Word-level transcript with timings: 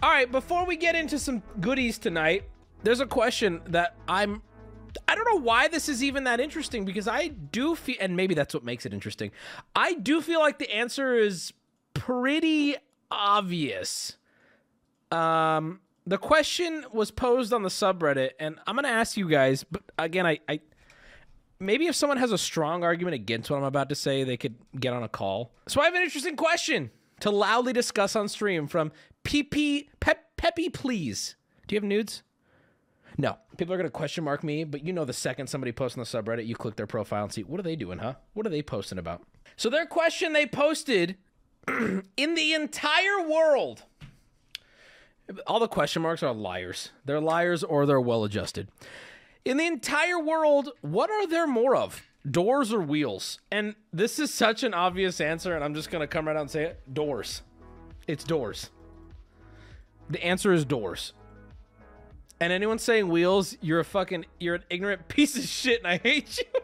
All 0.00 0.10
right, 0.10 0.30
before 0.30 0.64
we 0.64 0.76
get 0.76 0.94
into 0.94 1.18
some 1.18 1.42
goodies 1.60 1.98
tonight, 1.98 2.44
there's 2.84 3.00
a 3.00 3.06
question 3.06 3.60
that 3.66 3.96
I'm 4.06 4.42
I 5.08 5.16
don't 5.16 5.24
know 5.24 5.40
why 5.40 5.66
this 5.66 5.88
is 5.88 6.04
even 6.04 6.24
that 6.24 6.38
interesting 6.38 6.84
because 6.84 7.08
I 7.08 7.28
do 7.28 7.74
feel 7.74 7.96
and 8.00 8.16
maybe 8.16 8.34
that's 8.34 8.54
what 8.54 8.64
makes 8.64 8.86
it 8.86 8.94
interesting. 8.94 9.32
I 9.74 9.94
do 9.94 10.20
feel 10.20 10.38
like 10.38 10.60
the 10.60 10.72
answer 10.72 11.16
is 11.16 11.52
pretty 11.94 12.76
obvious. 13.10 14.16
Um 15.10 15.80
the 16.06 16.18
question 16.18 16.86
was 16.92 17.10
posed 17.10 17.52
on 17.52 17.64
the 17.64 17.68
subreddit 17.68 18.30
and 18.38 18.56
I'm 18.68 18.76
going 18.76 18.84
to 18.84 18.90
ask 18.90 19.16
you 19.16 19.28
guys, 19.28 19.64
but 19.64 19.82
again 19.98 20.26
I 20.26 20.38
I 20.48 20.60
maybe 21.58 21.88
if 21.88 21.96
someone 21.96 22.18
has 22.18 22.30
a 22.30 22.38
strong 22.38 22.84
argument 22.84 23.14
against 23.14 23.50
what 23.50 23.56
I'm 23.56 23.64
about 23.64 23.88
to 23.88 23.96
say, 23.96 24.22
they 24.22 24.36
could 24.36 24.54
get 24.78 24.92
on 24.92 25.02
a 25.02 25.08
call. 25.08 25.50
So 25.66 25.80
I 25.80 25.86
have 25.86 25.94
an 25.94 26.02
interesting 26.02 26.36
question 26.36 26.92
to 27.20 27.30
loudly 27.30 27.72
discuss 27.72 28.16
on 28.16 28.28
stream 28.28 28.66
from 28.66 28.92
PP 29.24 29.88
Pep, 30.00 30.36
Peppy 30.36 30.68
Please. 30.68 31.36
Do 31.66 31.74
you 31.74 31.80
have 31.80 31.88
nudes? 31.88 32.22
No. 33.16 33.36
People 33.56 33.74
are 33.74 33.76
going 33.76 33.88
to 33.88 33.90
question 33.90 34.24
mark 34.24 34.44
me, 34.44 34.64
but 34.64 34.84
you 34.84 34.92
know 34.92 35.04
the 35.04 35.12
second 35.12 35.48
somebody 35.48 35.72
posts 35.72 35.98
on 35.98 36.04
the 36.04 36.06
subreddit, 36.06 36.46
you 36.46 36.54
click 36.54 36.76
their 36.76 36.86
profile 36.86 37.24
and 37.24 37.32
see 37.32 37.42
what 37.42 37.58
are 37.58 37.64
they 37.64 37.76
doing, 37.76 37.98
huh? 37.98 38.14
What 38.34 38.46
are 38.46 38.50
they 38.50 38.62
posting 38.62 38.98
about? 38.98 39.22
So 39.56 39.68
their 39.68 39.86
question 39.86 40.32
they 40.32 40.46
posted 40.46 41.16
in 41.68 42.34
the 42.34 42.54
entire 42.54 43.20
world. 43.28 43.82
All 45.46 45.58
the 45.58 45.68
question 45.68 46.00
marks 46.02 46.22
are 46.22 46.32
liars. 46.32 46.90
They're 47.04 47.20
liars 47.20 47.64
or 47.64 47.84
they're 47.84 48.00
well 48.00 48.24
adjusted. 48.24 48.68
In 49.44 49.56
the 49.56 49.66
entire 49.66 50.18
world, 50.18 50.70
what 50.80 51.10
are 51.10 51.26
there 51.26 51.46
more 51.46 51.76
of? 51.76 52.02
Doors 52.30 52.72
or 52.72 52.80
wheels? 52.80 53.38
And 53.50 53.74
this 53.92 54.18
is 54.18 54.32
such 54.32 54.62
an 54.62 54.74
obvious 54.74 55.20
answer, 55.20 55.54
and 55.54 55.64
I'm 55.64 55.74
just 55.74 55.90
going 55.90 56.00
to 56.00 56.06
come 56.06 56.26
right 56.26 56.36
out 56.36 56.42
and 56.42 56.50
say 56.50 56.64
it 56.64 56.94
doors. 56.94 57.42
It's 58.06 58.24
doors. 58.24 58.70
The 60.10 60.22
answer 60.24 60.52
is 60.52 60.64
doors. 60.64 61.12
And 62.40 62.52
anyone 62.52 62.78
saying 62.78 63.08
wheels, 63.08 63.56
you're 63.60 63.80
a 63.80 63.84
fucking, 63.84 64.26
you're 64.38 64.56
an 64.56 64.64
ignorant 64.70 65.08
piece 65.08 65.36
of 65.36 65.44
shit, 65.44 65.78
and 65.78 65.86
I 65.86 65.98
hate 65.98 66.38
you. 66.38 66.60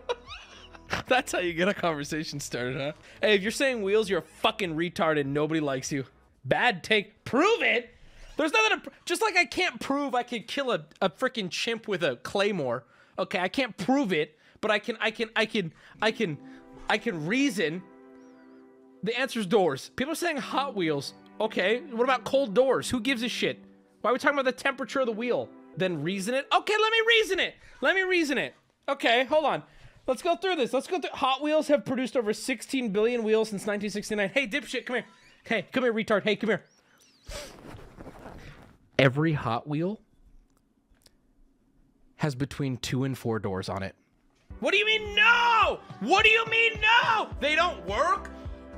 That's 1.09 1.33
how 1.33 1.39
you 1.39 1.53
get 1.53 1.69
a 1.69 1.75
conversation 1.75 2.41
started, 2.41 2.77
huh? 2.77 2.93
Hey, 3.21 3.35
if 3.35 3.43
you're 3.43 3.51
saying 3.51 3.83
wheels, 3.83 4.09
you're 4.09 4.21
a 4.21 4.23
fucking 4.23 4.75
retard 4.75 5.19
and 5.19 5.35
nobody 5.35 5.61
likes 5.61 5.91
you. 5.91 6.05
Bad 6.45 6.85
take. 6.85 7.25
Prove 7.25 7.63
it. 7.63 7.91
There's 8.37 8.53
nothing 8.53 8.81
to, 8.81 8.91
just 9.05 9.23
like 9.23 9.37
I 9.37 9.45
can't 9.45 9.81
prove 9.81 10.15
I 10.15 10.23
could 10.23 10.47
kill 10.47 10.73
a, 10.73 10.85
a 11.01 11.09
freaking 11.09 11.51
chimp 11.51 11.89
with 11.89 12.03
a 12.03 12.17
claymore. 12.17 12.85
Okay, 13.19 13.39
I 13.39 13.49
can't 13.49 13.77
prove 13.77 14.13
it, 14.13 14.37
but 14.65 14.71
I 14.71 14.79
can, 14.79 14.97
I 14.99 15.11
can, 15.11 15.29
I 15.37 15.45
can, 15.45 15.75
I 16.01 16.11
can, 16.11 16.39
I 16.89 16.97
can 16.97 17.27
reason. 17.27 17.83
The 19.03 19.15
answer 19.21 19.41
is 19.41 19.45
doors. 19.45 19.91
People 19.95 20.13
are 20.13 20.17
saying 20.17 20.39
Hot 20.39 20.75
Wheels. 20.75 21.13
Okay, 21.39 21.81
what 21.91 22.05
about 22.05 22.25
cold 22.25 22.55
doors? 22.55 22.89
Who 22.89 22.99
gives 22.99 23.23
a 23.23 23.29
shit? 23.29 23.63
Why 24.01 24.09
are 24.09 24.15
we 24.15 24.19
talking 24.19 24.39
about 24.39 24.47
the 24.47 24.59
temperature 24.59 25.01
of 25.01 25.07
the 25.07 25.13
wheel? 25.13 25.51
Then 25.77 26.03
reason 26.03 26.33
it? 26.35 26.47
Okay, 26.51 26.73
let 26.81 26.93
me 26.93 26.99
reason 27.07 27.41
it. 27.41 27.57
Let 27.83 27.95
me 27.95 28.05
reason 28.05 28.39
it. 28.39 28.55
Okay, 28.89 29.25
hold 29.25 29.45
on. 29.45 29.63
Let's 30.07 30.23
go 30.23 30.35
through 30.35 30.57
this. 30.57 30.73
Let's 30.73 30.87
go 30.87 30.99
through. 30.99 31.11
Hot 31.13 31.43
Wheels 31.43 31.69
have 31.69 31.85
produced 31.85 32.17
over 32.17 32.33
16 32.33 32.89
billion 32.89 33.23
wheels 33.23 33.51
since 33.51 33.67
1969. 33.67 34.31
Hey, 34.31 34.47
dipshit, 34.47 34.87
come 34.87 34.97
here. 34.97 35.05
Hey, 35.45 35.67
come 35.73 35.85
here, 35.85 35.93
retard. 35.93 36.23
Hey, 36.23 36.37
come 36.37 36.49
here. 36.49 36.65
Every 38.99 39.35
Hot 39.35 39.69
Wheel 39.69 40.01
has 42.17 42.35
between 42.35 42.79
two 42.79 43.05
and 43.05 43.19
four 43.19 43.39
doors 43.39 43.69
on 43.69 43.83
it. 43.83 43.95
What 44.65 44.73
do 44.73 44.79
you 44.79 44.87
mean 44.87 45.15
no? 45.15 45.79
What 46.01 46.25
do 46.25 46.31
you 46.31 46.43
mean 46.47 46.81
no? 46.81 47.29
They 47.39 47.55
don't 47.55 47.87
work? 47.87 48.31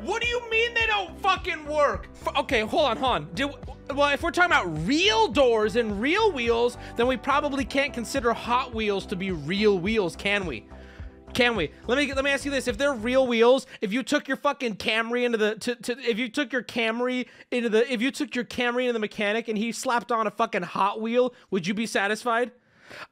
What 0.03 0.21
do 0.21 0.27
you 0.27 0.43
mean 0.51 0.75
they 0.75 0.85
don't 0.87 1.17
fucking 1.21 1.65
work? 1.65 2.09
F 2.27 2.37
okay, 2.39 2.63
hold 2.63 2.87
on, 2.87 2.97
hold 2.97 3.13
on. 3.13 3.29
Do, 3.35 3.53
well, 3.95 4.09
if 4.09 4.21
we're 4.21 4.33
talking 4.33 4.51
about 4.51 4.85
real 4.85 5.29
doors 5.29 5.77
and 5.77 6.01
real 6.01 6.33
wheels, 6.33 6.77
then 6.97 7.07
we 7.07 7.17
probably 7.17 7.65
can't 7.65 7.95
consider 7.95 8.33
Hot 8.33 8.75
Wheels 8.75 9.07
to 9.07 9.15
be 9.15 9.31
real 9.31 9.79
wheels, 9.79 10.17
can 10.17 10.45
we? 10.45 10.67
Can 11.35 11.55
we? 11.55 11.71
Let 11.87 11.99
me 11.99 12.13
let 12.13 12.25
me 12.25 12.33
ask 12.33 12.45
you 12.45 12.51
this: 12.51 12.67
If 12.67 12.79
they're 12.79 12.93
real 12.93 13.29
wheels, 13.29 13.69
if 13.81 13.93
you 13.93 14.03
took 14.03 14.27
your 14.27 14.39
fucking 14.39 14.79
Camry 14.79 15.23
into 15.23 15.39
the 15.39 15.55
to, 15.55 15.77
to 15.77 16.01
if 16.01 16.19
you 16.19 16.29
took 16.29 16.53
your 16.53 16.65
Camry 16.65 17.29
into 17.53 17.69
the 17.69 17.93
if 17.93 18.03
you 18.03 18.11
took 18.11 18.35
your 18.35 18.45
Camry 18.45 18.83
into 18.83 18.95
the 18.95 18.99
mechanic 18.99 19.47
and 19.47 19.57
he 19.57 19.71
slapped 19.71 20.11
on 20.11 20.27
a 20.27 20.33
fucking 20.33 20.63
Hot 20.63 21.01
Wheel, 21.01 21.33
would 21.53 21.65
you 21.65 21.75
be 21.75 21.87
satisfied? 21.87 22.51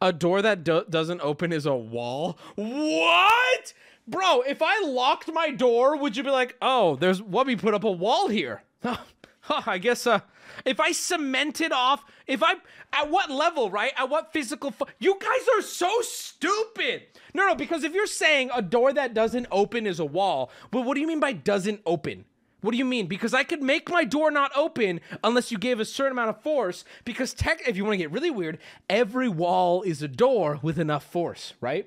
A 0.01 0.13
door 0.13 0.43
that 0.43 0.65
do 0.65 0.85
doesn't 0.89 1.21
open 1.21 1.53
is 1.53 1.67
a 1.67 1.75
wall. 1.75 2.39
What? 2.55 3.73
Bro, 4.07 4.43
if 4.43 4.61
I 4.61 4.85
locked 4.85 5.33
my 5.33 5.51
door, 5.51 5.97
would 5.97 6.17
you 6.17 6.23
be 6.23 6.31
like, 6.31 6.57
"Oh, 6.61 6.97
there's 6.97 7.21
Wubby 7.21 7.59
put 7.59 7.75
up 7.75 7.85
a 7.85 7.91
wall 7.91 8.29
here"? 8.29 8.63
Huh, 9.47 9.61
I 9.67 9.77
guess 9.77 10.07
uh 10.07 10.21
if 10.65 10.81
I 10.81 10.93
cemented 10.93 11.71
off, 11.71 12.03
if 12.27 12.43
I 12.43 12.55
at 12.95 13.11
what 13.11 13.31
level, 13.31 13.71
right? 13.71 13.93
At 13.97 14.09
what 14.09 14.33
physical 14.33 14.73
You 14.99 15.19
guys 15.21 15.47
are 15.57 15.61
so 15.61 16.01
stupid. 16.01 17.03
No, 17.35 17.49
no, 17.49 17.55
because 17.55 17.85
if 17.85 17.93
you're 17.93 18.07
saying 18.07 18.51
a 18.55 18.63
door 18.63 18.93
that 18.95 19.13
doesn't 19.13 19.47
open 19.51 19.87
is 19.87 20.01
a 20.01 20.05
wall, 20.05 20.51
well, 20.73 20.85
what 20.85 20.95
do 20.95 21.03
you 21.03 21.07
mean 21.07 21.21
by 21.21 21.33
doesn't 21.33 21.83
open? 21.85 22.25
What 22.65 22.71
do 22.71 22.79
you 22.79 22.87
mean? 22.87 23.09
Because 23.09 23.35
I 23.35 23.45
could 23.45 23.63
make 23.63 23.91
my 23.91 24.05
door 24.05 24.31
not 24.31 24.51
open 24.57 25.03
unless 25.23 25.53
you 25.53 25.59
gave 25.59 25.81
a 25.81 25.85
certain 25.85 26.13
amount 26.13 26.31
of 26.31 26.41
force. 26.41 26.83
Because 27.05 27.35
tech, 27.35 27.61
if 27.69 27.77
you 27.77 27.85
want 27.85 27.93
to 27.93 27.99
get 27.99 28.11
really 28.11 28.31
weird, 28.31 28.57
every 28.89 29.29
wall 29.29 29.83
is 29.83 30.03
a 30.03 30.09
door 30.09 30.61
with 30.63 30.79
enough 30.79 31.05
force, 31.05 31.53
right? 31.61 31.87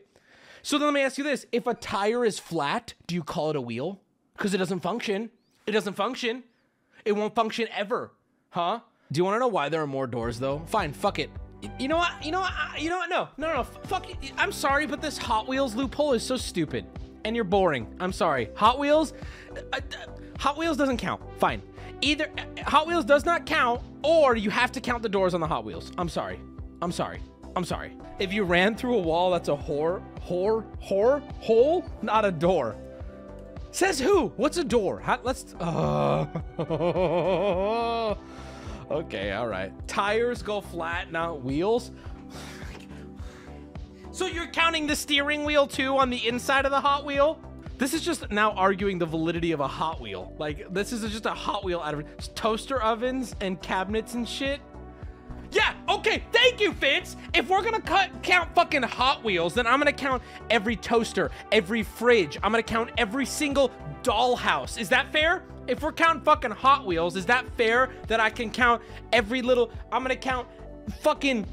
So 0.61 0.77
then 0.77 0.89
let 0.89 0.93
me 0.93 1.01
ask 1.01 1.17
you 1.17 1.23
this: 1.23 1.47
If 1.51 1.65
a 1.65 1.73
tire 1.73 2.23
is 2.23 2.37
flat, 2.37 2.93
do 3.07 3.15
you 3.15 3.23
call 3.23 3.49
it 3.49 3.55
a 3.55 3.61
wheel? 3.61 4.01
Because 4.37 4.53
it 4.53 4.59
doesn't 4.59 4.81
function. 4.81 5.31
It 5.65 5.71
doesn't 5.71 5.95
function. 5.95 6.43
It 7.05 7.13
won't 7.13 7.33
function 7.33 7.67
ever. 7.75 8.11
Huh? 8.51 8.81
Do 9.11 9.17
you 9.17 9.25
want 9.25 9.33
to 9.33 9.39
know 9.39 9.47
why 9.47 9.69
there 9.69 9.81
are 9.81 9.87
more 9.87 10.05
doors 10.05 10.37
though? 10.37 10.61
Fine, 10.67 10.93
fuck 10.93 11.17
it. 11.17 11.31
You 11.79 11.87
know 11.87 11.97
what? 11.97 12.23
You 12.23 12.31
know 12.31 12.41
what? 12.41 12.53
You 12.79 12.91
know 12.91 12.97
what? 12.97 13.09
No, 13.09 13.29
no, 13.37 13.51
no. 13.51 13.63
Fuck. 13.63 14.11
It. 14.11 14.31
I'm 14.37 14.51
sorry, 14.51 14.85
but 14.85 15.01
this 15.01 15.17
Hot 15.17 15.47
Wheels 15.47 15.73
loophole 15.73 16.13
is 16.13 16.21
so 16.21 16.37
stupid, 16.37 16.85
and 17.25 17.35
you're 17.35 17.45
boring. 17.45 17.87
I'm 17.99 18.13
sorry. 18.13 18.49
Hot 18.53 18.77
Wheels, 18.77 19.13
uh, 19.55 19.61
uh, 19.73 19.79
Hot 20.39 20.57
Wheels 20.57 20.77
doesn't 20.77 20.97
count. 20.97 21.21
Fine. 21.39 21.61
Either 22.01 22.29
uh, 22.37 22.63
Hot 22.63 22.87
Wheels 22.87 23.05
does 23.05 23.25
not 23.25 23.45
count, 23.45 23.81
or 24.03 24.35
you 24.35 24.49
have 24.49 24.71
to 24.73 24.81
count 24.81 25.01
the 25.01 25.09
doors 25.09 25.33
on 25.33 25.41
the 25.41 25.47
Hot 25.47 25.65
Wheels. 25.65 25.91
I'm 25.97 26.09
sorry. 26.09 26.39
I'm 26.81 26.91
sorry. 26.91 27.19
I'm 27.55 27.65
sorry. 27.65 27.97
If 28.19 28.31
you 28.31 28.43
ran 28.43 28.75
through 28.75 28.97
a 28.97 29.01
wall, 29.01 29.31
that's 29.31 29.49
a 29.49 29.55
whore, 29.55 30.03
whore, 30.27 30.63
whore, 30.79 31.23
hole, 31.39 31.85
not 32.03 32.23
a 32.23 32.31
door. 32.31 32.75
Says 33.71 33.99
who? 33.99 34.27
What's 34.37 34.57
a 34.57 34.63
door? 34.63 34.99
How, 34.99 35.19
let's. 35.23 35.55
Uh, 36.59 38.15
okay, 38.91 39.31
all 39.31 39.47
right. 39.47 39.71
Tires 39.87 40.41
go 40.41 40.61
flat, 40.61 41.11
not 41.11 41.43
wheels. 41.43 41.91
so 44.11 44.25
you're 44.27 44.47
counting 44.47 44.87
the 44.87 44.95
steering 44.95 45.43
wheel 45.43 45.67
too 45.67 45.97
on 45.97 46.09
the 46.09 46.27
inside 46.27 46.65
of 46.65 46.71
the 46.71 46.79
Hot 46.79 47.05
Wheel? 47.05 47.39
This 47.77 47.93
is 47.93 48.01
just 48.01 48.31
now 48.31 48.51
arguing 48.53 48.97
the 48.97 49.05
validity 49.05 49.51
of 49.51 49.59
a 49.59 49.67
Hot 49.67 50.01
Wheel. 50.01 50.33
Like, 50.39 50.73
this 50.73 50.91
is 50.91 51.09
just 51.11 51.27
a 51.27 51.33
Hot 51.33 51.63
Wheel 51.63 51.79
out 51.79 51.93
of 51.93 52.33
toaster 52.33 52.81
ovens 52.81 53.35
and 53.39 53.61
cabinets 53.61 54.15
and 54.15 54.27
shit. 54.27 54.61
Yeah, 55.51 55.73
okay, 55.87 56.23
thank 56.31 56.59
you, 56.59 56.73
Fitz. 56.73 57.15
If 57.33 57.49
we're 57.49 57.61
gonna 57.61 57.79
cut 57.79 58.23
count 58.23 58.53
fucking 58.55 58.81
Hot 58.81 59.23
Wheels, 59.23 59.53
then 59.53 59.67
I'm 59.67 59.79
gonna 59.79 59.93
count 59.93 60.23
every 60.49 60.75
toaster, 60.75 61.29
every 61.51 61.83
fridge. 61.83 62.37
I'm 62.41 62.51
gonna 62.51 62.63
count 62.63 62.89
every 62.97 63.25
single 63.25 63.71
dollhouse. 64.01 64.79
Is 64.79 64.89
that 64.89 65.11
fair? 65.11 65.43
If 65.67 65.83
we're 65.83 65.93
counting 65.93 66.23
fucking 66.23 66.51
Hot 66.51 66.85
Wheels, 66.85 67.15
is 67.15 67.27
that 67.27 67.45
fair 67.57 67.89
that 68.07 68.19
I 68.19 68.29
can 68.31 68.49
count 68.49 68.81
every 69.13 69.41
little, 69.43 69.71
I'm 69.91 70.01
gonna 70.01 70.15
count 70.15 70.47
fucking 71.01 71.45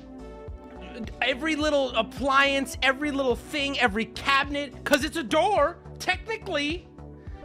every 1.21 1.55
little 1.55 1.91
appliance, 1.97 2.79
every 2.83 3.11
little 3.11 3.37
thing, 3.37 3.79
every 3.79 4.07
cabinet, 4.07 4.73
because 4.73 5.05
it's 5.05 5.17
a 5.17 5.23
door, 5.23 5.77
technically. 5.99 6.87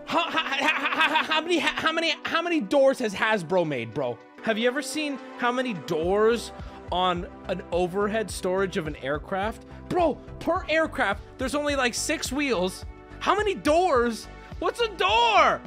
How, 0.06 0.30
how, 0.30 1.24
how, 1.24 1.42
many 1.42 1.60
how 1.60 1.92
many 1.92 2.16
how 2.24 2.42
many 2.42 2.62
doors 2.62 2.98
has 3.00 3.14
Hasbro 3.14 3.68
made, 3.68 3.94
bro? 3.94 4.18
Have 4.44 4.58
you 4.58 4.68
ever 4.68 4.82
seen 4.82 5.20
how 5.38 5.52
many 5.52 5.74
doors 5.74 6.52
on 6.92 7.28
an 7.48 7.62
overhead 7.72 8.32
storage 8.32 8.78
of 8.78 8.88
an 8.88 8.96
aircraft? 8.98 9.66
Bro, 9.88 10.16
per 10.40 10.66
aircraft, 10.68 11.22
there's 11.38 11.56
only 11.56 11.76
like 11.76 11.94
six 11.94 12.32
wheels. 12.32 12.86
How 13.20 13.36
many 13.36 13.54
doors? 13.54 14.28
What's 14.60 14.82
a 14.82 14.88
door? 14.90 15.62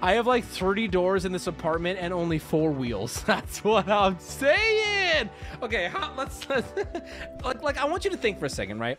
I 0.00 0.12
have 0.12 0.26
like 0.26 0.44
30 0.44 0.88
doors 0.88 1.24
in 1.24 1.32
this 1.32 1.48
apartment 1.48 1.98
and 2.00 2.12
only 2.12 2.38
four 2.38 2.70
wheels. 2.70 3.22
That's 3.26 3.64
what 3.64 3.88
I'm 3.88 4.18
saying. 4.20 5.28
Okay, 5.62 5.90
let's, 6.16 6.48
let's 6.48 6.72
like, 7.44 7.62
like 7.62 7.78
I 7.78 7.84
want 7.84 8.04
you 8.04 8.10
to 8.10 8.16
think 8.16 8.38
for 8.38 8.46
a 8.46 8.50
second, 8.50 8.78
right? 8.78 8.98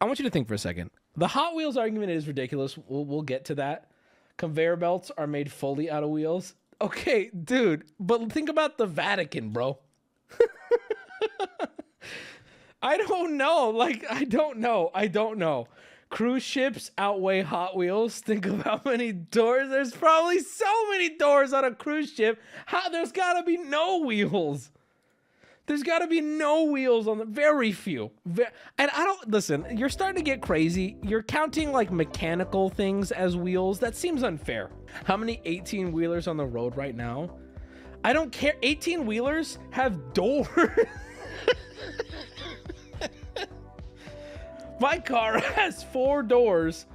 I 0.00 0.04
want 0.04 0.18
you 0.18 0.24
to 0.24 0.30
think 0.30 0.48
for 0.48 0.54
a 0.54 0.58
second. 0.58 0.90
The 1.16 1.28
Hot 1.28 1.54
Wheels 1.54 1.76
argument 1.76 2.12
is 2.12 2.28
ridiculous. 2.28 2.78
We'll, 2.86 3.04
we'll 3.04 3.22
get 3.22 3.44
to 3.46 3.56
that. 3.56 3.90
Conveyor 4.36 4.76
belts 4.76 5.10
are 5.18 5.26
made 5.26 5.50
fully 5.50 5.90
out 5.90 6.04
of 6.04 6.10
wheels. 6.10 6.54
Okay, 6.80 7.30
dude, 7.30 7.84
but 7.98 8.32
think 8.32 8.48
about 8.48 8.78
the 8.78 8.86
Vatican, 8.86 9.50
bro. 9.50 9.78
I 12.82 12.96
don't 12.96 13.36
know. 13.36 13.70
Like, 13.70 14.04
I 14.08 14.22
don't 14.22 14.58
know. 14.58 14.92
I 14.94 15.08
don't 15.08 15.38
know. 15.38 15.66
Cruise 16.10 16.44
ships 16.44 16.90
outweigh 16.96 17.42
Hot 17.42 17.76
Wheels. 17.76 18.20
Think 18.28 18.46
of 18.46 18.62
how 18.62 18.80
many 18.84 19.12
doors. 19.12 19.68
There's 19.68 19.92
probably 19.92 20.38
so 20.38 20.90
many 20.90 21.10
doors 21.16 21.52
on 21.52 21.64
a 21.64 21.74
cruise 21.74 22.12
ship. 22.12 22.40
How 22.66 22.88
there's 22.88 23.12
gotta 23.12 23.42
be 23.42 23.56
no 23.56 23.98
wheels. 23.98 24.70
There's 25.68 25.82
got 25.82 25.98
to 25.98 26.06
be 26.06 26.22
no 26.22 26.64
wheels 26.64 27.06
on 27.06 27.18
the 27.18 27.26
very 27.26 27.72
few. 27.72 28.10
and 28.26 28.90
I 28.90 29.04
don't 29.04 29.30
listen. 29.30 29.66
You're 29.76 29.90
starting 29.90 30.16
to 30.16 30.22
get 30.22 30.40
crazy. 30.40 30.96
You're 31.02 31.22
counting 31.22 31.72
like 31.72 31.92
mechanical 31.92 32.70
things 32.70 33.12
as 33.12 33.36
wheels. 33.36 33.78
That 33.78 33.94
seems 33.94 34.22
unfair. 34.22 34.70
How 35.04 35.18
many 35.18 35.42
18 35.44 35.92
wheelers 35.92 36.26
on 36.26 36.38
the 36.38 36.46
road 36.46 36.74
right 36.74 36.96
now? 36.96 37.36
I 38.02 38.14
don't 38.14 38.32
care. 38.32 38.54
18 38.62 39.04
wheelers 39.04 39.58
have 39.70 40.12
doors. 40.14 40.48
My 44.80 44.98
car 44.98 45.38
has 45.54 45.84
four 45.84 46.22
doors. 46.22 46.86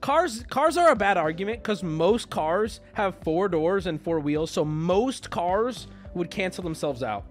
Cars 0.00 0.44
cars 0.48 0.76
are 0.78 0.90
a 0.90 0.96
bad 0.96 1.16
argument 1.18 1.62
because 1.62 1.82
most 1.82 2.30
cars 2.30 2.80
have 2.94 3.14
four 3.22 3.48
doors 3.48 3.86
and 3.86 4.00
four 4.00 4.20
wheels, 4.20 4.50
so 4.50 4.64
most 4.64 5.30
cars 5.30 5.86
would 6.14 6.30
cancel 6.30 6.64
themselves 6.64 7.02
out. 7.02 7.24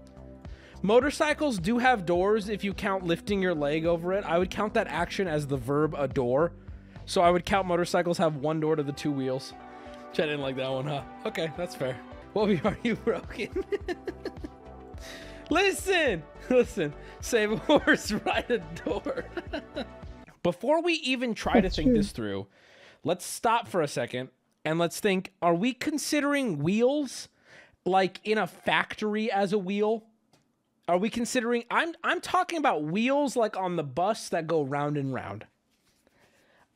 Motorcycles 0.84 1.60
do 1.60 1.78
have 1.78 2.04
doors 2.04 2.48
if 2.48 2.64
you 2.64 2.74
count 2.74 3.04
lifting 3.04 3.40
your 3.40 3.54
leg 3.54 3.86
over 3.86 4.12
it. 4.12 4.24
I 4.24 4.36
would 4.38 4.50
count 4.50 4.74
that 4.74 4.88
action 4.88 5.28
as 5.28 5.46
the 5.46 5.56
verb 5.56 5.94
a 5.96 6.08
door. 6.08 6.52
So 7.06 7.20
I 7.22 7.30
would 7.30 7.44
count 7.44 7.68
motorcycles 7.68 8.18
have 8.18 8.36
one 8.36 8.58
door 8.58 8.74
to 8.74 8.82
the 8.82 8.92
two 8.92 9.12
wheels. 9.12 9.54
I 10.12 10.14
didn't 10.14 10.40
like 10.40 10.56
that 10.56 10.70
one, 10.70 10.86
huh? 10.86 11.02
Okay, 11.24 11.52
that's 11.56 11.74
fair. 11.76 11.96
What 12.32 12.50
are 12.64 12.78
you 12.82 12.96
broken? 12.96 13.48
listen, 15.50 16.22
listen. 16.50 16.92
Save 17.20 17.52
a 17.52 17.56
horse, 17.56 18.10
ride 18.26 18.50
a 18.50 18.58
door. 18.84 19.24
Before 20.42 20.82
we 20.82 20.94
even 20.94 21.34
try 21.34 21.60
that's 21.60 21.76
to 21.76 21.82
think 21.82 21.90
true. 21.90 21.96
this 21.96 22.10
through, 22.10 22.46
let's 23.04 23.24
stop 23.24 23.68
for 23.68 23.82
a 23.82 23.88
second 23.88 24.30
and 24.64 24.80
let's 24.80 24.98
think, 24.98 25.32
are 25.40 25.54
we 25.54 25.72
considering 25.72 26.58
wheels 26.58 27.28
like 27.84 28.20
in 28.24 28.38
a 28.38 28.46
factory 28.48 29.30
as 29.30 29.52
a 29.52 29.58
wheel? 29.58 30.06
Are 30.92 30.98
we 30.98 31.08
considering 31.08 31.64
I'm 31.70 31.94
I'm 32.04 32.20
talking 32.20 32.58
about 32.58 32.84
wheels 32.84 33.34
like 33.34 33.56
on 33.56 33.76
the 33.76 33.82
bus 33.82 34.28
that 34.28 34.46
go 34.46 34.62
round 34.62 34.98
and 34.98 35.14
round. 35.14 35.46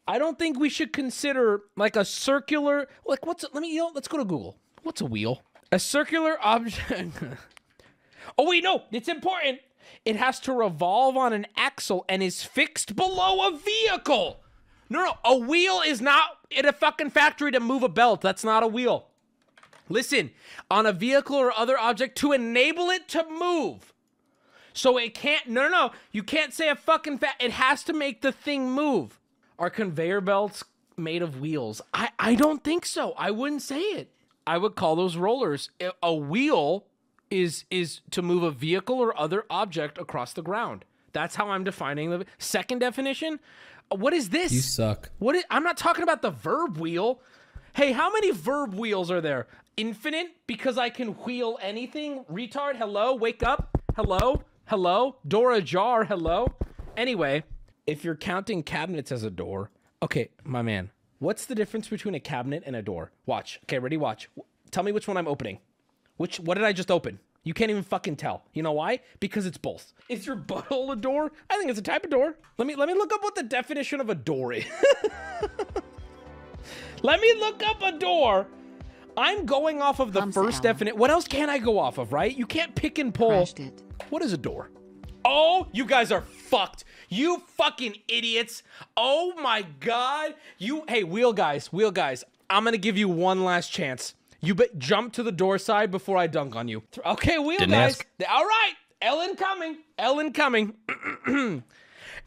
I 0.08 0.18
don't 0.18 0.38
think 0.38 0.58
we 0.58 0.70
should 0.70 0.90
consider 0.90 1.64
like 1.76 1.96
a 1.96 2.04
circular 2.06 2.88
like 3.04 3.26
what's 3.26 3.44
let 3.52 3.60
me 3.60 3.74
you 3.74 3.80
know, 3.80 3.90
let's 3.94 4.08
go 4.08 4.16
to 4.16 4.24
Google. 4.24 4.56
What's 4.84 5.02
a 5.02 5.04
wheel? 5.04 5.42
A 5.70 5.78
circular 5.78 6.38
object. 6.40 7.12
oh 8.38 8.48
wait, 8.48 8.64
no, 8.64 8.84
it's 8.90 9.08
important. 9.08 9.58
It 10.06 10.16
has 10.16 10.40
to 10.40 10.52
revolve 10.54 11.18
on 11.18 11.34
an 11.34 11.46
axle 11.54 12.06
and 12.08 12.22
is 12.22 12.42
fixed 12.42 12.96
below 12.96 13.46
a 13.46 13.58
vehicle. 13.58 14.40
No, 14.88 15.04
no, 15.04 15.12
a 15.26 15.36
wheel 15.36 15.82
is 15.84 16.00
not 16.00 16.38
in 16.50 16.64
a 16.64 16.72
fucking 16.72 17.10
factory 17.10 17.52
to 17.52 17.60
move 17.60 17.82
a 17.82 17.88
belt. 17.90 18.22
That's 18.22 18.44
not 18.44 18.62
a 18.62 18.66
wheel. 18.66 19.08
Listen, 19.90 20.30
on 20.70 20.86
a 20.86 20.94
vehicle 20.94 21.36
or 21.36 21.52
other 21.52 21.78
object 21.78 22.16
to 22.18 22.32
enable 22.32 22.88
it 22.88 23.08
to 23.08 23.22
move. 23.28 23.92
So 24.76 24.98
it 24.98 25.14
can't, 25.14 25.48
no, 25.48 25.62
no, 25.62 25.68
no. 25.70 25.90
You 26.12 26.22
can't 26.22 26.52
say 26.52 26.68
a 26.68 26.76
fucking 26.76 27.18
fat, 27.18 27.36
it 27.40 27.52
has 27.52 27.82
to 27.84 27.94
make 27.94 28.20
the 28.20 28.30
thing 28.30 28.70
move. 28.70 29.18
Are 29.58 29.70
conveyor 29.70 30.20
belts 30.20 30.64
made 30.98 31.22
of 31.22 31.40
wheels? 31.40 31.80
I, 31.94 32.10
I 32.18 32.34
don't 32.34 32.62
think 32.62 32.84
so. 32.84 33.14
I 33.16 33.30
wouldn't 33.30 33.62
say 33.62 33.80
it. 33.80 34.10
I 34.46 34.58
would 34.58 34.74
call 34.74 34.94
those 34.94 35.16
rollers. 35.16 35.70
A 36.02 36.14
wheel 36.14 36.84
is 37.30 37.64
is 37.70 38.02
to 38.12 38.22
move 38.22 38.44
a 38.44 38.52
vehicle 38.52 39.00
or 39.00 39.18
other 39.18 39.44
object 39.50 39.98
across 39.98 40.32
the 40.32 40.42
ground. 40.42 40.84
That's 41.12 41.34
how 41.34 41.48
I'm 41.48 41.64
defining 41.64 42.10
the 42.10 42.26
second 42.38 42.80
definition. 42.80 43.40
What 43.88 44.12
is 44.12 44.28
this? 44.28 44.52
You 44.52 44.60
suck. 44.60 45.10
What 45.18 45.34
is, 45.36 45.44
I'm 45.50 45.64
not 45.64 45.76
talking 45.76 46.02
about 46.02 46.20
the 46.20 46.30
verb 46.30 46.76
wheel. 46.76 47.20
Hey, 47.72 47.92
how 47.92 48.12
many 48.12 48.30
verb 48.30 48.74
wheels 48.74 49.10
are 49.10 49.20
there? 49.22 49.46
Infinite 49.76 50.36
because 50.46 50.76
I 50.76 50.90
can 50.90 51.08
wheel 51.08 51.58
anything? 51.62 52.24
Retard, 52.30 52.76
hello, 52.76 53.14
wake 53.14 53.42
up. 53.42 53.70
Hello? 53.96 54.42
Hello? 54.68 55.14
Door 55.24 55.52
ajar, 55.52 56.06
hello? 56.06 56.52
Anyway, 56.96 57.44
if 57.86 58.02
you're 58.02 58.16
counting 58.16 58.64
cabinets 58.64 59.12
as 59.12 59.22
a 59.22 59.30
door, 59.30 59.70
okay, 60.02 60.30
my 60.42 60.60
man, 60.60 60.90
what's 61.20 61.46
the 61.46 61.54
difference 61.54 61.86
between 61.86 62.16
a 62.16 62.20
cabinet 62.20 62.64
and 62.66 62.74
a 62.74 62.82
door? 62.82 63.12
Watch. 63.26 63.60
Okay, 63.62 63.78
ready? 63.78 63.96
Watch. 63.96 64.28
Tell 64.72 64.82
me 64.82 64.90
which 64.90 65.06
one 65.06 65.16
I'm 65.16 65.28
opening. 65.28 65.60
Which, 66.16 66.40
what 66.40 66.56
did 66.56 66.64
I 66.64 66.72
just 66.72 66.90
open? 66.90 67.20
You 67.44 67.54
can't 67.54 67.70
even 67.70 67.84
fucking 67.84 68.16
tell. 68.16 68.42
You 68.54 68.64
know 68.64 68.72
why? 68.72 69.02
Because 69.20 69.46
it's 69.46 69.56
both. 69.56 69.92
Is 70.08 70.26
your 70.26 70.34
butthole 70.34 70.92
a 70.92 70.96
door? 70.96 71.30
I 71.48 71.58
think 71.58 71.70
it's 71.70 71.78
a 71.78 71.82
type 71.82 72.02
of 72.02 72.10
door. 72.10 72.34
Let 72.58 72.66
me 72.66 72.74
let 72.74 72.88
me 72.88 72.94
look 72.94 73.12
up 73.12 73.22
what 73.22 73.36
the 73.36 73.44
definition 73.44 74.00
of 74.00 74.10
a 74.10 74.16
door 74.16 74.52
is. 74.52 74.64
let 77.04 77.20
me 77.20 77.34
look 77.38 77.62
up 77.62 77.82
a 77.82 77.92
door. 77.92 78.48
I'm 79.16 79.46
going 79.46 79.80
off 79.80 80.00
of 80.00 80.12
the 80.12 80.20
Thumbs 80.20 80.34
first 80.34 80.62
definite. 80.62 80.96
What 80.96 81.10
else 81.10 81.26
can 81.26 81.48
I 81.48 81.58
go 81.58 81.78
off 81.78 81.98
of, 81.98 82.12
right? 82.12 82.36
You 82.36 82.46
can't 82.46 82.74
pick 82.74 82.98
and 82.98 83.14
pull. 83.14 83.48
What 84.10 84.22
is 84.22 84.32
a 84.32 84.38
door? 84.38 84.70
Oh, 85.24 85.66
you 85.72 85.84
guys 85.84 86.12
are 86.12 86.20
fucked. 86.20 86.84
You 87.08 87.42
fucking 87.56 87.96
idiots. 88.08 88.62
Oh 88.96 89.32
my 89.40 89.62
god. 89.80 90.34
You 90.58 90.84
hey, 90.88 91.02
wheel 91.02 91.32
guys, 91.32 91.72
wheel 91.72 91.90
guys. 91.90 92.24
I'm 92.48 92.62
going 92.62 92.72
to 92.72 92.78
give 92.78 92.96
you 92.96 93.08
one 93.08 93.44
last 93.44 93.72
chance. 93.72 94.14
You 94.40 94.54
bet 94.54 94.78
jump 94.78 95.12
to 95.14 95.22
the 95.22 95.32
door 95.32 95.58
side 95.58 95.90
before 95.90 96.16
I 96.16 96.28
dunk 96.28 96.54
on 96.54 96.68
you. 96.68 96.82
Okay, 97.04 97.38
wheel 97.38 97.58
Didn't 97.58 97.72
guys. 97.72 97.98
Ask. 98.20 98.30
All 98.30 98.44
right. 98.44 98.74
Ellen 99.02 99.34
coming. 99.34 99.78
Ellen 99.98 100.32
coming. 100.32 100.74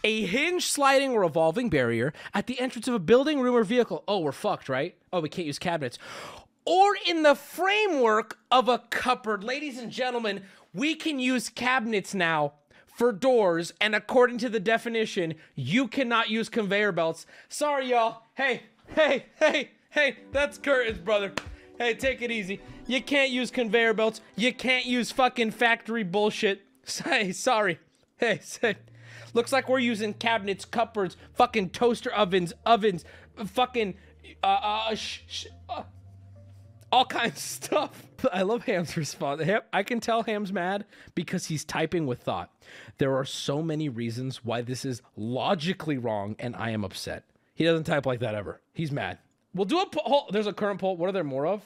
a 0.03 0.25
hinge 0.25 0.65
sliding 0.65 1.12
or 1.12 1.21
revolving 1.21 1.69
barrier 1.69 2.13
at 2.33 2.47
the 2.47 2.59
entrance 2.59 2.88
of 2.88 2.94
a 2.94 3.00
building, 3.00 3.39
room, 3.39 3.56
or 3.56 3.63
vehicle. 3.63 4.03
Oh, 4.07 4.19
we're 4.19 4.31
fucked, 4.31 4.69
right? 4.69 4.95
Oh, 5.12 5.21
we 5.21 5.30
can't 5.30 5.45
use 5.45 5.59
cabinets. 5.59 5.97
Or 6.65 6.95
in 7.07 7.23
the 7.23 7.35
framework 7.35 8.38
of 8.51 8.67
a 8.67 8.83
cupboard. 8.89 9.44
Ladies 9.44 9.79
and 9.79 9.91
gentlemen, 9.91 10.44
we 10.73 10.95
can 10.95 11.19
use 11.19 11.50
cabinets 11.50 12.13
now 12.13 12.53
for 13.00 13.11
doors, 13.13 13.73
and 13.79 13.95
according 13.95 14.38
to 14.39 14.50
the 14.50 14.59
definition, 14.59 15.35
you 15.56 15.88
cannot 15.88 16.29
use 16.29 16.50
conveyor 16.50 16.91
belts. 16.91 17.25
Sorry, 17.47 17.91
y'all. 17.91 18.23
Hey, 18.33 18.63
hey, 18.94 19.25
hey, 19.39 19.71
hey, 19.89 20.17
that's 20.33 20.57
curtains, 20.57 21.00
brother. 21.00 21.31
Hey, 21.77 21.94
take 21.94 22.21
it 22.21 22.29
easy. 22.29 22.59
You 22.88 23.01
can't 23.01 23.31
use 23.31 23.51
conveyor 23.51 23.94
belts. 23.94 24.19
You 24.35 24.53
can't 24.53 24.85
use 24.85 25.13
fucking 25.13 25.51
factory 25.51 26.03
bullshit. 26.03 26.61
Say, 26.83 27.31
sorry. 27.31 27.79
Hey, 28.17 28.41
say, 28.44 28.75
looks 29.33 29.53
like 29.53 29.69
we're 29.69 29.79
using 29.79 30.13
cabinets, 30.13 30.65
cupboards, 30.65 31.15
fucking 31.35 31.69
toaster 31.69 32.11
ovens, 32.11 32.51
ovens, 32.65 33.06
fucking, 33.45 33.94
uh, 34.44 34.45
uh, 34.91 34.95
uh 35.69 35.83
all 36.91 37.06
kinds 37.06 37.33
of 37.33 37.39
stuff. 37.39 38.03
I 38.33 38.41
love 38.41 38.63
Ham's 38.65 38.97
response. 38.97 39.41
Ham, 39.41 39.62
I 39.71 39.83
can 39.83 40.00
tell 40.00 40.24
Ham's 40.24 40.51
mad 40.51 40.86
because 41.15 41.45
he's 41.45 41.64
typing 41.64 42.07
with 42.07 42.21
thought. 42.21 42.52
There 42.97 43.16
are 43.16 43.25
so 43.25 43.61
many 43.61 43.90
reasons 43.90 44.44
why 44.44 44.61
this 44.61 44.85
is 44.85 45.02
logically 45.16 45.97
wrong, 45.97 46.35
and 46.40 46.56
I 46.56 46.71
am 46.71 46.83
upset. 46.83 47.25
He 47.54 47.64
doesn't 47.64 47.85
type 47.85 48.06
like 48.06 48.19
that 48.19 48.35
ever. 48.35 48.61
He's 48.73 48.92
mad. 48.92 49.19
We'll 49.54 49.66
do 49.66 49.80
a 49.80 49.90
poll. 49.90 50.28
There's 50.31 50.47
a 50.47 50.54
current 50.54 50.80
poll. 50.80 50.97
What 50.97 51.09
are 51.09 51.14
there 51.14 51.23
more 51.23 51.45
of? 51.45 51.61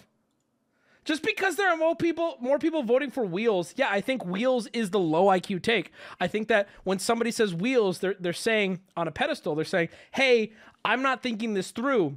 Just 1.06 1.22
because 1.22 1.58
there 1.58 1.70
are 1.70 1.76
more 1.76 1.98
people, 1.98 2.38
more 2.40 2.58
people 2.58 2.82
voting 2.82 3.12
for 3.12 3.26
wheels, 3.26 3.74
yeah, 3.76 3.90
I 3.90 4.00
think 4.00 4.24
wheels 4.26 4.68
is 4.68 4.92
the 4.92 5.00
low 5.00 5.26
IQ 5.26 5.62
take. 5.62 5.92
I 6.22 6.28
think 6.28 6.48
that 6.48 6.70
when 6.86 6.98
somebody 6.98 7.30
says 7.30 7.54
wheels, 7.54 8.00
they're 8.00 8.16
they're 8.18 8.32
saying 8.32 8.80
on 8.96 9.10
a 9.10 9.12
pedestal, 9.12 9.54
they're 9.54 9.66
saying, 9.66 9.90
"Hey, 10.12 10.54
I'm 10.86 11.02
not 11.02 11.22
thinking 11.22 11.56
this 11.56 11.72
through. 11.72 12.16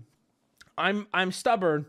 I'm 0.78 1.08
I'm 1.12 1.32
stubborn 1.32 1.86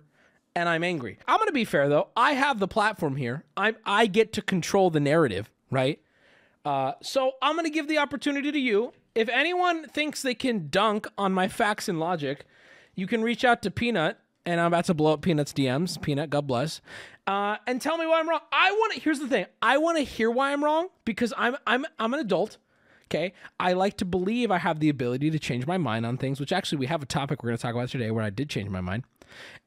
and 0.58 0.68
I'm 0.68 0.84
angry. 0.84 1.20
I'm 1.28 1.38
going 1.38 1.48
to 1.48 1.54
be 1.54 1.66
fair 1.66 1.88
though. 1.88 2.08
I 2.18 2.32
have 2.34 2.60
the 2.60 2.68
platform 2.68 3.16
here. 3.16 3.44
I 3.56 3.76
I 3.86 4.08
get 4.08 4.34
to 4.34 4.42
control 4.42 4.90
the 4.90 5.00
narrative, 5.00 5.52
right? 5.70 6.02
Uh, 6.66 6.94
so 7.02 7.34
I'm 7.44 7.54
going 7.54 7.66
to 7.66 7.72
give 7.72 7.88
the 7.88 8.00
opportunity 8.00 8.52
to 8.52 8.60
you. 8.60 8.92
If 9.14 9.30
anyone 9.30 9.88
thinks 9.88 10.22
they 10.24 10.34
can 10.34 10.68
dunk 10.70 11.08
on 11.18 11.32
my 11.32 11.48
facts 11.48 11.88
and 11.88 12.00
logic, 12.00 12.46
you 12.96 13.06
can 13.06 13.22
reach 13.22 13.46
out 13.46 13.62
to 13.62 13.72
Peanut, 13.72 14.20
and 14.46 14.60
I'm 14.60 14.68
about 14.68 14.86
to 14.86 14.94
blow 14.96 15.14
up 15.14 15.22
Peanut's 15.22 15.54
DMs. 15.54 16.02
Peanut, 16.02 16.32
God 16.32 16.48
bless, 16.48 16.82
uh, 17.28 17.58
and 17.68 17.80
tell 17.80 17.98
me 17.98 18.08
why 18.08 18.20
I'm 18.20 18.28
wrong. 18.28 18.42
I 18.52 18.72
want 18.72 18.94
to. 18.94 19.00
Here's 19.00 19.20
the 19.20 19.28
thing. 19.28 19.46
I 19.62 19.78
want 19.78 20.00
to 20.00 20.04
hear 20.04 20.32
why 20.32 20.54
I'm 20.54 20.64
wrong 20.64 20.88
because 21.06 21.34
I'm 21.38 21.56
I'm 21.68 21.86
I'm 22.00 22.16
an 22.16 22.20
adult. 22.20 22.58
Okay. 23.06 23.34
I 23.58 23.72
like 23.74 23.96
to 23.98 24.06
believe 24.06 24.52
I 24.52 24.58
have 24.58 24.80
the 24.80 24.90
ability 24.90 25.30
to 25.30 25.40
change 25.40 25.66
my 25.66 25.78
mind 25.78 26.06
on 26.06 26.18
things, 26.18 26.42
which 26.42 26.52
actually 26.52 26.80
we 26.80 26.88
have 26.88 27.02
a 27.02 27.06
topic 27.06 27.42
we're 27.42 27.50
going 27.50 27.58
to 27.58 27.62
talk 27.62 27.74
about 27.74 27.88
today 27.88 28.12
where 28.12 28.24
I 28.24 28.30
did 28.30 28.50
change 28.50 28.70
my 28.70 28.82
mind. 28.82 29.04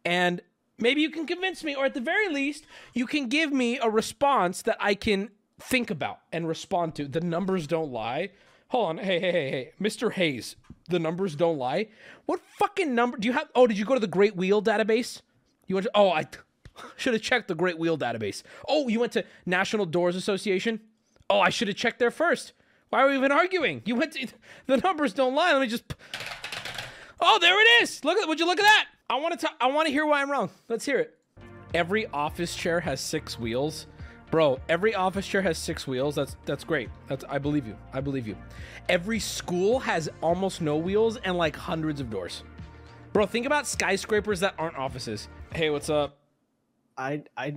And 0.04 0.42
Maybe 0.80 1.00
you 1.02 1.10
can 1.10 1.26
convince 1.26 1.62
me, 1.62 1.74
or 1.74 1.84
at 1.84 1.94
the 1.94 2.00
very 2.00 2.28
least, 2.28 2.66
you 2.94 3.06
can 3.06 3.28
give 3.28 3.52
me 3.52 3.78
a 3.78 3.88
response 3.88 4.62
that 4.62 4.76
I 4.80 4.94
can 4.94 5.30
think 5.60 5.90
about 5.90 6.20
and 6.32 6.48
respond 6.48 6.94
to. 6.96 7.06
The 7.06 7.20
numbers 7.20 7.66
don't 7.66 7.92
lie. 7.92 8.30
Hold 8.68 8.88
on. 8.88 8.98
Hey, 8.98 9.20
hey, 9.20 9.32
hey, 9.32 9.50
hey. 9.50 9.72
Mr. 9.80 10.12
Hayes, 10.12 10.56
the 10.88 10.98
numbers 10.98 11.36
don't 11.36 11.58
lie. 11.58 11.88
What 12.26 12.40
fucking 12.58 12.94
number 12.94 13.18
do 13.18 13.28
you 13.28 13.32
have? 13.32 13.48
Oh, 13.54 13.66
did 13.66 13.78
you 13.78 13.84
go 13.84 13.94
to 13.94 14.00
the 14.00 14.06
Great 14.06 14.36
Wheel 14.36 14.62
database? 14.62 15.20
You 15.66 15.76
went 15.76 15.84
to, 15.84 15.90
oh, 15.94 16.10
I 16.10 16.26
should 16.96 17.12
have 17.12 17.22
checked 17.22 17.48
the 17.48 17.54
Great 17.54 17.78
Wheel 17.78 17.98
database. 17.98 18.42
Oh, 18.68 18.88
you 18.88 19.00
went 19.00 19.12
to 19.12 19.24
National 19.44 19.86
Doors 19.86 20.16
Association? 20.16 20.80
Oh, 21.28 21.40
I 21.40 21.50
should 21.50 21.68
have 21.68 21.76
checked 21.76 21.98
there 21.98 22.10
first. 22.10 22.52
Why 22.88 23.02
are 23.02 23.08
we 23.08 23.16
even 23.16 23.30
arguing? 23.30 23.82
You 23.84 23.94
went 23.96 24.12
to, 24.12 24.26
the 24.66 24.78
numbers 24.78 25.12
don't 25.12 25.34
lie. 25.34 25.52
Let 25.52 25.60
me 25.60 25.66
just, 25.68 25.94
Oh, 27.20 27.38
there 27.38 27.60
it 27.60 27.82
is. 27.82 28.04
Look 28.04 28.18
at 28.18 28.26
would 28.28 28.40
you 28.40 28.46
look 28.46 28.58
at 28.58 28.62
that? 28.62 28.86
I 29.10 29.16
want 29.16 29.40
to 29.40 29.50
I 29.60 29.66
want 29.66 29.88
to 29.88 29.92
hear 29.92 30.06
why 30.06 30.22
I'm 30.22 30.30
wrong. 30.30 30.50
Let's 30.68 30.84
hear 30.84 31.00
it. 31.00 31.18
Every 31.74 32.06
office 32.08 32.54
chair 32.54 32.78
has 32.78 33.00
six 33.00 33.40
wheels. 33.40 33.88
Bro, 34.30 34.60
every 34.68 34.94
office 34.94 35.26
chair 35.26 35.42
has 35.42 35.58
six 35.58 35.84
wheels. 35.88 36.14
That's 36.14 36.36
that's 36.46 36.62
great. 36.62 36.88
That's 37.08 37.24
I 37.28 37.38
believe 37.38 37.66
you. 37.66 37.76
I 37.92 38.00
believe 38.00 38.28
you. 38.28 38.36
Every 38.88 39.18
school 39.18 39.80
has 39.80 40.08
almost 40.20 40.60
no 40.60 40.76
wheels 40.76 41.16
and 41.16 41.36
like 41.36 41.56
hundreds 41.56 42.00
of 42.00 42.08
doors. 42.08 42.44
Bro, 43.12 43.26
think 43.26 43.46
about 43.46 43.66
skyscrapers 43.66 44.38
that 44.40 44.54
aren't 44.56 44.76
offices. 44.76 45.28
Hey, 45.52 45.70
what's 45.70 45.90
up? 45.90 46.16
I 46.96 47.24
I 47.36 47.52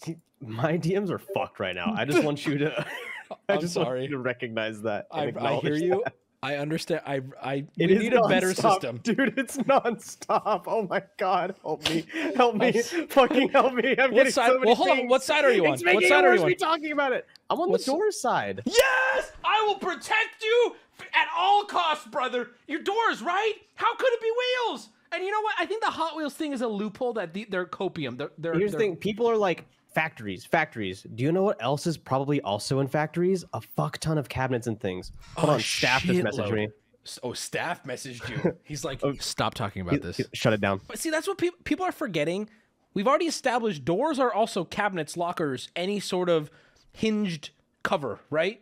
my 0.40 0.78
DMs 0.78 1.10
are 1.10 1.18
fucked 1.18 1.58
right 1.58 1.74
now. 1.74 1.92
I 1.96 2.04
just 2.04 2.22
want 2.22 2.46
you 2.46 2.58
to 2.58 2.86
I 3.48 3.54
I'm 3.54 3.60
just 3.60 3.74
sorry. 3.74 4.00
want 4.00 4.10
you 4.10 4.16
to 4.16 4.22
recognize 4.22 4.82
that. 4.82 5.08
I, 5.10 5.18
I 5.18 5.20
hear 5.22 5.28
acknowledge 5.30 5.80
you. 5.82 6.04
I 6.44 6.56
understand. 6.56 7.02
I 7.06 7.20
I 7.40 7.54
It 7.78 7.88
we 7.90 7.98
need 7.98 8.14
a 8.14 8.26
better 8.26 8.52
system. 8.52 8.98
dude. 9.02 9.38
It's 9.38 9.56
nonstop. 9.58 10.64
Oh 10.66 10.86
my 10.90 11.02
god, 11.16 11.54
help 11.62 11.88
me, 11.88 12.04
help 12.36 12.56
me, 12.56 12.82
fucking 13.08 13.50
help 13.50 13.74
me. 13.74 13.90
I'm 13.96 14.10
What 14.10 14.14
getting 14.14 14.32
side? 14.32 14.48
so 14.48 14.54
many 14.54 14.66
well, 14.66 14.74
hold 14.74 14.90
on. 14.90 15.08
What 15.08 15.22
side 15.22 15.44
are 15.44 15.52
you 15.52 15.66
on? 15.66 15.74
It's 15.74 15.84
What 15.84 15.94
making 15.94 16.08
side 16.08 16.24
it 16.24 16.26
are 16.26 16.30
worse 16.30 16.40
you 16.40 16.46
on? 16.46 16.54
talking 16.56 16.92
about 16.92 17.12
it. 17.12 17.26
I'm 17.48 17.60
on 17.60 17.70
What's- 17.70 17.84
the 17.84 17.92
door 17.92 18.10
side. 18.10 18.62
Yes, 18.66 19.30
I 19.44 19.62
will 19.66 19.76
protect 19.76 20.42
you 20.42 20.74
at 21.14 21.28
all 21.36 21.64
costs, 21.64 22.06
brother. 22.08 22.48
Your 22.66 22.82
doors, 22.82 23.22
right? 23.22 23.54
How 23.76 23.94
could 23.94 24.12
it 24.12 24.20
be 24.20 24.30
wheels? 24.68 24.88
And 25.12 25.22
you 25.22 25.30
know 25.30 25.42
what? 25.42 25.54
I 25.60 25.66
think 25.66 25.84
the 25.84 25.90
Hot 25.90 26.16
Wheels 26.16 26.34
thing 26.34 26.52
is 26.52 26.62
a 26.62 26.68
loophole 26.68 27.12
that 27.14 27.34
the, 27.34 27.46
they're 27.50 27.66
copium. 27.66 28.16
They're, 28.16 28.30
they're, 28.38 28.54
Here's 28.54 28.72
the 28.72 28.78
they're- 28.78 28.86
thing: 28.88 28.96
people 28.96 29.28
are 29.28 29.36
like 29.36 29.66
factories, 29.94 30.44
factories. 30.44 31.02
Do 31.14 31.22
you 31.24 31.32
know 31.32 31.42
what 31.42 31.62
else 31.62 31.86
is 31.86 31.96
probably 31.96 32.40
also 32.42 32.80
in 32.80 32.88
factories? 32.88 33.44
A 33.52 33.60
fuck 33.60 33.98
ton 33.98 34.18
of 34.18 34.28
cabinets 34.28 34.66
and 34.66 34.78
things. 34.80 35.12
Hold 35.36 35.50
Oh, 35.50 35.52
on, 35.54 35.60
staff 35.60 36.02
just 36.02 36.20
messaged 36.20 36.48
shitload. 36.48 36.54
me. 36.54 36.68
Oh, 37.22 37.32
staff 37.32 37.82
messaged 37.84 38.28
you. 38.28 38.56
He's 38.64 38.84
like, 38.84 39.00
Oh, 39.02 39.12
stop 39.14 39.54
talking 39.54 39.82
about 39.82 40.00
this. 40.02 40.20
Shut 40.34 40.52
it 40.52 40.60
down. 40.60 40.80
But 40.86 40.98
see, 40.98 41.10
that's 41.10 41.26
what 41.26 41.38
people 41.38 41.58
people 41.64 41.84
are 41.84 41.92
forgetting. 41.92 42.48
We've 42.94 43.08
already 43.08 43.24
established 43.26 43.84
doors 43.84 44.18
are 44.18 44.32
also 44.32 44.64
cabinets, 44.64 45.16
lockers, 45.16 45.68
any 45.74 45.98
sort 45.98 46.28
of 46.28 46.50
hinged 46.92 47.50
cover, 47.82 48.20
right? 48.30 48.60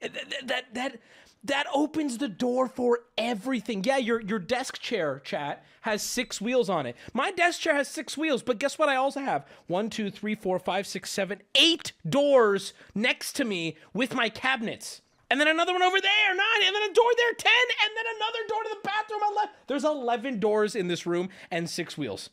Th- 0.00 0.12
th- 0.12 0.42
That 0.46 0.72
that 0.74 0.98
that 1.44 1.66
opens 1.74 2.18
the 2.18 2.28
door 2.28 2.68
for 2.68 3.00
everything. 3.18 3.82
Yeah, 3.84 3.96
your 3.96 4.20
your 4.20 4.38
desk 4.38 4.80
chair 4.80 5.20
chat 5.24 5.64
has 5.82 6.02
six 6.02 6.40
wheels 6.40 6.70
on 6.70 6.86
it. 6.86 6.96
My 7.12 7.32
desk 7.32 7.60
chair 7.60 7.74
has 7.74 7.88
six 7.88 8.16
wheels, 8.16 8.42
but 8.42 8.58
guess 8.58 8.78
what? 8.78 8.88
I 8.88 8.96
also 8.96 9.20
have 9.20 9.46
one, 9.66 9.90
two, 9.90 10.10
three, 10.10 10.36
four, 10.36 10.58
five, 10.58 10.86
six, 10.86 11.10
seven, 11.10 11.40
eight 11.56 11.92
doors 12.08 12.72
next 12.94 13.32
to 13.34 13.44
me 13.44 13.76
with 13.92 14.14
my 14.14 14.28
cabinets. 14.28 15.00
And 15.28 15.40
then 15.40 15.48
another 15.48 15.72
one 15.72 15.82
over 15.82 16.00
there, 16.00 16.28
nine, 16.28 16.66
and 16.66 16.76
then 16.76 16.90
a 16.90 16.92
door 16.92 17.10
there, 17.16 17.32
ten, 17.34 17.52
and 17.52 17.90
then 17.96 18.04
another 18.16 18.38
door 18.48 18.62
to 18.62 18.68
the 18.68 18.88
bathroom, 18.88 19.20
eleven. 19.32 19.54
There's 19.66 19.84
eleven 19.84 20.38
doors 20.38 20.76
in 20.76 20.88
this 20.88 21.06
room 21.06 21.30
and 21.50 21.68
six 21.68 21.98
wheels. 21.98 22.30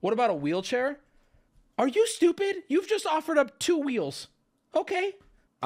What 0.00 0.12
about 0.12 0.30
a 0.30 0.34
wheelchair? 0.34 1.00
Are 1.78 1.88
you 1.88 2.06
stupid? 2.06 2.62
You've 2.68 2.88
just 2.88 3.06
offered 3.06 3.36
up 3.36 3.58
two 3.58 3.76
wheels. 3.78 4.28
Okay. 4.74 5.16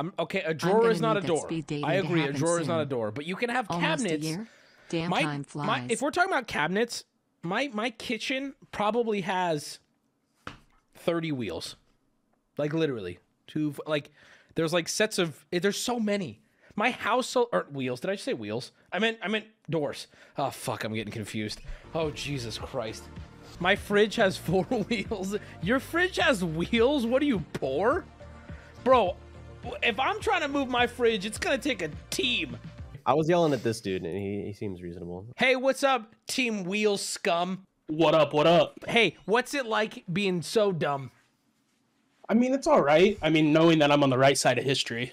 I'm 0.00 0.14
okay. 0.19 0.42
A 0.45 0.54
drawer 0.54 0.90
is 0.90 0.99
not 0.99 1.19
a 1.19 1.21
door. 1.21 1.47
I 1.85 1.95
agree. 1.95 2.25
A 2.25 2.33
drawer 2.33 2.59
is 2.59 2.66
not 2.66 2.80
a 2.80 2.87
door, 2.87 3.11
but 3.11 3.26
you 3.26 3.37
can 3.37 3.50
have 3.50 3.66
Almost 3.69 4.07
cabinets. 4.07 4.49
Damn 4.88 5.11
My, 5.11 5.23
time 5.23 5.45
flies. 5.45 5.66
my, 5.66 5.87
if 5.90 6.00
we're 6.00 6.11
talking 6.11 6.33
about 6.33 6.47
cabinets, 6.47 7.04
my 7.42 7.69
my 7.75 7.90
kitchen 7.90 8.54
probably 8.73 9.21
has 9.21 9.78
thirty 10.95 11.33
wheels, 11.33 11.76
like 12.57 12.73
literally 12.73 13.19
two. 13.47 13.75
Like 13.87 14.11
there's 14.54 14.73
like 14.73 14.88
sets 14.88 15.19
of. 15.19 15.45
There's 15.50 15.76
so 15.76 16.00
many. 16.00 16.40
My 16.76 16.92
house 16.92 17.37
or 17.37 17.66
wheels. 17.71 18.00
Did 18.00 18.09
I 18.09 18.14
just 18.14 18.25
say 18.25 18.33
wheels? 18.33 18.73
I 18.90 19.00
meant 19.00 19.19
I 19.23 19.28
meant 19.28 19.45
doors. 19.69 20.07
Oh 20.38 20.49
fuck! 20.49 20.85
I'm 20.85 20.95
getting 20.95 21.12
confused. 21.12 21.61
Oh 21.95 22.11
Jesus 22.11 22.57
Christ! 22.57 23.04
My 23.59 23.76
fridge 23.76 24.16
has 24.16 24.37
four 24.49 24.64
wheels. 24.88 25.37
Your 25.61 25.78
fridge 25.78 26.16
has 26.16 26.42
wheels. 26.42 27.04
What 27.04 27.21
are 27.21 27.26
you 27.26 27.40
poor, 27.52 28.07
bro? 28.83 29.16
If 29.83 29.99
I'm 29.99 30.21
trying 30.21 30.43
to 30.43 30.49
move 30.49 30.69
my 30.69 30.87
fridge, 30.87 31.26
it's 31.26 31.38
gonna 31.38 31.59
take 31.59 31.83
a 31.83 31.90
team. 32.11 32.57
I 33.07 33.14
was 33.14 33.29
yelling 33.29 33.52
at 33.52 33.62
this 33.62 33.81
dude, 33.81 34.05
and 34.05 34.17
he, 34.17 34.43
he 34.47 34.52
seems 34.52 34.83
reasonable. 34.83 35.26
Hey, 35.37 35.57
what's 35.57 35.83
up, 35.83 36.14
Team 36.26 36.64
Wheel 36.64 36.97
Scum? 36.97 37.64
What 37.88 38.14
up? 38.14 38.33
What 38.33 38.47
up? 38.47 38.75
Hey, 38.87 39.17
what's 39.25 39.55
it 39.55 39.67
like 39.67 40.05
being 40.12 40.43
so 40.43 40.71
dumb? 40.73 41.11
I 42.29 42.35
mean, 42.35 42.55
it's 42.55 42.67
all 42.67 42.81
right. 42.81 43.19
I 43.23 43.31
mean, 43.31 43.52
knowing 43.52 43.81
that 43.81 43.90
I'm 43.90 44.02
on 44.02 44.11
the 44.11 44.19
right 44.19 44.38
side 44.38 44.59
of 44.59 44.64
history. 44.64 45.11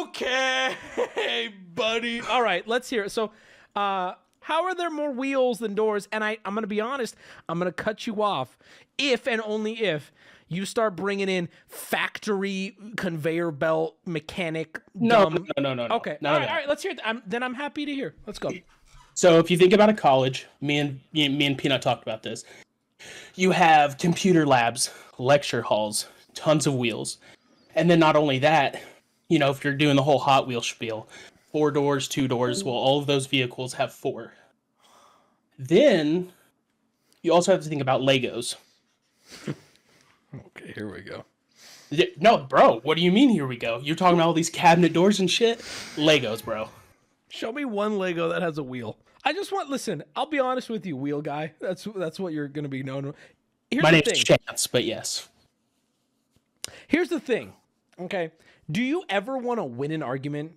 Okay, 0.00 0.74
buddy. 1.74 2.20
All 2.22 2.42
right, 2.42 2.66
let's 2.66 2.90
hear 2.90 3.04
it. 3.04 3.10
So, 3.10 3.30
uh, 3.76 4.14
how 4.40 4.64
are 4.64 4.74
there 4.74 4.90
more 4.90 5.12
wheels 5.12 5.58
than 5.60 5.74
doors? 5.74 6.08
And 6.12 6.24
I, 6.24 6.38
I'm 6.44 6.54
gonna 6.54 6.66
be 6.66 6.80
honest. 6.80 7.14
I'm 7.48 7.58
gonna 7.58 7.72
cut 7.72 8.06
you 8.06 8.22
off 8.22 8.58
if 8.98 9.28
and 9.28 9.40
only 9.44 9.84
if 9.84 10.12
you 10.56 10.64
start 10.64 10.96
bringing 10.96 11.28
in 11.28 11.48
factory 11.68 12.76
conveyor 12.96 13.50
belt 13.50 13.96
mechanic. 14.06 14.80
No, 14.94 15.30
dumb- 15.30 15.46
no, 15.56 15.62
no, 15.62 15.74
no, 15.74 15.86
no. 15.86 15.94
Okay. 15.96 16.18
All 16.24 16.32
right, 16.32 16.48
all 16.48 16.54
right. 16.54 16.68
Let's 16.68 16.82
hear 16.82 16.92
it. 16.92 17.00
I'm, 17.04 17.22
then 17.26 17.42
I'm 17.42 17.54
happy 17.54 17.84
to 17.84 17.92
hear. 17.94 18.14
Let's 18.26 18.38
go. 18.38 18.50
So 19.14 19.38
if 19.38 19.50
you 19.50 19.56
think 19.56 19.72
about 19.72 19.88
a 19.88 19.94
college, 19.94 20.46
me 20.60 20.78
and 20.78 21.00
me 21.12 21.46
and 21.46 21.56
Peanut 21.56 21.82
talked 21.82 22.02
about 22.02 22.22
this. 22.22 22.44
You 23.34 23.50
have 23.50 23.98
computer 23.98 24.46
labs, 24.46 24.90
lecture 25.18 25.62
halls, 25.62 26.06
tons 26.34 26.66
of 26.66 26.74
wheels, 26.74 27.18
and 27.74 27.90
then 27.90 27.98
not 27.98 28.16
only 28.16 28.38
that, 28.40 28.82
you 29.28 29.38
know, 29.38 29.50
if 29.50 29.62
you're 29.62 29.74
doing 29.74 29.96
the 29.96 30.02
whole 30.02 30.18
Hot 30.18 30.46
Wheel 30.46 30.62
spiel, 30.62 31.08
four 31.52 31.70
doors, 31.70 32.08
two 32.08 32.26
doors. 32.26 32.64
Well, 32.64 32.74
all 32.74 32.98
of 32.98 33.06
those 33.06 33.26
vehicles 33.26 33.74
have 33.74 33.92
four. 33.92 34.32
Then 35.58 36.32
you 37.22 37.32
also 37.32 37.52
have 37.52 37.62
to 37.62 37.68
think 37.68 37.82
about 37.82 38.00
Legos. 38.00 38.56
Okay, 40.46 40.72
here 40.72 40.92
we 40.92 41.00
go. 41.00 41.24
Yeah, 41.90 42.06
No, 42.18 42.38
bro, 42.38 42.80
what 42.80 42.96
do 42.96 43.02
you 43.02 43.12
mean? 43.12 43.30
Here 43.30 43.46
we 43.46 43.56
go. 43.56 43.80
You're 43.82 43.96
talking 43.96 44.18
about 44.18 44.28
all 44.28 44.32
these 44.32 44.50
cabinet 44.50 44.92
doors 44.92 45.20
and 45.20 45.30
shit. 45.30 45.58
Legos, 45.96 46.44
bro. 46.44 46.68
Show 47.28 47.52
me 47.52 47.64
one 47.64 47.98
Lego 47.98 48.28
that 48.28 48.42
has 48.42 48.58
a 48.58 48.62
wheel. 48.62 48.96
I 49.24 49.32
just 49.32 49.52
want. 49.52 49.70
Listen, 49.70 50.04
I'll 50.14 50.26
be 50.26 50.38
honest 50.38 50.68
with 50.68 50.84
you, 50.84 50.96
wheel 50.96 51.22
guy. 51.22 51.52
That's 51.60 51.86
that's 51.96 52.20
what 52.20 52.32
you're 52.32 52.48
gonna 52.48 52.68
be 52.68 52.82
known. 52.82 53.14
Here's 53.70 53.82
My 53.82 53.90
the 53.90 53.96
name's 53.98 54.24
thing. 54.24 54.38
Chance, 54.46 54.66
but 54.66 54.84
yes. 54.84 55.28
Here's 56.86 57.08
the 57.08 57.20
thing. 57.20 57.54
Okay. 57.98 58.32
Do 58.70 58.82
you 58.82 59.04
ever 59.08 59.36
want 59.36 59.58
to 59.58 59.64
win 59.64 59.90
an 59.90 60.02
argument 60.02 60.52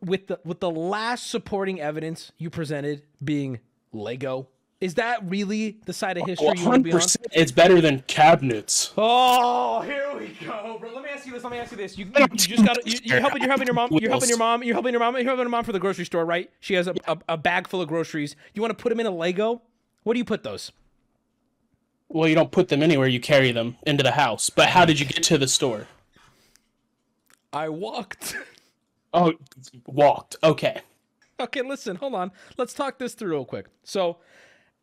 with 0.00 0.26
the 0.26 0.40
with 0.44 0.60
the 0.60 0.70
last 0.70 1.30
supporting 1.30 1.80
evidence 1.80 2.32
you 2.38 2.50
presented 2.50 3.02
being 3.22 3.60
Lego? 3.92 4.48
Is 4.80 4.94
that 4.94 5.28
really 5.28 5.76
the 5.84 5.92
side 5.92 6.16
of 6.16 6.26
history 6.26 6.52
you 6.56 6.64
want 6.64 6.84
to 6.84 6.90
be 6.90 6.92
on? 6.92 7.00
It's 7.32 7.52
better 7.52 7.82
than 7.82 8.00
cabinets. 8.06 8.92
Oh, 8.96 9.82
here 9.82 10.10
we 10.18 10.28
go, 10.44 10.78
bro. 10.80 10.94
Let 10.94 11.04
me 11.04 11.10
ask 11.10 11.26
you 11.26 11.32
this. 11.32 11.44
Let 11.44 11.52
me 11.52 11.58
ask 11.58 11.70
you 11.70 11.76
this. 11.76 11.98
You, 11.98 12.06
you, 12.06 12.26
you 12.32 12.36
just 12.36 12.64
got 12.64 12.86
you, 12.86 12.98
you're 13.02 13.20
helping. 13.20 13.42
You're 13.42 13.50
helping 13.50 13.66
your 13.66 13.74
mom. 13.74 13.90
You're 13.92 14.10
helping 14.10 14.30
your 14.30 14.38
mom. 14.38 14.62
You're 14.62 14.74
helping 14.74 14.92
your 14.92 15.00
mom. 15.00 15.16
You're 15.16 15.24
helping 15.24 15.42
your 15.42 15.50
mom 15.50 15.64
for 15.64 15.72
the 15.72 15.78
grocery 15.78 16.06
store, 16.06 16.24
right? 16.24 16.50
She 16.60 16.74
has 16.74 16.86
a, 16.86 16.94
a, 17.06 17.18
a 17.28 17.36
bag 17.36 17.68
full 17.68 17.82
of 17.82 17.88
groceries. 17.88 18.36
You 18.54 18.62
want 18.62 18.76
to 18.76 18.82
put 18.82 18.88
them 18.88 19.00
in 19.00 19.06
a 19.06 19.10
Lego? 19.10 19.60
What 20.02 20.14
do 20.14 20.18
you 20.18 20.24
put 20.24 20.44
those? 20.44 20.72
Well, 22.08 22.28
you 22.28 22.34
don't 22.34 22.50
put 22.50 22.68
them 22.68 22.82
anywhere, 22.82 23.06
you 23.06 23.20
carry 23.20 23.52
them 23.52 23.76
into 23.86 24.02
the 24.02 24.12
house. 24.12 24.50
But 24.50 24.70
how 24.70 24.84
did 24.84 24.98
you 24.98 25.06
get 25.06 25.22
to 25.24 25.38
the 25.38 25.46
store? 25.46 25.86
I 27.52 27.68
walked. 27.68 28.36
Oh, 29.12 29.32
walked. 29.86 30.36
Okay. 30.40 30.82
Okay, 31.40 31.62
listen, 31.62 31.96
hold 31.96 32.14
on. 32.14 32.30
Let's 32.56 32.72
talk 32.72 32.98
this 32.98 33.14
through 33.14 33.32
real 33.32 33.44
quick. 33.44 33.66
So, 33.82 34.18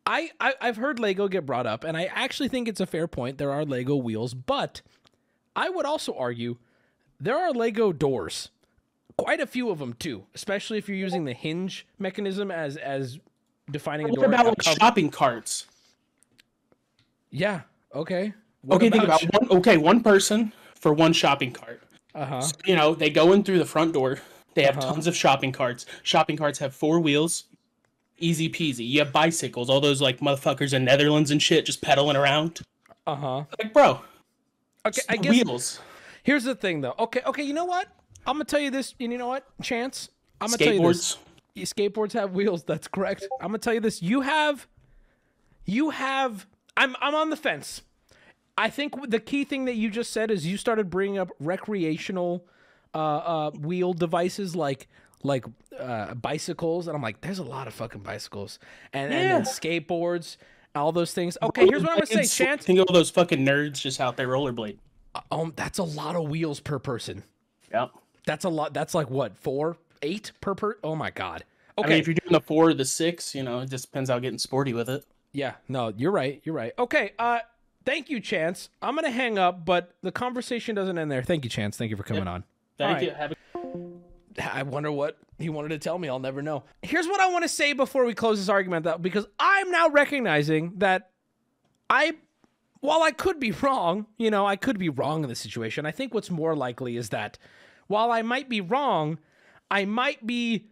I, 0.08 0.30
I 0.40 0.54
I've 0.60 0.76
heard 0.78 0.98
Lego 0.98 1.28
get 1.28 1.44
brought 1.46 1.66
up, 1.66 1.84
and 1.84 1.96
I 1.96 2.04
actually 2.06 2.48
think 2.48 2.66
it's 2.66 2.80
a 2.80 2.86
fair 2.86 3.06
point. 3.06 3.36
There 3.38 3.52
are 3.52 3.64
Lego 3.64 3.94
wheels, 3.94 4.32
but 4.34 4.80
I 5.54 5.68
would 5.68 5.84
also 5.86 6.14
argue 6.14 6.56
there 7.20 7.36
are 7.38 7.52
Lego 7.52 7.92
doors. 7.92 8.48
Quite 9.18 9.40
a 9.40 9.46
few 9.46 9.68
of 9.70 9.78
them 9.80 9.92
too, 9.94 10.24
especially 10.34 10.78
if 10.78 10.88
you're 10.88 10.96
using 10.96 11.24
the 11.26 11.34
hinge 11.34 11.86
mechanism 11.98 12.50
as 12.50 12.76
as 12.78 13.18
defining 13.70 14.06
a 14.06 14.08
What 14.10 14.16
door. 14.20 14.24
about 14.26 14.46
like 14.46 14.62
shopping 14.62 15.10
carts? 15.10 15.66
yeah. 17.30 17.62
Okay. 17.94 18.32
What 18.62 18.76
okay, 18.76 18.90
think 18.90 19.04
about 19.04 19.22
one. 19.22 19.58
Okay, 19.58 19.76
one 19.76 20.02
person 20.02 20.52
for 20.74 20.92
one 20.92 21.12
shopping 21.12 21.52
cart. 21.52 21.82
Uh-huh. 22.14 22.42
You 22.64 22.76
know, 22.76 22.94
they 22.94 23.10
go 23.10 23.32
in 23.32 23.42
through 23.44 23.58
the 23.58 23.64
front 23.66 23.92
door. 23.92 24.18
They 24.54 24.62
have 24.64 24.78
Uh-huh. 24.78 24.92
tons 24.94 25.06
of 25.06 25.14
shopping 25.16 25.52
carts. 25.52 25.86
Shopping 26.02 26.36
carts 26.36 26.58
have 26.58 26.74
four 26.74 26.98
wheels. 27.00 27.44
Easy 28.18 28.48
peasy. 28.48 28.86
You 28.88 28.98
have 29.00 29.12
bicycles, 29.12 29.70
all 29.70 29.80
those 29.80 30.00
like 30.02 30.18
motherfuckers 30.20 30.72
in 30.74 30.84
Netherlands 30.84 31.30
and 31.30 31.40
shit 31.42 31.64
just 31.66 31.80
pedaling 31.82 32.16
around. 32.16 32.60
Uh-huh. 33.06 33.44
Like, 33.58 33.72
bro, 33.72 34.00
Okay, 34.86 35.02
I 35.08 35.16
guess 35.16 35.44
wheels. 35.44 35.80
here's 36.22 36.44
the 36.44 36.54
thing 36.54 36.80
though. 36.80 36.94
Okay, 36.98 37.20
okay, 37.26 37.42
you 37.42 37.54
know 37.54 37.64
what? 37.64 37.86
I'm 38.26 38.34
gonna 38.34 38.44
tell 38.44 38.60
you 38.60 38.70
this, 38.70 38.94
and 39.00 39.12
you 39.12 39.18
know 39.18 39.28
what? 39.28 39.46
Chance, 39.62 40.10
I'm 40.40 40.48
gonna 40.48 40.58
tell 40.58 40.74
you 40.74 40.80
this. 40.88 41.16
Skateboards. 41.56 41.92
Skateboards 41.92 42.12
have 42.12 42.32
wheels 42.34 42.62
that's 42.62 42.86
correct 42.86 43.26
i'm 43.40 43.48
gonna 43.48 43.58
tell 43.58 43.74
you 43.74 43.80
this 43.80 44.00
you 44.00 44.20
have 44.20 44.68
you 45.64 45.90
have 45.90 46.46
i'm 46.76 46.94
i'm 47.00 47.16
on 47.16 47.30
the 47.30 47.36
fence 47.36 47.82
i 48.56 48.70
think 48.70 48.94
the 49.10 49.18
key 49.18 49.42
thing 49.42 49.64
that 49.64 49.74
you 49.74 49.90
just 49.90 50.12
said 50.12 50.30
is 50.30 50.46
you 50.46 50.56
started 50.56 50.88
bringing 50.88 51.18
up 51.18 51.30
recreational 51.40 52.46
uh 52.94 52.98
uh 52.98 53.50
wheel 53.50 53.92
devices 53.92 54.54
like 54.54 54.86
like 55.22 55.44
uh, 55.78 56.14
bicycles, 56.14 56.86
and 56.88 56.96
I'm 56.96 57.02
like, 57.02 57.20
there's 57.20 57.38
a 57.38 57.44
lot 57.44 57.66
of 57.66 57.74
fucking 57.74 58.02
bicycles, 58.02 58.58
and, 58.92 59.12
and 59.12 59.30
then 59.30 59.42
skateboards, 59.42 60.36
all 60.74 60.92
those 60.92 61.12
things. 61.12 61.36
Okay, 61.42 61.66
here's 61.66 61.82
what 61.82 61.90
I'm 61.92 61.98
gonna 61.98 62.24
say, 62.24 62.44
Chance. 62.44 62.64
Think 62.64 62.78
of 62.78 62.86
all 62.88 62.94
those 62.94 63.10
fucking 63.10 63.44
nerds 63.44 63.80
just 63.80 64.00
out 64.00 64.16
there 64.16 64.28
rollerblade. 64.28 64.78
Um, 65.30 65.52
that's 65.56 65.78
a 65.78 65.82
lot 65.84 66.14
of 66.16 66.28
wheels 66.28 66.60
per 66.60 66.78
person. 66.78 67.24
Yep. 67.72 67.90
That's 68.26 68.44
a 68.44 68.48
lot. 68.48 68.74
That's 68.74 68.94
like 68.94 69.10
what 69.10 69.36
four, 69.36 69.76
eight 70.02 70.32
per 70.40 70.54
per. 70.54 70.78
Oh 70.84 70.94
my 70.94 71.10
god. 71.10 71.44
I 71.76 71.80
Okay. 71.80 71.90
mean, 71.90 71.98
if 72.00 72.06
you're 72.08 72.14
doing 72.14 72.32
the 72.32 72.40
four 72.40 72.68
or 72.70 72.74
the 72.74 72.84
six, 72.84 73.34
you 73.34 73.42
know, 73.42 73.60
it 73.60 73.70
just 73.70 73.86
depends 73.86 74.10
how 74.10 74.18
getting 74.18 74.38
sporty 74.38 74.72
with 74.74 74.88
it. 74.88 75.04
Yeah, 75.32 75.54
no, 75.68 75.92
you're 75.96 76.10
right. 76.12 76.40
You're 76.44 76.54
right. 76.54 76.72
Okay, 76.78 77.12
uh 77.18 77.40
thank 77.84 78.10
you, 78.10 78.20
Chance. 78.20 78.68
I'm 78.82 78.94
gonna 78.94 79.10
hang 79.10 79.38
up, 79.38 79.64
but 79.64 79.92
the 80.02 80.12
conversation 80.12 80.74
doesn't 80.74 80.98
end 80.98 81.10
there. 81.10 81.22
Thank 81.22 81.44
you, 81.44 81.50
Chance. 81.50 81.76
Thank 81.76 81.90
you 81.90 81.96
for 81.96 82.02
coming 82.02 82.28
on. 82.28 82.44
Thank 82.76 82.96
All 82.98 83.02
you. 83.02 83.08
right. 83.10 83.16
Have 83.18 83.32
a- 83.32 83.97
I 84.40 84.62
wonder 84.62 84.90
what 84.92 85.18
he 85.38 85.48
wanted 85.48 85.70
to 85.70 85.78
tell 85.78 85.98
me. 85.98 86.08
I'll 86.08 86.18
never 86.18 86.42
know. 86.42 86.64
Here's 86.82 87.06
what 87.06 87.20
I 87.20 87.30
want 87.30 87.44
to 87.44 87.48
say 87.48 87.72
before 87.72 88.04
we 88.04 88.14
close 88.14 88.38
this 88.38 88.48
argument 88.48 88.84
though, 88.84 88.98
because 88.98 89.26
I'm 89.38 89.70
now 89.70 89.88
recognizing 89.88 90.74
that 90.78 91.10
I 91.88 92.16
while 92.80 93.02
I 93.02 93.10
could 93.10 93.40
be 93.40 93.50
wrong, 93.50 94.06
you 94.18 94.30
know, 94.30 94.46
I 94.46 94.56
could 94.56 94.78
be 94.78 94.88
wrong 94.88 95.22
in 95.22 95.28
this 95.28 95.40
situation. 95.40 95.84
I 95.84 95.90
think 95.90 96.14
what's 96.14 96.30
more 96.30 96.54
likely 96.54 96.96
is 96.96 97.08
that 97.08 97.38
while 97.88 98.12
I 98.12 98.22
might 98.22 98.48
be 98.48 98.60
wrong, 98.60 99.18
I 99.70 99.84
might 99.84 100.26
be 100.26 100.66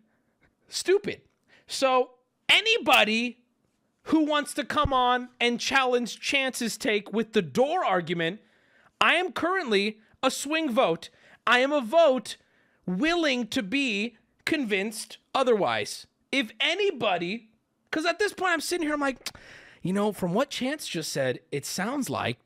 stupid. 0.69 1.23
So 1.67 2.11
anybody 2.49 3.39
who 4.05 4.25
wants 4.25 4.55
to 4.55 4.65
come 4.65 4.93
on 4.93 5.31
and 5.41 5.59
challenge 5.59 6.21
Chance's 6.21 6.77
take 6.77 7.13
with 7.13 7.33
the 7.33 7.43
door 7.43 7.85
argument, 7.85 8.41
I 9.01 9.15
am 9.15 9.33
currently 9.33 9.99
a 10.23 10.31
swing 10.31 10.71
vote. 10.71 11.11
I 11.47 11.59
am 11.59 11.73
a 11.73 11.81
vote 11.81 12.37
willing 12.87 13.47
to 13.49 13.63
be 13.63 14.17
convinced 14.45 15.19
otherwise. 15.35 16.07
If 16.33 16.51
anybody, 16.61 17.51
because 17.91 18.07
at 18.07 18.19
this 18.19 18.33
point 18.33 18.53
I'm 18.53 18.61
sitting 18.61 18.87
here, 18.87 18.95
I'm 18.95 19.01
like, 19.01 19.31
you 19.83 19.93
know, 19.93 20.13
from 20.13 20.35
what 20.35 20.51
Chance 20.51 20.89
just 20.89 21.13
said, 21.13 21.41
it 21.53 21.65
sounds 21.65 22.11
like 22.11 22.39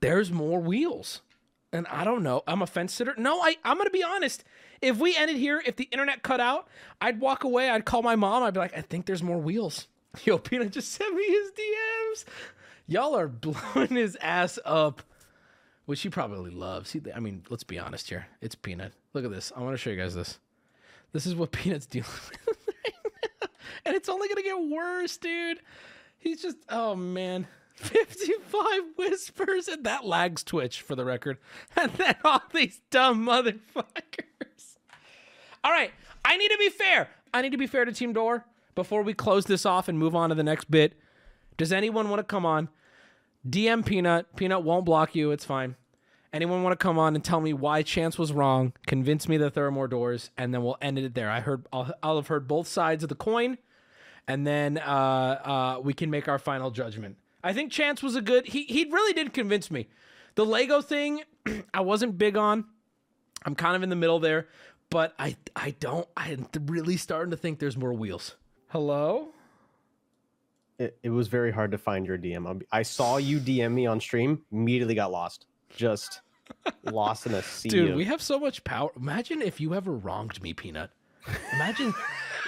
there's 0.00 0.30
more 0.30 0.60
wheels. 0.60 1.22
And 1.72 1.86
I 1.86 2.04
don't 2.04 2.22
know. 2.22 2.42
I'm 2.46 2.60
a 2.60 2.66
fence 2.66 2.92
sitter. 2.92 3.14
No, 3.16 3.40
I, 3.40 3.56
I'm 3.64 3.78
going 3.78 3.86
to 3.86 3.90
be 3.90 4.02
honest. 4.02 4.44
If 4.82 4.98
we 4.98 5.16
ended 5.16 5.36
here, 5.36 5.62
if 5.64 5.76
the 5.76 5.88
internet 5.90 6.22
cut 6.22 6.40
out, 6.40 6.68
I'd 7.00 7.20
walk 7.20 7.44
away. 7.44 7.70
I'd 7.70 7.86
call 7.86 8.02
my 8.02 8.16
mom. 8.16 8.42
I'd 8.42 8.52
be 8.52 8.60
like, 8.60 8.76
I 8.76 8.82
think 8.82 9.06
there's 9.06 9.22
more 9.22 9.38
wheels. 9.38 9.88
Yo, 10.24 10.36
Peanut 10.36 10.72
just 10.72 10.92
sent 10.92 11.14
me 11.14 11.24
his 11.24 11.50
DMs. 11.52 12.24
Y'all 12.86 13.16
are 13.16 13.28
blowing 13.28 13.96
his 13.96 14.16
ass 14.20 14.58
up, 14.64 15.02
which 15.92 16.00
he 16.00 16.08
probably 16.08 16.50
loves. 16.50 16.96
I 17.14 17.20
mean, 17.20 17.42
let's 17.50 17.64
be 17.64 17.78
honest 17.78 18.08
here. 18.08 18.26
It's 18.40 18.54
Peanut. 18.54 18.94
Look 19.12 19.26
at 19.26 19.30
this. 19.30 19.52
I 19.54 19.60
want 19.60 19.74
to 19.74 19.76
show 19.76 19.90
you 19.90 19.96
guys 19.98 20.14
this. 20.14 20.38
This 21.12 21.26
is 21.26 21.34
what 21.34 21.52
Peanut's 21.52 21.84
dealing 21.84 22.08
with. 22.30 22.56
and 23.84 23.94
it's 23.94 24.08
only 24.08 24.26
going 24.26 24.38
to 24.38 24.42
get 24.42 24.58
worse, 24.58 25.18
dude. 25.18 25.60
He's 26.16 26.40
just, 26.40 26.56
oh 26.70 26.96
man. 26.96 27.46
55 27.74 28.62
whispers 28.96 29.68
and 29.68 29.84
that 29.84 30.06
lags 30.06 30.42
Twitch 30.42 30.80
for 30.80 30.94
the 30.96 31.04
record. 31.04 31.36
And 31.76 31.92
then 31.92 32.14
all 32.24 32.40
these 32.54 32.80
dumb 32.90 33.26
motherfuckers. 33.26 34.78
All 35.62 35.72
right, 35.72 35.90
I 36.24 36.38
need 36.38 36.52
to 36.52 36.58
be 36.58 36.70
fair. 36.70 37.10
I 37.34 37.42
need 37.42 37.52
to 37.52 37.58
be 37.58 37.66
fair 37.66 37.84
to 37.84 37.92
Team 37.92 38.14
Door 38.14 38.46
before 38.74 39.02
we 39.02 39.12
close 39.12 39.44
this 39.44 39.66
off 39.66 39.88
and 39.88 39.98
move 39.98 40.16
on 40.16 40.30
to 40.30 40.34
the 40.34 40.42
next 40.42 40.70
bit. 40.70 40.94
Does 41.58 41.70
anyone 41.70 42.08
want 42.08 42.20
to 42.20 42.24
come 42.24 42.46
on? 42.46 42.70
DM 43.46 43.84
Peanut. 43.84 44.34
Peanut 44.36 44.62
won't 44.62 44.86
block 44.86 45.14
you. 45.14 45.32
It's 45.32 45.44
fine. 45.44 45.76
Anyone 46.32 46.62
want 46.62 46.72
to 46.72 46.82
come 46.82 46.98
on 46.98 47.14
and 47.14 47.22
tell 47.22 47.40
me 47.40 47.52
why 47.52 47.82
Chance 47.82 48.18
was 48.18 48.32
wrong? 48.32 48.72
Convince 48.86 49.28
me 49.28 49.36
that 49.36 49.52
there 49.52 49.66
are 49.66 49.70
more 49.70 49.86
doors, 49.86 50.30
and 50.38 50.54
then 50.54 50.62
we'll 50.62 50.78
end 50.80 50.98
it 50.98 51.14
there. 51.14 51.28
I 51.30 51.40
heard. 51.40 51.66
I'll, 51.72 51.92
I'll 52.02 52.16
have 52.16 52.28
heard 52.28 52.48
both 52.48 52.66
sides 52.66 53.02
of 53.02 53.10
the 53.10 53.14
coin, 53.14 53.58
and 54.26 54.46
then 54.46 54.78
uh, 54.78 54.80
uh, 55.76 55.80
we 55.82 55.92
can 55.92 56.08
make 56.10 56.28
our 56.28 56.38
final 56.38 56.70
judgment. 56.70 57.16
I 57.44 57.52
think 57.52 57.70
Chance 57.70 58.02
was 58.02 58.16
a 58.16 58.22
good. 58.22 58.46
He 58.46 58.62
he 58.64 58.84
really 58.90 59.12
did 59.12 59.34
convince 59.34 59.70
me. 59.70 59.88
The 60.34 60.46
Lego 60.46 60.80
thing, 60.80 61.22
I 61.74 61.82
wasn't 61.82 62.16
big 62.16 62.36
on. 62.38 62.64
I'm 63.44 63.54
kind 63.54 63.76
of 63.76 63.82
in 63.82 63.90
the 63.90 63.96
middle 63.96 64.18
there, 64.18 64.48
but 64.88 65.12
I 65.18 65.36
I 65.54 65.72
don't. 65.80 66.08
I'm 66.16 66.46
really 66.64 66.96
starting 66.96 67.32
to 67.32 67.36
think 67.36 67.58
there's 67.58 67.76
more 67.76 67.92
wheels. 67.92 68.36
Hello. 68.68 69.28
It, 70.78 70.98
it 71.02 71.10
was 71.10 71.28
very 71.28 71.52
hard 71.52 71.72
to 71.72 71.78
find 71.78 72.06
your 72.06 72.16
DM. 72.16 72.46
I'm- 72.46 72.62
I 72.72 72.82
saw 72.82 73.18
you 73.18 73.38
DM 73.38 73.72
me 73.72 73.84
on 73.86 74.00
stream, 74.00 74.40
immediately 74.50 74.94
got 74.94 75.12
lost. 75.12 75.46
Just 75.76 76.22
lost 76.84 77.26
in 77.26 77.34
a 77.34 77.42
sea 77.42 77.68
Dude, 77.68 77.90
of. 77.90 77.96
we 77.96 78.04
have 78.04 78.22
so 78.22 78.38
much 78.38 78.64
power. 78.64 78.90
Imagine 78.96 79.42
if 79.42 79.60
you 79.60 79.74
ever 79.74 79.92
wronged 79.92 80.42
me, 80.42 80.52
Peanut. 80.54 80.90
Imagine. 81.54 81.94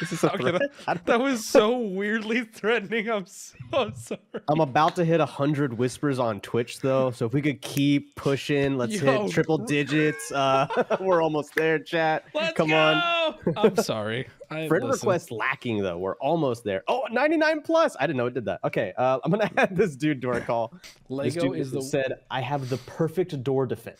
This 0.00 0.12
is 0.12 0.24
Okay, 0.24 0.50
that, 0.86 1.04
that 1.06 1.20
was 1.20 1.46
so 1.46 1.78
weirdly 1.78 2.42
threatening. 2.42 3.08
I'm 3.08 3.26
so 3.26 3.92
sorry. 3.94 4.20
I'm 4.48 4.60
about 4.60 4.96
to 4.96 5.04
hit 5.04 5.20
hundred 5.20 5.74
whispers 5.74 6.18
on 6.18 6.40
Twitch 6.40 6.80
though, 6.80 7.10
so 7.10 7.26
if 7.26 7.32
we 7.32 7.40
could 7.40 7.60
keep 7.60 8.14
pushing, 8.16 8.76
let's 8.76 9.00
Yo. 9.00 9.22
hit 9.22 9.32
triple 9.32 9.58
digits. 9.58 10.32
Uh, 10.32 10.66
we're 11.00 11.22
almost 11.22 11.54
there, 11.54 11.78
chat. 11.78 12.24
Let's 12.34 12.56
Come 12.56 12.68
go! 12.70 12.76
on. 12.76 13.34
I'm 13.56 13.76
sorry. 13.76 14.26
I, 14.50 14.68
Friend 14.68 14.84
listen. 14.84 15.06
request 15.06 15.30
lacking 15.30 15.82
though. 15.82 15.98
We're 15.98 16.16
almost 16.16 16.64
there. 16.64 16.82
Oh, 16.88 17.02
99 17.10 17.62
plus. 17.62 17.96
I 17.98 18.06
didn't 18.06 18.16
know 18.16 18.26
it 18.26 18.34
did 18.34 18.46
that. 18.46 18.60
Okay, 18.64 18.92
uh, 18.96 19.18
I'm 19.24 19.30
gonna 19.30 19.50
add 19.56 19.76
this 19.76 19.96
dude 19.96 20.20
to 20.22 20.30
our 20.30 20.40
call. 20.40 20.72
This 20.72 20.90
Lego 21.08 21.40
dude 21.40 21.58
is 21.58 21.70
the 21.70 21.82
said, 21.82 22.14
"I 22.30 22.40
have 22.40 22.68
the 22.68 22.78
perfect 22.78 23.42
door 23.42 23.66
to 23.66 23.76
fit." 23.76 23.98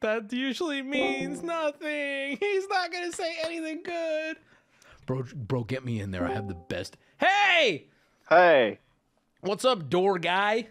That 0.00 0.32
usually 0.32 0.82
means 0.82 1.42
nothing. 1.42 2.36
He's 2.40 2.68
not 2.68 2.92
gonna 2.92 3.12
say 3.12 3.36
anything 3.44 3.82
good. 3.82 4.36
Bro, 5.06 5.24
bro, 5.34 5.64
get 5.64 5.84
me 5.84 6.00
in 6.00 6.10
there. 6.10 6.24
I 6.26 6.32
have 6.32 6.48
the 6.48 6.54
best. 6.54 6.96
Hey, 7.18 7.86
Hey, 8.28 8.78
what's 9.40 9.64
up, 9.64 9.88
door 9.90 10.18
guy? 10.18 10.68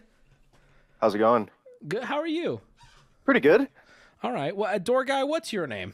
how's 1.01 1.13
it 1.15 1.19
going? 1.19 1.49
Good. 1.87 2.03
How 2.03 2.17
are 2.19 2.27
you? 2.27 2.61
Pretty 3.25 3.39
good. 3.41 3.67
All 4.23 4.31
right. 4.31 4.55
Well, 4.55 4.73
uh, 4.73 4.77
door 4.77 5.03
guy, 5.05 5.23
what's 5.23 5.51
your 5.53 5.67
name? 5.67 5.93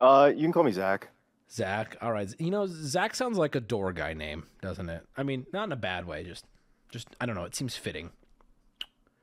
Uh, 0.00 0.32
you 0.34 0.42
can 0.42 0.52
call 0.52 0.64
me 0.64 0.72
Zach. 0.72 1.08
Zach. 1.50 1.96
All 2.00 2.12
right. 2.12 2.32
You 2.38 2.50
know, 2.50 2.66
Zach 2.66 3.14
sounds 3.14 3.36
like 3.38 3.54
a 3.54 3.60
door 3.60 3.92
guy 3.92 4.14
name, 4.14 4.44
doesn't 4.62 4.88
it? 4.88 5.06
I 5.16 5.22
mean, 5.22 5.46
not 5.52 5.64
in 5.64 5.72
a 5.72 5.76
bad 5.76 6.06
way. 6.06 6.24
Just, 6.24 6.44
just 6.90 7.08
I 7.20 7.26
don't 7.26 7.34
know. 7.34 7.44
It 7.44 7.54
seems 7.54 7.76
fitting. 7.76 8.10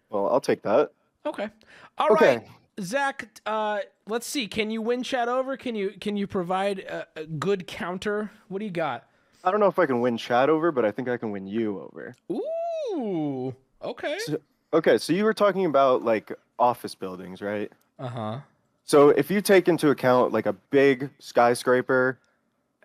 Well, 0.09 0.27
I'll 0.29 0.41
take 0.41 0.61
that. 0.63 0.91
Okay. 1.25 1.49
All 1.97 2.09
right, 2.09 2.21
Okay. 2.37 2.47
Zach. 2.81 3.27
Uh, 3.45 3.79
let's 4.07 4.27
see. 4.27 4.47
Can 4.47 4.69
you 4.69 4.81
win 4.81 5.03
chat 5.03 5.27
over? 5.27 5.57
Can 5.57 5.75
you 5.75 5.91
can 5.99 6.17
you 6.17 6.27
provide 6.27 6.79
a, 6.79 7.07
a 7.15 7.25
good 7.25 7.67
counter? 7.67 8.31
What 8.47 8.59
do 8.59 8.65
you 8.65 8.71
got? 8.71 9.05
I 9.43 9.51
don't 9.51 9.59
know 9.59 9.67
if 9.67 9.79
I 9.79 9.85
can 9.85 10.01
win 10.01 10.17
Chad 10.17 10.49
over, 10.49 10.71
but 10.71 10.83
I 10.83 10.91
think 10.91 11.07
I 11.07 11.15
can 11.15 11.31
win 11.31 11.47
you 11.47 11.79
over. 11.79 12.15
Ooh. 12.31 13.55
Okay. 13.81 14.17
Okay, 14.73 14.97
so 14.97 15.13
you 15.13 15.23
were 15.23 15.33
talking 15.33 15.65
about 15.65 16.03
like 16.03 16.31
office 16.59 16.95
buildings, 16.95 17.41
right? 17.41 17.71
Uh 17.97 18.07
huh. 18.07 18.39
So 18.83 19.09
if 19.09 19.31
you 19.31 19.41
take 19.41 19.67
into 19.67 19.89
account 19.89 20.33
like 20.33 20.45
a 20.45 20.53
big 20.53 21.09
skyscraper, 21.19 22.19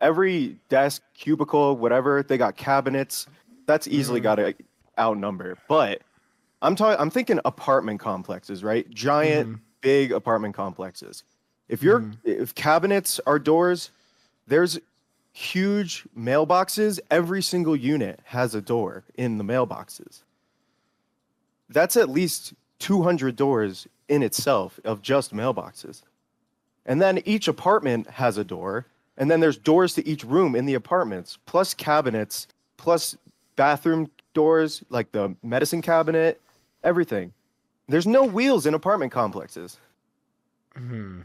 every 0.00 0.58
desk, 0.68 1.02
cubicle, 1.14 1.76
whatever, 1.76 2.22
they 2.22 2.38
got 2.38 2.56
cabinets. 2.56 3.26
That's 3.66 3.88
easily 3.88 4.20
got 4.20 4.36
to 4.36 4.54
outnumber. 4.98 5.56
But 5.68 6.02
I'm 6.60 6.76
talking. 6.76 7.00
I'm 7.00 7.10
thinking 7.10 7.40
apartment 7.44 7.98
complexes, 7.98 8.62
right? 8.62 8.88
Giant, 8.90 9.58
big 9.82 10.12
apartment 10.12 10.54
complexes. 10.54 11.24
If 11.68 11.82
your 11.82 12.00
mm-hmm. 12.00 12.14
if 12.24 12.54
cabinets 12.54 13.20
are 13.26 13.38
doors, 13.38 13.90
there's 14.46 14.78
huge 15.32 16.04
mailboxes. 16.18 17.00
Every 17.10 17.42
single 17.42 17.76
unit 17.76 18.20
has 18.24 18.54
a 18.54 18.60
door 18.62 19.04
in 19.14 19.38
the 19.38 19.44
mailboxes. 19.44 20.22
That's 21.68 21.96
at 21.96 22.08
least 22.08 22.54
200 22.80 23.36
doors 23.36 23.86
in 24.08 24.22
itself 24.22 24.80
of 24.84 25.02
just 25.02 25.34
mailboxes. 25.34 26.02
And 26.84 27.00
then 27.00 27.22
each 27.24 27.48
apartment 27.48 28.10
has 28.10 28.38
a 28.38 28.44
door, 28.44 28.86
and 29.16 29.30
then 29.30 29.40
there's 29.40 29.56
doors 29.56 29.94
to 29.94 30.06
each 30.06 30.24
room 30.24 30.56
in 30.56 30.66
the 30.66 30.74
apartments, 30.74 31.38
plus 31.46 31.74
cabinets, 31.74 32.48
plus 32.76 33.16
bathroom 33.56 34.10
doors, 34.34 34.82
like 34.90 35.12
the 35.12 35.34
medicine 35.42 35.80
cabinet, 35.80 36.40
everything. 36.82 37.32
There's 37.88 38.06
no 38.06 38.24
wheels 38.24 38.66
in 38.66 38.74
apartment 38.74 39.12
complexes. 39.12 39.78
Hmm. 40.76 41.20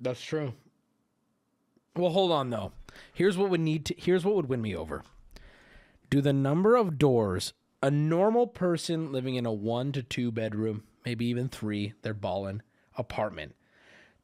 That's 0.00 0.22
true. 0.22 0.52
Well, 1.96 2.10
hold 2.10 2.30
on 2.30 2.50
though. 2.50 2.72
Here's 3.12 3.36
what 3.36 3.50
would 3.50 3.60
need 3.60 3.84
to. 3.86 3.94
Here's 3.96 4.24
what 4.24 4.36
would 4.36 4.48
win 4.48 4.62
me 4.62 4.74
over. 4.74 5.02
Do 6.10 6.20
the 6.20 6.32
number 6.32 6.76
of 6.76 6.98
doors 6.98 7.52
a 7.82 7.90
normal 7.90 8.46
person 8.46 9.12
living 9.12 9.36
in 9.36 9.46
a 9.46 9.52
one 9.52 9.92
to 9.92 10.02
two 10.02 10.32
bedroom, 10.32 10.82
maybe 11.04 11.26
even 11.26 11.48
three, 11.48 11.94
they're 12.02 12.14
balling 12.14 12.62
apartment. 12.96 13.54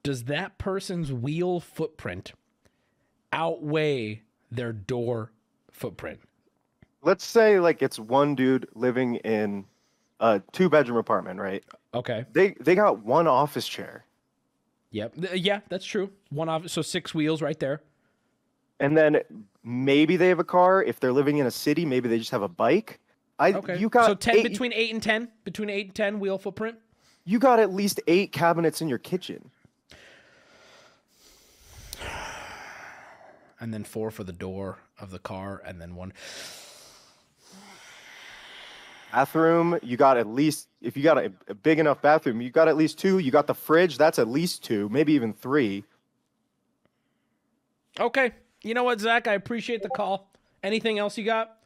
Does 0.02 0.24
that 0.24 0.58
person's 0.58 1.12
wheel 1.12 1.60
footprint 1.60 2.32
outweigh 3.32 4.22
their 4.50 4.72
door 4.72 5.32
footprint? 5.70 6.20
Let's 7.02 7.24
say 7.24 7.60
like 7.60 7.82
it's 7.82 7.98
one 7.98 8.34
dude 8.34 8.68
living 8.74 9.16
in 9.16 9.66
a 10.20 10.40
two 10.52 10.68
bedroom 10.68 10.98
apartment, 10.98 11.40
right? 11.40 11.64
Okay. 11.92 12.24
They 12.32 12.54
they 12.60 12.74
got 12.74 13.04
one 13.04 13.26
office 13.26 13.66
chair. 13.68 14.04
Yep. 14.90 15.14
Yeah, 15.34 15.60
that's 15.68 15.84
true. 15.84 16.10
One 16.30 16.48
office, 16.48 16.72
So 16.72 16.82
six 16.82 17.14
wheels 17.14 17.42
right 17.42 17.58
there. 17.58 17.82
And 18.80 18.96
then 18.96 19.20
maybe 19.64 20.16
they 20.16 20.28
have 20.28 20.38
a 20.38 20.44
car. 20.44 20.82
If 20.82 21.00
they're 21.00 21.12
living 21.12 21.38
in 21.38 21.46
a 21.46 21.50
city, 21.50 21.84
maybe 21.84 22.08
they 22.08 22.18
just 22.18 22.30
have 22.30 22.42
a 22.42 22.48
bike. 22.48 23.00
I 23.38 23.52
Okay. 23.52 23.76
you 23.78 23.88
got 23.88 24.06
so 24.06 24.14
ten 24.14 24.36
eight, 24.36 24.42
between 24.44 24.72
eight 24.72 24.92
and 24.92 25.02
ten. 25.02 25.28
Between 25.44 25.68
eight 25.68 25.86
and 25.86 25.94
ten 25.94 26.20
wheel 26.20 26.38
footprint. 26.38 26.76
you 27.24 27.38
got 27.40 27.58
at 27.58 27.72
least 27.72 28.00
eight 28.06 28.30
cabinets 28.32 28.80
in 28.80 28.88
your 28.88 28.98
kitchen. 28.98 29.50
and 33.60 33.72
then 33.72 33.82
four 33.84 34.10
for 34.10 34.24
the 34.24 34.32
door 34.32 34.78
of 35.00 35.10
the 35.10 35.18
car, 35.18 35.62
and 35.64 35.80
then 35.80 35.94
one. 35.94 36.12
Bathroom, 39.14 39.78
you 39.80 39.96
got 39.96 40.16
at 40.16 40.26
least 40.26 40.66
if 40.82 40.96
you 40.96 41.04
got 41.04 41.18
a, 41.18 41.32
a 41.46 41.54
big 41.54 41.78
enough 41.78 42.02
bathroom, 42.02 42.40
you 42.40 42.50
got 42.50 42.66
at 42.66 42.76
least 42.76 42.98
two. 42.98 43.20
You 43.20 43.30
got 43.30 43.46
the 43.46 43.54
fridge, 43.54 43.96
that's 43.96 44.18
at 44.18 44.26
least 44.26 44.64
two, 44.64 44.88
maybe 44.88 45.12
even 45.12 45.32
three. 45.32 45.84
Okay, 48.00 48.32
you 48.64 48.74
know 48.74 48.82
what, 48.82 48.98
Zach? 48.98 49.28
I 49.28 49.34
appreciate 49.34 49.82
the 49.84 49.88
call. 49.88 50.32
Anything 50.64 50.98
else 50.98 51.16
you 51.16 51.24
got? 51.24 51.58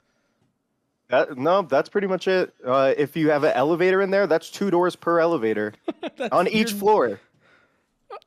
That, 1.09 1.39
no, 1.39 1.63
that's 1.63 1.89
pretty 1.89 2.07
much 2.07 2.29
it. 2.29 2.53
Uh, 2.63 2.93
if 2.99 3.17
you 3.17 3.31
have 3.31 3.45
an 3.45 3.55
elevator 3.55 4.03
in 4.03 4.11
there, 4.11 4.27
that's 4.27 4.51
two 4.51 4.71
doors 4.71 4.95
per 4.95 5.19
elevator 5.19 5.73
on 6.33 6.49
each 6.49 6.73
floor. 6.73 7.19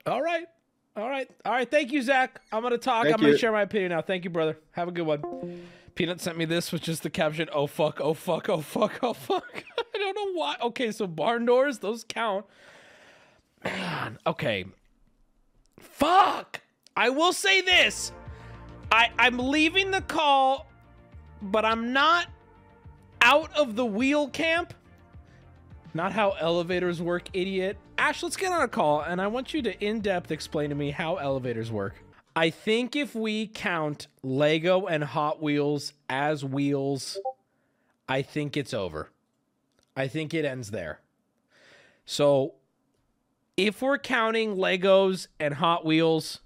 All 0.07 0.23
right, 0.23 0.47
all 0.95 1.07
right, 1.07 1.29
all 1.45 1.51
right. 1.51 1.69
Thank 1.69 1.91
you, 1.91 2.01
Zach. 2.01 2.41
I'm 2.51 2.63
gonna 2.63 2.79
talk. 2.79 3.03
Thank 3.03 3.13
I'm 3.13 3.21
gonna 3.21 3.37
share 3.37 3.51
my 3.51 3.61
opinion 3.61 3.91
now. 3.91 4.01
Thank 4.01 4.23
you, 4.23 4.31
brother. 4.31 4.57
Have 4.71 4.87
a 4.87 4.91
good 4.91 5.05
one. 5.05 5.61
Peanut 5.95 6.21
sent 6.21 6.37
me 6.37 6.45
this, 6.45 6.71
which 6.71 6.87
is 6.87 7.01
the 7.01 7.09
caption. 7.09 7.49
Oh 7.53 7.67
fuck! 7.67 7.99
Oh 8.01 8.13
fuck! 8.13 8.49
Oh 8.49 8.61
fuck! 8.61 8.99
Oh 9.01 9.13
fuck! 9.13 9.63
I 9.95 9.97
don't 9.97 10.15
know 10.15 10.39
why. 10.39 10.55
Okay, 10.61 10.91
so 10.91 11.07
barn 11.07 11.45
doors, 11.45 11.79
those 11.79 12.03
count. 12.03 12.45
Man, 13.63 14.17
okay. 14.25 14.65
Fuck. 15.79 16.61
I 16.95 17.09
will 17.09 17.33
say 17.33 17.61
this. 17.61 18.11
I 18.91 19.11
I'm 19.17 19.37
leaving 19.37 19.91
the 19.91 20.01
call, 20.01 20.67
but 21.41 21.65
I'm 21.65 21.93
not 21.93 22.27
out 23.21 23.55
of 23.55 23.75
the 23.75 23.85
wheel 23.85 24.27
camp. 24.29 24.73
Not 25.93 26.13
how 26.13 26.31
elevators 26.39 27.01
work, 27.01 27.27
idiot. 27.33 27.77
Ash, 27.97 28.23
let's 28.23 28.37
get 28.37 28.51
on 28.51 28.61
a 28.61 28.67
call, 28.67 29.01
and 29.01 29.21
I 29.21 29.27
want 29.27 29.53
you 29.53 29.61
to 29.63 29.85
in 29.85 29.99
depth 29.99 30.31
explain 30.31 30.69
to 30.69 30.75
me 30.75 30.89
how 30.89 31.17
elevators 31.17 31.71
work. 31.71 31.95
I 32.35 32.49
think 32.49 32.95
if 32.95 33.13
we 33.13 33.47
count 33.47 34.07
Lego 34.23 34.85
and 34.85 35.03
Hot 35.03 35.41
Wheels 35.41 35.93
as 36.09 36.45
wheels, 36.45 37.17
I 38.07 38.21
think 38.21 38.55
it's 38.55 38.73
over. 38.73 39.09
I 39.95 40.07
think 40.07 40.33
it 40.33 40.45
ends 40.45 40.71
there. 40.71 41.01
So 42.05 42.53
if 43.57 43.81
we're 43.81 43.97
counting 43.97 44.55
Legos 44.55 45.27
and 45.39 45.55
Hot 45.55 45.85
Wheels, 45.85 46.39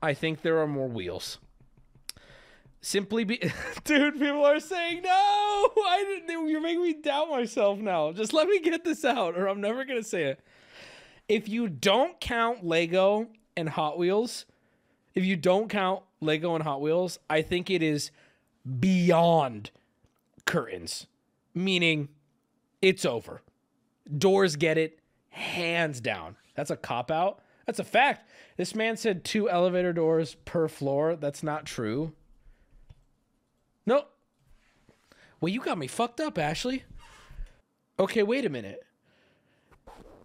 I 0.00 0.14
think 0.14 0.42
there 0.42 0.58
are 0.60 0.66
more 0.66 0.88
wheels. 0.88 1.38
Simply 2.80 3.24
be, 3.24 3.38
dude. 3.84 4.14
People 4.14 4.44
are 4.44 4.60
saying 4.60 5.02
no. 5.02 5.10
I 5.10 6.04
didn't. 6.26 6.48
You're 6.48 6.60
making 6.60 6.82
me 6.82 6.94
doubt 6.94 7.30
myself 7.30 7.78
now. 7.78 8.12
Just 8.12 8.32
let 8.32 8.48
me 8.48 8.60
get 8.60 8.84
this 8.84 9.04
out, 9.04 9.36
or 9.36 9.48
I'm 9.48 9.60
never 9.60 9.84
gonna 9.84 10.02
say 10.02 10.24
it. 10.24 10.40
If 11.28 11.48
you 11.48 11.68
don't 11.68 12.18
count 12.20 12.64
Lego 12.64 13.28
and 13.56 13.68
Hot 13.68 13.98
Wheels, 13.98 14.46
if 15.14 15.24
you 15.24 15.36
don't 15.36 15.68
count 15.68 16.02
Lego 16.20 16.54
and 16.54 16.64
Hot 16.64 16.80
Wheels, 16.80 17.18
I 17.28 17.42
think 17.42 17.70
it 17.70 17.82
is 17.82 18.10
beyond 18.80 19.70
curtains, 20.44 21.06
meaning 21.54 22.08
it's 22.80 23.04
over. 23.04 23.42
Doors 24.18 24.56
get 24.56 24.78
it 24.78 24.98
hands 25.30 26.00
down. 26.00 26.36
That's 26.54 26.70
a 26.70 26.76
cop 26.76 27.10
out. 27.10 27.40
That's 27.66 27.78
a 27.78 27.84
fact. 27.84 28.28
This 28.56 28.74
man 28.74 28.96
said 28.96 29.24
two 29.24 29.48
elevator 29.48 29.92
doors 29.92 30.36
per 30.44 30.68
floor. 30.68 31.16
That's 31.16 31.42
not 31.42 31.64
true. 31.64 32.12
No. 33.86 34.04
Well, 35.40 35.48
you 35.48 35.60
got 35.60 35.78
me 35.78 35.86
fucked 35.86 36.20
up, 36.20 36.38
Ashley. 36.38 36.84
Okay, 37.98 38.22
wait 38.22 38.44
a 38.44 38.50
minute. 38.50 38.84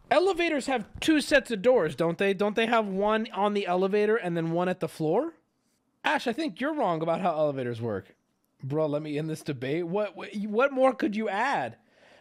Elevators 0.09 0.67
have 0.67 0.87
two 0.99 1.19
sets 1.19 1.51
of 1.51 1.61
doors, 1.61 1.95
don't 1.95 2.17
they? 2.17 2.33
Don't 2.33 2.55
they 2.55 2.65
have 2.65 2.87
one 2.87 3.27
on 3.33 3.53
the 3.53 3.67
elevator 3.67 4.15
and 4.15 4.37
then 4.37 4.51
one 4.51 4.69
at 4.69 4.79
the 4.79 4.87
floor? 4.87 5.33
Ash, 6.03 6.27
I 6.27 6.33
think 6.33 6.61
you're 6.61 6.73
wrong 6.73 7.01
about 7.01 7.19
how 7.19 7.31
elevators 7.31 7.81
work. 7.81 8.15
Bro, 8.63 8.87
let 8.87 9.01
me 9.01 9.17
end 9.17 9.29
this 9.29 9.41
debate. 9.41 9.85
What 9.85 10.15
what, 10.15 10.71
more 10.71 10.93
could 10.93 11.15
you 11.15 11.29
add? 11.29 11.75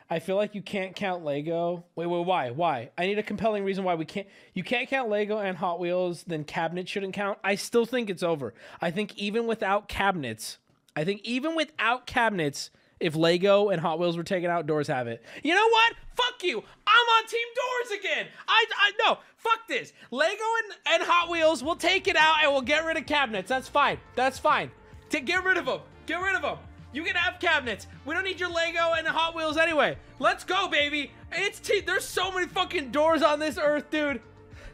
I 0.08 0.18
feel 0.18 0.36
like 0.36 0.54
you 0.54 0.62
can't 0.62 0.94
count 0.94 1.24
Lego. 1.24 1.84
Wait, 1.96 2.06
wait, 2.06 2.26
why? 2.26 2.50
Why? 2.50 2.90
I 2.96 3.06
need 3.06 3.18
a 3.18 3.24
compelling 3.24 3.64
reason 3.64 3.84
why 3.84 3.94
we 3.94 4.04
can't. 4.04 4.26
You 4.54 4.62
can't 4.62 4.88
count 4.88 5.08
Lego 5.08 5.38
and 5.38 5.56
Hot 5.56 5.80
Wheels. 5.80 6.24
Then 6.24 6.44
cabinets 6.44 6.90
shouldn't 6.90 7.14
count. 7.14 7.38
I 7.42 7.54
still 7.54 7.86
think 7.86 8.10
it's 8.10 8.22
over. 8.22 8.54
I 8.80 8.90
think 8.90 9.16
even 9.16 9.46
without 9.46 9.88
cabinets, 9.88 10.58
I 10.94 11.04
think 11.04 11.22
even 11.24 11.56
without 11.56 12.06
cabinets, 12.06 12.70
if 12.98 13.14
Lego 13.14 13.68
and 13.68 13.80
Hot 13.80 13.98
Wheels 13.98 14.16
were 14.16 14.22
taken 14.22 14.50
out, 14.50 14.66
doors 14.66 14.88
have 14.88 15.06
it. 15.06 15.22
You 15.42 15.54
know 15.54 15.68
what? 15.68 15.94
Fuck 16.14 16.42
you. 16.42 16.62
I'm 16.86 16.94
on 16.94 17.26
Team 17.26 17.46
Doors 17.54 18.00
again. 18.00 18.26
I, 18.48 18.64
I 18.78 18.92
no. 19.04 19.18
Fuck 19.36 19.68
this. 19.68 19.92
Lego 20.10 20.42
and, 20.64 20.94
and 20.94 21.02
Hot 21.02 21.28
Wheels, 21.30 21.62
we'll 21.62 21.76
take 21.76 22.08
it 22.08 22.16
out 22.16 22.36
and 22.42 22.52
we'll 22.52 22.62
get 22.62 22.84
rid 22.84 22.96
of 22.96 23.06
cabinets. 23.06 23.48
That's 23.48 23.68
fine. 23.68 23.98
That's 24.14 24.38
fine. 24.38 24.70
To 25.10 25.20
get 25.20 25.44
rid 25.44 25.58
of 25.58 25.66
them. 25.66 25.80
Get 26.06 26.20
rid 26.20 26.34
of 26.34 26.42
them. 26.42 26.58
You 26.92 27.02
can 27.02 27.16
have 27.16 27.38
cabinets. 27.38 27.86
We 28.06 28.14
don't 28.14 28.24
need 28.24 28.40
your 28.40 28.48
Lego 28.48 28.94
and 28.96 29.06
Hot 29.06 29.34
Wheels 29.34 29.58
anyway. 29.58 29.98
Let's 30.18 30.44
go, 30.44 30.68
baby. 30.68 31.10
It's 31.32 31.60
t- 31.60 31.80
there's 31.80 32.04
so 32.04 32.32
many 32.32 32.46
fucking 32.46 32.90
doors 32.90 33.22
on 33.22 33.38
this 33.38 33.58
earth, 33.58 33.90
dude. 33.90 34.22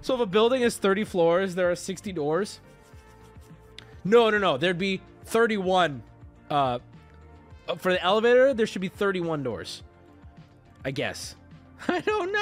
So 0.00 0.14
if 0.14 0.20
a 0.20 0.26
building 0.26 0.62
is 0.62 0.76
30 0.76 1.04
floors, 1.04 1.56
there 1.56 1.70
are 1.70 1.76
60 1.76 2.12
doors. 2.12 2.60
No, 4.04 4.30
no, 4.30 4.38
no. 4.38 4.56
There'd 4.56 4.78
be 4.78 5.00
31. 5.24 6.02
Uh, 6.48 6.78
Uh, 7.68 7.76
for 7.76 7.92
the 7.92 8.02
elevator, 8.02 8.54
there 8.54 8.66
should 8.66 8.82
be 8.82 8.88
31 8.88 9.42
doors. 9.42 9.82
I 10.84 10.90
guess. 10.90 11.36
I 11.88 12.00
don't 12.00 12.32
know. 12.32 12.38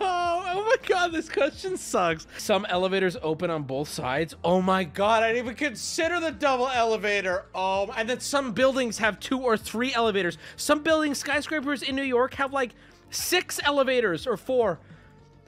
Oh 0.00 0.64
my 0.64 0.88
god, 0.88 1.12
this 1.12 1.28
question 1.28 1.76
sucks. 1.76 2.26
Some 2.38 2.64
elevators 2.66 3.16
open 3.22 3.50
on 3.50 3.62
both 3.64 3.88
sides. 3.88 4.34
Oh 4.44 4.60
my 4.60 4.84
god, 4.84 5.22
I 5.22 5.32
didn't 5.32 5.44
even 5.44 5.56
consider 5.56 6.20
the 6.20 6.30
double 6.30 6.68
elevator. 6.68 7.46
Oh, 7.54 7.92
and 7.96 8.08
then 8.08 8.20
some 8.20 8.52
buildings 8.52 8.98
have 8.98 9.20
two 9.20 9.40
or 9.40 9.56
three 9.56 9.94
elevators. 9.94 10.38
Some 10.56 10.82
buildings, 10.82 11.18
skyscrapers 11.18 11.82
in 11.82 11.96
New 11.96 12.02
York, 12.02 12.34
have 12.34 12.52
like 12.52 12.74
six 13.10 13.60
elevators 13.64 14.26
or 14.26 14.36
four. 14.36 14.78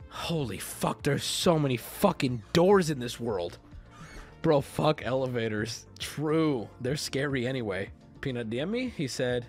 Holy 0.08 0.58
fuck, 0.58 1.02
there's 1.02 1.24
so 1.24 1.58
many 1.58 1.76
fucking 1.76 2.42
doors 2.52 2.90
in 2.90 2.98
this 2.98 3.20
world. 3.20 3.58
Bro, 4.42 4.62
fuck 4.62 5.04
elevators. 5.04 5.86
True. 5.98 6.68
They're 6.80 6.96
scary 6.96 7.46
anyway. 7.46 7.90
Peanut 8.26 8.50
DM 8.50 8.70
me? 8.70 8.88
He 8.88 9.06
said, 9.06 9.46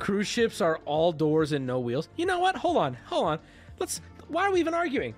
Cruise 0.00 0.26
ships 0.26 0.60
are 0.60 0.80
all 0.84 1.12
doors 1.12 1.52
and 1.52 1.64
no 1.64 1.78
wheels. 1.78 2.08
You 2.16 2.26
know 2.26 2.40
what? 2.40 2.56
Hold 2.56 2.78
on. 2.78 2.94
Hold 3.04 3.26
on. 3.26 3.38
Let's. 3.78 4.00
Why 4.26 4.42
are 4.42 4.50
we 4.50 4.58
even 4.58 4.74
arguing? 4.74 5.14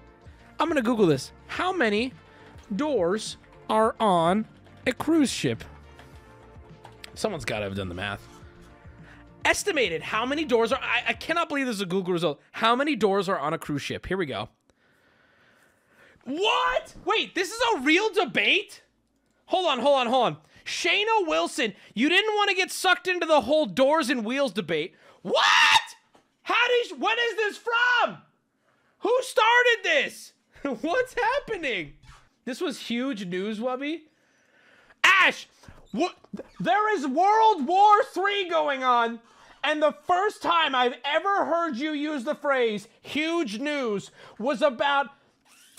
I'm 0.61 0.71
to 0.71 0.83
Google 0.83 1.07
this. 1.07 1.33
How 1.47 1.73
many 1.73 2.13
doors 2.77 3.39
are 3.71 3.97
on 3.99 4.47
a 4.87 4.93
cruise 4.93 5.31
ship? 5.31 5.65
Someone's 7.15 7.47
got 7.47 7.61
to 7.61 7.65
have 7.65 7.75
done 7.75 7.89
the 7.89 7.95
math. 7.95 8.21
Estimated 9.47 10.03
how 10.03 10.27
many 10.27 10.45
doors 10.45 10.75
are. 10.75 10.81
I, 10.83 11.05
I 11.09 11.13
cannot 11.15 11.49
believe 11.49 11.65
this 11.65 11.77
is 11.77 11.81
a 11.81 11.87
Google 11.87 12.13
result. 12.13 12.39
How 12.53 12.77
many 12.77 12.97
doors 12.97 13.31
are 13.31 13.39
on 13.39 13.55
a 13.55 13.59
cruise 13.59 13.81
ship? 13.81 14.05
Here 14.05 14.19
we 14.19 14.27
go. 14.27 14.51
What? 16.25 16.95
Wait, 17.07 17.35
this 17.35 17.51
is 17.51 17.61
a 17.77 17.81
real 17.81 18.11
debate? 18.13 18.83
Hold 19.47 19.65
on, 19.69 19.79
hold 19.79 20.01
on, 20.01 20.07
hold 20.09 20.27
on. 20.27 20.37
Shayna 20.69 21.27
Wilson, 21.27 21.73
you 21.95 22.11
didn't 22.11 22.35
want 22.35 22.51
to 22.51 22.55
get 22.57 22.71
sucked 22.71 23.09
into 23.09 23.25
the 23.25 23.41
whole 23.41 23.65
doors 23.65 24.11
and 24.11 24.23
wheels 24.23 24.53
debate. 24.53 24.95
What? 25.23 25.81
How 26.43 26.69
did? 26.69 27.01
What 27.01 27.19
is 27.19 27.37
this 27.37 27.57
from? 27.57 28.19
Who 28.99 29.17
started 29.23 29.79
this? 29.83 30.33
What's 30.83 31.15
happening? 31.15 31.95
This 32.45 32.61
was 32.61 32.79
huge 32.81 33.25
news, 33.25 33.59
Wubby. 33.59 34.03
Ash, 35.03 35.49
what? 35.93 36.15
There 36.61 36.95
is 36.95 37.07
World 37.07 37.67
War 37.67 37.95
III 38.15 38.51
going 38.51 38.85
on, 38.85 39.21
and 39.65 39.83
the 39.83 39.97
first 40.07 40.43
time 40.43 40.75
I've 40.75 40.97
ever 41.03 41.47
heard 41.47 41.77
you 41.77 41.93
use 41.93 42.25
the 42.25 42.35
phrase 42.35 42.89
"huge 43.01 43.59
news" 43.59 44.11
was 44.39 44.61
about 44.61 45.07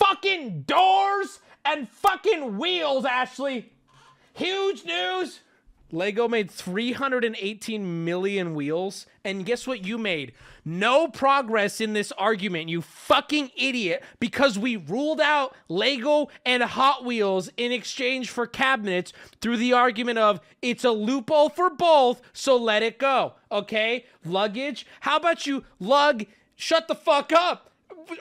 fucking 0.00 0.62
doors 0.62 1.38
and 1.64 1.88
fucking 1.88 2.58
wheels, 2.58 3.04
Ashley. 3.04 3.70
Huge 4.40 4.86
news. 4.86 5.40
Lego 5.92 6.26
made 6.26 6.50
318 6.50 8.06
million 8.06 8.54
wheels, 8.54 9.04
and 9.22 9.44
guess 9.44 9.66
what 9.66 9.84
you 9.84 9.98
made? 9.98 10.32
No 10.64 11.08
progress 11.08 11.78
in 11.78 11.92
this 11.92 12.10
argument, 12.12 12.70
you 12.70 12.80
fucking 12.80 13.50
idiot, 13.54 14.02
because 14.18 14.58
we 14.58 14.76
ruled 14.76 15.20
out 15.20 15.54
Lego 15.68 16.28
and 16.46 16.62
Hot 16.62 17.04
Wheels 17.04 17.50
in 17.58 17.70
exchange 17.70 18.30
for 18.30 18.46
cabinets 18.46 19.12
through 19.42 19.58
the 19.58 19.74
argument 19.74 20.18
of 20.18 20.40
it's 20.62 20.84
a 20.84 20.90
loophole 20.90 21.50
for 21.50 21.68
both, 21.68 22.22
so 22.32 22.56
let 22.56 22.82
it 22.82 22.98
go. 22.98 23.34
Okay? 23.52 24.06
Luggage? 24.24 24.86
How 25.00 25.18
about 25.18 25.46
you 25.46 25.64
lug? 25.78 26.24
Shut 26.56 26.88
the 26.88 26.94
fuck 26.94 27.30
up. 27.30 27.70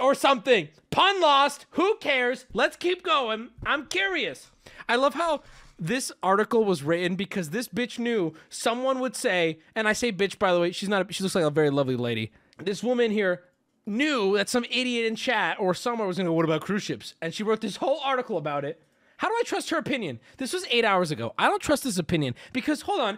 or 0.02 0.14
something. 0.14 0.70
Pun 0.90 1.22
lost. 1.22 1.66
Who 1.72 1.96
cares? 1.98 2.46
Let's 2.54 2.76
keep 2.76 3.04
going. 3.04 3.50
I'm 3.66 3.88
curious. 3.88 4.52
I 4.88 4.96
love 4.96 5.14
how 5.14 5.42
this 5.80 6.12
article 6.22 6.66
was 6.66 6.84
written 6.84 7.16
because 7.16 7.50
this 7.50 7.68
bitch 7.68 7.98
knew 7.98 8.34
someone 8.50 9.00
would 9.00 9.16
say, 9.16 9.60
and 9.76 9.88
I 9.88 9.94
say 9.94 10.12
bitch 10.12 10.38
by 10.38 10.54
the 10.54 10.60
way, 10.60 10.72
she's 10.72 10.90
not. 10.90 11.14
She 11.14 11.24
looks 11.24 11.36
like 11.36 11.46
a 11.46 11.50
very 11.50 11.70
lovely 11.70 11.96
lady. 11.96 12.32
This 12.58 12.84
woman 12.84 13.12
here 13.12 13.44
knew 13.86 14.36
that 14.38 14.50
some 14.50 14.66
idiot 14.66 15.06
in 15.06 15.16
chat 15.16 15.58
or 15.60 15.74
somewhere 15.74 16.08
was 16.08 16.18
gonna 16.18 16.30
go, 16.30 16.34
what 16.34 16.46
about 16.46 16.62
cruise 16.62 16.84
ships? 16.84 17.16
And 17.22 17.34
she 17.34 17.44
wrote 17.44 17.62
this 17.62 17.78
whole 17.78 18.00
article 18.04 18.38
about 18.38 18.66
it. 18.66 18.82
How 19.18 19.28
do 19.28 19.34
I 19.34 19.44
trust 19.46 19.70
her 19.72 19.78
opinion? 19.78 20.20
This 20.38 20.54
was 20.54 20.66
eight 20.70 20.86
hours 20.86 21.12
ago. 21.12 21.34
I 21.38 21.48
don't 21.48 21.62
trust 21.62 21.84
this 21.84 21.98
opinion 21.98 22.36
because 22.54 22.82
hold 22.82 23.02
on, 23.02 23.18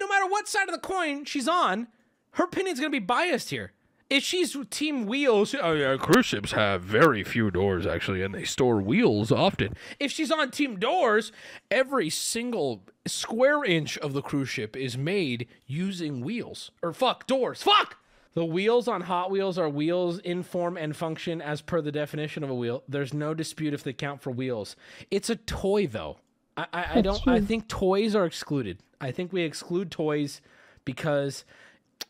no 0.00 0.08
matter 0.08 0.26
what 0.26 0.48
side 0.48 0.68
of 0.68 0.74
the 0.74 0.80
coin 0.80 1.24
she's 1.24 1.48
on, 1.48 1.88
her 2.32 2.44
opinion's 2.44 2.78
gonna 2.78 2.90
be 2.90 2.98
biased 2.98 3.50
here. 3.50 3.72
If 4.08 4.22
she's 4.22 4.56
team 4.70 5.06
wheels, 5.06 5.54
oh 5.60 5.72
yeah, 5.72 5.96
cruise 5.96 6.26
ships 6.26 6.52
have 6.52 6.82
very 6.82 7.24
few 7.24 7.50
doors 7.50 7.86
actually, 7.86 8.22
and 8.22 8.32
they 8.32 8.44
store 8.44 8.80
wheels 8.80 9.32
often. 9.32 9.74
If 9.98 10.12
she's 10.12 10.30
on 10.30 10.52
team 10.52 10.78
doors, 10.78 11.32
every 11.70 12.08
single 12.10 12.84
square 13.04 13.64
inch 13.64 13.98
of 13.98 14.12
the 14.12 14.22
cruise 14.22 14.48
ship 14.48 14.76
is 14.76 14.96
made 14.96 15.48
using 15.66 16.20
wheels. 16.20 16.70
Or 16.82 16.92
fuck, 16.92 17.26
doors. 17.26 17.62
Fuck! 17.62 17.98
The 18.34 18.44
wheels 18.44 18.86
on 18.86 19.00
Hot 19.00 19.30
Wheels 19.30 19.58
are 19.58 19.68
wheels 19.68 20.18
in 20.18 20.42
form 20.42 20.76
and 20.76 20.94
function 20.94 21.40
as 21.40 21.62
per 21.62 21.80
the 21.80 21.90
definition 21.90 22.44
of 22.44 22.50
a 22.50 22.54
wheel. 22.54 22.84
There's 22.86 23.14
no 23.14 23.32
dispute 23.32 23.72
if 23.72 23.82
they 23.82 23.94
count 23.94 24.20
for 24.20 24.30
wheels. 24.30 24.76
It's 25.10 25.30
a 25.30 25.36
toy 25.36 25.86
though. 25.86 26.18
I, 26.56 26.66
I, 26.72 26.86
I 26.96 27.00
don't 27.00 27.26
I 27.26 27.40
think 27.40 27.66
toys 27.66 28.14
are 28.14 28.26
excluded. 28.26 28.78
I 29.00 29.10
think 29.10 29.32
we 29.32 29.42
exclude 29.42 29.90
toys 29.90 30.42
because 30.84 31.44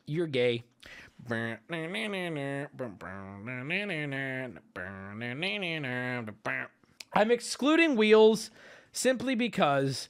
you're 0.06 0.26
gay. 0.26 0.64
I'm 7.14 7.30
excluding 7.30 7.96
wheels 7.96 8.50
simply 8.92 9.34
because 9.34 10.08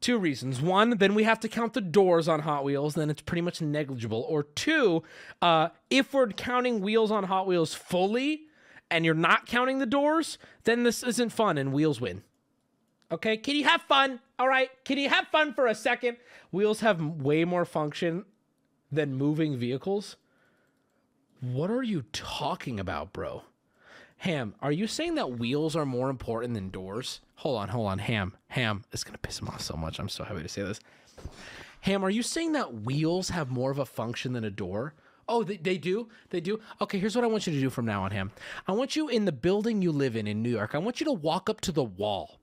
two 0.00 0.18
reasons. 0.18 0.60
One, 0.60 0.98
then 0.98 1.14
we 1.14 1.22
have 1.22 1.40
to 1.40 1.48
count 1.48 1.72
the 1.72 1.80
doors 1.80 2.28
on 2.28 2.40
Hot 2.40 2.64
Wheels, 2.64 2.94
then 2.94 3.08
it's 3.08 3.22
pretty 3.22 3.40
much 3.40 3.62
negligible. 3.62 4.26
Or 4.28 4.42
two, 4.42 5.02
uh, 5.40 5.68
if 5.88 6.12
we're 6.12 6.28
counting 6.28 6.80
wheels 6.80 7.10
on 7.10 7.24
Hot 7.24 7.46
Wheels 7.46 7.72
fully 7.72 8.42
and 8.90 9.04
you're 9.04 9.14
not 9.14 9.46
counting 9.46 9.78
the 9.78 9.86
doors, 9.86 10.36
then 10.64 10.82
this 10.82 11.02
isn't 11.02 11.30
fun 11.30 11.56
and 11.56 11.72
wheels 11.72 12.00
win. 12.00 12.22
Okay, 13.10 13.40
you 13.46 13.64
have 13.64 13.82
fun? 13.82 14.20
All 14.38 14.48
right, 14.48 14.70
you 14.88 15.08
have 15.08 15.28
fun 15.28 15.54
for 15.54 15.66
a 15.66 15.74
second? 15.74 16.16
Wheels 16.50 16.80
have 16.80 17.00
way 17.00 17.44
more 17.44 17.64
function 17.64 18.24
than 18.90 19.14
moving 19.14 19.56
vehicles. 19.56 20.16
What 21.42 21.72
are 21.72 21.82
you 21.82 22.04
talking 22.12 22.78
about, 22.78 23.12
bro? 23.12 23.42
Ham, 24.18 24.54
are 24.62 24.70
you 24.70 24.86
saying 24.86 25.16
that 25.16 25.40
wheels 25.40 25.74
are 25.74 25.84
more 25.84 26.08
important 26.08 26.54
than 26.54 26.70
doors? 26.70 27.20
Hold 27.34 27.58
on, 27.58 27.68
hold 27.70 27.88
on. 27.88 27.98
Ham, 27.98 28.36
Ham, 28.46 28.84
it's 28.92 29.02
gonna 29.02 29.18
piss 29.18 29.40
him 29.40 29.48
off 29.48 29.60
so 29.60 29.74
much. 29.74 29.98
I'm 29.98 30.08
so 30.08 30.22
happy 30.22 30.42
to 30.42 30.48
say 30.48 30.62
this. 30.62 30.78
Ham, 31.80 32.04
are 32.04 32.10
you 32.10 32.22
saying 32.22 32.52
that 32.52 32.82
wheels 32.82 33.30
have 33.30 33.50
more 33.50 33.72
of 33.72 33.80
a 33.80 33.84
function 33.84 34.34
than 34.34 34.44
a 34.44 34.52
door? 34.52 34.94
Oh, 35.28 35.42
they, 35.42 35.56
they 35.56 35.78
do? 35.78 36.08
They 36.30 36.40
do? 36.40 36.60
Okay, 36.80 37.00
here's 37.00 37.16
what 37.16 37.24
I 37.24 37.28
want 37.28 37.48
you 37.48 37.52
to 37.52 37.60
do 37.60 37.70
from 37.70 37.86
now 37.86 38.04
on, 38.04 38.12
Ham. 38.12 38.30
I 38.68 38.72
want 38.72 38.94
you 38.94 39.08
in 39.08 39.24
the 39.24 39.32
building 39.32 39.82
you 39.82 39.90
live 39.90 40.14
in 40.14 40.28
in 40.28 40.44
New 40.44 40.50
York, 40.50 40.76
I 40.76 40.78
want 40.78 41.00
you 41.00 41.06
to 41.06 41.12
walk 41.12 41.50
up 41.50 41.60
to 41.62 41.72
the 41.72 41.82
wall. 41.82 42.38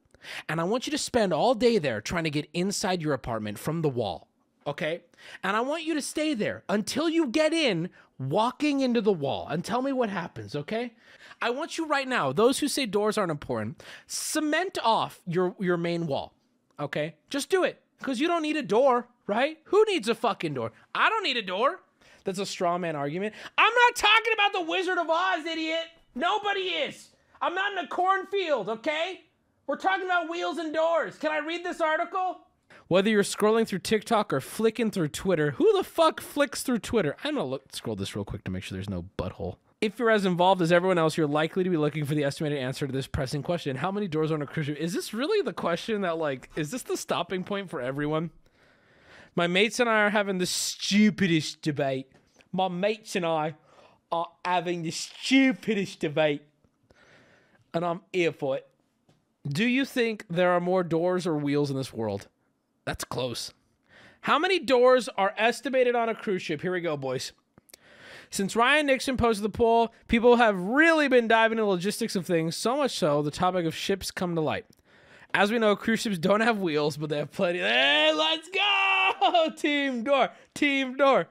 And 0.50 0.60
I 0.60 0.66
want 0.66 0.88
you 0.88 0.92
to 0.92 0.98
spend 0.98 1.32
all 1.32 1.56
day 1.56 1.78
there 1.78 2.02
trying 2.02 2.26
to 2.26 2.30
get 2.30 2.50
inside 2.54 3.02
your 3.02 3.14
apartment 3.14 3.60
from 3.60 3.82
the 3.82 3.88
wall. 3.88 4.28
Okay? 4.68 5.04
And 5.42 5.56
I 5.56 5.62
want 5.62 5.84
you 5.84 5.94
to 5.94 6.02
stay 6.02 6.34
there 6.34 6.64
until 6.68 7.08
you 7.10 7.28
get 7.28 7.54
in, 7.54 7.90
walking 8.20 8.82
into 8.82 9.02
the 9.02 9.14
wall, 9.14 9.48
and 9.50 9.64
tell 9.64 9.82
me 9.82 9.92
what 9.92 10.10
happens, 10.10 10.56
okay? 10.56 10.94
I 11.42 11.50
want 11.52 11.78
you 11.78 11.88
right 11.88 12.08
now, 12.08 12.34
those 12.34 12.60
who 12.60 12.68
say 12.68 12.86
doors 12.86 13.18
aren't 13.18 13.32
important, 13.32 13.82
cement 14.08 14.78
off 14.84 15.22
your, 15.26 15.56
your 15.60 15.78
main 15.78 16.06
wall, 16.06 16.34
okay? 16.80 17.16
Just 17.30 17.50
do 17.50 17.64
it, 17.64 17.82
because 17.98 18.20
you 18.20 18.28
don't 18.28 18.42
need 18.42 18.58
a 18.58 18.62
door, 18.62 19.08
right? 19.26 19.58
Who 19.66 19.86
needs 19.88 20.10
a 20.10 20.16
fucking 20.16 20.54
door? 20.54 20.74
I 20.94 21.10
don't 21.10 21.24
need 21.24 21.38
a 21.38 21.42
door. 21.42 21.80
That's 22.26 22.40
a 22.40 22.46
straw 22.46 22.78
man 22.78 22.98
argument. 22.98 23.34
I'm 23.58 23.74
not 23.74 23.96
talking 23.96 24.34
about 24.34 24.54
the 24.54 24.70
Wizard 24.70 24.98
of 24.98 25.10
Oz, 25.10 25.46
idiot. 25.46 25.86
Nobody 26.14 26.62
is. 26.62 27.10
I'm 27.42 27.56
not 27.56 27.72
in 27.72 27.78
a 27.78 27.88
cornfield, 27.88 28.68
okay? 28.68 29.22
We're 29.66 29.78
talking 29.78 30.06
about 30.06 30.30
wheels 30.30 30.58
and 30.58 30.74
doors. 30.74 31.16
Can 31.18 31.32
I 31.32 31.38
read 31.38 31.64
this 31.64 31.80
article? 31.80 32.42
Whether 32.89 33.12
you're 33.12 33.21
scrolling 33.21 33.67
through 33.67 33.80
TikTok 33.80 34.34
or 34.34 34.41
flicking 34.41 34.89
through 34.89 35.10
Twitter, 35.10 35.52
who 35.52 35.78
the 35.78 35.84
fuck 35.84 36.19
flicks 36.19 36.63
through 36.63 36.80
Twitter? 36.80 37.15
I'm 37.23 37.36
gonna 37.36 37.45
look 37.45 37.71
scroll 37.71 37.95
this 37.95 38.15
real 38.15 38.25
quick 38.25 38.43
to 38.45 38.52
make 38.52 38.63
sure 38.63 38.75
there's 38.75 38.89
no 38.89 39.06
butthole. 39.15 39.58
If 39.80 39.99
you're 39.99 40.10
as 40.10 40.25
involved 40.25 40.60
as 40.60 40.71
everyone 40.71 40.97
else, 40.97 41.15
you're 41.15 41.28
likely 41.28 41.63
to 41.63 41.69
be 41.69 41.78
looking 41.78 42.04
for 42.04 42.15
the 42.15 42.23
estimated 42.23 42.58
answer 42.58 42.88
to 42.88 42.91
this 42.91 43.06
pressing 43.06 43.43
question. 43.43 43.75
How 43.75 43.91
many 43.91 44.08
doors 44.08 44.32
are 44.32 44.34
on 44.34 44.41
a 44.41 44.47
cruise 44.47 44.65
ship? 44.65 44.78
Is 44.80 44.91
this 44.91 45.13
really 45.13 45.43
the 45.43 45.54
question 45.54 46.02
that 46.02 46.17
like 46.17 46.49
is 46.56 46.71
this 46.71 46.82
the 46.82 46.97
stopping 46.97 47.43
point 47.43 47.69
for 47.69 47.80
everyone? 47.80 48.32
My 49.36 49.45
mates 49.45 49.80
and 49.80 49.88
I 49.88 50.06
are 50.06 50.10
having 50.10 50.39
the 50.39 50.47
stupidest 50.47 51.62
debate. 51.62 52.08
My 52.52 52.69
mates 52.69 53.15
and 53.15 53.23
I 53.23 53.54
are 54.12 54.30
having 54.43 54.82
the 54.82 54.89
stupidest 54.89 55.99
debate. 55.99 56.41
And 57.71 57.86
I'm 57.86 58.02
here 58.12 58.32
for 58.32 58.58
it. 58.58 58.67
Do 59.47 59.67
you 59.67 59.86
think 59.86 60.25
there 60.28 60.54
are 60.54 60.60
more 60.60 60.84
doors 60.84 61.28
or 61.28 61.38
wheels 61.38 61.69
in 61.69 61.78
this 61.78 61.93
world? 61.93 62.28
That's 62.86 63.04
close. 63.04 63.54
How 64.22 64.38
many 64.38 64.60
doors 64.60 65.08
are 65.18 65.34
estimated 65.38 65.96
on 65.96 66.10
a 66.10 66.15
cruise 66.15 66.42
ship? 66.42 66.62
Here 66.62 66.72
we 66.72 66.82
go, 66.82 66.98
boys. 66.98 67.32
Since 68.30 68.56
Ryan 68.56 68.86
Nixon 68.86 69.18
posted 69.18 69.44
the 69.44 69.50
poll, 69.50 69.92
people 70.08 70.36
have 70.36 70.60
really 70.60 71.08
been 71.08 71.28
diving 71.28 71.58
into 71.58 71.70
logistics 71.70 72.15
of 72.15 72.26
things, 72.26 72.56
so 72.56 72.78
much 72.78 72.92
so 72.92 73.22
the 73.22 73.32
topic 73.32 73.65
of 73.65 73.74
ships 73.74 74.12
come 74.12 74.36
to 74.36 74.42
light. 74.42 74.65
As 75.34 75.52
we 75.52 75.60
know, 75.60 75.76
cruise 75.76 76.02
ships 76.02 76.18
don't 76.18 76.42
have 76.42 76.60
wheels, 76.60 76.98
but 76.98 77.10
they 77.10 77.18
have 77.18 77.32
plenty. 77.32 77.60
Hey, 77.60 78.12
let's 78.15 78.50
go! 78.50 79.50
Team 79.58 80.04
door, 80.04 80.30
team 80.54 80.96
door. 80.96 81.28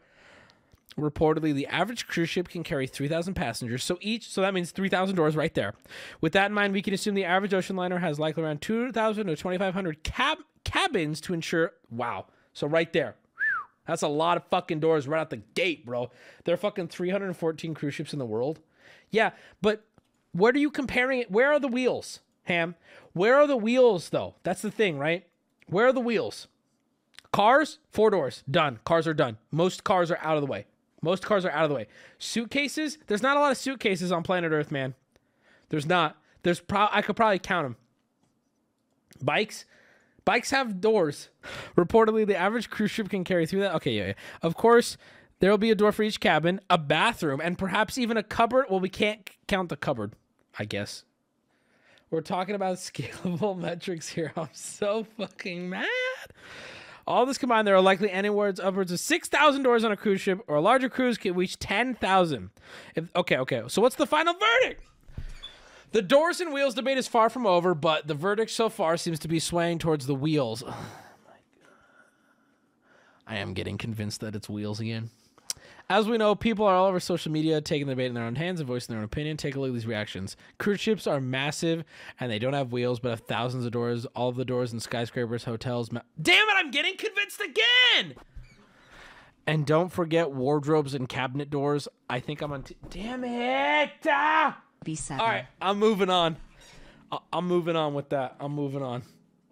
Reportedly, 0.98 1.54
the 1.54 1.66
average 1.68 2.08
cruise 2.08 2.28
ship 2.28 2.48
can 2.48 2.64
carry 2.64 2.86
3,000 2.88 3.34
passengers, 3.34 3.84
so 3.84 3.98
each, 4.00 4.28
so 4.28 4.40
that 4.40 4.52
means 4.52 4.72
3,000 4.72 5.14
doors 5.14 5.36
right 5.36 5.54
there. 5.54 5.74
With 6.20 6.32
that 6.32 6.46
in 6.46 6.52
mind, 6.52 6.72
we 6.72 6.82
can 6.82 6.92
assume 6.92 7.14
the 7.14 7.24
average 7.24 7.54
ocean 7.54 7.76
liner 7.76 7.98
has 7.98 8.18
likely 8.18 8.42
around 8.42 8.60
2,000 8.62 9.26
to 9.28 9.36
2,500 9.36 10.02
cab- 10.02 10.38
cabins 10.64 11.20
to 11.22 11.34
ensure. 11.34 11.72
Wow. 11.90 12.26
So 12.52 12.66
right 12.66 12.92
there. 12.92 13.14
That's 13.86 14.02
a 14.02 14.08
lot 14.08 14.36
of 14.36 14.44
fucking 14.50 14.80
doors 14.80 15.08
right 15.08 15.20
out 15.20 15.30
the 15.30 15.38
gate, 15.54 15.86
bro. 15.86 16.10
There 16.44 16.52
are 16.52 16.58
fucking 16.58 16.88
314 16.88 17.74
cruise 17.74 17.94
ships 17.94 18.12
in 18.12 18.18
the 18.18 18.26
world. 18.26 18.60
Yeah, 19.10 19.30
but 19.62 19.84
what 20.32 20.54
are 20.54 20.58
you 20.58 20.70
comparing 20.70 21.20
it? 21.20 21.30
Where 21.30 21.52
are 21.52 21.60
the 21.60 21.68
wheels, 21.68 22.20
Ham? 22.44 22.74
Where 23.14 23.36
are 23.36 23.46
the 23.46 23.56
wheels, 23.56 24.10
though? 24.10 24.34
That's 24.42 24.60
the 24.60 24.70
thing, 24.70 24.98
right? 24.98 25.24
Where 25.68 25.86
are 25.86 25.92
the 25.92 26.00
wheels? 26.00 26.48
Cars, 27.32 27.78
four 27.90 28.10
doors, 28.10 28.42
done. 28.50 28.78
Cars 28.84 29.06
are 29.06 29.14
done. 29.14 29.38
Most 29.50 29.84
cars 29.84 30.10
are 30.10 30.18
out 30.20 30.36
of 30.36 30.42
the 30.42 30.46
way. 30.46 30.66
Most 31.00 31.24
cars 31.24 31.44
are 31.44 31.50
out 31.50 31.64
of 31.64 31.70
the 31.70 31.76
way. 31.76 31.86
Suitcases, 32.18 32.98
there's 33.06 33.22
not 33.22 33.36
a 33.36 33.40
lot 33.40 33.52
of 33.52 33.56
suitcases 33.56 34.10
on 34.10 34.22
planet 34.22 34.52
Earth, 34.52 34.70
man. 34.70 34.94
There's 35.68 35.86
not. 35.86 36.16
There's 36.42 36.60
pro- 36.60 36.88
I 36.90 37.02
could 37.02 37.16
probably 37.16 37.38
count 37.38 37.66
them. 37.66 37.76
Bikes, 39.22 39.64
bikes 40.24 40.50
have 40.50 40.80
doors. 40.80 41.28
Reportedly, 41.76 42.26
the 42.26 42.36
average 42.36 42.70
cruise 42.70 42.90
ship 42.90 43.08
can 43.08 43.24
carry 43.24 43.46
through 43.46 43.60
that. 43.60 43.74
Okay, 43.76 43.92
yeah, 43.92 44.06
yeah. 44.08 44.12
Of 44.42 44.56
course, 44.56 44.96
there 45.40 45.50
will 45.50 45.58
be 45.58 45.70
a 45.70 45.74
door 45.74 45.92
for 45.92 46.02
each 46.02 46.20
cabin, 46.20 46.60
a 46.68 46.78
bathroom, 46.78 47.40
and 47.42 47.56
perhaps 47.58 47.98
even 47.98 48.16
a 48.16 48.22
cupboard. 48.22 48.66
Well, 48.68 48.80
we 48.80 48.88
can't 48.88 49.28
count 49.46 49.68
the 49.68 49.76
cupboard, 49.76 50.14
I 50.58 50.64
guess. 50.64 51.04
We're 52.10 52.22
talking 52.22 52.54
about 52.54 52.76
scalable 52.78 53.56
metrics 53.56 54.08
here. 54.08 54.32
I'm 54.36 54.48
so 54.52 55.04
fucking 55.16 55.68
mad. 55.68 55.86
All 57.08 57.24
this 57.24 57.38
combined, 57.38 57.66
there 57.66 57.74
are 57.74 57.80
likely 57.80 58.10
anywhere 58.10 58.52
upwards 58.62 58.92
of 58.92 59.00
6,000 59.00 59.62
doors 59.62 59.82
on 59.82 59.90
a 59.90 59.96
cruise 59.96 60.20
ship, 60.20 60.42
or 60.46 60.56
a 60.56 60.60
larger 60.60 60.90
cruise 60.90 61.16
can 61.16 61.34
reach 61.34 61.58
10,000. 61.58 62.50
Okay, 63.16 63.38
okay. 63.38 63.62
So 63.68 63.80
what's 63.80 63.96
the 63.96 64.06
final 64.06 64.34
verdict? 64.34 64.84
The 65.92 66.02
doors 66.02 66.42
and 66.42 66.52
wheels 66.52 66.74
debate 66.74 66.98
is 66.98 67.08
far 67.08 67.30
from 67.30 67.46
over, 67.46 67.74
but 67.74 68.06
the 68.06 68.14
verdict 68.14 68.50
so 68.50 68.68
far 68.68 68.98
seems 68.98 69.18
to 69.20 69.28
be 69.28 69.38
swaying 69.38 69.78
towards 69.78 70.06
the 70.06 70.14
wheels. 70.14 70.62
Oh. 73.30 73.34
I 73.34 73.36
am 73.36 73.52
getting 73.52 73.76
convinced 73.76 74.20
that 74.20 74.34
it's 74.34 74.48
wheels 74.48 74.80
again. 74.80 75.10
As 75.90 76.06
we 76.06 76.18
know, 76.18 76.34
people 76.34 76.66
are 76.66 76.74
all 76.74 76.86
over 76.86 77.00
social 77.00 77.32
media 77.32 77.62
taking 77.62 77.86
the 77.86 77.92
debate 77.92 78.08
in 78.08 78.14
their 78.14 78.24
own 78.24 78.34
hands 78.34 78.60
and 78.60 78.66
voicing 78.66 78.92
their 78.92 78.98
own 78.98 79.04
opinion. 79.06 79.38
Take 79.38 79.56
a 79.56 79.60
look 79.60 79.68
at 79.70 79.74
these 79.74 79.86
reactions. 79.86 80.36
Cruise 80.58 80.80
ships 80.80 81.06
are 81.06 81.18
massive 81.18 81.82
and 82.20 82.30
they 82.30 82.38
don't 82.38 82.52
have 82.52 82.72
wheels, 82.72 83.00
but 83.00 83.08
have 83.08 83.20
thousands 83.20 83.64
of 83.64 83.72
doors. 83.72 84.04
All 84.14 84.28
of 84.28 84.36
the 84.36 84.44
doors 84.44 84.72
in 84.74 84.80
skyscrapers, 84.80 85.44
hotels. 85.44 85.88
Damn 85.88 86.02
it, 86.48 86.54
I'm 86.56 86.70
getting 86.70 86.96
convinced 86.98 87.40
again! 87.40 88.14
And 89.46 89.64
don't 89.64 89.88
forget 89.90 90.30
wardrobes 90.30 90.92
and 90.92 91.08
cabinet 91.08 91.48
doors. 91.48 91.88
I 92.10 92.20
think 92.20 92.42
I'm 92.42 92.52
on. 92.52 92.64
T- 92.64 92.76
Damn 92.90 93.24
it! 93.24 93.90
Ah! 94.06 94.60
B7. 94.84 95.18
All 95.18 95.26
right, 95.26 95.46
I'm 95.62 95.78
moving 95.78 96.10
on. 96.10 96.36
I- 97.10 97.18
I'm 97.32 97.46
moving 97.46 97.76
on 97.76 97.94
with 97.94 98.10
that. 98.10 98.36
I'm 98.40 98.52
moving 98.52 98.82
on. 98.82 99.04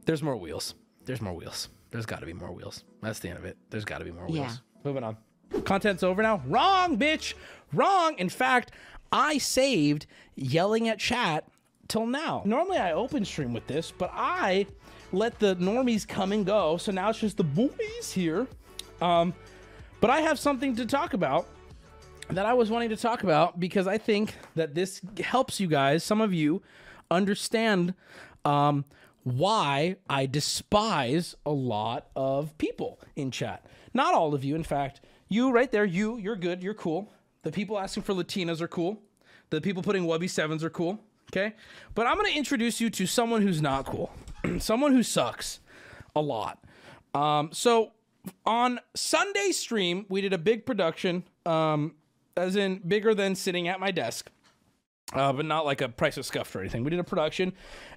There's 0.05 0.23
more 0.23 0.37
wheels. 0.37 0.75
There's 1.07 1.23
more 1.23 1.33
wheels. 1.33 1.71
There's 1.93 2.05
got 2.05 2.21
to 2.21 2.27
be 2.27 2.35
more 2.35 2.53
wheels. 2.53 2.85
That's 3.01 3.21
the 3.21 3.31
end 3.31 3.39
of 3.39 3.47
it. 3.47 3.57
There's 3.71 3.87
got 3.87 3.99
to 3.99 4.05
be 4.05 4.11
more 4.11 4.27
wheels. 4.27 4.37
Yeah. 4.37 4.53
Moving 4.85 5.03
on. 5.03 5.17
Content's 5.65 6.03
over 6.03 6.23
now. 6.23 6.43
Wrong, 6.47 6.99
bitch. 6.99 7.35
Wrong. 7.73 8.17
In 8.19 8.29
fact, 8.29 8.73
I 9.13 9.39
saved 9.39 10.07
yelling 10.35 10.89
at 10.89 10.99
chat 10.99 11.45
till 11.89 12.07
now. 12.07 12.43
Normally 12.45 12.79
I 12.79 12.93
open 12.93 13.25
stream 13.25 13.53
with 13.53 13.67
this, 13.67 13.93
but 13.93 14.11
I 14.13 14.67
let 15.13 15.39
the 15.39 15.57
normies 15.57 16.07
come 16.07 16.33
and 16.33 16.45
go. 16.45 16.77
So 16.77 16.93
now 16.93 17.11
it's 17.11 17.21
just 17.21 17.37
the 17.37 17.45
boys 17.45 18.13
here. 18.13 18.47
Um, 19.01 19.35
but 20.01 20.11
I 20.11 20.21
have 20.21 20.39
something 20.39 20.77
to 20.77 20.87
talk 20.87 21.15
about 21.15 21.47
that 22.29 22.45
I 22.45 22.55
was 22.55 22.71
wanting 22.71 22.89
to 22.91 22.97
talk 22.97 23.23
about 23.23 23.61
because 23.61 23.87
I 23.87 23.99
think 23.99 24.35
that 24.57 24.75
this 24.75 25.01
helps 25.23 25.61
you 25.61 25.69
guys, 25.69 26.03
some 26.03 26.21
of 26.21 26.35
you, 26.35 26.63
understand 27.11 27.95
um, 28.45 28.85
why 29.23 29.97
I 30.09 30.27
despise 30.27 31.35
a 31.45 31.51
lot 31.51 32.09
of 32.17 32.57
people 32.59 33.01
in 33.15 33.31
chat. 33.31 33.65
Not 33.95 34.15
all 34.15 34.35
of 34.35 34.45
you, 34.45 34.55
in 34.55 34.65
fact. 34.65 35.01
You 35.29 35.51
right 35.51 35.71
there, 35.71 35.85
you, 35.85 36.17
you're 36.17 36.37
good, 36.37 36.63
you're 36.63 36.75
cool. 36.75 37.13
The 37.43 37.53
people 37.53 37.79
asking 37.79 38.05
for 38.05 38.13
Latinas 38.13 38.61
are 38.61 38.69
cool. 38.69 39.01
The 39.51 39.61
people 39.61 39.83
putting 39.83 40.05
Wubby 40.05 40.29
sevens 40.29 40.65
are 40.65 40.71
cool. 40.71 41.01
Okay, 41.33 41.55
but 41.95 42.07
I'm 42.07 42.17
gonna 42.17 42.29
introduce 42.29 42.81
you 42.81 42.89
to 42.91 43.07
someone 43.07 43.43
who's 43.43 43.61
not 43.61 43.85
cool, 43.85 44.13
someone 44.59 44.93
who 44.93 45.03
sucks 45.03 45.59
a 46.15 46.21
lot. 46.21 46.63
Um, 47.15 47.51
so 47.53 47.93
on 48.45 48.79
Sunday 48.95 49.51
stream, 49.51 50.07
we 50.09 50.21
did 50.21 50.33
a 50.33 50.39
big 50.39 50.65
production. 50.65 51.25
Um, 51.45 51.95
as 52.37 52.57
in 52.57 52.81
bigger 52.87 53.15
than 53.15 53.35
sitting 53.35 53.69
at 53.69 53.81
my 53.81 53.91
desk. 53.91 54.31
Uh, 55.13 55.33
but 55.33 55.45
not 55.45 55.65
like 55.65 55.81
a 55.81 55.89
Price 55.89 56.19
is 56.19 56.27
Scuffed 56.27 56.55
or 56.57 56.61
anything. 56.61 56.83
We 56.83 56.91
did 56.91 56.99
a 56.99 57.05
production. 57.05 57.53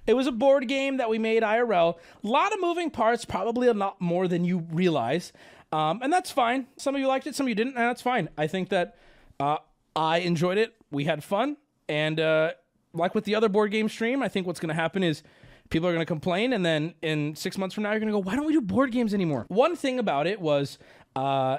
It 0.06 0.14
was 0.14 0.28
a 0.28 0.32
board 0.32 0.68
game 0.68 0.98
that 0.98 1.10
we 1.10 1.18
made 1.18 1.42
IRL. 1.42 1.96
A 2.22 2.26
lot 2.26 2.52
of 2.52 2.60
moving 2.60 2.88
parts, 2.88 3.24
probably 3.24 3.66
a 3.66 3.74
lot 3.74 4.00
more 4.00 4.28
than 4.28 4.44
you 4.44 4.58
realize. 4.70 5.32
Um, 5.72 6.00
and 6.02 6.12
that's 6.12 6.30
fine. 6.30 6.66
Some 6.76 6.94
of 6.94 7.00
you 7.00 7.06
liked 7.06 7.26
it, 7.26 7.34
some 7.34 7.46
of 7.46 7.48
you 7.48 7.54
didn't, 7.54 7.76
and 7.76 7.88
that's 7.88 8.02
fine. 8.02 8.28
I 8.36 8.46
think 8.46 8.70
that 8.70 8.96
uh, 9.38 9.58
I 9.94 10.18
enjoyed 10.18 10.58
it. 10.58 10.74
We 10.90 11.04
had 11.04 11.22
fun. 11.22 11.56
And 11.88 12.18
uh, 12.18 12.52
like 12.92 13.14
with 13.14 13.24
the 13.24 13.34
other 13.34 13.48
board 13.48 13.70
game 13.70 13.88
stream, 13.88 14.22
I 14.22 14.28
think 14.28 14.46
what's 14.46 14.60
going 14.60 14.68
to 14.68 14.74
happen 14.74 15.02
is 15.02 15.22
people 15.70 15.88
are 15.88 15.92
going 15.92 16.02
to 16.02 16.06
complain. 16.06 16.52
And 16.52 16.64
then 16.66 16.94
in 17.02 17.36
six 17.36 17.56
months 17.56 17.74
from 17.74 17.84
now, 17.84 17.90
you're 17.90 18.00
going 18.00 18.12
to 18.12 18.18
go, 18.18 18.22
why 18.22 18.36
don't 18.36 18.46
we 18.46 18.52
do 18.52 18.60
board 18.60 18.92
games 18.92 19.14
anymore? 19.14 19.46
One 19.48 19.76
thing 19.76 19.98
about 19.98 20.26
it 20.26 20.40
was 20.40 20.78
uh, 21.16 21.58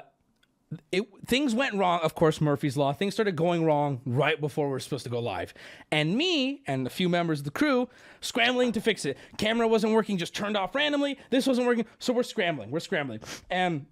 it, 0.90 1.04
things 1.26 1.54
went 1.54 1.74
wrong. 1.74 2.00
Of 2.02 2.14
course, 2.14 2.40
Murphy's 2.40 2.76
Law. 2.76 2.92
Things 2.92 3.14
started 3.14 3.36
going 3.36 3.64
wrong 3.64 4.00
right 4.04 4.40
before 4.40 4.66
we 4.66 4.72
were 4.72 4.80
supposed 4.80 5.04
to 5.04 5.10
go 5.10 5.20
live. 5.20 5.54
And 5.90 6.16
me 6.16 6.62
and 6.66 6.86
a 6.86 6.90
few 6.90 7.08
members 7.08 7.40
of 7.40 7.44
the 7.44 7.50
crew 7.50 7.88
scrambling 8.20 8.72
to 8.72 8.80
fix 8.80 9.04
it. 9.04 9.16
Camera 9.38 9.66
wasn't 9.66 9.92
working, 9.92 10.18
just 10.18 10.34
turned 10.34 10.56
off 10.56 10.74
randomly. 10.74 11.18
This 11.30 11.46
wasn't 11.46 11.66
working. 11.66 11.86
So 11.98 12.12
we're 12.12 12.22
scrambling. 12.22 12.70
We're 12.70 12.80
scrambling. 12.80 13.20
And 13.50 13.86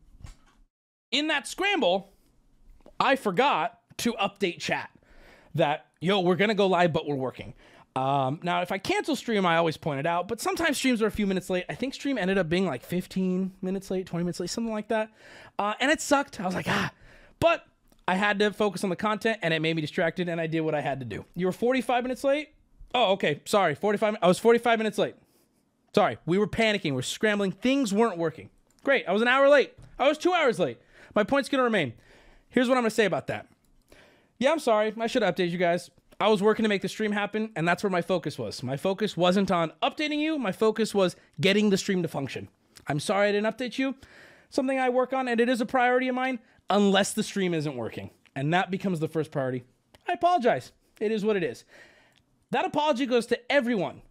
in 1.11 1.29
that 1.29 1.47
scramble, 1.47 2.13
I 2.99 3.17
forgot 3.17 3.79
to 3.99 4.13
update 4.15 4.61
chat 4.61 4.91
that, 5.55 5.87
yo, 6.01 6.21
we're 6.21 6.37
going 6.37 6.49
to 6.49 6.55
go 6.55 6.67
live, 6.67 6.93
but 6.93 7.07
we're 7.07 7.17
working. 7.17 7.55
Um, 7.97 8.39
now, 8.43 8.63
if 8.63 8.71
I 8.71 8.79
cancel 8.79 9.17
stream, 9.17 9.45
I 9.45 9.57
always 9.57 9.77
point 9.77 9.99
it 10.01 10.07
out, 10.07 10.29
but 10.29 10.41
sometimes 10.41 10.77
streams 10.77 11.03
are 11.03 11.07
a 11.07 11.11
few 11.11 11.27
minutes 11.27 11.51
late. 11.51 11.65
I 11.69 11.75
think 11.75 11.95
stream 11.95 12.19
ended 12.19 12.39
up 12.39 12.49
being 12.49 12.67
like 12.67 12.85
15 12.85 13.53
minutes 13.63 13.91
late, 13.91 14.07
20 14.07 14.25
minutes 14.25 14.39
late, 14.39 14.51
something 14.51 14.73
like 14.73 14.89
that. 14.89 15.11
Uh, 15.59 15.75
and 15.81 15.91
it 15.91 16.01
sucked. 16.01 16.41
I 16.41 16.47
was 16.47 16.55
like, 16.55 16.69
ah, 16.69 16.93
but 17.41 17.65
I 18.07 18.15
had 18.15 18.39
to 18.39 18.53
focus 18.53 18.85
on 18.85 18.91
the 18.91 18.97
content 18.97 19.39
and 19.43 19.53
it 19.53 19.61
made 19.61 19.75
me 19.75 19.83
distracted 19.83 20.29
and 20.29 20.41
I 20.41 20.47
did 20.47 20.61
what 20.61 20.75
I 20.75 20.81
had 20.81 21.01
to 21.01 21.07
do. 21.07 21.25
You 21.35 21.47
were 21.47 21.53
45 21.53 22.05
minutes 22.05 22.23
late? 22.23 22.51
Oh, 22.95 23.13
okay. 23.13 23.41
Sorry. 23.45 23.75
45. 23.75 24.17
I 24.23 24.27
was 24.29 24.39
45 24.39 24.79
minutes 24.79 24.99
late. 24.99 25.15
Sorry. 25.95 26.19
We 26.27 26.39
were 26.39 26.47
panicking. 26.47 26.95
We're 26.95 27.03
scrambling. 27.03 27.53
Things 27.53 27.93
weren't 27.93 28.19
working. 28.19 28.51
Great. 28.85 29.07
I 29.07 29.13
was 29.13 29.23
an 29.23 29.29
hour 29.29 29.49
late. 29.49 29.75
I 29.99 30.09
was 30.09 30.19
two 30.19 30.33
hours 30.33 30.59
late. 30.59 30.79
My 31.15 31.25
point's 31.25 31.49
going 31.49 31.61
to 31.61 31.65
remain. 31.65 31.95
Here's 32.49 32.69
what 32.69 32.77
I'm 32.77 32.83
going 32.83 32.91
to 32.91 32.95
say 32.95 33.05
about 33.05 33.27
that. 33.29 33.49
Yeah, 34.39 34.53
I'm 34.53 34.59
sorry. 34.59 34.93
I 34.99 35.07
should 35.07 35.23
update 35.23 35.51
you 35.51 35.59
guys. 35.59 35.91
I 36.21 36.29
was 36.29 36.43
working 36.43 36.65
to 36.65 36.69
make 36.69 36.83
the 36.83 36.89
stream 36.89 37.13
happen, 37.13 37.51
and 37.57 37.67
that's 37.67 37.83
where 37.83 37.91
my 37.91 38.03
focus 38.03 38.39
was. 38.39 38.63
My 38.63 38.77
focus 38.77 39.17
wasn't 39.17 39.51
on 39.51 39.73
updating 39.83 40.19
you, 40.19 40.39
my 40.39 40.53
focus 40.53 40.95
was 40.95 41.17
getting 41.41 41.71
the 41.71 41.79
stream 41.79 42.03
to 42.03 42.09
function. 42.09 42.49
I'm 42.87 43.01
sorry 43.01 43.29
I 43.29 43.33
didn't 43.33 43.55
update 43.55 43.79
you. 43.79 43.95
Something 44.51 44.79
I 44.79 44.91
work 44.91 45.13
on, 45.15 45.29
and 45.29 45.41
it 45.41 45.49
is 45.49 45.63
a 45.63 45.67
priority 45.67 46.09
of 46.09 46.15
mine, 46.15 46.39
unless 46.69 47.15
the 47.15 47.23
stream 47.23 47.55
isn't 47.55 47.77
working. 47.77 48.11
And 48.37 48.53
that 48.53 48.71
becomes 48.71 49.01
the 49.01 49.09
first 49.09 49.31
priority. 49.31 49.65
I 50.07 50.13
apologize. 50.13 50.73
It 51.01 51.11
is 51.11 51.25
what 51.25 51.37
it 51.37 51.43
is. 51.43 51.65
That 52.51 52.67
apology 52.67 53.07
goes 53.07 53.27
to 53.27 53.53
everyone 53.53 54.03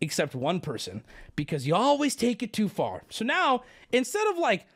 except 0.00 0.34
one 0.34 0.60
person 0.60 1.02
because 1.36 1.66
you 1.66 1.74
always 1.74 2.14
take 2.14 2.42
it 2.42 2.52
too 2.52 2.68
far. 2.68 3.04
So 3.08 3.24
now, 3.24 3.62
instead 3.92 4.26
of 4.28 4.36
like 4.36 4.66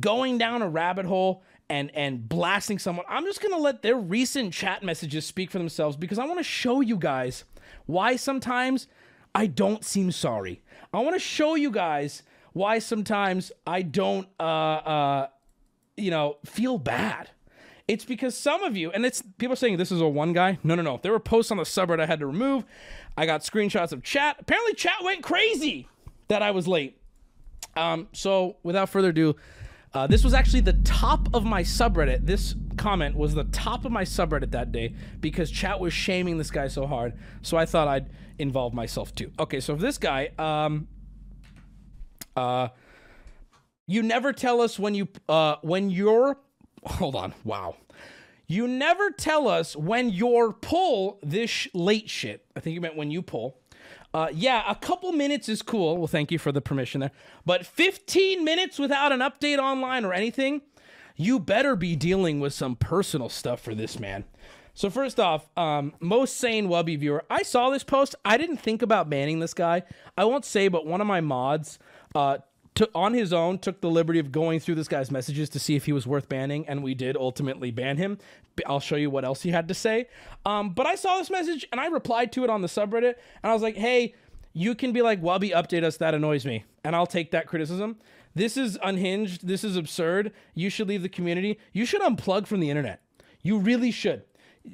going 0.00 0.38
down 0.38 0.62
a 0.62 0.68
rabbit 0.68 1.06
hole 1.06 1.42
and 1.68 1.90
and 1.94 2.28
blasting 2.28 2.78
someone. 2.78 3.06
I'm 3.08 3.24
just 3.24 3.40
going 3.40 3.54
to 3.54 3.60
let 3.60 3.82
their 3.82 3.96
recent 3.96 4.52
chat 4.52 4.82
messages 4.82 5.26
speak 5.26 5.50
for 5.50 5.58
themselves 5.58 5.96
because 5.96 6.18
I 6.18 6.24
want 6.24 6.38
to 6.38 6.44
show 6.44 6.80
you 6.80 6.96
guys 6.96 7.44
why 7.86 8.16
sometimes 8.16 8.86
I 9.34 9.46
don't 9.46 9.84
seem 9.84 10.12
sorry. 10.12 10.62
I 10.92 11.00
want 11.00 11.14
to 11.14 11.20
show 11.20 11.54
you 11.54 11.70
guys 11.70 12.22
why 12.52 12.78
sometimes 12.78 13.52
I 13.66 13.82
don't 13.82 14.28
uh 14.40 14.42
uh 14.42 15.26
you 15.96 16.10
know, 16.10 16.36
feel 16.44 16.78
bad. 16.78 17.30
It's 17.88 18.04
because 18.04 18.36
some 18.36 18.64
of 18.64 18.76
you, 18.76 18.90
and 18.90 19.06
it's 19.06 19.22
people 19.38 19.52
are 19.52 19.56
saying 19.56 19.76
this 19.76 19.92
is 19.92 20.00
a 20.00 20.08
one 20.08 20.32
guy. 20.32 20.58
No, 20.64 20.74
no, 20.74 20.82
no. 20.82 20.98
There 21.02 21.12
were 21.12 21.20
posts 21.20 21.50
on 21.50 21.56
the 21.56 21.62
subreddit 21.62 22.00
I 22.00 22.06
had 22.06 22.18
to 22.18 22.26
remove. 22.26 22.64
I 23.16 23.26
got 23.26 23.42
screenshots 23.42 23.92
of 23.92 24.02
chat. 24.02 24.36
Apparently, 24.40 24.74
chat 24.74 24.96
went 25.02 25.22
crazy 25.22 25.88
that 26.28 26.42
I 26.42 26.50
was 26.50 26.66
late. 26.66 27.00
Um, 27.76 28.08
so 28.12 28.56
without 28.62 28.88
further 28.88 29.10
ado, 29.10 29.36
uh, 29.96 30.06
this 30.06 30.22
was 30.22 30.34
actually 30.34 30.60
the 30.60 30.74
top 30.84 31.28
of 31.34 31.44
my 31.44 31.62
subreddit. 31.62 32.26
This 32.26 32.54
comment 32.76 33.16
was 33.16 33.34
the 33.34 33.44
top 33.44 33.86
of 33.86 33.92
my 33.92 34.04
subreddit 34.04 34.50
that 34.50 34.70
day 34.70 34.94
because 35.20 35.50
chat 35.50 35.80
was 35.80 35.94
shaming 35.94 36.36
this 36.36 36.50
guy 36.50 36.68
so 36.68 36.86
hard. 36.86 37.14
So 37.40 37.56
I 37.56 37.64
thought 37.64 37.88
I'd 37.88 38.10
involve 38.38 38.74
myself 38.74 39.14
too. 39.14 39.32
Okay, 39.40 39.58
so 39.58 39.74
this 39.74 39.96
guy, 39.96 40.32
um, 40.38 40.86
uh, 42.36 42.68
you 43.86 44.02
never 44.02 44.34
tell 44.34 44.60
us 44.60 44.78
when 44.78 44.94
you, 44.94 45.08
uh, 45.30 45.56
when 45.62 45.88
you're, 45.88 46.36
hold 46.84 47.16
on, 47.16 47.32
wow. 47.42 47.76
You 48.46 48.68
never 48.68 49.10
tell 49.10 49.48
us 49.48 49.74
when 49.74 50.10
you're 50.10 50.52
pull 50.52 51.18
this 51.22 51.68
late 51.72 52.10
shit. 52.10 52.44
I 52.54 52.60
think 52.60 52.74
you 52.74 52.82
meant 52.82 52.96
when 52.96 53.10
you 53.10 53.22
pull. 53.22 53.58
Uh, 54.16 54.28
yeah, 54.32 54.62
a 54.66 54.74
couple 54.74 55.12
minutes 55.12 55.46
is 55.46 55.60
cool. 55.60 55.98
Well, 55.98 56.06
thank 56.06 56.32
you 56.32 56.38
for 56.38 56.50
the 56.50 56.62
permission 56.62 57.02
there. 57.02 57.10
But 57.44 57.66
15 57.66 58.42
minutes 58.42 58.78
without 58.78 59.12
an 59.12 59.20
update 59.20 59.58
online 59.58 60.06
or 60.06 60.14
anything, 60.14 60.62
you 61.16 61.38
better 61.38 61.76
be 61.76 61.96
dealing 61.96 62.40
with 62.40 62.54
some 62.54 62.76
personal 62.76 63.28
stuff 63.28 63.60
for 63.60 63.74
this 63.74 63.98
man. 63.98 64.24
So 64.72 64.88
first 64.88 65.20
off, 65.20 65.50
um, 65.54 65.92
most 66.00 66.38
sane 66.38 66.68
Wubby 66.68 66.98
viewer, 66.98 67.24
I 67.28 67.42
saw 67.42 67.68
this 67.68 67.84
post. 67.84 68.14
I 68.24 68.38
didn't 68.38 68.56
think 68.56 68.80
about 68.80 69.10
banning 69.10 69.40
this 69.40 69.52
guy. 69.52 69.82
I 70.16 70.24
won't 70.24 70.46
say, 70.46 70.68
but 70.68 70.86
one 70.86 71.02
of 71.02 71.06
my 71.06 71.20
mods 71.20 71.78
uh, 72.14 72.38
on 72.94 73.14
his 73.14 73.32
own 73.32 73.58
took 73.58 73.80
the 73.80 73.90
liberty 73.90 74.18
of 74.18 74.32
going 74.32 74.60
through 74.60 74.74
this 74.74 74.88
guy's 74.88 75.10
messages 75.10 75.48
to 75.50 75.58
see 75.58 75.76
if 75.76 75.86
he 75.86 75.92
was 75.92 76.06
worth 76.06 76.28
banning, 76.28 76.66
and 76.68 76.82
we 76.82 76.94
did 76.94 77.16
ultimately 77.16 77.70
ban 77.70 77.96
him. 77.96 78.18
I'll 78.66 78.80
show 78.80 78.96
you 78.96 79.10
what 79.10 79.24
else 79.24 79.42
he 79.42 79.50
had 79.50 79.68
to 79.68 79.74
say. 79.74 80.08
Um, 80.44 80.70
but 80.70 80.86
I 80.86 80.94
saw 80.94 81.18
this 81.18 81.30
message 81.30 81.66
and 81.72 81.80
I 81.80 81.86
replied 81.86 82.32
to 82.32 82.44
it 82.44 82.50
on 82.50 82.62
the 82.62 82.68
subreddit, 82.68 83.14
and 83.42 83.50
I 83.50 83.52
was 83.52 83.62
like, 83.62 83.76
"Hey, 83.76 84.14
you 84.52 84.74
can 84.74 84.92
be 84.92 85.02
like, 85.02 85.22
Wubby, 85.22 85.52
update 85.52 85.84
us. 85.84 85.96
That 85.98 86.14
annoys 86.14 86.44
me, 86.44 86.64
and 86.84 86.96
I'll 86.96 87.06
take 87.06 87.30
that 87.30 87.46
criticism." 87.46 87.96
This 88.34 88.58
is 88.58 88.78
unhinged. 88.82 89.46
This 89.46 89.64
is 89.64 89.76
absurd. 89.76 90.32
You 90.54 90.68
should 90.68 90.88
leave 90.88 91.02
the 91.02 91.08
community. 91.08 91.58
You 91.72 91.86
should 91.86 92.02
unplug 92.02 92.46
from 92.46 92.60
the 92.60 92.68
internet. 92.68 93.00
You 93.42 93.58
really 93.58 93.90
should. 93.90 94.24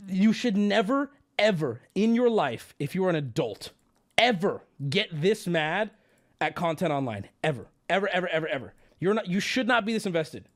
You 0.08 0.32
should 0.32 0.56
never, 0.56 1.12
ever 1.38 1.82
in 1.94 2.16
your 2.16 2.28
life, 2.28 2.74
if 2.80 2.94
you're 2.94 3.10
an 3.10 3.14
adult, 3.14 3.70
ever 4.18 4.62
get 4.88 5.08
this 5.12 5.46
mad 5.46 5.90
at 6.40 6.56
content 6.56 6.92
online. 6.92 7.28
Ever 7.44 7.68
ever, 7.92 8.08
ever, 8.08 8.28
ever, 8.28 8.48
ever. 8.48 8.74
You're 8.98 9.14
not. 9.14 9.28
You 9.28 9.40
should 9.40 9.68
not 9.68 9.84
be 9.84 9.92
this 9.92 10.06
invested. 10.06 10.48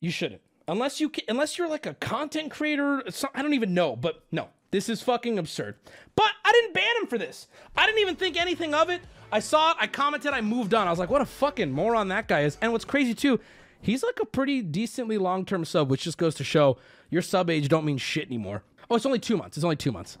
You 0.00 0.10
shouldn't. 0.10 0.42
Unless 0.68 1.00
you, 1.00 1.10
unless 1.28 1.58
you're 1.58 1.68
like 1.68 1.86
a 1.86 1.94
content 1.94 2.50
creator. 2.50 3.02
I 3.34 3.42
don't 3.42 3.54
even 3.54 3.74
know. 3.74 3.96
But 3.96 4.24
no, 4.30 4.48
this 4.70 4.88
is 4.88 5.02
fucking 5.02 5.38
absurd. 5.38 5.76
But 6.14 6.30
I 6.44 6.52
didn't 6.52 6.74
ban 6.74 6.96
him 7.00 7.06
for 7.06 7.18
this. 7.18 7.48
I 7.76 7.86
didn't 7.86 8.00
even 8.00 8.16
think 8.16 8.36
anything 8.36 8.74
of 8.74 8.90
it. 8.90 9.00
I 9.32 9.40
saw 9.40 9.72
it. 9.72 9.76
I 9.80 9.86
commented. 9.86 10.32
I 10.32 10.40
moved 10.40 10.74
on. 10.74 10.86
I 10.86 10.90
was 10.90 10.98
like, 10.98 11.10
what 11.10 11.22
a 11.22 11.26
fucking 11.26 11.72
moron 11.72 12.08
that 12.08 12.28
guy 12.28 12.40
is. 12.42 12.58
And 12.60 12.72
what's 12.72 12.84
crazy 12.84 13.14
too, 13.14 13.40
he's 13.80 14.02
like 14.02 14.20
a 14.20 14.26
pretty 14.26 14.62
decently 14.62 15.18
long 15.18 15.44
term 15.44 15.64
sub, 15.64 15.90
which 15.90 16.02
just 16.02 16.18
goes 16.18 16.34
to 16.36 16.44
show 16.44 16.78
your 17.10 17.22
sub 17.22 17.50
age 17.50 17.68
don't 17.68 17.84
mean 17.84 17.98
shit 17.98 18.26
anymore. 18.26 18.62
Oh, 18.90 18.96
it's 18.96 19.06
only 19.06 19.18
two 19.18 19.36
months. 19.36 19.56
It's 19.56 19.64
only 19.64 19.76
two 19.76 19.92
months. 19.92 20.18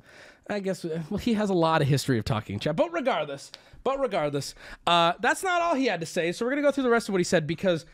I 0.48 0.60
guess 0.60 0.84
well, 0.84 1.18
he 1.18 1.34
has 1.34 1.50
a 1.50 1.54
lot 1.54 1.80
of 1.80 1.88
history 1.88 2.18
of 2.18 2.24
talking 2.24 2.58
chat. 2.58 2.76
But 2.76 2.92
regardless, 2.92 3.50
but 3.82 3.98
regardless, 3.98 4.54
uh, 4.86 5.14
that's 5.20 5.42
not 5.42 5.62
all 5.62 5.74
he 5.74 5.86
had 5.86 6.00
to 6.00 6.06
say. 6.06 6.32
So 6.32 6.44
we're 6.44 6.50
gonna 6.50 6.62
go 6.62 6.70
through 6.70 6.84
the 6.84 6.90
rest 6.90 7.08
of 7.08 7.12
what 7.12 7.20
he 7.20 7.24
said 7.24 7.46
because 7.46 7.86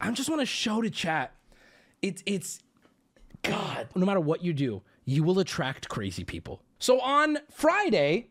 I 0.00 0.10
just 0.10 0.28
want 0.28 0.40
to 0.40 0.46
show 0.46 0.82
to 0.82 0.90
chat. 0.90 1.32
It's 2.02 2.22
it's 2.26 2.60
God. 3.42 3.88
No 3.94 4.04
matter 4.04 4.20
what 4.20 4.44
you 4.44 4.52
do, 4.52 4.82
you 5.04 5.22
will 5.22 5.38
attract 5.38 5.88
crazy 5.88 6.24
people. 6.24 6.60
So 6.78 7.00
on 7.00 7.38
Friday, 7.50 8.28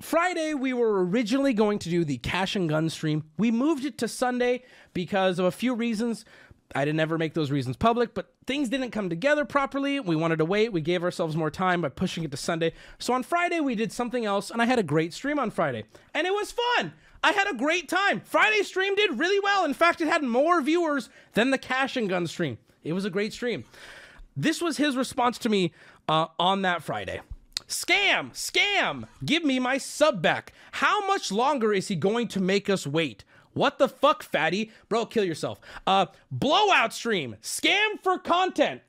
Friday 0.00 0.52
we 0.52 0.74
were 0.74 1.04
originally 1.06 1.54
going 1.54 1.78
to 1.80 1.88
do 1.88 2.04
the 2.04 2.18
cash 2.18 2.56
and 2.56 2.68
gun 2.68 2.90
stream. 2.90 3.24
We 3.38 3.50
moved 3.50 3.84
it 3.84 3.96
to 3.98 4.08
Sunday 4.08 4.64
because 4.92 5.38
of 5.38 5.46
a 5.46 5.50
few 5.50 5.74
reasons. 5.74 6.24
I 6.74 6.84
didn't 6.84 7.00
ever 7.00 7.16
make 7.16 7.34
those 7.34 7.50
reasons 7.50 7.76
public, 7.76 8.14
but 8.14 8.34
things 8.46 8.68
didn't 8.68 8.90
come 8.90 9.08
together 9.08 9.44
properly. 9.44 10.00
We 10.00 10.16
wanted 10.16 10.38
to 10.38 10.44
wait. 10.44 10.72
We 10.72 10.80
gave 10.80 11.04
ourselves 11.04 11.36
more 11.36 11.50
time 11.50 11.80
by 11.80 11.88
pushing 11.88 12.24
it 12.24 12.30
to 12.32 12.36
Sunday. 12.36 12.72
So 12.98 13.12
on 13.12 13.22
Friday, 13.22 13.60
we 13.60 13.74
did 13.74 13.92
something 13.92 14.24
else, 14.24 14.50
and 14.50 14.60
I 14.60 14.64
had 14.64 14.78
a 14.78 14.82
great 14.82 15.14
stream 15.14 15.38
on 15.38 15.50
Friday. 15.50 15.84
And 16.12 16.26
it 16.26 16.32
was 16.32 16.52
fun. 16.52 16.92
I 17.22 17.32
had 17.32 17.48
a 17.48 17.56
great 17.56 17.88
time. 17.88 18.20
Friday 18.20 18.62
stream 18.62 18.96
did 18.96 19.18
really 19.18 19.40
well. 19.40 19.64
In 19.64 19.72
fact, 19.72 20.00
it 20.00 20.08
had 20.08 20.22
more 20.22 20.60
viewers 20.60 21.08
than 21.34 21.50
the 21.50 21.58
Cash 21.58 21.96
and 21.96 22.08
Gun 22.08 22.26
stream. 22.26 22.58
It 22.82 22.92
was 22.92 23.04
a 23.04 23.10
great 23.10 23.32
stream. 23.32 23.64
This 24.36 24.60
was 24.60 24.76
his 24.76 24.96
response 24.96 25.38
to 25.38 25.48
me 25.48 25.72
uh, 26.08 26.26
on 26.38 26.62
that 26.62 26.82
Friday. 26.82 27.20
Scam, 27.66 28.32
scam, 28.32 29.08
give 29.24 29.42
me 29.42 29.58
my 29.58 29.78
sub 29.78 30.20
back. 30.20 30.52
How 30.72 31.06
much 31.06 31.32
longer 31.32 31.72
is 31.72 31.88
he 31.88 31.96
going 31.96 32.28
to 32.28 32.40
make 32.40 32.68
us 32.68 32.86
wait? 32.86 33.24
What 33.54 33.78
the 33.78 33.88
fuck, 33.88 34.22
fatty? 34.22 34.70
Bro, 34.88 35.06
kill 35.06 35.24
yourself. 35.24 35.60
Uh, 35.86 36.06
blowout 36.30 36.92
stream, 36.92 37.36
scam 37.42 38.00
for 38.02 38.18
content. 38.18 38.82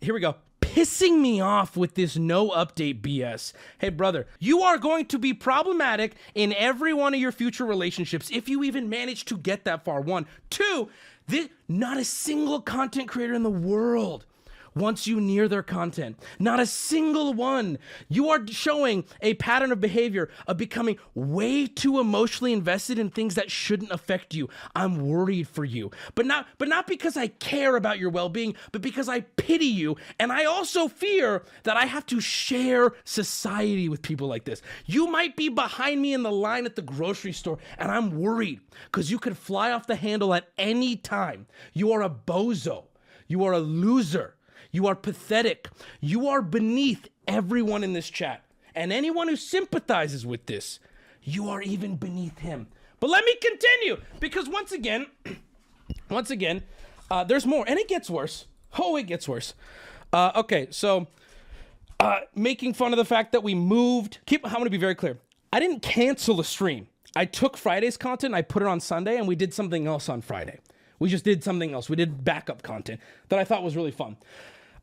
Here 0.00 0.14
we 0.14 0.20
go. 0.20 0.36
Pissing 0.60 1.20
me 1.20 1.40
off 1.40 1.76
with 1.76 1.94
this 1.94 2.16
no 2.16 2.50
update 2.50 3.00
BS. 3.00 3.52
Hey, 3.78 3.90
brother, 3.90 4.26
you 4.40 4.62
are 4.62 4.78
going 4.78 5.06
to 5.06 5.18
be 5.18 5.32
problematic 5.32 6.14
in 6.34 6.52
every 6.54 6.92
one 6.92 7.14
of 7.14 7.20
your 7.20 7.32
future 7.32 7.64
relationships 7.64 8.30
if 8.32 8.48
you 8.48 8.64
even 8.64 8.88
manage 8.88 9.24
to 9.26 9.36
get 9.36 9.64
that 9.64 9.84
far. 9.84 10.00
One. 10.00 10.26
Two, 10.50 10.88
this, 11.28 11.48
not 11.68 11.98
a 11.98 12.04
single 12.04 12.60
content 12.60 13.08
creator 13.08 13.34
in 13.34 13.42
the 13.42 13.50
world 13.50 14.26
wants 14.74 15.06
you 15.06 15.20
near 15.20 15.48
their 15.48 15.62
content. 15.62 16.18
Not 16.38 16.60
a 16.60 16.66
single 16.66 17.32
one. 17.32 17.78
You 18.08 18.30
are 18.30 18.46
showing 18.46 19.04
a 19.20 19.34
pattern 19.34 19.72
of 19.72 19.80
behavior 19.80 20.28
of 20.46 20.56
becoming 20.56 20.98
way 21.14 21.66
too 21.66 22.00
emotionally 22.00 22.52
invested 22.52 22.98
in 22.98 23.10
things 23.10 23.34
that 23.34 23.50
shouldn't 23.50 23.92
affect 23.92 24.34
you. 24.34 24.48
I'm 24.74 25.06
worried 25.06 25.48
for 25.48 25.64
you. 25.64 25.90
But 26.14 26.26
not 26.26 26.46
but 26.58 26.68
not 26.68 26.86
because 26.86 27.16
I 27.16 27.28
care 27.28 27.76
about 27.76 27.98
your 27.98 28.10
well-being, 28.10 28.54
but 28.72 28.82
because 28.82 29.08
I 29.08 29.20
pity 29.20 29.66
you 29.66 29.96
and 30.18 30.32
I 30.32 30.44
also 30.44 30.88
fear 30.88 31.44
that 31.64 31.76
I 31.76 31.86
have 31.86 32.06
to 32.06 32.20
share 32.20 32.92
society 33.04 33.88
with 33.88 34.02
people 34.02 34.28
like 34.28 34.44
this. 34.44 34.62
You 34.86 35.06
might 35.06 35.36
be 35.36 35.48
behind 35.48 36.00
me 36.00 36.14
in 36.14 36.22
the 36.22 36.32
line 36.32 36.66
at 36.66 36.76
the 36.76 36.82
grocery 36.82 37.32
store 37.32 37.58
and 37.78 37.90
I'm 37.90 38.18
worried 38.18 38.60
cuz 38.92 39.10
you 39.10 39.18
could 39.18 39.38
fly 39.38 39.72
off 39.72 39.86
the 39.86 39.96
handle 39.96 40.34
at 40.34 40.48
any 40.58 40.96
time. 40.96 41.46
You 41.72 41.92
are 41.92 42.02
a 42.02 42.10
bozo. 42.10 42.84
You 43.26 43.44
are 43.44 43.52
a 43.52 43.58
loser. 43.60 44.34
You 44.74 44.88
are 44.88 44.96
pathetic. 44.96 45.68
You 46.00 46.26
are 46.26 46.42
beneath 46.42 47.08
everyone 47.28 47.84
in 47.84 47.92
this 47.92 48.10
chat. 48.10 48.42
And 48.74 48.92
anyone 48.92 49.28
who 49.28 49.36
sympathizes 49.36 50.26
with 50.26 50.46
this, 50.46 50.80
you 51.22 51.48
are 51.48 51.62
even 51.62 51.94
beneath 51.94 52.40
him. 52.40 52.66
But 52.98 53.08
let 53.08 53.24
me 53.24 53.36
continue 53.36 53.98
because 54.18 54.48
once 54.48 54.72
again, 54.72 55.06
once 56.10 56.30
again, 56.30 56.64
uh, 57.08 57.22
there's 57.22 57.46
more 57.46 57.64
and 57.68 57.78
it 57.78 57.86
gets 57.86 58.10
worse. 58.10 58.46
Oh, 58.76 58.96
it 58.96 59.04
gets 59.04 59.28
worse. 59.28 59.54
Uh, 60.12 60.32
okay, 60.34 60.66
so 60.70 61.06
uh, 62.00 62.22
making 62.34 62.74
fun 62.74 62.92
of 62.92 62.96
the 62.96 63.04
fact 63.04 63.30
that 63.30 63.44
we 63.44 63.54
moved. 63.54 64.18
Keep. 64.26 64.44
I'm 64.44 64.54
gonna 64.54 64.70
be 64.70 64.76
very 64.76 64.96
clear. 64.96 65.18
I 65.52 65.60
didn't 65.60 65.82
cancel 65.82 66.34
the 66.34 66.42
stream. 66.42 66.88
I 67.14 67.26
took 67.26 67.56
Friday's 67.56 67.96
content, 67.96 68.34
I 68.34 68.42
put 68.42 68.60
it 68.60 68.66
on 68.66 68.80
Sunday, 68.80 69.18
and 69.18 69.28
we 69.28 69.36
did 69.36 69.54
something 69.54 69.86
else 69.86 70.08
on 70.08 70.20
Friday. 70.20 70.58
We 70.98 71.08
just 71.08 71.24
did 71.24 71.44
something 71.44 71.72
else. 71.72 71.88
We 71.88 71.94
did 71.94 72.24
backup 72.24 72.62
content 72.62 73.00
that 73.28 73.38
I 73.38 73.44
thought 73.44 73.62
was 73.62 73.76
really 73.76 73.92
fun. 73.92 74.16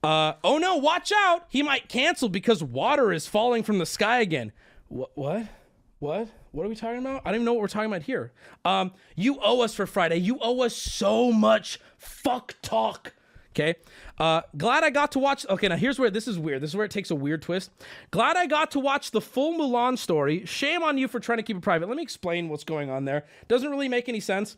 Uh, 0.03 0.33
oh 0.43 0.57
no, 0.57 0.77
watch 0.77 1.11
out! 1.15 1.45
He 1.49 1.61
might 1.61 1.87
cancel 1.87 2.27
because 2.27 2.63
water 2.63 3.11
is 3.13 3.27
falling 3.27 3.63
from 3.63 3.77
the 3.77 3.85
sky 3.85 4.21
again. 4.21 4.51
What? 4.87 5.11
What? 5.15 5.47
What? 5.99 6.27
What 6.51 6.65
are 6.65 6.69
we 6.69 6.75
talking 6.75 6.99
about? 6.99 7.21
I 7.23 7.29
don't 7.29 7.35
even 7.35 7.45
know 7.45 7.53
what 7.53 7.61
we're 7.61 7.67
talking 7.67 7.91
about 7.91 8.01
here. 8.01 8.31
Um, 8.65 8.91
you 9.15 9.37
owe 9.41 9.61
us 9.61 9.75
for 9.75 9.85
Friday. 9.85 10.17
You 10.17 10.39
owe 10.41 10.61
us 10.61 10.75
so 10.75 11.31
much 11.31 11.79
fuck 11.97 12.55
talk. 12.63 13.13
Okay. 13.51 13.75
Uh, 14.17 14.41
glad 14.57 14.83
I 14.83 14.89
got 14.89 15.11
to 15.11 15.19
watch. 15.19 15.45
Okay, 15.47 15.67
now 15.67 15.75
here's 15.75 15.99
where 15.99 16.09
this 16.09 16.27
is 16.27 16.39
weird. 16.39 16.61
This 16.61 16.71
is 16.71 16.75
where 16.75 16.85
it 16.85 16.91
takes 16.91 17.11
a 17.11 17.15
weird 17.15 17.41
twist. 17.41 17.69
Glad 18.09 18.37
I 18.37 18.47
got 18.47 18.71
to 18.71 18.79
watch 18.79 19.11
the 19.11 19.21
full 19.21 19.53
Mulan 19.53 19.97
story. 19.97 20.45
Shame 20.45 20.83
on 20.83 20.97
you 20.97 21.07
for 21.07 21.19
trying 21.19 21.37
to 21.37 21.43
keep 21.43 21.57
it 21.57 21.61
private. 21.61 21.87
Let 21.87 21.97
me 21.97 22.03
explain 22.03 22.49
what's 22.49 22.63
going 22.63 22.89
on 22.89 23.05
there. 23.05 23.25
Doesn't 23.47 23.69
really 23.69 23.89
make 23.89 24.09
any 24.09 24.19
sense. 24.19 24.57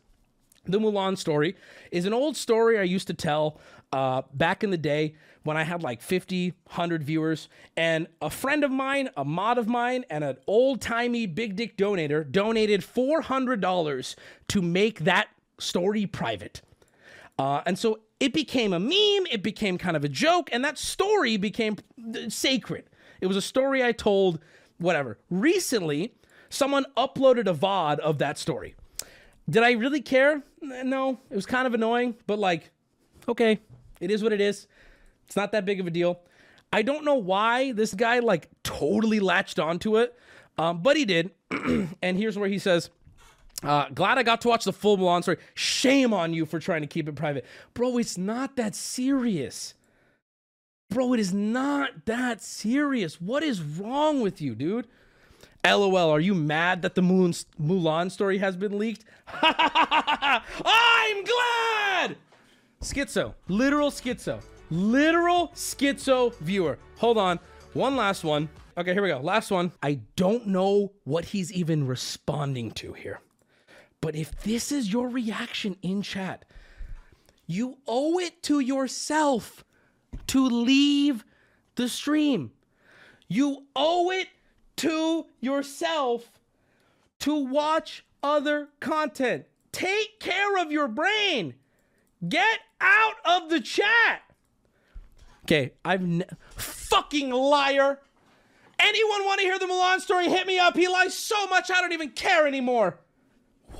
The 0.65 0.79
Mulan 0.79 1.17
story 1.17 1.55
is 1.91 2.05
an 2.05 2.13
old 2.13 2.37
story 2.37 2.79
I 2.79 2.83
used 2.83 3.07
to 3.07 3.13
tell 3.13 3.59
uh, 3.91 4.21
back 4.33 4.63
in 4.63 4.69
the 4.69 4.77
day 4.77 5.15
when 5.43 5.57
I 5.57 5.63
had 5.63 5.83
like 5.83 6.01
50, 6.01 6.51
100 6.65 7.03
viewers. 7.03 7.49
And 7.77 8.07
a 8.21 8.29
friend 8.29 8.63
of 8.63 8.71
mine, 8.71 9.09
a 9.15 9.25
mod 9.25 9.57
of 9.57 9.67
mine, 9.67 10.05
and 10.09 10.23
an 10.23 10.37
old 10.47 10.81
timey 10.81 11.25
big 11.25 11.55
dick 11.55 11.77
donator 11.77 12.29
donated 12.29 12.81
$400 12.81 14.15
to 14.49 14.61
make 14.61 14.99
that 15.01 15.27
story 15.59 16.05
private. 16.05 16.61
Uh, 17.37 17.61
and 17.65 17.77
so 17.77 17.99
it 18.19 18.33
became 18.33 18.73
a 18.73 18.79
meme, 18.79 19.27
it 19.31 19.43
became 19.43 19.77
kind 19.77 19.97
of 19.97 20.03
a 20.03 20.09
joke, 20.09 20.49
and 20.51 20.63
that 20.63 20.77
story 20.77 21.37
became 21.37 21.77
sacred. 22.29 22.85
It 23.21 23.27
was 23.27 23.37
a 23.37 23.41
story 23.41 23.83
I 23.83 23.91
told, 23.91 24.39
whatever. 24.77 25.17
Recently, 25.29 26.13
someone 26.49 26.85
uploaded 26.95 27.47
a 27.47 27.53
VOD 27.53 27.99
of 27.99 28.19
that 28.19 28.37
story. 28.37 28.75
Did 29.49 29.63
I 29.63 29.71
really 29.71 30.01
care? 30.01 30.43
No, 30.61 31.19
it 31.29 31.35
was 31.35 31.45
kind 31.45 31.67
of 31.67 31.73
annoying, 31.73 32.15
but 32.27 32.39
like, 32.39 32.71
okay, 33.27 33.59
it 33.99 34.11
is 34.11 34.23
what 34.23 34.31
it 34.31 34.39
is. 34.39 34.67
It's 35.33 35.35
not 35.35 35.51
that 35.53 35.65
big 35.65 35.79
of 35.79 35.87
a 35.87 35.89
deal. 35.89 36.19
I 36.71 36.83
don't 36.83 37.03
know 37.03 37.15
why 37.15 37.71
this 37.71 37.95
guy 37.95 38.19
like 38.19 38.49
totally 38.61 39.19
latched 39.19 39.57
onto 39.57 39.97
it, 39.97 40.15
um, 40.59 40.83
but 40.83 40.95
he 40.95 41.05
did. 41.05 41.31
and 42.03 42.17
here's 42.19 42.37
where 42.37 42.47
he 42.47 42.59
says, 42.59 42.91
uh, 43.63 43.89
glad 43.89 44.19
I 44.19 44.23
got 44.23 44.41
to 44.41 44.47
watch 44.47 44.63
the 44.63 44.71
full 44.71 44.95
Mulan 44.95 45.23
story. 45.23 45.37
Shame 45.55 46.13
on 46.13 46.35
you 46.35 46.45
for 46.45 46.59
trying 46.59 46.81
to 46.81 46.87
keep 46.87 47.09
it 47.09 47.15
private. 47.15 47.47
Bro, 47.73 47.97
it's 47.97 48.15
not 48.15 48.57
that 48.57 48.75
serious. 48.75 49.73
Bro, 50.91 51.13
it 51.13 51.19
is 51.19 51.33
not 51.33 52.05
that 52.05 52.39
serious. 52.39 53.19
What 53.19 53.41
is 53.41 53.59
wrong 53.59 54.21
with 54.21 54.39
you, 54.39 54.53
dude? 54.53 54.87
LOL, 55.65 56.11
are 56.11 56.19
you 56.19 56.35
mad 56.35 56.83
that 56.83 56.93
the 56.93 57.01
Mulan 57.01 58.11
story 58.11 58.37
has 58.37 58.55
been 58.55 58.77
leaked? 58.77 59.03
I'm 59.41 60.43
glad! 61.23 62.17
Schizo. 62.83 63.33
Literal 63.47 63.89
schizo. 63.89 64.43
Literal 64.73 65.49
schizo 65.49 66.33
viewer. 66.37 66.79
Hold 66.97 67.19
on. 67.19 67.39
One 67.73 67.95
last 67.95 68.23
one. 68.23 68.49
Okay, 68.75 68.91
here 68.91 69.03
we 69.03 69.09
go. 69.09 69.19
Last 69.19 69.51
one. 69.51 69.71
I 69.83 69.99
don't 70.15 70.47
know 70.47 70.93
what 71.03 71.25
he's 71.25 71.53
even 71.53 71.85
responding 71.85 72.71
to 72.71 72.93
here. 72.93 73.21
But 74.01 74.15
if 74.15 74.41
this 74.41 74.71
is 74.71 74.91
your 74.91 75.09
reaction 75.09 75.77
in 75.83 76.01
chat, 76.01 76.45
you 77.45 77.77
owe 77.85 78.17
it 78.17 78.41
to 78.43 78.61
yourself 78.61 79.63
to 80.27 80.43
leave 80.43 81.23
the 81.75 81.87
stream. 81.87 82.51
You 83.27 83.67
owe 83.75 84.09
it 84.09 84.29
to 84.77 85.27
yourself 85.39 86.31
to 87.19 87.35
watch 87.35 88.03
other 88.23 88.69
content. 88.79 89.45
Take 89.71 90.19
care 90.19 90.57
of 90.57 90.71
your 90.71 90.87
brain. 90.87 91.53
Get 92.27 92.59
out 92.81 93.17
of 93.23 93.51
the 93.51 93.61
chat. 93.61 94.23
Okay, 95.45 95.73
I've 95.83 96.23
fucking 96.55 97.31
liar. 97.31 97.99
Anyone 98.79 99.25
want 99.25 99.39
to 99.39 99.45
hear 99.45 99.59
the 99.59 99.65
Mulan 99.65 99.99
story? 99.99 100.29
Hit 100.29 100.47
me 100.47 100.57
up. 100.59 100.75
He 100.75 100.87
lies 100.87 101.17
so 101.17 101.47
much 101.47 101.69
I 101.71 101.81
don't 101.81 101.93
even 101.93 102.09
care 102.09 102.47
anymore. 102.47 102.99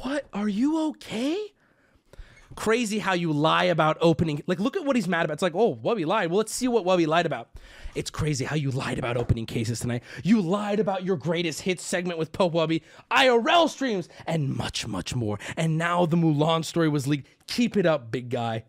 What? 0.01 0.28
Are 0.34 0.47
you 0.47 0.80
okay? 0.89 1.53
Crazy 2.55 2.99
how 2.99 3.14
you 3.14 3.34
lie 3.34 3.66
about 3.66 3.97
opening. 3.99 4.43
Like, 4.45 4.59
look 4.59 4.78
at 4.78 4.86
what 4.86 4.95
he's 4.95 5.07
mad 5.07 5.26
about. 5.26 5.34
It's 5.34 5.41
like, 5.41 5.55
oh, 5.55 5.76
Wubby 5.76 6.05
lied. 6.05 6.30
Well, 6.30 6.38
let's 6.38 6.53
see 6.53 6.68
what 6.68 6.86
Wubby 6.86 7.07
lied 7.07 7.26
about. 7.26 7.49
It's 7.95 8.09
crazy 8.09 8.45
how 8.45 8.55
you 8.55 8.70
lied 8.70 8.99
about 8.99 9.18
opening 9.18 9.45
cases 9.45 9.80
tonight. 9.80 10.03
You 10.24 10.41
lied 10.41 10.80
about 10.80 11.03
your 11.03 11.18
greatest 11.18 11.61
hits 11.61 11.84
segment 11.84 12.20
with 12.20 12.32
Pope 12.32 12.53
Wubby, 12.53 12.82
IRL 13.11 13.70
streams, 13.70 14.07
and 14.28 14.55
much, 14.55 14.86
much 14.86 15.16
more. 15.16 15.39
And 15.57 15.78
now 15.78 16.05
the 16.05 16.18
Mulan 16.18 16.64
story 16.64 16.89
was 16.89 17.07
leaked. 17.07 17.28
Keep 17.47 17.78
it 17.78 17.86
up, 17.86 18.11
big 18.11 18.30
guy. 18.30 18.66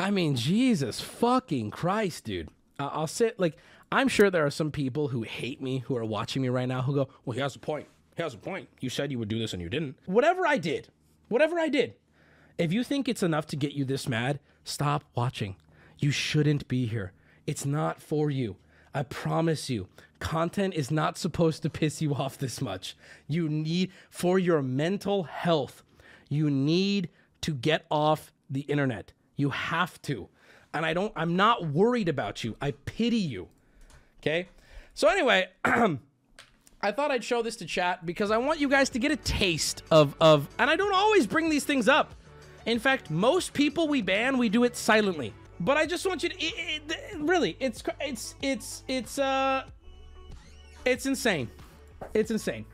I 0.00 0.10
mean, 0.10 0.34
Jesus 0.34 0.98
fucking 1.02 1.72
Christ, 1.72 2.24
dude. 2.24 2.48
Uh, 2.78 2.88
I'll 2.90 3.06
say, 3.06 3.32
like, 3.36 3.58
I'm 3.92 4.08
sure 4.08 4.30
there 4.30 4.46
are 4.46 4.50
some 4.50 4.70
people 4.70 5.08
who 5.08 5.24
hate 5.24 5.60
me 5.60 5.80
who 5.80 5.94
are 5.94 6.06
watching 6.06 6.40
me 6.40 6.48
right 6.48 6.66
now 6.66 6.80
who 6.80 6.94
go, 6.94 7.08
well, 7.26 7.34
he 7.34 7.40
has 7.42 7.54
a 7.54 7.58
point. 7.58 7.86
He 8.16 8.22
has 8.22 8.32
a 8.32 8.38
point. 8.38 8.70
You 8.80 8.88
said 8.88 9.12
you 9.12 9.18
would 9.18 9.28
do 9.28 9.38
this 9.38 9.52
and 9.52 9.60
you 9.60 9.68
didn't. 9.68 9.98
Whatever 10.06 10.46
I 10.46 10.56
did, 10.56 10.88
whatever 11.28 11.58
I 11.58 11.68
did, 11.68 11.96
if 12.56 12.72
you 12.72 12.82
think 12.82 13.08
it's 13.08 13.22
enough 13.22 13.44
to 13.48 13.56
get 13.56 13.72
you 13.72 13.84
this 13.84 14.08
mad, 14.08 14.40
stop 14.64 15.04
watching. 15.14 15.56
You 15.98 16.10
shouldn't 16.10 16.66
be 16.66 16.86
here. 16.86 17.12
It's 17.46 17.66
not 17.66 18.00
for 18.00 18.30
you. 18.30 18.56
I 18.94 19.02
promise 19.02 19.68
you, 19.68 19.86
content 20.18 20.72
is 20.72 20.90
not 20.90 21.18
supposed 21.18 21.62
to 21.62 21.68
piss 21.68 22.00
you 22.00 22.14
off 22.14 22.38
this 22.38 22.62
much. 22.62 22.96
You 23.28 23.50
need, 23.50 23.92
for 24.08 24.38
your 24.38 24.62
mental 24.62 25.24
health, 25.24 25.82
you 26.30 26.48
need 26.48 27.10
to 27.42 27.52
get 27.52 27.84
off 27.90 28.32
the 28.48 28.62
internet. 28.62 29.12
You 29.40 29.50
have 29.50 30.00
to. 30.02 30.28
And 30.74 30.84
I 30.84 30.92
don't, 30.92 31.12
I'm 31.16 31.34
not 31.34 31.66
worried 31.66 32.08
about 32.08 32.44
you. 32.44 32.56
I 32.60 32.72
pity 32.84 33.16
you. 33.16 33.48
Okay? 34.20 34.48
So, 34.94 35.08
anyway, 35.08 35.48
I 35.64 36.92
thought 36.92 37.10
I'd 37.10 37.24
show 37.24 37.42
this 37.42 37.56
to 37.56 37.66
chat 37.66 38.04
because 38.04 38.30
I 38.30 38.36
want 38.36 38.60
you 38.60 38.68
guys 38.68 38.90
to 38.90 38.98
get 38.98 39.10
a 39.10 39.16
taste 39.16 39.82
of, 39.90 40.14
of, 40.20 40.48
and 40.58 40.68
I 40.70 40.76
don't 40.76 40.94
always 40.94 41.26
bring 41.26 41.48
these 41.48 41.64
things 41.64 41.88
up. 41.88 42.14
In 42.66 42.78
fact, 42.78 43.10
most 43.10 43.54
people 43.54 43.88
we 43.88 44.02
ban, 44.02 44.36
we 44.36 44.50
do 44.50 44.64
it 44.64 44.76
silently. 44.76 45.32
But 45.58 45.76
I 45.76 45.86
just 45.86 46.06
want 46.06 46.22
you 46.22 46.30
to 46.30 46.36
it, 46.38 46.82
it, 46.88 47.18
really, 47.18 47.56
it's 47.60 47.82
it's 48.00 48.34
it's 48.40 48.82
it's 48.88 49.18
uh 49.18 49.64
it's 50.86 51.04
insane. 51.04 51.50
It's 52.14 52.30
insane. 52.30 52.64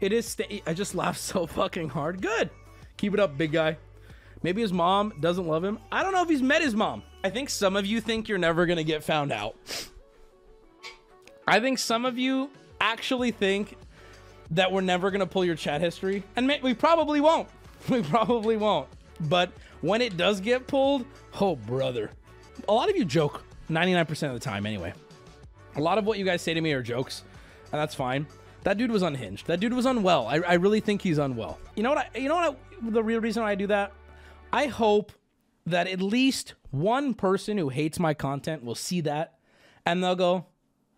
It 0.00 0.12
is 0.12 0.36
I 0.66 0.74
just 0.74 0.94
laughed 0.94 1.20
so 1.32 1.46
fucking 1.46 1.88
hard. 1.88 2.20
Good. 2.20 2.50
Keep 2.98 3.14
it 3.14 3.20
up, 3.20 3.38
big 3.38 3.52
guy. 3.52 3.78
Maybe 4.42 4.62
his 4.62 4.72
mom 4.72 5.14
doesn't 5.20 5.46
love 5.46 5.64
him. 5.64 5.78
I 5.90 6.02
don't 6.02 6.12
know 6.12 6.22
if 6.22 6.28
he's 6.28 6.42
met 6.42 6.62
his 6.62 6.74
mom. 6.74 7.02
I 7.24 7.30
think 7.30 7.50
some 7.50 7.76
of 7.76 7.86
you 7.86 8.00
think 8.00 8.28
you're 8.28 8.38
never 8.38 8.66
going 8.66 8.76
to 8.76 8.84
get 8.84 9.02
found 9.02 9.32
out. 9.32 9.56
I 11.46 11.60
think 11.60 11.78
some 11.78 12.04
of 12.04 12.18
you 12.18 12.50
actually 12.80 13.30
think 13.30 13.76
that 14.50 14.70
we're 14.70 14.80
never 14.80 15.10
going 15.10 15.20
to 15.20 15.26
pull 15.26 15.44
your 15.44 15.54
chat 15.54 15.80
history. 15.80 16.22
And 16.36 16.52
we 16.62 16.74
probably 16.74 17.20
won't. 17.20 17.48
We 17.88 18.02
probably 18.02 18.56
won't. 18.56 18.88
But 19.20 19.52
when 19.80 20.02
it 20.02 20.16
does 20.16 20.40
get 20.40 20.66
pulled, 20.66 21.04
oh, 21.40 21.54
brother. 21.54 22.10
A 22.68 22.72
lot 22.72 22.90
of 22.90 22.96
you 22.96 23.04
joke 23.04 23.44
99% 23.70 24.10
of 24.28 24.34
the 24.34 24.40
time, 24.40 24.66
anyway. 24.66 24.92
A 25.76 25.80
lot 25.80 25.96
of 25.96 26.04
what 26.04 26.18
you 26.18 26.24
guys 26.24 26.42
say 26.42 26.52
to 26.54 26.60
me 26.60 26.72
are 26.72 26.82
jokes, 26.82 27.22
and 27.70 27.80
that's 27.80 27.94
fine. 27.94 28.26
That 28.64 28.78
dude 28.78 28.90
was 28.90 29.02
unhinged. 29.02 29.46
That 29.46 29.60
dude 29.60 29.72
was 29.72 29.86
unwell. 29.86 30.26
I, 30.26 30.36
I 30.38 30.54
really 30.54 30.80
think 30.80 31.00
he's 31.00 31.18
unwell. 31.18 31.60
You 31.76 31.84
know 31.84 31.90
what? 31.90 32.10
I, 32.12 32.18
you 32.18 32.28
know 32.28 32.34
what? 32.34 32.58
I, 32.82 32.90
the 32.90 33.04
real 33.04 33.20
reason 33.20 33.44
why 33.44 33.52
I 33.52 33.54
do 33.54 33.68
that? 33.68 33.92
I 34.56 34.68
hope 34.68 35.12
that 35.66 35.86
at 35.86 36.00
least 36.00 36.54
one 36.70 37.12
person 37.12 37.58
who 37.58 37.68
hates 37.68 37.98
my 37.98 38.14
content 38.14 38.64
will 38.64 38.74
see 38.74 39.02
that, 39.02 39.38
and 39.84 40.02
they'll 40.02 40.16
go, 40.16 40.46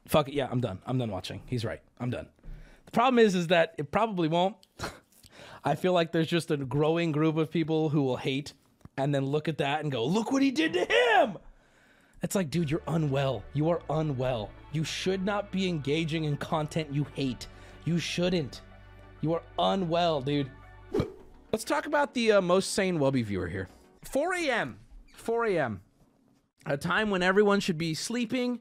"Fuck 0.06 0.28
it, 0.28 0.34
yeah, 0.34 0.46
I'm 0.48 0.61
done. 0.61 0.78
I'm 0.86 0.96
done 0.96 1.11
watching. 1.11 1.42
He's 1.46 1.64
right. 1.64 1.82
I'm 1.98 2.11
done." 2.11 2.28
The 2.84 2.92
problem 2.92 3.18
is, 3.18 3.34
is 3.34 3.48
that 3.48 3.74
it 3.76 3.90
probably 3.90 4.28
won't. 4.28 4.54
I 5.64 5.74
feel 5.74 5.92
like 5.92 6.12
there's 6.12 6.28
just 6.28 6.52
a 6.52 6.56
growing 6.56 7.11
group 7.11 7.36
of 7.36 7.50
people 7.50 7.88
who 7.88 8.02
will 8.02 8.18
hate 8.18 8.52
and 8.96 9.12
then 9.12 9.26
look 9.26 9.48
at 9.48 9.59
that 9.59 9.82
and 9.82 9.90
go, 9.90 10.06
look 10.06 10.30
what 10.30 10.40
he 10.40 10.52
did 10.52 10.72
to 10.74 10.84
him. 10.84 11.38
It's 12.22 12.34
like, 12.34 12.50
dude, 12.50 12.70
you're 12.70 12.82
unwell. 12.86 13.44
You 13.54 13.68
are 13.70 13.82
unwell. 13.90 14.50
You 14.72 14.84
should 14.84 15.24
not 15.24 15.50
be 15.50 15.68
engaging 15.68 16.24
in 16.24 16.36
content 16.36 16.94
you 16.94 17.06
hate. 17.14 17.46
You 17.84 17.98
shouldn't. 17.98 18.62
You 19.20 19.34
are 19.34 19.42
unwell, 19.59 20.20
dude. 20.20 20.50
Let's 21.51 21.64
talk 21.64 21.86
about 21.86 22.12
the 22.12 22.32
uh, 22.32 22.40
most 22.42 22.72
sane 22.72 22.99
Wubby 22.99 23.24
viewer 23.24 23.49
here. 23.49 23.68
4 24.05 24.34
a.m. 24.34 24.78
4 25.14 25.46
a.m. 25.46 25.80
A 26.66 26.76
time 26.76 27.09
when 27.09 27.22
everyone 27.22 27.61
should 27.61 27.78
be 27.78 27.94
sleeping, 27.94 28.61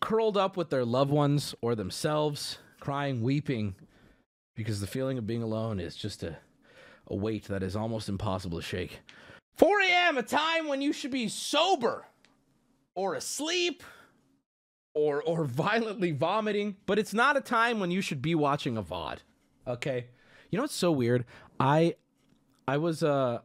curled 0.00 0.36
up 0.36 0.56
with 0.56 0.70
their 0.70 0.84
loved 0.84 1.10
ones 1.10 1.52
or 1.60 1.74
themselves, 1.74 2.58
crying, 2.78 3.22
weeping, 3.22 3.74
because 4.54 4.80
the 4.80 4.86
feeling 4.86 5.18
of 5.18 5.26
being 5.26 5.42
alone 5.42 5.80
is 5.80 5.96
just 5.96 6.22
a, 6.22 6.36
a 7.08 7.16
weight 7.16 7.46
that 7.46 7.62
is 7.62 7.74
almost 7.74 8.08
impossible 8.08 8.58
to 8.58 8.64
shake. 8.64 9.00
4 9.56 9.80
a.m., 9.80 10.16
a 10.16 10.22
time 10.22 10.68
when 10.68 10.80
you 10.80 10.92
should 10.92 11.10
be 11.10 11.26
sober 11.26 12.06
or 12.94 13.14
asleep 13.14 13.82
or 14.94 15.22
or 15.24 15.44
violently 15.44 16.12
vomiting, 16.12 16.76
but 16.86 17.00
it's 17.00 17.14
not 17.14 17.36
a 17.36 17.40
time 17.40 17.80
when 17.80 17.90
you 17.90 18.00
should 18.00 18.22
be 18.22 18.36
watching 18.36 18.76
a 18.76 18.82
VOD. 18.82 19.18
Okay? 19.66 20.06
You 20.50 20.58
know 20.58 20.62
what's 20.62 20.74
so 20.74 20.92
weird? 20.92 21.24
I 21.58 21.96
I 22.66 22.76
was 22.78 23.02
uh 23.02 23.40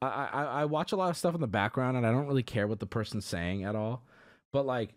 I, 0.00 0.06
I 0.06 0.44
I 0.44 0.64
watch 0.66 0.92
a 0.92 0.96
lot 0.96 1.10
of 1.10 1.16
stuff 1.16 1.34
in 1.34 1.40
the 1.40 1.46
background 1.46 1.96
and 1.96 2.06
I 2.06 2.12
don't 2.12 2.26
really 2.26 2.42
care 2.42 2.66
what 2.66 2.80
the 2.80 2.86
person's 2.86 3.24
saying 3.24 3.64
at 3.64 3.74
all. 3.74 4.02
But 4.52 4.66
like 4.66 4.94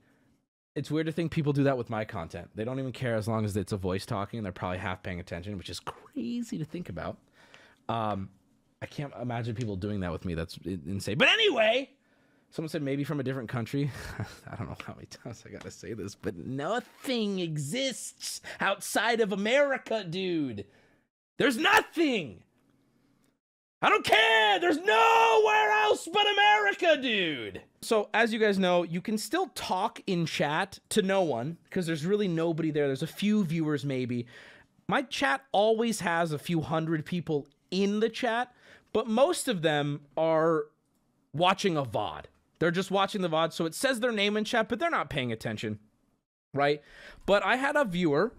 it's 0.75 0.89
weird 0.89 1.07
to 1.07 1.11
think 1.11 1.31
people 1.31 1.51
do 1.53 1.63
that 1.63 1.77
with 1.77 1.89
my 1.89 2.05
content. 2.05 2.49
They 2.55 2.63
don't 2.63 2.79
even 2.79 2.93
care 2.93 3.15
as 3.15 3.27
long 3.27 3.43
as 3.43 3.57
it's 3.57 3.73
a 3.73 3.77
voice 3.77 4.05
talking. 4.05 4.41
They're 4.41 4.53
probably 4.53 4.77
half 4.77 5.03
paying 5.03 5.19
attention, 5.19 5.57
which 5.57 5.69
is 5.69 5.81
crazy 5.81 6.57
to 6.57 6.65
think 6.65 6.87
about. 6.87 7.17
Um, 7.89 8.29
I 8.81 8.85
can't 8.85 9.11
imagine 9.21 9.53
people 9.53 9.75
doing 9.75 9.99
that 9.99 10.11
with 10.11 10.23
me. 10.23 10.33
That's 10.33 10.57
insane. 10.65 11.17
But 11.17 11.27
anyway, 11.27 11.89
someone 12.51 12.69
said 12.69 12.81
maybe 12.83 13.03
from 13.03 13.19
a 13.19 13.23
different 13.23 13.49
country. 13.49 13.91
I 14.49 14.55
don't 14.55 14.69
know 14.69 14.77
how 14.85 14.93
many 14.93 15.07
times 15.07 15.43
I 15.45 15.49
gotta 15.49 15.71
say 15.71 15.93
this, 15.93 16.15
but 16.15 16.37
nothing 16.37 17.39
exists 17.39 18.41
outside 18.61 19.19
of 19.19 19.33
America, 19.33 20.05
dude. 20.05 20.65
There's 21.37 21.57
nothing. 21.57 22.43
I 23.81 23.89
don't 23.89 24.05
care. 24.05 24.59
There's 24.59 24.77
nowhere 24.77 25.71
else 25.71 26.07
but 26.11 26.25
America, 26.31 27.01
dude. 27.01 27.61
So, 27.81 28.09
as 28.13 28.31
you 28.31 28.37
guys 28.37 28.59
know, 28.59 28.83
you 28.83 29.01
can 29.01 29.17
still 29.17 29.47
talk 29.55 30.01
in 30.05 30.27
chat 30.27 30.79
to 30.89 31.01
no 31.01 31.23
one 31.23 31.57
because 31.63 31.87
there's 31.87 32.05
really 32.05 32.27
nobody 32.27 32.69
there. 32.69 32.85
There's 32.87 33.01
a 33.01 33.07
few 33.07 33.43
viewers, 33.43 33.83
maybe. 33.83 34.27
My 34.87 35.01
chat 35.01 35.41
always 35.51 36.01
has 36.01 36.31
a 36.31 36.37
few 36.37 36.61
hundred 36.61 37.05
people 37.05 37.47
in 37.71 38.01
the 38.01 38.09
chat, 38.09 38.53
but 38.93 39.07
most 39.07 39.47
of 39.47 39.63
them 39.63 40.01
are 40.15 40.65
watching 41.33 41.75
a 41.75 41.83
VOD. 41.83 42.25
They're 42.59 42.69
just 42.69 42.91
watching 42.91 43.21
the 43.21 43.29
VOD. 43.29 43.53
So 43.53 43.65
it 43.65 43.73
says 43.73 43.99
their 43.99 44.11
name 44.11 44.37
in 44.37 44.43
chat, 44.43 44.69
but 44.69 44.77
they're 44.77 44.91
not 44.91 45.09
paying 45.09 45.31
attention, 45.31 45.79
right? 46.53 46.83
But 47.25 47.43
I 47.43 47.55
had 47.55 47.75
a 47.75 47.85
viewer 47.85 48.31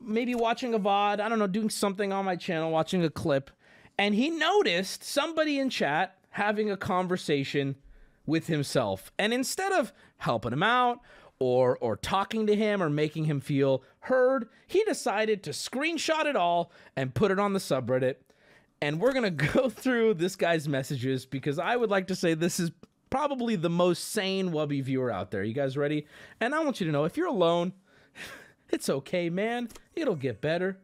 maybe 0.00 0.34
watching 0.34 0.74
a 0.74 0.78
VOD, 0.78 1.20
I 1.20 1.28
don't 1.28 1.38
know, 1.38 1.46
doing 1.46 1.70
something 1.70 2.12
on 2.12 2.24
my 2.24 2.36
channel, 2.36 2.70
watching 2.70 3.02
a 3.04 3.10
clip, 3.10 3.50
and 3.98 4.14
he 4.14 4.30
noticed 4.30 5.02
somebody 5.04 5.58
in 5.58 5.70
chat 5.70 6.16
having 6.30 6.70
a 6.70 6.76
conversation 6.76 7.76
with 8.26 8.46
himself. 8.46 9.10
And 9.18 9.32
instead 9.32 9.72
of 9.72 9.92
helping 10.18 10.52
him 10.52 10.62
out 10.62 11.00
or 11.38 11.78
or 11.78 11.96
talking 11.96 12.46
to 12.46 12.54
him 12.54 12.82
or 12.82 12.90
making 12.90 13.24
him 13.24 13.40
feel 13.40 13.82
heard, 14.00 14.48
he 14.66 14.84
decided 14.84 15.42
to 15.44 15.50
screenshot 15.50 16.26
it 16.26 16.36
all 16.36 16.72
and 16.96 17.14
put 17.14 17.30
it 17.30 17.38
on 17.38 17.52
the 17.52 17.58
subreddit. 17.58 18.16
And 18.82 19.00
we're 19.00 19.12
going 19.12 19.36
to 19.36 19.46
go 19.46 19.68
through 19.68 20.14
this 20.14 20.36
guy's 20.36 20.68
messages 20.68 21.24
because 21.24 21.58
I 21.58 21.76
would 21.76 21.90
like 21.90 22.08
to 22.08 22.14
say 22.14 22.34
this 22.34 22.60
is 22.60 22.70
probably 23.08 23.56
the 23.56 23.70
most 23.70 24.08
sane 24.08 24.50
Wubby 24.50 24.82
viewer 24.82 25.10
out 25.10 25.30
there. 25.30 25.42
You 25.42 25.54
guys 25.54 25.76
ready? 25.76 26.06
And 26.40 26.54
I 26.54 26.62
want 26.64 26.80
you 26.80 26.86
to 26.86 26.92
know 26.92 27.04
if 27.04 27.16
you're 27.16 27.28
alone, 27.28 27.72
it's 28.70 28.88
okay, 28.88 29.30
man. 29.30 29.68
It'll 29.94 30.16
get 30.16 30.40
better. 30.40 30.78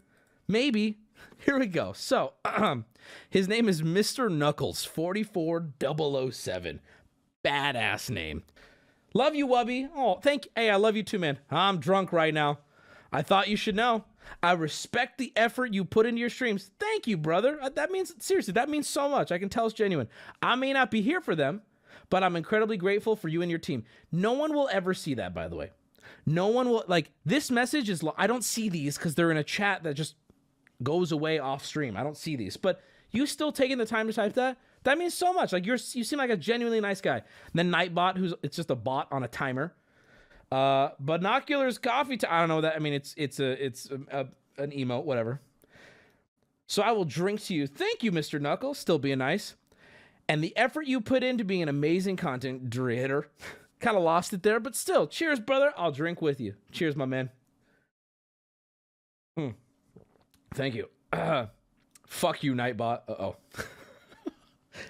Maybe. 0.49 1.02
Here 1.45 1.59
we 1.59 1.67
go. 1.67 1.93
So, 1.93 2.35
his 3.31 3.49
name 3.49 3.69
is 3.69 3.83
Mr. 3.83 4.31
Knuckles 4.31 4.85
44007 4.85 6.81
badass 7.45 8.11
name. 8.11 8.45
Love 9.15 9.35
you, 9.35 9.47
Wubby. 9.47 9.89
Oh, 9.95 10.19
thank. 10.23 10.49
Hey, 10.57 10.71
I 10.71 10.77
love 10.77 10.97
you 10.97 11.03
too, 11.03 11.19
man. 11.19 11.39
I'm 11.51 11.79
drunk 11.79 12.13
right 12.13 12.33
now. 12.33 12.61
I 13.13 13.23
thought 13.23 13.49
you 13.49 13.57
should 13.57 13.77
know. 13.77 14.05
I 14.43 14.53
respect 14.53 15.19
the 15.19 15.33
effort 15.37 15.75
you 15.75 15.85
put 15.85 16.07
into 16.07 16.21
your 16.21 16.31
streams. 16.31 16.71
Thank 16.79 17.07
you, 17.07 17.17
brother. 17.17 17.59
Uh, 17.61 17.69
that 17.71 17.91
means 17.91 18.15
seriously, 18.21 18.53
that 18.55 18.71
means 18.71 18.89
so 18.89 19.09
much. 19.09 19.31
I 19.31 19.39
can 19.39 19.49
tell 19.49 19.67
it's 19.67 19.75
genuine. 19.75 20.09
I 20.41 20.55
may 20.55 20.73
not 20.73 20.91
be 20.91 21.03
here 21.03 21.21
for 21.21 21.35
them, 21.35 21.63
but 22.09 22.23
I'm 22.23 22.37
incredibly 22.37 22.77
grateful 22.77 23.17
for 23.17 23.29
you 23.29 23.43
and 23.43 23.51
your 23.51 23.59
team. 23.59 23.85
No 24.11 24.33
one 24.33 24.55
will 24.55 24.69
ever 24.73 24.95
see 24.95 25.15
that, 25.15 25.35
by 25.35 25.49
the 25.49 25.57
way. 25.57 25.71
No 26.25 26.49
one 26.49 26.69
will 26.69 26.85
like 26.87 27.11
this 27.25 27.51
message 27.51 27.91
is. 27.91 28.03
I 28.17 28.27
don't 28.27 28.45
see 28.45 28.69
these 28.69 28.97
because 28.97 29.15
they're 29.15 29.31
in 29.31 29.37
a 29.37 29.45
chat 29.45 29.83
that 29.83 29.95
just 29.95 30.15
goes 30.83 31.13
away 31.13 31.39
off 31.39 31.65
stream. 31.65 31.97
I 31.97 32.03
don't 32.03 32.17
see 32.17 32.37
these, 32.37 32.57
but 32.57 32.83
you 33.11 33.27
still 33.27 33.53
taking 33.53 33.79
the 33.79 33.87
time 33.87 34.07
to 34.07 34.13
type 34.13 34.35
that. 34.35 34.59
That 34.85 34.99
means 34.99 35.15
so 35.15 35.33
much. 35.33 35.53
Like 35.53 35.67
you're, 35.67 35.79
you 35.93 36.05
seem 36.05 36.19
like 36.19 36.31
a 36.31 36.37
genuinely 36.37 36.81
nice 36.81 37.01
guy. 37.01 37.23
Then 37.55 37.71
Nightbot, 37.71 38.17
who's 38.17 38.35
it's 38.43 38.57
just 38.57 38.71
a 38.71 38.75
bot 38.75 39.09
on 39.13 39.23
a 39.23 39.29
timer. 39.29 39.75
Uh, 40.51 40.91
binoculars, 40.99 41.79
coffee. 41.79 42.17
T- 42.17 42.27
I 42.27 42.41
don't 42.41 42.49
know 42.49 42.61
that. 42.61 42.75
I 42.75 42.79
mean, 42.79 42.93
it's 42.93 43.15
it's 43.17 43.39
a 43.41 43.65
it's 43.65 43.91
a, 43.91 44.23
a, 44.59 44.63
an 44.63 44.71
emote, 44.73 45.05
whatever. 45.05 45.41
So 46.67 46.83
I 46.83 46.93
will 46.93 47.05
drink 47.05 47.43
to 47.45 47.55
you. 47.55 47.67
Thank 47.67 48.03
you, 48.03 48.13
Mr. 48.13 48.41
Knuckles. 48.41 48.79
Still 48.79 48.99
being 48.99 49.19
nice. 49.19 49.55
And 50.29 50.43
the 50.43 50.57
effort 50.57 50.87
you 50.87 51.01
put 51.01 51.23
into 51.23 51.45
being 51.45 51.63
an 51.63 51.69
amazing 51.69 52.17
content 52.17 52.75
creator. 52.75 53.29
kind 53.83 53.97
of 53.97 54.03
lost 54.03 54.33
it 54.33 54.43
there, 54.43 54.61
but 54.61 54.75
still, 54.75 55.07
cheers, 55.07 55.41
brother. 55.41 55.75
I'll 55.77 55.93
drink 55.93 56.23
with 56.23 56.41
you. 56.41 56.55
Cheers, 56.71 56.97
my 56.97 57.05
man. 57.05 57.31
Hmm. 59.37 59.51
Thank 60.55 60.75
you. 60.75 60.89
Uh, 61.13 61.47
fuck 62.07 62.43
you, 62.43 62.55
Nightbot. 62.55 63.03
Uh 63.09 63.13
oh. 63.13 63.37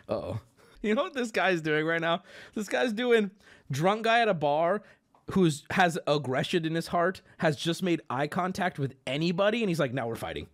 uh 0.08 0.12
oh. 0.14 0.40
You 0.82 0.94
know 0.94 1.04
what 1.04 1.14
this 1.14 1.30
guy's 1.30 1.60
doing 1.60 1.86
right 1.86 2.00
now? 2.00 2.22
This 2.54 2.68
guy's 2.68 2.92
doing 2.92 3.30
drunk 3.70 4.02
guy 4.02 4.20
at 4.20 4.28
a 4.28 4.34
bar 4.34 4.82
who's 5.30 5.64
has 5.70 5.98
aggression 6.06 6.64
in 6.64 6.74
his 6.74 6.88
heart 6.88 7.22
has 7.38 7.56
just 7.56 7.82
made 7.82 8.00
eye 8.10 8.26
contact 8.26 8.78
with 8.78 8.94
anybody 9.06 9.62
and 9.62 9.68
he's 9.68 9.80
like 9.80 9.92
now 9.94 10.06
we're 10.06 10.16
fighting 10.16 10.46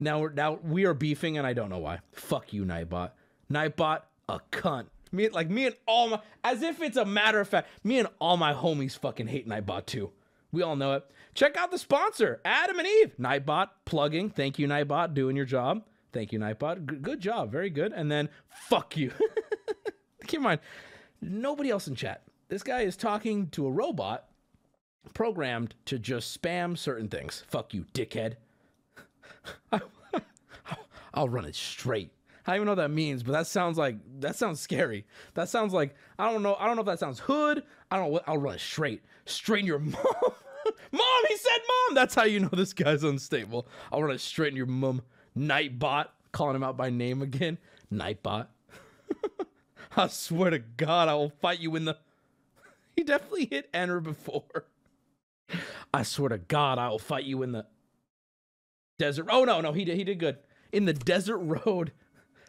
now 0.00 0.20
we're 0.20 0.32
now 0.32 0.58
we 0.62 0.86
are 0.86 0.94
beefing 0.94 1.36
and 1.36 1.46
i 1.46 1.52
don't 1.52 1.68
know 1.68 1.78
why 1.78 1.98
fuck 2.12 2.52
you 2.52 2.64
nightbot 2.64 3.10
nightbot 3.50 4.02
a 4.28 4.40
cunt 4.52 4.86
me 5.12 5.28
like 5.28 5.50
me 5.50 5.66
and 5.66 5.76
all 5.86 6.08
my 6.08 6.20
as 6.44 6.62
if 6.62 6.80
it's 6.80 6.96
a 6.96 7.04
matter 7.04 7.40
of 7.40 7.48
fact 7.48 7.68
me 7.84 7.98
and 7.98 8.08
all 8.20 8.36
my 8.36 8.54
homies 8.54 8.98
fucking 8.98 9.26
hate 9.26 9.48
nightbot 9.48 9.84
too 9.84 10.10
we 10.52 10.62
all 10.62 10.76
know 10.76 10.94
it 10.94 11.04
check 11.34 11.56
out 11.56 11.70
the 11.70 11.78
sponsor 11.78 12.40
adam 12.44 12.78
and 12.78 12.88
eve 12.88 13.14
nightbot 13.18 13.68
plugging 13.84 14.30
thank 14.30 14.58
you 14.58 14.66
nightbot 14.66 15.14
doing 15.14 15.36
your 15.36 15.46
job 15.46 15.82
Thank 16.16 16.32
you, 16.32 16.38
Nightbot. 16.38 16.90
G- 16.90 16.96
good 16.96 17.20
job. 17.20 17.52
Very 17.52 17.68
good. 17.68 17.92
And 17.92 18.10
then, 18.10 18.30
fuck 18.48 18.96
you. 18.96 19.12
Keep 20.26 20.38
in 20.38 20.44
mind, 20.44 20.60
nobody 21.20 21.68
else 21.68 21.88
in 21.88 21.94
chat. 21.94 22.22
This 22.48 22.62
guy 22.62 22.80
is 22.80 22.96
talking 22.96 23.48
to 23.48 23.66
a 23.66 23.70
robot 23.70 24.24
programmed 25.12 25.74
to 25.84 25.98
just 25.98 26.40
spam 26.40 26.78
certain 26.78 27.08
things. 27.08 27.44
Fuck 27.48 27.74
you, 27.74 27.84
dickhead. 27.92 28.36
I'll 31.12 31.28
run 31.28 31.44
it 31.44 31.54
straight. 31.54 32.12
I 32.46 32.52
don't 32.52 32.56
even 32.56 32.66
know 32.66 32.72
what 32.72 32.76
that 32.76 32.90
means, 32.92 33.22
but 33.22 33.32
that 33.32 33.46
sounds 33.46 33.76
like 33.76 33.96
that 34.20 34.36
sounds 34.36 34.58
scary. 34.58 35.04
That 35.34 35.50
sounds 35.50 35.74
like 35.74 35.96
I 36.18 36.32
don't 36.32 36.42
know. 36.42 36.54
I 36.58 36.66
don't 36.66 36.76
know 36.76 36.82
if 36.82 36.86
that 36.86 36.98
sounds 36.98 37.18
hood. 37.18 37.62
I 37.90 37.96
don't 37.96 38.06
know. 38.06 38.12
What, 38.12 38.24
I'll 38.26 38.38
run 38.38 38.54
it 38.54 38.60
straight. 38.60 39.02
Straighten 39.26 39.66
your 39.66 39.78
mom. 39.78 39.92
mom, 40.92 41.22
he 41.28 41.36
said 41.36 41.58
mom. 41.68 41.94
That's 41.94 42.14
how 42.14 42.24
you 42.24 42.40
know 42.40 42.50
this 42.52 42.72
guy's 42.72 43.04
unstable. 43.04 43.68
I 43.92 43.96
want 43.96 44.12
to 44.12 44.18
straighten 44.18 44.56
your 44.56 44.66
mom. 44.66 45.02
Nightbot, 45.36 46.06
calling 46.32 46.56
him 46.56 46.62
out 46.62 46.76
by 46.76 46.90
name 46.90 47.22
again. 47.22 47.58
Nightbot. 47.92 48.46
I 49.96 50.08
swear 50.08 50.50
to 50.50 50.58
God, 50.58 51.08
I 51.08 51.14
will 51.14 51.30
fight 51.30 51.60
you 51.60 51.76
in 51.76 51.84
the. 51.84 51.96
He 52.96 53.04
definitely 53.04 53.44
hit 53.44 53.68
enter 53.74 54.00
before. 54.00 54.64
I 55.92 56.02
swear 56.02 56.30
to 56.30 56.38
God, 56.38 56.78
I 56.78 56.88
will 56.88 56.98
fight 56.98 57.24
you 57.24 57.42
in 57.42 57.52
the 57.52 57.66
desert. 58.98 59.26
Oh 59.30 59.44
no, 59.44 59.60
no, 59.60 59.72
he 59.72 59.84
did. 59.84 59.98
He 59.98 60.04
did 60.04 60.18
good 60.18 60.38
in 60.72 60.86
the 60.86 60.94
desert 60.94 61.38
road. 61.38 61.92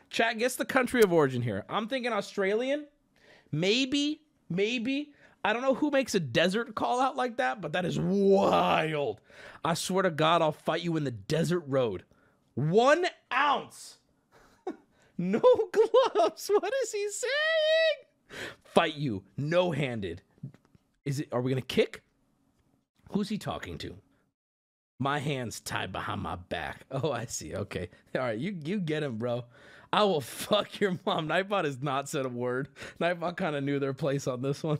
Chat, 0.10 0.38
guess 0.38 0.56
the 0.56 0.66
country 0.66 1.02
of 1.02 1.12
origin 1.12 1.42
here. 1.42 1.66
I'm 1.68 1.88
thinking 1.88 2.14
Australian. 2.14 2.88
Maybe, 3.52 4.22
maybe. 4.50 5.14
I 5.44 5.54
don't 5.54 5.62
know 5.62 5.76
who 5.76 5.92
makes 5.92 6.16
a 6.16 6.20
desert 6.20 6.76
call 6.76 7.00
out 7.00 7.16
like 7.16 7.38
that, 7.38 7.62
but 7.62 7.74
that 7.74 7.86
is 7.86 8.00
wild. 8.00 9.22
I 9.64 9.74
swear 9.76 10.04
to 10.04 10.12
God, 10.12 10.42
I'll 10.42 10.52
fight 10.52 10.82
you 10.82 10.98
in 10.98 11.04
the 11.04 11.12
desert 11.12 11.64
road. 11.68 12.04
One 12.56 13.06
ounce. 13.34 13.98
no 15.18 15.42
gloves. 16.14 16.50
What 16.54 16.74
is 16.84 16.92
he 16.92 17.10
saying? 17.10 18.42
Fight 18.64 18.96
you, 18.96 19.24
no 19.38 19.72
handed. 19.72 20.22
Is 21.06 21.22
it, 21.22 21.30
are 21.32 21.42
we 21.42 21.52
going 21.52 21.62
to 21.62 21.68
kick? 21.68 22.04
Who's 23.12 23.30
he 23.30 23.38
talking 23.38 23.78
to? 23.80 23.96
My 25.00 25.20
hands 25.20 25.60
tied 25.60 25.92
behind 25.92 26.22
my 26.22 26.36
back. 26.36 26.86
Oh, 26.92 27.12
I 27.12 27.26
see. 27.26 27.56
Okay. 27.56 27.90
All 28.16 28.22
right. 28.22 28.38
You 28.38 28.58
you 28.66 28.80
get 28.80 29.04
him, 29.04 29.18
bro. 29.18 29.46
I 29.94 30.04
will 30.04 30.22
fuck 30.22 30.80
your 30.80 30.98
mom. 31.06 31.28
Nightbot 31.28 31.66
has 31.66 31.82
not 31.82 32.10
said 32.10 32.26
a 32.26 32.30
word. 32.30 32.68
Nightbot 33.00 33.38
kind 33.38 33.56
of 33.56 33.64
knew 33.64 33.80
their 33.80 33.94
place 33.94 34.28
on 34.28 34.42
this 34.42 34.64
one. 34.64 34.80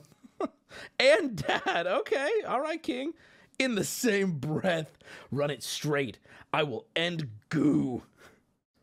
And 1.00 1.36
dad. 1.36 1.88
Okay. 1.88 2.30
All 2.48 2.62
right, 2.62 2.82
King. 2.82 3.14
In 3.60 3.76
the 3.76 3.84
same 3.84 4.34
breath, 4.34 4.98
run 5.32 5.50
it 5.50 5.64
straight. 5.64 6.20
I 6.54 6.64
will 6.64 6.86
end 6.96 7.30
goo. 7.50 8.04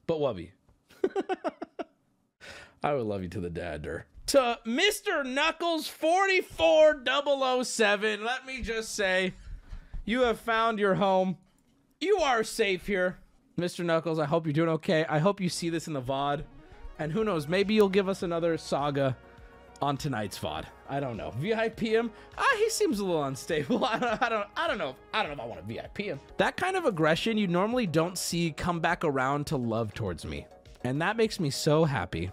But 0.07 0.19
Wubby. 0.19 0.51
I 2.83 2.93
would 2.93 3.07
love 3.07 3.23
you 3.23 3.29
to 3.31 3.41
the 3.41 3.51
dadder. 3.51 4.07
To 4.27 4.59
Mr. 4.67 5.25
Knuckles 5.25 5.87
44007, 5.87 8.25
let 8.25 8.47
me 8.47 8.63
just 8.63 8.95
say, 8.95 9.35
you 10.05 10.23
have 10.23 10.41
found 10.41 10.79
your 10.79 10.95
home. 10.95 11.37
You 12.01 12.19
are 12.19 12.43
safe 12.43 12.87
here. 12.87 13.19
Mr. 13.59 13.85
Knuckles, 13.85 14.19
I 14.19 14.25
hope 14.25 14.47
you're 14.47 14.53
doing 14.53 14.69
okay. 14.71 15.05
I 15.09 15.19
hope 15.19 15.41
you 15.41 15.49
see 15.49 15.71
this 15.71 15.87
in 15.87 15.93
the 15.93 16.03
VOD. 16.03 16.45
And 16.99 17.13
who 17.13 17.25
knows, 17.25 17.49
maybe 17.49 17.75
you'll 17.75 17.89
give 17.89 18.09
us 18.09 18.23
another 18.23 18.59
saga 18.59 19.17
on 19.81 19.97
tonight's 19.97 20.39
VOD. 20.39 20.65
I 20.89 21.01
don't 21.01 21.17
know. 21.17 21.31
VIP 21.39 21.81
him? 21.81 22.11
Ah, 22.37 22.55
he 22.59 22.69
seems 22.69 22.99
a 23.01 23.05
little 23.05 23.25
unstable. 23.25 23.85
I 23.85 23.99
don't, 23.99 24.23
I 24.23 24.29
don't, 24.29 24.47
I 24.57 24.69
don't 24.69 24.79
know. 24.79 24.97
I 25.13 25.23
don't 25.23 25.31
know 25.31 25.35
if 25.35 25.41
I 25.41 25.47
want 25.47 25.61
to 25.61 25.67
VIP 25.67 25.99
him. 25.99 26.21
That 26.37 26.57
kind 26.57 26.77
of 26.77 26.85
aggression 26.85 27.39
you 27.39 27.47
normally 27.47 27.87
don't 27.87 28.19
see 28.19 28.53
come 28.53 28.81
back 28.81 29.05
around 29.05 29.47
to 29.49 29.57
love 29.57 29.95
towards 29.95 30.25
me. 30.25 30.47
And 30.83 31.01
that 31.01 31.17
makes 31.17 31.41
me 31.41 31.51
so 31.51 31.85
happy. 31.85 32.31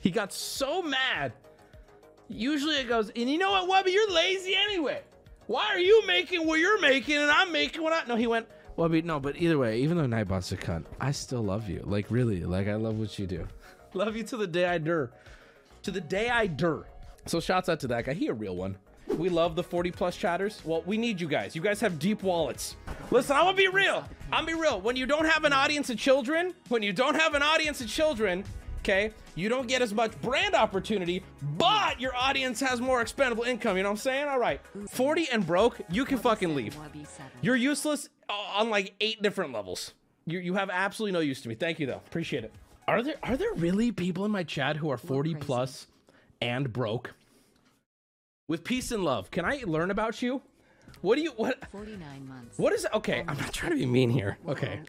He 0.00 0.10
got 0.10 0.32
so 0.32 0.82
mad. 0.82 1.32
Usually 2.28 2.76
it 2.76 2.88
goes, 2.88 3.10
and 3.10 3.28
you 3.28 3.38
know 3.38 3.50
what, 3.50 3.68
Wubby, 3.86 3.92
you're 3.92 4.10
lazy 4.12 4.54
anyway. 4.54 5.02
Why 5.46 5.66
are 5.66 5.80
you 5.80 6.06
making 6.06 6.46
what 6.46 6.60
you're 6.60 6.80
making 6.80 7.16
and 7.16 7.30
I'm 7.30 7.50
making 7.50 7.82
what 7.82 7.92
I... 7.92 8.06
No, 8.06 8.14
he 8.14 8.26
went, 8.26 8.46
Wubby, 8.78 9.02
no, 9.02 9.18
but 9.18 9.36
either 9.36 9.58
way, 9.58 9.80
even 9.80 9.96
though 9.96 10.06
Nightbot's 10.06 10.52
a 10.52 10.56
cunt, 10.56 10.84
I 11.00 11.10
still 11.10 11.42
love 11.42 11.68
you. 11.68 11.82
Like, 11.84 12.06
really, 12.10 12.44
like, 12.44 12.68
I 12.68 12.76
love 12.76 12.98
what 12.98 13.18
you 13.18 13.26
do. 13.26 13.46
love 13.94 14.16
you 14.16 14.22
to 14.24 14.36
the 14.36 14.46
day 14.46 14.64
I 14.64 14.78
dur. 14.78 15.10
To 15.82 15.90
the 15.90 16.00
day 16.00 16.30
I 16.30 16.46
dur. 16.46 16.86
So 17.30 17.38
shouts 17.38 17.68
out 17.68 17.78
to 17.80 17.86
that 17.86 18.06
guy. 18.06 18.12
He 18.12 18.26
a 18.26 18.32
real 18.32 18.56
one. 18.56 18.76
We 19.06 19.28
love 19.28 19.54
the 19.54 19.62
40 19.62 19.92
plus 19.92 20.16
chatters. 20.16 20.60
Well, 20.64 20.82
we 20.84 20.98
need 20.98 21.20
you 21.20 21.28
guys. 21.28 21.54
You 21.54 21.62
guys 21.62 21.80
have 21.80 22.00
deep 22.00 22.24
wallets. 22.24 22.74
Listen, 23.12 23.36
I'm 23.36 23.44
gonna 23.44 23.56
be 23.56 23.68
real. 23.68 24.04
I'm 24.32 24.46
gonna 24.46 24.56
be 24.56 24.60
real. 24.60 24.80
When 24.80 24.96
you 24.96 25.06
don't 25.06 25.26
have 25.26 25.44
an 25.44 25.52
audience 25.52 25.90
of 25.90 25.96
children, 25.96 26.54
when 26.70 26.82
you 26.82 26.92
don't 26.92 27.14
have 27.14 27.34
an 27.34 27.42
audience 27.42 27.80
of 27.80 27.86
children, 27.86 28.42
okay, 28.80 29.12
you 29.36 29.48
don't 29.48 29.68
get 29.68 29.80
as 29.80 29.94
much 29.94 30.20
brand 30.20 30.56
opportunity, 30.56 31.22
but 31.56 32.00
your 32.00 32.16
audience 32.16 32.58
has 32.58 32.80
more 32.80 33.00
expendable 33.00 33.44
income. 33.44 33.76
You 33.76 33.84
know 33.84 33.90
what 33.90 33.94
I'm 33.94 33.98
saying? 33.98 34.26
All 34.26 34.40
right. 34.40 34.60
40 34.90 35.28
and 35.30 35.46
broke, 35.46 35.80
you 35.88 36.04
can 36.04 36.18
fucking 36.18 36.56
leave. 36.56 36.76
You're 37.42 37.54
useless 37.54 38.08
on 38.28 38.70
like 38.70 38.94
eight 39.00 39.22
different 39.22 39.52
levels. 39.52 39.94
You, 40.26 40.40
you 40.40 40.54
have 40.54 40.68
absolutely 40.68 41.12
no 41.12 41.20
use 41.20 41.40
to 41.42 41.48
me. 41.48 41.54
Thank 41.54 41.78
you 41.78 41.86
though. 41.86 42.02
Appreciate 42.08 42.42
it. 42.42 42.52
Are 42.88 43.04
there 43.04 43.14
are 43.22 43.36
there 43.36 43.54
really 43.54 43.92
people 43.92 44.24
in 44.24 44.32
my 44.32 44.42
chat 44.42 44.76
who 44.76 44.90
are 44.90 44.98
40 44.98 45.36
plus 45.36 45.86
and 46.40 46.72
broke? 46.72 47.14
With 48.50 48.64
peace 48.64 48.90
and 48.90 49.04
love. 49.04 49.30
Can 49.30 49.44
I 49.44 49.62
learn 49.64 49.92
about 49.92 50.22
you? 50.22 50.42
What 51.02 51.14
do 51.14 51.22
you 51.22 51.30
what 51.36 51.64
49 51.70 52.26
months. 52.26 52.58
what 52.58 52.72
is 52.72 52.84
okay? 52.94 53.22
I'm 53.28 53.36
not 53.36 53.52
trying 53.52 53.70
to 53.70 53.78
be 53.78 53.86
mean 53.86 54.10
here. 54.10 54.38
Okay. 54.48 54.80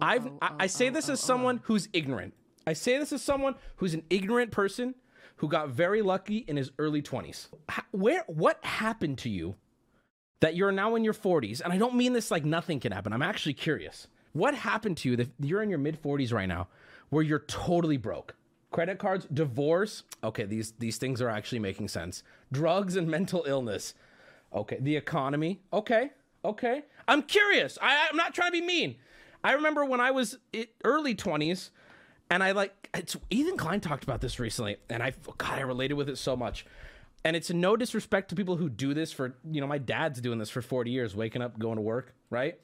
I've 0.00 0.28
I, 0.40 0.52
I 0.60 0.66
say 0.68 0.90
this 0.90 1.08
as 1.08 1.18
someone 1.18 1.60
who's 1.64 1.88
ignorant. 1.92 2.34
I 2.68 2.72
say 2.72 2.98
this 2.98 3.12
as 3.12 3.20
someone 3.20 3.56
who's 3.78 3.94
an 3.94 4.04
ignorant 4.10 4.52
person 4.52 4.94
who 5.38 5.48
got 5.48 5.70
very 5.70 6.02
lucky 6.02 6.44
in 6.46 6.56
his 6.56 6.70
early 6.78 7.02
20s. 7.02 7.48
Where 7.90 8.22
what 8.28 8.64
happened 8.64 9.18
to 9.18 9.28
you 9.28 9.56
that 10.38 10.54
you're 10.54 10.70
now 10.70 10.94
in 10.94 11.02
your 11.02 11.12
40s? 11.12 11.60
And 11.62 11.72
I 11.72 11.78
don't 11.78 11.96
mean 11.96 12.12
this 12.12 12.30
like 12.30 12.44
nothing 12.44 12.78
can 12.78 12.92
happen. 12.92 13.12
I'm 13.12 13.22
actually 13.22 13.54
curious. 13.54 14.06
What 14.34 14.54
happened 14.54 14.98
to 14.98 15.10
you 15.10 15.16
that 15.16 15.30
you're 15.40 15.64
in 15.64 15.68
your 15.68 15.80
mid 15.80 16.00
40s 16.00 16.32
right 16.32 16.46
now 16.46 16.68
where 17.08 17.24
you're 17.24 17.40
totally 17.40 17.96
broke? 17.96 18.36
Credit 18.70 19.00
cards, 19.00 19.26
divorce. 19.34 20.04
Okay, 20.22 20.44
these 20.44 20.74
these 20.78 20.96
things 20.96 21.20
are 21.20 21.28
actually 21.28 21.58
making 21.58 21.88
sense. 21.88 22.22
Drugs 22.52 22.96
and 22.96 23.08
mental 23.08 23.44
illness. 23.46 23.94
Okay, 24.52 24.78
the 24.80 24.96
economy. 24.96 25.60
Okay, 25.72 26.10
okay. 26.44 26.82
I'm 27.06 27.22
curious. 27.22 27.78
I, 27.80 28.08
I'm 28.10 28.16
not 28.16 28.34
trying 28.34 28.52
to 28.52 28.60
be 28.60 28.66
mean. 28.66 28.96
I 29.42 29.52
remember 29.52 29.84
when 29.84 30.00
I 30.00 30.10
was 30.10 30.38
early 30.84 31.14
20s, 31.14 31.70
and 32.30 32.42
I 32.42 32.52
like 32.52 32.88
it's 32.94 33.16
Ethan 33.30 33.56
Klein 33.56 33.80
talked 33.80 34.04
about 34.04 34.20
this 34.20 34.38
recently, 34.38 34.76
and 34.88 35.02
I 35.02 35.12
God 35.38 35.58
I 35.58 35.62
related 35.62 35.94
with 35.94 36.08
it 36.08 36.16
so 36.16 36.36
much. 36.36 36.66
And 37.22 37.36
it's 37.36 37.50
no 37.50 37.76
disrespect 37.76 38.30
to 38.30 38.34
people 38.34 38.56
who 38.56 38.70
do 38.70 38.94
this 38.94 39.12
for 39.12 39.34
you 39.50 39.60
know 39.60 39.66
my 39.66 39.78
dad's 39.78 40.20
doing 40.20 40.38
this 40.38 40.50
for 40.50 40.62
40 40.62 40.90
years, 40.90 41.14
waking 41.14 41.42
up, 41.42 41.58
going 41.58 41.76
to 41.76 41.82
work, 41.82 42.14
right? 42.30 42.58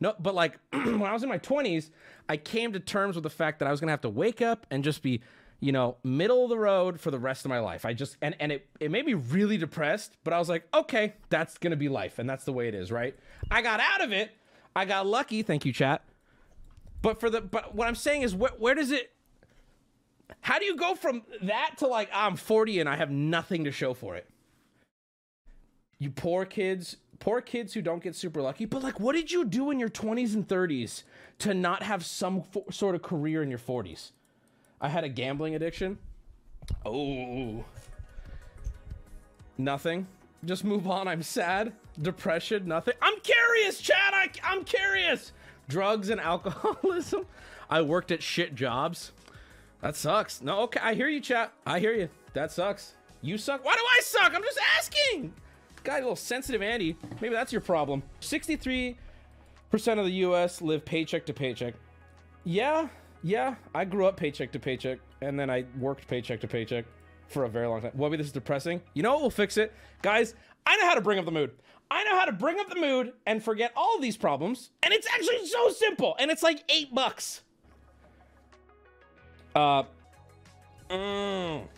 No, 0.00 0.14
but 0.18 0.34
like 0.34 0.58
when 0.72 1.02
I 1.02 1.12
was 1.12 1.22
in 1.22 1.28
my 1.28 1.38
20s, 1.38 1.90
I 2.28 2.36
came 2.36 2.72
to 2.72 2.80
terms 2.80 3.16
with 3.16 3.24
the 3.24 3.30
fact 3.30 3.58
that 3.58 3.68
I 3.68 3.70
was 3.70 3.80
gonna 3.80 3.92
have 3.92 4.00
to 4.02 4.08
wake 4.08 4.40
up 4.40 4.66
and 4.70 4.84
just 4.84 5.02
be, 5.02 5.20
you 5.60 5.72
know, 5.72 5.96
middle 6.04 6.44
of 6.44 6.50
the 6.50 6.58
road 6.58 7.00
for 7.00 7.10
the 7.10 7.18
rest 7.18 7.44
of 7.44 7.48
my 7.48 7.58
life. 7.58 7.84
I 7.84 7.92
just 7.92 8.16
and 8.22 8.36
and 8.40 8.52
it 8.52 8.68
it 8.80 8.90
made 8.90 9.06
me 9.06 9.14
really 9.14 9.56
depressed, 9.56 10.16
but 10.24 10.32
I 10.32 10.38
was 10.38 10.48
like, 10.48 10.64
okay, 10.72 11.14
that's 11.30 11.58
gonna 11.58 11.76
be 11.76 11.88
life, 11.88 12.18
and 12.18 12.28
that's 12.28 12.44
the 12.44 12.52
way 12.52 12.68
it 12.68 12.74
is, 12.74 12.92
right? 12.92 13.16
I 13.50 13.62
got 13.62 13.80
out 13.80 14.02
of 14.02 14.12
it. 14.12 14.30
I 14.76 14.84
got 14.84 15.06
lucky. 15.06 15.42
Thank 15.42 15.64
you, 15.64 15.72
chat. 15.72 16.02
But 17.02 17.20
for 17.20 17.30
the 17.30 17.40
but 17.40 17.74
what 17.74 17.88
I'm 17.88 17.94
saying 17.94 18.22
is 18.22 18.34
where 18.34 18.52
where 18.58 18.74
does 18.74 18.90
it 18.90 19.12
how 20.40 20.58
do 20.58 20.64
you 20.64 20.76
go 20.76 20.94
from 20.94 21.22
that 21.42 21.76
to 21.78 21.86
like 21.86 22.10
I'm 22.12 22.36
40 22.36 22.80
and 22.80 22.88
I 22.88 22.96
have 22.96 23.10
nothing 23.10 23.64
to 23.64 23.72
show 23.72 23.94
for 23.94 24.16
it? 24.16 24.28
You 25.98 26.10
poor 26.10 26.44
kids, 26.44 26.96
poor 27.18 27.40
kids 27.40 27.74
who 27.74 27.82
don't 27.82 28.02
get 28.02 28.14
super 28.14 28.40
lucky. 28.40 28.64
But 28.64 28.82
like, 28.82 29.00
what 29.00 29.14
did 29.14 29.32
you 29.32 29.44
do 29.44 29.70
in 29.70 29.80
your 29.80 29.88
20s 29.88 30.34
and 30.34 30.46
30s 30.46 31.02
to 31.40 31.54
not 31.54 31.82
have 31.82 32.04
some 32.04 32.42
fo- 32.42 32.66
sort 32.70 32.94
of 32.94 33.02
career 33.02 33.42
in 33.42 33.50
your 33.50 33.58
40s? 33.58 34.12
I 34.80 34.88
had 34.88 35.04
a 35.04 35.08
gambling 35.08 35.54
addiction. 35.54 35.98
Oh, 36.84 37.64
nothing. 39.56 40.06
Just 40.44 40.64
move 40.64 40.86
on. 40.86 41.08
I'm 41.08 41.22
sad. 41.22 41.72
Depression. 42.00 42.66
Nothing. 42.68 42.94
I'm 43.02 43.18
curious, 43.20 43.80
Chad. 43.80 44.14
I, 44.14 44.30
I'm 44.44 44.64
curious. 44.64 45.32
Drugs 45.68 46.10
and 46.10 46.20
alcoholism. 46.20 47.26
I 47.68 47.82
worked 47.82 48.10
at 48.12 48.22
shit 48.22 48.54
jobs. 48.54 49.12
That 49.80 49.96
sucks. 49.96 50.42
No, 50.42 50.60
okay. 50.62 50.80
I 50.82 50.94
hear 50.94 51.08
you, 51.08 51.20
chat. 51.20 51.52
I 51.66 51.78
hear 51.78 51.92
you. 51.92 52.08
That 52.32 52.50
sucks. 52.50 52.94
You 53.22 53.38
suck. 53.38 53.64
Why 53.64 53.74
do 53.74 53.82
I 53.96 54.00
suck? 54.00 54.32
I'm 54.34 54.42
just 54.42 54.58
asking. 54.76 55.32
Guy, 55.84 55.98
a 55.98 56.00
little 56.00 56.16
sensitive 56.16 56.62
Andy. 56.62 56.96
Maybe 57.20 57.34
that's 57.34 57.52
your 57.52 57.60
problem. 57.60 58.02
63% 58.20 58.96
of 59.72 60.04
the 60.04 60.10
US 60.10 60.60
live 60.60 60.84
paycheck 60.84 61.26
to 61.26 61.32
paycheck. 61.32 61.74
Yeah, 62.44 62.88
yeah. 63.22 63.54
I 63.74 63.84
grew 63.84 64.06
up 64.06 64.16
paycheck 64.16 64.52
to 64.52 64.58
paycheck, 64.58 64.98
and 65.20 65.38
then 65.38 65.50
I 65.50 65.64
worked 65.78 66.06
paycheck 66.08 66.40
to 66.40 66.48
paycheck 66.48 66.84
for 67.28 67.44
a 67.44 67.48
very 67.48 67.66
long 67.66 67.82
time. 67.82 67.92
Wubby, 67.96 68.16
this 68.16 68.26
is 68.26 68.32
depressing. 68.32 68.80
You 68.94 69.02
know 69.02 69.12
what? 69.12 69.20
We'll 69.20 69.30
fix 69.30 69.56
it. 69.56 69.72
Guys, 70.02 70.34
I 70.66 70.76
know 70.76 70.86
how 70.86 70.94
to 70.94 71.00
bring 71.00 71.18
up 71.18 71.24
the 71.24 71.32
mood. 71.32 71.52
I 71.90 72.04
know 72.04 72.18
how 72.18 72.26
to 72.26 72.32
bring 72.32 72.58
up 72.60 72.68
the 72.68 72.80
mood 72.80 73.12
and 73.26 73.42
forget 73.42 73.72
all 73.74 73.98
these 73.98 74.16
problems. 74.16 74.70
And 74.82 74.92
it's 74.92 75.06
actually 75.06 75.46
so 75.46 75.70
simple. 75.70 76.16
And 76.18 76.30
it's 76.30 76.42
like 76.42 76.62
eight 76.68 76.94
bucks. 76.94 77.42
Uh. 79.54 79.84
Mm. 80.90 81.66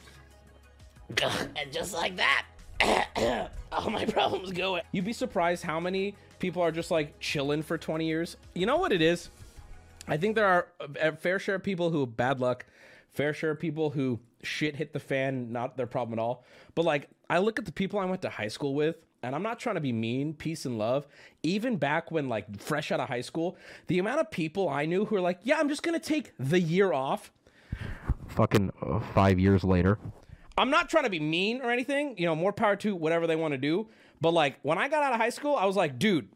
And 1.56 1.72
just 1.72 1.92
like 1.92 2.16
that, 2.16 2.46
all 3.72 3.90
my 3.90 4.04
problems 4.04 4.52
go 4.52 4.70
away. 4.70 4.82
You'd 4.92 5.04
be 5.04 5.12
surprised 5.12 5.64
how 5.64 5.80
many 5.80 6.14
people 6.38 6.62
are 6.62 6.70
just 6.70 6.90
like 6.90 7.18
chilling 7.18 7.62
for 7.62 7.76
20 7.76 8.06
years. 8.06 8.36
You 8.54 8.66
know 8.66 8.76
what 8.76 8.92
it 8.92 9.02
is? 9.02 9.30
I 10.08 10.16
think 10.16 10.34
there 10.34 10.46
are 10.46 10.68
a 11.00 11.12
fair 11.12 11.38
share 11.38 11.56
of 11.56 11.62
people 11.62 11.90
who 11.90 12.00
have 12.00 12.16
bad 12.16 12.40
luck, 12.40 12.66
fair 13.10 13.32
share 13.32 13.50
of 13.50 13.60
people 13.60 13.90
who 13.90 14.20
shit 14.42 14.76
hit 14.76 14.92
the 14.92 15.00
fan, 15.00 15.52
not 15.52 15.76
their 15.76 15.86
problem 15.86 16.18
at 16.18 16.22
all. 16.22 16.44
But 16.74 16.84
like, 16.84 17.08
I 17.28 17.38
look 17.38 17.58
at 17.58 17.64
the 17.64 17.72
people 17.72 17.98
I 17.98 18.04
went 18.04 18.22
to 18.22 18.30
high 18.30 18.48
school 18.48 18.74
with, 18.74 18.96
and 19.22 19.34
I'm 19.34 19.42
not 19.42 19.60
trying 19.60 19.74
to 19.74 19.80
be 19.80 19.92
mean, 19.92 20.34
peace 20.34 20.64
and 20.64 20.78
love. 20.78 21.06
Even 21.42 21.76
back 21.76 22.10
when, 22.10 22.28
like, 22.28 22.60
fresh 22.60 22.90
out 22.90 23.00
of 23.00 23.08
high 23.08 23.20
school, 23.20 23.56
the 23.86 23.98
amount 23.98 24.20
of 24.20 24.30
people 24.30 24.68
I 24.68 24.86
knew 24.86 25.04
who 25.04 25.16
were 25.16 25.20
like, 25.20 25.40
yeah, 25.42 25.58
I'm 25.58 25.68
just 25.68 25.82
gonna 25.82 26.00
take 26.00 26.32
the 26.38 26.58
year 26.58 26.92
off. 26.92 27.30
Fucking 28.28 28.72
uh, 28.80 29.00
five 29.14 29.38
years 29.38 29.62
later. 29.62 29.98
I'm 30.56 30.70
not 30.70 30.88
trying 30.88 31.04
to 31.04 31.10
be 31.10 31.20
mean 31.20 31.62
or 31.62 31.70
anything, 31.70 32.16
you 32.18 32.26
know, 32.26 32.34
more 32.34 32.52
power 32.52 32.76
to 32.76 32.94
whatever 32.96 33.26
they 33.26 33.36
want 33.36 33.52
to 33.52 33.58
do. 33.58 33.88
But 34.20 34.32
like, 34.32 34.58
when 34.62 34.78
I 34.78 34.88
got 34.88 35.02
out 35.02 35.12
of 35.12 35.20
high 35.20 35.30
school, 35.30 35.54
I 35.54 35.66
was 35.66 35.76
like, 35.76 35.98
dude, 35.98 36.28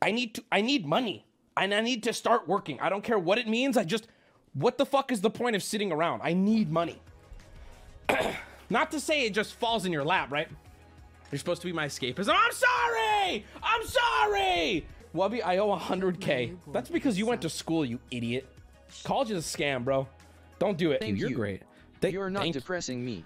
I 0.00 0.10
need 0.10 0.34
to, 0.34 0.44
I 0.50 0.60
need 0.60 0.86
money 0.86 1.26
and 1.56 1.72
I 1.74 1.80
need 1.80 2.02
to 2.04 2.12
start 2.12 2.48
working. 2.48 2.78
I 2.80 2.88
don't 2.88 3.02
care 3.04 3.18
what 3.18 3.38
it 3.38 3.48
means. 3.48 3.76
I 3.76 3.84
just, 3.84 4.06
what 4.54 4.78
the 4.78 4.86
fuck 4.86 5.12
is 5.12 5.20
the 5.20 5.30
point 5.30 5.56
of 5.56 5.62
sitting 5.62 5.92
around? 5.92 6.20
I 6.22 6.32
need 6.32 6.70
money. 6.70 7.00
Not 8.70 8.90
to 8.92 9.00
say 9.00 9.26
it 9.26 9.34
just 9.34 9.54
falls 9.54 9.84
in 9.84 9.92
your 9.92 10.04
lap, 10.04 10.30
right? 10.32 10.48
You're 11.30 11.38
supposed 11.38 11.62
to 11.62 11.66
be 11.66 11.72
my 11.72 11.86
escapism. 11.86 12.34
I'm 12.36 12.52
sorry! 12.52 13.44
I'm 13.62 13.86
sorry! 13.86 14.86
Wubby, 15.14 15.42
I 15.44 15.58
owe 15.58 15.76
100k. 15.76 16.56
That's 16.72 16.88
because 16.90 17.18
you 17.18 17.26
went 17.26 17.42
to 17.42 17.48
school, 17.50 17.84
you 17.84 17.98
idiot. 18.10 18.46
College 19.04 19.30
is 19.30 19.54
a 19.54 19.58
scam, 19.58 19.84
bro. 19.84 20.06
Don't 20.58 20.76
do 20.78 20.92
it. 20.92 21.00
Thank 21.00 21.18
You're 21.18 21.30
you. 21.30 21.36
great. 21.36 21.62
Thank- 22.00 22.14
You're 22.14 22.30
not 22.30 22.50
depressing 22.52 23.04
me. 23.04 23.24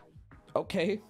okay. 0.55 1.01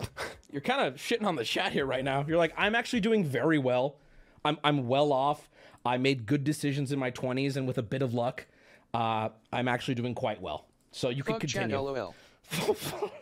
You're 0.52 0.62
kind 0.62 0.86
of 0.86 0.94
shitting 0.94 1.24
on 1.24 1.36
the 1.36 1.44
chat 1.44 1.72
here 1.72 1.84
right 1.84 2.04
now. 2.04 2.24
You're 2.26 2.38
like, 2.38 2.54
I'm 2.56 2.74
actually 2.74 3.00
doing 3.00 3.24
very 3.24 3.58
well. 3.58 3.96
I'm 4.44 4.56
I'm 4.62 4.86
well 4.86 5.12
off. 5.12 5.48
I 5.84 5.96
made 5.96 6.26
good 6.26 6.44
decisions 6.44 6.92
in 6.92 6.98
my 6.98 7.10
20s, 7.10 7.56
and 7.56 7.66
with 7.66 7.78
a 7.78 7.82
bit 7.82 8.02
of 8.02 8.14
luck, 8.14 8.46
uh, 8.94 9.30
I'm 9.52 9.68
actually 9.68 9.94
doing 9.94 10.14
quite 10.14 10.40
well. 10.40 10.66
So 10.92 11.08
you 11.10 11.22
Fuck 11.22 11.40
can 11.40 11.48
continue. 11.48 11.76
lol. 11.78 12.14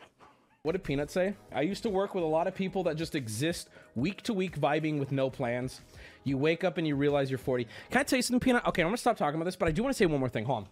What 0.67 0.73
did 0.73 0.83
Peanut 0.83 1.13
say? 1.13 1.35
I 1.55 1.61
used 1.61 1.85
to 1.85 1.89
work 1.89 2.13
with 2.13 2.25
a 2.25 2.27
lot 2.27 2.49
of 2.49 2.55
people 2.57 2.83
that 2.85 2.97
just 2.97 3.15
exist 3.15 3.69
week 3.95 4.23
to 4.23 4.35
week 4.35 4.59
vibing 4.59 4.99
with 4.99 5.13
no 5.13 5.31
plans. 5.31 5.81
You 6.25 6.39
wake 6.39 6.65
up 6.65 6.77
and 6.77 6.85
you 6.85 6.97
realize 6.97 7.31
you're 7.31 7.39
40. 7.39 7.69
Can 7.89 8.01
I 8.01 8.03
tell 8.03 8.17
you 8.17 8.23
something, 8.25 8.41
Peanut? 8.41 8.67
Okay, 8.67 8.83
I'm 8.83 8.89
gonna 8.89 8.97
stop 8.97 9.17
talking 9.17 9.37
about 9.37 9.45
this, 9.45 9.55
but 9.55 9.69
I 9.69 9.71
do 9.71 9.85
want 9.85 9.95
to 9.95 9.97
say 9.97 10.07
one 10.07 10.19
more 10.19 10.29
thing. 10.29 10.45
Hold 10.45 10.65
on. 10.65 10.69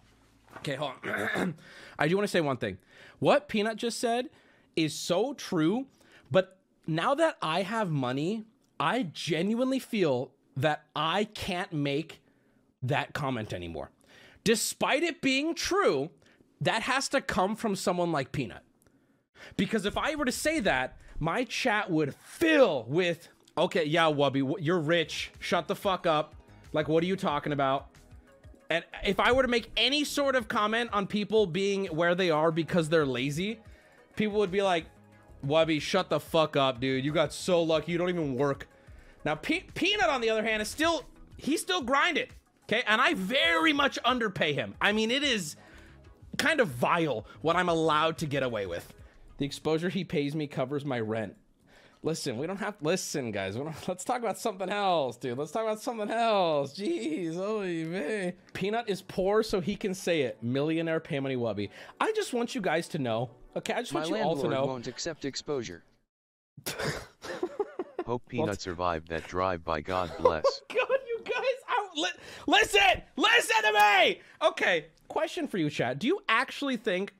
Okay, 0.57 0.75
hold 0.75 0.91
on. 1.05 1.53
I 1.97 2.09
do 2.09 2.17
want 2.17 2.25
to 2.25 2.31
say 2.31 2.41
one 2.41 2.57
thing. 2.57 2.77
What 3.19 3.47
Peanut 3.47 3.77
just 3.77 3.97
said 3.97 4.29
is 4.75 4.93
so 4.93 5.33
true, 5.33 5.85
but 6.29 6.57
now 6.85 7.15
that 7.15 7.37
I 7.41 7.61
have 7.61 7.89
money, 7.89 8.43
I 8.77 9.03
genuinely 9.03 9.79
feel 9.79 10.31
that 10.57 10.85
I 10.95 11.25
can't 11.25 11.71
make 11.73 12.21
that 12.81 13.13
comment 13.13 13.53
anymore. 13.53 13.91
Despite 14.43 15.03
it 15.03 15.21
being 15.21 15.55
true, 15.55 16.11
that 16.61 16.83
has 16.83 17.09
to 17.09 17.21
come 17.21 17.55
from 17.55 17.75
someone 17.75 18.11
like 18.11 18.31
Peanut. 18.31 18.63
Because 19.57 19.85
if 19.85 19.97
I 19.97 20.15
were 20.15 20.25
to 20.25 20.31
say 20.31 20.59
that, 20.61 20.97
my 21.19 21.43
chat 21.43 21.89
would 21.89 22.15
fill 22.15 22.85
with, 22.87 23.29
okay, 23.57 23.85
yeah, 23.85 24.03
Wubby, 24.03 24.55
you're 24.59 24.79
rich. 24.79 25.31
Shut 25.39 25.67
the 25.67 25.75
fuck 25.75 26.05
up. 26.05 26.35
Like, 26.73 26.87
what 26.87 27.03
are 27.03 27.07
you 27.07 27.15
talking 27.15 27.53
about? 27.53 27.87
And 28.69 28.83
if 29.03 29.19
I 29.19 29.31
were 29.31 29.43
to 29.43 29.47
make 29.47 29.71
any 29.77 30.03
sort 30.03 30.35
of 30.35 30.47
comment 30.47 30.89
on 30.91 31.07
people 31.07 31.45
being 31.45 31.85
where 31.85 32.15
they 32.15 32.31
are 32.31 32.51
because 32.51 32.89
they're 32.89 33.05
lazy, 33.05 33.59
people 34.15 34.39
would 34.39 34.51
be 34.51 34.61
like, 34.61 34.85
Wubby, 35.45 35.79
shut 35.79 36.09
the 36.09 36.19
fuck 36.19 36.55
up, 36.55 36.79
dude. 36.79 37.05
You 37.05 37.11
got 37.11 37.31
so 37.31 37.61
lucky. 37.61 37.91
You 37.91 37.97
don't 37.97 38.09
even 38.09 38.35
work. 38.35 38.67
Now, 39.25 39.35
Pe- 39.35 39.63
Peanut, 39.73 40.09
on 40.09 40.21
the 40.21 40.29
other 40.29 40.43
hand, 40.43 40.61
is 40.61 40.69
still, 40.69 41.03
he's 41.37 41.61
still 41.61 41.81
grinding. 41.81 42.27
Okay. 42.69 42.83
And 42.87 43.01
I 43.01 43.13
very 43.15 43.73
much 43.73 43.97
underpay 43.99 44.53
him. 44.53 44.75
I 44.79 44.91
mean, 44.91 45.11
it 45.11 45.23
is 45.23 45.55
kind 46.37 46.59
of 46.59 46.67
vile 46.69 47.25
what 47.41 47.55
I'm 47.55 47.69
allowed 47.69 48.17
to 48.19 48.25
get 48.25 48.43
away 48.43 48.65
with. 48.65 48.93
The 49.37 49.45
exposure 49.45 49.89
he 49.89 50.03
pays 50.03 50.35
me 50.35 50.47
covers 50.47 50.85
my 50.85 50.99
rent. 50.99 51.35
Listen, 52.03 52.37
we 52.37 52.45
don't 52.45 52.57
have 52.57 52.75
listen, 52.81 53.31
guys. 53.31 53.57
Let's 53.87 54.03
talk 54.03 54.19
about 54.19 54.37
something 54.37 54.69
else, 54.69 55.17
dude. 55.17 55.37
Let's 55.39 55.51
talk 55.51 55.63
about 55.63 55.81
something 55.81 56.09
else. 56.11 56.77
Jeez, 56.77 57.35
holy 57.35 57.83
man. 57.83 58.33
Peanut 58.53 58.87
is 58.87 59.01
poor, 59.01 59.41
so 59.41 59.59
he 59.59 59.75
can 59.75 59.95
say 59.95 60.21
it. 60.21 60.37
Millionaire 60.43 60.99
PayMoneyWubby. 60.99 61.69
I 61.99 62.11
just 62.11 62.31
want 62.31 62.53
you 62.53 62.61
guys 62.61 62.87
to 62.89 62.99
know. 62.99 63.31
Okay, 63.57 63.73
I 63.73 63.81
just 63.81 63.93
My 63.93 64.01
want 64.01 64.09
you 64.11 64.15
all 64.17 64.35
to 64.35 64.41
landlord 64.41 64.53
know. 64.53 64.65
won't 64.67 64.87
accept 64.87 65.25
exposure. 65.25 65.83
Hope 68.05 68.27
Peanut 68.27 68.61
survived 68.61 69.09
that 69.09 69.27
drive 69.27 69.63
by 69.63 69.79
oh 69.79 69.81
God 69.81 70.11
bless. 70.19 70.43
Oh 70.47 70.75
God, 70.87 70.97
you 71.07 71.23
guys, 71.23 71.95
li- 71.95 72.21
listen, 72.47 73.01
listen 73.15 73.55
to 73.63 73.73
me. 73.73 74.21
Okay, 74.43 74.85
question 75.07 75.47
for 75.47 75.57
you, 75.57 75.69
chat. 75.69 75.99
Do 75.99 76.07
you 76.07 76.19
actually 76.29 76.77
think? 76.77 77.13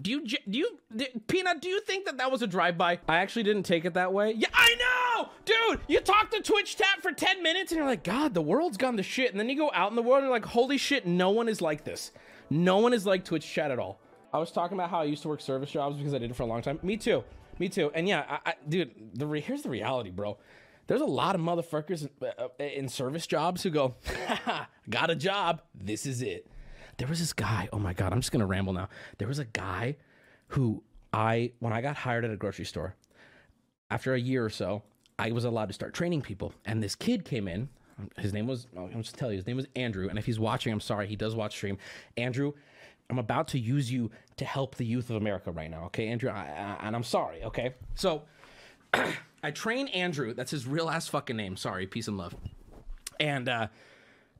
Do 0.00 0.10
you 0.10 0.26
do 0.26 0.58
you 0.58 0.78
d- 0.94 1.08
Peanut? 1.26 1.62
Do 1.62 1.68
you 1.68 1.80
think 1.80 2.04
that 2.04 2.18
that 2.18 2.30
was 2.30 2.42
a 2.42 2.46
drive-by? 2.46 3.00
I 3.08 3.16
actually 3.16 3.44
didn't 3.44 3.62
take 3.62 3.84
it 3.86 3.94
that 3.94 4.12
way. 4.12 4.34
Yeah, 4.36 4.48
I 4.52 4.74
know, 4.78 5.30
dude. 5.46 5.80
You 5.88 6.00
talk 6.00 6.30
to 6.32 6.42
Twitch 6.42 6.76
chat 6.76 7.02
for 7.02 7.12
ten 7.12 7.42
minutes, 7.42 7.72
and 7.72 7.78
you're 7.78 7.86
like, 7.86 8.04
God, 8.04 8.34
the 8.34 8.42
world's 8.42 8.76
gone 8.76 8.98
to 8.98 9.02
shit. 9.02 9.30
And 9.30 9.40
then 9.40 9.48
you 9.48 9.56
go 9.56 9.70
out 9.72 9.88
in 9.90 9.96
the 9.96 10.02
world, 10.02 10.18
and 10.18 10.24
you're 10.26 10.36
like, 10.36 10.44
Holy 10.44 10.76
shit, 10.76 11.06
no 11.06 11.30
one 11.30 11.48
is 11.48 11.62
like 11.62 11.84
this. 11.84 12.12
No 12.50 12.78
one 12.78 12.92
is 12.92 13.06
like 13.06 13.24
Twitch 13.24 13.50
chat 13.50 13.70
at 13.70 13.78
all. 13.78 13.98
I 14.34 14.38
was 14.38 14.52
talking 14.52 14.76
about 14.76 14.90
how 14.90 15.00
I 15.00 15.04
used 15.04 15.22
to 15.22 15.28
work 15.28 15.40
service 15.40 15.70
jobs 15.70 15.96
because 15.96 16.12
I 16.12 16.18
did 16.18 16.30
it 16.30 16.36
for 16.36 16.42
a 16.42 16.46
long 16.46 16.60
time. 16.60 16.78
Me 16.82 16.98
too. 16.98 17.24
Me 17.58 17.68
too. 17.68 17.90
And 17.94 18.08
yeah, 18.08 18.24
I, 18.28 18.50
I, 18.50 18.54
dude, 18.68 18.90
the 19.14 19.26
re- 19.26 19.40
here's 19.40 19.62
the 19.62 19.70
reality, 19.70 20.10
bro. 20.10 20.38
There's 20.86 21.00
a 21.00 21.06
lot 21.06 21.34
of 21.34 21.40
motherfuckers 21.40 22.02
in, 22.02 22.28
uh, 22.38 22.48
in 22.62 22.88
service 22.88 23.26
jobs 23.26 23.62
who 23.62 23.70
go, 23.70 23.96
got 24.90 25.10
a 25.10 25.16
job. 25.16 25.62
This 25.74 26.06
is 26.06 26.22
it. 26.22 26.46
There 26.98 27.08
was 27.08 27.18
this 27.18 27.32
guy. 27.32 27.68
Oh 27.72 27.78
my 27.78 27.92
God, 27.92 28.12
I'm 28.12 28.20
just 28.20 28.32
to 28.32 28.46
ramble 28.46 28.72
now. 28.72 28.88
There 29.18 29.28
was 29.28 29.38
a 29.38 29.44
guy 29.44 29.96
who 30.48 30.82
I, 31.12 31.52
when 31.58 31.72
I 31.72 31.80
got 31.80 31.96
hired 31.96 32.24
at 32.24 32.30
a 32.30 32.36
grocery 32.36 32.64
store, 32.64 32.94
after 33.90 34.14
a 34.14 34.20
year 34.20 34.44
or 34.44 34.50
so, 34.50 34.82
I 35.18 35.32
was 35.32 35.44
allowed 35.44 35.68
to 35.68 35.74
start 35.74 35.94
training 35.94 36.22
people. 36.22 36.52
And 36.64 36.82
this 36.82 36.94
kid 36.94 37.24
came 37.24 37.48
in. 37.48 37.68
His 38.18 38.32
name 38.32 38.46
was, 38.46 38.66
I'll 38.76 38.88
just 38.88 39.16
tell 39.16 39.30
you, 39.30 39.36
his 39.36 39.46
name 39.46 39.56
was 39.56 39.66
Andrew. 39.74 40.08
And 40.08 40.18
if 40.18 40.26
he's 40.26 40.38
watching, 40.38 40.72
I'm 40.72 40.80
sorry, 40.80 41.06
he 41.06 41.16
does 41.16 41.34
watch 41.34 41.54
stream. 41.54 41.78
Andrew, 42.16 42.52
I'm 43.08 43.18
about 43.18 43.48
to 43.48 43.58
use 43.58 43.90
you 43.90 44.10
to 44.36 44.44
help 44.44 44.76
the 44.76 44.84
youth 44.84 45.10
of 45.10 45.16
America 45.16 45.50
right 45.50 45.70
now. 45.70 45.84
Okay, 45.86 46.08
Andrew? 46.08 46.30
I, 46.30 46.42
I, 46.80 46.86
and 46.86 46.96
I'm 46.96 47.04
sorry, 47.04 47.44
okay? 47.44 47.74
So 47.94 48.22
I 49.42 49.50
train 49.52 49.88
Andrew. 49.88 50.34
That's 50.34 50.50
his 50.50 50.66
real 50.66 50.88
ass 50.88 51.08
fucking 51.08 51.36
name. 51.36 51.56
Sorry, 51.56 51.86
peace 51.86 52.08
and 52.08 52.18
love. 52.18 52.34
And 53.20 53.48
uh, 53.48 53.68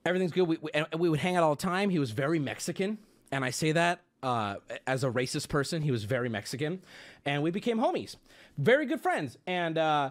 everything's 0.04 0.32
good. 0.32 0.48
We, 0.48 0.58
we, 0.60 0.70
we 0.98 1.08
would 1.08 1.20
hang 1.20 1.36
out 1.36 1.44
all 1.44 1.54
the 1.54 1.62
time. 1.62 1.90
He 1.90 1.98
was 1.98 2.10
very 2.10 2.38
Mexican. 2.38 2.98
And 3.30 3.44
I 3.44 3.50
say 3.50 3.72
that 3.72 4.00
uh, 4.22 4.56
as 4.86 5.04
a 5.04 5.10
racist 5.10 5.48
person. 5.48 5.82
He 5.82 5.90
was 5.90 6.04
very 6.04 6.28
Mexican. 6.28 6.82
And 7.24 7.42
we 7.42 7.50
became 7.50 7.78
homies, 7.78 8.16
very 8.58 8.86
good 8.86 9.00
friends. 9.00 9.38
And 9.46 9.78
uh, 9.78 10.10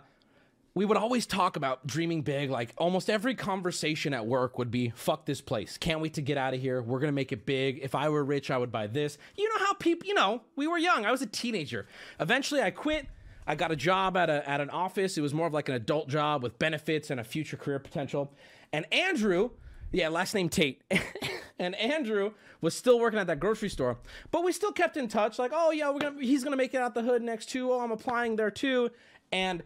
we 0.75 0.83
would 0.83 0.97
always 0.97 1.25
talk 1.25 1.55
about 1.55 1.87
dreaming 1.87 2.21
big. 2.21 2.49
Like 2.49 2.73
almost 2.77 3.09
every 3.09 3.33
conversation 3.33 4.13
at 4.13 4.27
work 4.27 4.57
would 4.57 4.69
be, 4.69 4.89
fuck 4.89 5.25
this 5.25 5.39
place. 5.39 5.77
Can't 5.77 6.01
wait 6.01 6.15
to 6.15 6.21
get 6.21 6.37
out 6.37 6.53
of 6.53 6.59
here. 6.59 6.81
We're 6.81 6.99
going 6.99 7.07
to 7.07 7.15
make 7.15 7.31
it 7.31 7.45
big. 7.45 7.79
If 7.81 7.95
I 7.95 8.09
were 8.09 8.23
rich, 8.23 8.51
I 8.51 8.57
would 8.57 8.73
buy 8.73 8.87
this. 8.87 9.17
You 9.37 9.47
know 9.49 9.65
how 9.65 9.73
people, 9.73 10.05
you 10.05 10.13
know, 10.13 10.41
we 10.57 10.67
were 10.67 10.77
young. 10.77 11.05
I 11.05 11.11
was 11.11 11.21
a 11.21 11.27
teenager. 11.27 11.87
Eventually, 12.19 12.61
I 12.61 12.71
quit. 12.71 13.07
I 13.47 13.55
got 13.55 13.71
a 13.71 13.75
job 13.75 14.17
at, 14.17 14.29
a, 14.29 14.47
at 14.49 14.59
an 14.59 14.69
office. 14.69 15.17
It 15.17 15.21
was 15.21 15.33
more 15.33 15.47
of 15.47 15.53
like 15.53 15.69
an 15.69 15.75
adult 15.75 16.09
job 16.09 16.43
with 16.43 16.59
benefits 16.59 17.09
and 17.09 17.21
a 17.21 17.23
future 17.23 17.55
career 17.55 17.79
potential. 17.79 18.33
And 18.73 18.91
Andrew, 18.91 19.51
yeah, 19.93 20.09
last 20.09 20.33
name 20.33 20.49
Tate. 20.49 20.81
and 21.59 21.73
Andrew 21.75 22.33
was 22.59 22.75
still 22.75 22.99
working 22.99 23.19
at 23.19 23.27
that 23.27 23.39
grocery 23.39 23.69
store, 23.69 23.97
but 24.31 24.43
we 24.43 24.51
still 24.51 24.71
kept 24.73 24.97
in 24.97 25.07
touch. 25.07 25.39
Like, 25.39 25.51
oh 25.53 25.71
yeah, 25.71 25.89
we're 25.91 25.99
gonna 25.99 26.19
he's 26.19 26.43
gonna 26.43 26.57
make 26.57 26.73
it 26.73 26.81
out 26.81 26.95
the 26.95 27.03
hood 27.03 27.21
next 27.21 27.49
too. 27.49 27.71
Oh, 27.71 27.79
I'm 27.79 27.91
applying 27.91 28.35
there 28.35 28.51
too. 28.51 28.89
And 29.31 29.63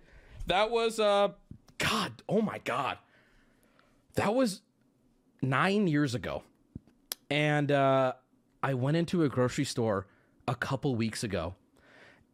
that 0.50 0.72
was 0.72 1.00
uh, 1.00 1.30
God, 1.78 2.12
oh 2.28 2.42
my 2.42 2.60
God, 2.64 2.98
that 4.16 4.36
was 4.36 4.62
nine 5.42 5.88
years 5.88 6.14
ago. 6.14 6.44
And 7.30 7.72
uh, 7.72 8.14
I 8.62 8.74
went 8.74 8.98
into 8.98 9.24
a 9.24 9.30
grocery 9.30 9.64
store 9.64 10.08
a 10.48 10.56
couple 10.56 10.96
weeks 10.96 11.24
ago, 11.24 11.56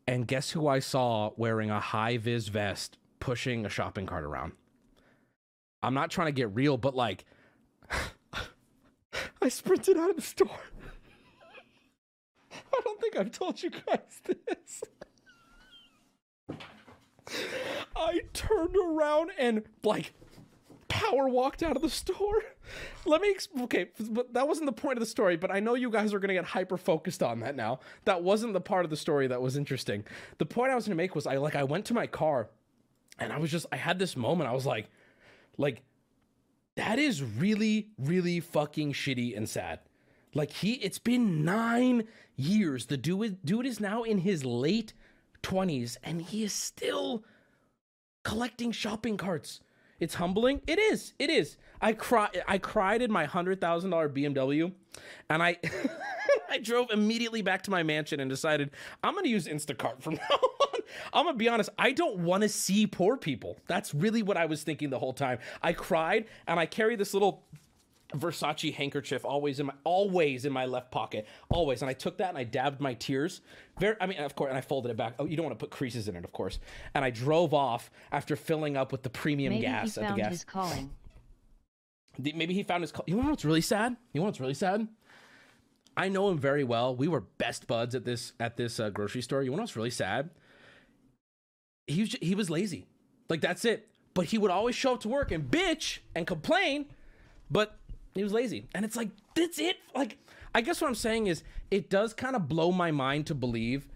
and 0.08 0.28
guess 0.28 0.52
who 0.52 0.68
I 0.68 0.80
saw 0.80 1.32
wearing 1.36 1.70
a 1.70 1.80
high 1.80 2.18
vis 2.18 2.48
vest 2.48 2.98
pushing 3.20 3.66
a 3.66 3.70
shopping 3.70 4.06
cart 4.06 4.24
around? 4.24 4.54
I'm 5.84 5.94
not 5.94 6.10
trying 6.10 6.28
to 6.28 6.32
get 6.32 6.56
real, 6.56 6.78
but 6.78 6.96
like, 6.96 7.26
I 9.42 9.50
sprinted 9.50 9.98
out 9.98 10.10
of 10.10 10.16
the 10.16 10.22
store. 10.22 10.50
I 12.54 12.82
don't 12.84 13.02
think 13.02 13.18
I've 13.18 13.32
told 13.32 13.62
you 13.62 13.70
guys 13.70 14.22
this. 14.26 14.84
I 17.96 18.22
turned 18.34 18.76
around 18.76 19.32
and 19.38 19.64
like 19.84 20.14
power 20.88 21.28
walked 21.28 21.64
out 21.64 21.76
of 21.76 21.82
the 21.82 21.90
store. 21.90 22.44
Let 23.06 23.22
me 23.22 23.30
ex- 23.32 23.48
okay, 23.62 23.90
but 24.10 24.34
that 24.34 24.48
wasn't 24.48 24.66
the 24.68 24.72
point 24.74 24.98
of 24.98 25.00
the 25.00 25.06
story, 25.06 25.38
but 25.38 25.52
I 25.52 25.60
know 25.60 25.76
you 25.76 25.90
guys 25.90 26.14
are 26.14 26.20
going 26.20 26.30
to 26.30 26.34
get 26.36 26.46
hyper 26.46 26.78
focused 26.78 27.22
on 27.24 27.40
that 27.42 27.56
now. 27.56 27.80
That 28.06 28.24
wasn't 28.24 28.54
the 28.54 28.62
part 28.62 28.86
of 28.86 28.90
the 28.92 28.98
story 28.98 29.28
that 29.28 29.42
was 29.42 29.58
interesting. 29.58 30.04
The 30.38 30.46
point 30.46 30.72
I 30.72 30.76
was 30.76 30.86
going 30.86 30.98
to 30.98 31.02
make 31.04 31.16
was 31.16 31.28
I 31.28 31.38
like 31.38 31.56
I 31.56 31.64
went 31.64 31.86
to 31.86 31.94
my 31.94 32.08
car 32.08 32.50
and 33.20 33.32
I 33.32 33.38
was 33.40 33.52
just 33.52 33.66
I 33.72 33.78
had 33.78 34.00
this 34.00 34.16
moment. 34.18 34.50
I 34.50 34.54
was 34.54 34.66
like 34.66 34.90
like 35.58 35.84
That 36.76 37.00
is 37.00 37.24
really, 37.24 37.90
really 37.98 38.40
fucking 38.40 38.94
shitty 38.94 39.36
and 39.36 39.48
sad. 39.48 39.80
Like 40.34 40.52
he, 40.52 40.74
it's 40.74 41.00
been 41.00 41.46
nine 41.46 42.04
years. 42.36 42.88
The 42.88 42.98
dude, 42.98 43.46
dude 43.46 43.66
is 43.66 43.80
now 43.80 44.04
in 44.04 44.18
his 44.20 44.44
late 44.44 44.94
twenties, 45.46 46.00
and 46.04 46.24
he 46.24 46.44
is 46.44 46.52
still 46.52 47.24
collecting 48.24 48.72
shopping 48.72 49.16
carts. 49.16 49.60
It's 50.00 50.16
humbling. 50.16 50.62
It 50.66 50.80
is. 50.80 51.14
It 51.20 51.30
is. 51.30 51.56
I 51.80 51.94
cry. 51.94 52.30
I 52.48 52.58
cried 52.58 53.04
in 53.04 53.12
my 53.12 53.26
hundred 53.26 53.62
thousand 53.62 53.92
dollar 53.92 54.10
BMW, 54.10 54.74
and 55.30 55.44
I, 55.44 55.58
I 56.50 56.58
drove 56.58 56.90
immediately 56.90 57.44
back 57.44 57.62
to 57.64 57.72
my 57.72 57.84
mansion 57.84 58.20
and 58.20 58.28
decided 58.28 58.72
I'm 59.04 59.14
going 59.14 59.26
to 59.26 59.30
use 59.30 59.48
Instacart 59.48 60.02
from 60.02 60.16
now 60.30 60.36
on. 60.36 60.80
I'm 61.14 61.26
gonna 61.26 61.38
be 61.38 61.48
honest. 61.48 61.70
I 61.78 61.92
don't 61.92 62.18
want 62.18 62.42
to 62.42 62.50
see 62.50 62.88
poor 62.88 63.16
people. 63.16 63.58
That's 63.68 63.94
really 63.94 64.24
what 64.24 64.38
I 64.38 64.48
was 64.48 64.64
thinking 64.64 64.90
the 64.90 65.00
whole 65.00 65.14
time. 65.14 65.38
I 65.62 65.74
cried, 65.74 66.26
and 66.48 66.60
I 66.60 66.66
carry 66.66 66.96
this 66.96 67.14
little 67.14 67.44
Versace 68.14 68.74
handkerchief 68.74 69.26
always 69.26 69.60
in 69.60 69.66
my 69.66 69.74
always 69.84 70.46
in 70.46 70.54
my 70.54 70.66
left 70.66 70.92
pocket, 70.92 71.28
always. 71.50 71.82
And 71.82 71.90
I 71.90 71.94
took 71.94 72.18
that 72.20 72.30
and 72.30 72.38
I 72.38 72.44
dabbed 72.44 72.80
my 72.80 72.94
tears. 72.94 73.42
Very, 73.80 73.96
I 74.00 74.06
mean, 74.06 74.20
of 74.20 74.36
course, 74.36 74.50
and 74.50 74.58
I 74.58 74.62
folded 74.62 74.92
it 74.92 74.98
back. 74.98 75.16
Oh, 75.20 75.26
you 75.26 75.36
don't 75.36 75.46
want 75.46 75.58
to 75.58 75.64
put 75.64 75.72
creases 75.72 76.08
in 76.08 76.16
it, 76.16 76.24
of 76.24 76.32
course. 76.32 76.60
And 76.94 77.04
I 77.04 77.10
drove 77.10 77.54
off 77.54 77.90
after 78.12 78.36
filling 78.36 78.78
up 78.78 78.92
with 78.92 79.04
the 79.04 79.10
premium 79.10 79.54
Maybe 79.54 79.66
gas 79.66 79.96
he 79.96 80.02
at 80.02 80.16
the 80.16 80.22
gas. 80.22 80.32
his 80.32 80.44
calling. 80.44 80.92
Maybe 82.18 82.54
he 82.54 82.64
found 82.64 82.84
his. 82.84 82.92
Call. 82.92 83.04
You 83.08 83.16
know 83.16 83.30
what's 83.30 83.44
really 83.44 83.62
sad? 83.62 83.98
You 84.14 84.22
know 84.22 84.26
what's 84.26 84.40
really 84.40 84.54
sad? 84.54 84.88
I 85.98 86.10
know 86.10 86.30
him 86.30 86.38
very 86.38 86.64
well. 86.64 86.96
We 86.96 87.08
were 87.08 87.22
best 87.22 87.68
buds 87.68 87.96
at 87.96 88.06
this 88.06 88.34
at 88.40 88.58
this 88.58 88.80
uh, 88.80 88.90
grocery 88.90 89.22
store. 89.22 89.44
You 89.44 89.52
know 89.52 89.58
what's 89.58 89.76
really 89.76 89.90
sad? 89.90 90.30
He 91.88 92.02
was 92.02 92.16
he 92.22 92.36
was 92.36 92.50
lazy. 92.50 92.88
Like 93.30 93.42
that's 93.42 93.66
it. 93.66 93.90
But 94.14 94.26
he 94.26 94.38
would 94.38 94.52
always 94.52 94.76
show 94.76 94.94
up 94.94 95.02
to 95.02 95.10
work 95.10 95.32
and 95.32 95.50
bitch 95.50 96.00
and 96.16 96.26
complain, 96.26 96.86
but 97.52 97.78
he 98.16 98.24
was 98.24 98.34
lazy. 98.34 98.68
And 98.74 98.84
it's 98.84 98.96
like 98.96 99.10
that's 99.36 99.60
it. 99.60 99.78
Like 99.94 100.18
I 100.54 100.62
guess 100.62 100.82
what 100.82 100.88
I'm 100.88 100.96
saying 100.96 101.28
is 101.28 101.44
it 101.70 101.90
does 101.90 102.14
kind 102.14 102.36
of 102.36 102.48
blow 102.48 102.72
my 102.72 102.92
mind 102.92 103.28
to 103.28 103.36
believe 103.36 103.88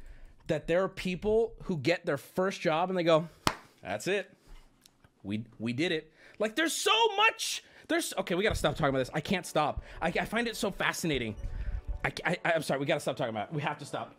that 0.48 0.68
there 0.68 0.84
are 0.84 0.90
people 0.90 1.54
who 1.64 1.78
get 1.78 2.06
their 2.06 2.18
first 2.18 2.62
job 2.62 2.90
and 2.90 2.98
they 2.98 3.04
go, 3.04 3.28
"That's 3.82 4.08
it 4.08 4.30
we 5.24 5.46
we 5.60 5.74
did 5.74 5.92
it. 5.92 6.12
Like 6.38 6.56
there's 6.56 6.74
so 6.74 6.92
much. 7.18 7.64
There's 7.88 8.14
okay. 8.20 8.36
We 8.36 8.44
gotta 8.44 8.56
stop 8.56 8.76
talking 8.76 8.90
about 8.90 9.00
this. 9.00 9.12
I 9.14 9.22
can't 9.22 9.46
stop. 9.46 9.84
I, 10.02 10.08
I 10.08 10.26
find 10.26 10.48
it 10.48 10.56
so 10.56 10.72
fascinating. 10.72 11.36
I, 12.04 12.12
I 12.26 12.38
I'm 12.56 12.62
sorry. 12.62 12.80
We 12.80 12.86
gotta 12.86 13.00
stop 13.00 13.16
talking 13.16 13.34
about 13.34 13.50
it. 13.50 13.56
We 13.56 13.62
have 13.62 13.78
to 13.80 13.86
stop. 13.86 14.16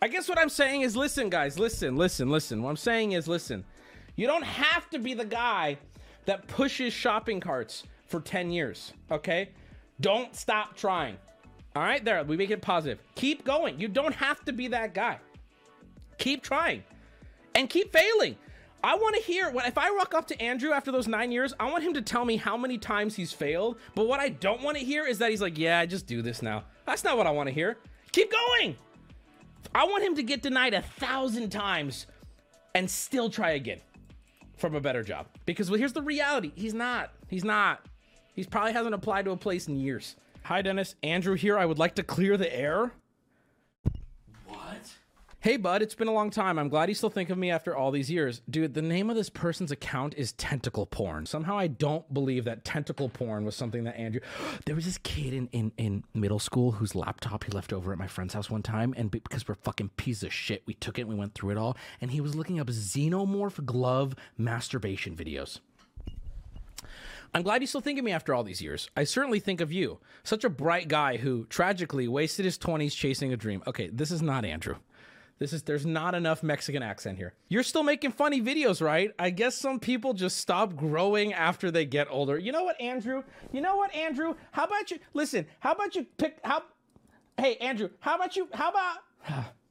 I 0.00 0.08
guess 0.08 0.28
what 0.28 0.38
I'm 0.38 0.48
saying 0.48 0.80
is 0.80 0.96
listen, 0.96 1.30
guys. 1.30 1.58
Listen, 1.58 1.96
listen, 1.96 2.30
listen. 2.30 2.62
What 2.62 2.70
I'm 2.70 2.76
saying 2.76 3.12
is 3.12 3.28
listen. 3.28 3.64
You 4.16 4.26
don't 4.26 4.44
have 4.44 4.90
to 4.90 4.98
be 4.98 5.14
the 5.14 5.24
guy 5.24 5.78
that 6.26 6.46
pushes 6.48 6.92
shopping 6.92 7.40
carts 7.40 7.84
for 8.12 8.20
10 8.20 8.52
years. 8.52 8.92
Okay. 9.10 9.48
Don't 10.00 10.36
stop 10.36 10.76
trying. 10.76 11.16
All 11.74 11.82
right. 11.82 12.04
There. 12.04 12.22
We 12.22 12.36
make 12.36 12.50
it 12.50 12.62
positive. 12.62 13.00
Keep 13.16 13.44
going. 13.44 13.80
You 13.80 13.88
don't 13.88 14.14
have 14.14 14.44
to 14.44 14.52
be 14.52 14.68
that 14.68 14.94
guy. 14.94 15.18
Keep 16.18 16.44
trying 16.44 16.84
and 17.54 17.68
keep 17.68 17.92
failing. 17.92 18.36
I 18.84 18.96
want 18.96 19.14
to 19.16 19.22
hear 19.22 19.50
when 19.50 19.64
if 19.64 19.78
I 19.78 19.90
walk 19.92 20.12
up 20.12 20.26
to 20.28 20.42
Andrew 20.42 20.72
after 20.72 20.90
those 20.92 21.06
nine 21.06 21.30
years, 21.30 21.54
I 21.58 21.70
want 21.70 21.84
him 21.84 21.94
to 21.94 22.02
tell 22.02 22.24
me 22.24 22.36
how 22.36 22.56
many 22.56 22.78
times 22.78 23.14
he's 23.14 23.32
failed. 23.32 23.78
But 23.94 24.06
what 24.08 24.20
I 24.20 24.28
don't 24.28 24.62
want 24.62 24.76
to 24.76 24.84
hear 24.84 25.06
is 25.06 25.18
that 25.18 25.30
he's 25.30 25.40
like, 25.40 25.56
"Yeah, 25.56 25.78
I 25.78 25.86
just 25.86 26.06
do 26.06 26.20
this 26.20 26.42
now." 26.42 26.64
That's 26.84 27.04
not 27.04 27.16
what 27.16 27.26
I 27.26 27.30
want 27.30 27.48
to 27.48 27.54
hear. 27.54 27.78
Keep 28.10 28.32
going. 28.32 28.76
I 29.74 29.84
want 29.84 30.02
him 30.02 30.16
to 30.16 30.22
get 30.22 30.42
denied 30.42 30.74
a 30.74 30.82
thousand 30.82 31.50
times 31.50 32.06
and 32.74 32.90
still 32.90 33.30
try 33.30 33.52
again 33.52 33.80
from 34.56 34.74
a 34.74 34.80
better 34.80 35.02
job. 35.02 35.26
Because 35.46 35.70
well, 35.70 35.78
here's 35.78 35.92
the 35.92 36.02
reality: 36.02 36.50
he's 36.56 36.74
not. 36.74 37.12
He's 37.28 37.44
not. 37.44 37.86
He's 38.34 38.46
probably 38.46 38.72
hasn't 38.72 38.94
applied 38.94 39.26
to 39.26 39.32
a 39.32 39.36
place 39.36 39.68
in 39.68 39.76
years. 39.76 40.16
Hi, 40.44 40.62
Dennis. 40.62 40.94
Andrew 41.02 41.34
here. 41.34 41.58
I 41.58 41.66
would 41.66 41.78
like 41.78 41.94
to 41.96 42.02
clear 42.02 42.36
the 42.36 42.54
air. 42.54 42.92
What? 44.46 44.92
Hey, 45.40 45.56
bud, 45.56 45.82
it's 45.82 45.94
been 45.94 46.08
a 46.08 46.12
long 46.12 46.30
time. 46.30 46.58
I'm 46.58 46.68
glad 46.68 46.88
you 46.88 46.94
still 46.94 47.10
think 47.10 47.28
of 47.28 47.36
me 47.36 47.50
after 47.50 47.76
all 47.76 47.90
these 47.90 48.10
years. 48.10 48.42
Dude, 48.48 48.74
the 48.74 48.82
name 48.82 49.10
of 49.10 49.16
this 49.16 49.28
person's 49.28 49.70
account 49.70 50.14
is 50.16 50.32
Tentacle 50.32 50.86
Porn. 50.86 51.26
Somehow 51.26 51.58
I 51.58 51.66
don't 51.66 52.12
believe 52.14 52.44
that 52.44 52.64
Tentacle 52.64 53.08
Porn 53.08 53.44
was 53.44 53.54
something 53.54 53.84
that 53.84 53.96
Andrew. 53.96 54.20
There 54.66 54.74
was 54.74 54.84
this 54.84 54.98
kid 54.98 55.34
in, 55.34 55.48
in, 55.52 55.72
in 55.76 56.04
middle 56.14 56.38
school 56.38 56.72
whose 56.72 56.94
laptop 56.94 57.44
he 57.44 57.50
left 57.50 57.72
over 57.72 57.92
at 57.92 57.98
my 57.98 58.06
friend's 58.06 58.34
house 58.34 58.48
one 58.48 58.62
time. 58.62 58.94
And 58.96 59.10
because 59.10 59.46
we're 59.46 59.56
fucking 59.56 59.90
piece 59.96 60.22
of 60.22 60.32
shit, 60.32 60.62
we 60.64 60.74
took 60.74 60.98
it 60.98 61.02
and 61.02 61.10
we 61.10 61.16
went 61.16 61.34
through 61.34 61.50
it 61.50 61.58
all. 61.58 61.76
And 62.00 62.12
he 62.12 62.20
was 62.20 62.34
looking 62.34 62.58
up 62.58 62.68
xenomorph 62.68 63.64
glove 63.66 64.14
masturbation 64.38 65.16
videos. 65.16 65.58
I'm 67.34 67.42
glad 67.42 67.62
you 67.62 67.66
still 67.66 67.80
think 67.80 67.98
of 67.98 68.04
me 68.04 68.12
after 68.12 68.34
all 68.34 68.44
these 68.44 68.60
years. 68.60 68.90
I 68.94 69.04
certainly 69.04 69.40
think 69.40 69.62
of 69.62 69.72
you. 69.72 69.98
Such 70.22 70.44
a 70.44 70.50
bright 70.50 70.88
guy 70.88 71.16
who 71.16 71.46
tragically 71.46 72.06
wasted 72.06 72.44
his 72.44 72.58
20s 72.58 72.94
chasing 72.94 73.32
a 73.32 73.36
dream. 73.36 73.62
Okay, 73.66 73.88
this 73.88 74.10
is 74.10 74.20
not 74.20 74.44
Andrew. 74.44 74.76
This 75.38 75.54
is 75.54 75.62
there's 75.62 75.86
not 75.86 76.14
enough 76.14 76.42
Mexican 76.42 76.82
accent 76.82 77.16
here. 77.16 77.32
You're 77.48 77.62
still 77.62 77.82
making 77.82 78.12
funny 78.12 78.40
videos, 78.40 78.80
right? 78.82 79.10
I 79.18 79.30
guess 79.30 79.56
some 79.56 79.80
people 79.80 80.12
just 80.12 80.36
stop 80.36 80.76
growing 80.76 81.32
after 81.32 81.70
they 81.70 81.86
get 81.86 82.06
older. 82.10 82.38
You 82.38 82.52
know 82.52 82.64
what, 82.64 82.80
Andrew? 82.80 83.24
You 83.50 83.62
know 83.62 83.76
what, 83.76 83.92
Andrew? 83.94 84.34
How 84.52 84.64
about 84.64 84.90
you 84.90 84.98
listen, 85.14 85.46
how 85.58 85.72
about 85.72 85.96
you 85.96 86.06
pick 86.18 86.38
how 86.44 86.62
Hey, 87.38 87.56
Andrew, 87.56 87.88
how 88.00 88.16
about 88.16 88.36
you 88.36 88.48
how 88.52 88.70
about 88.70 89.44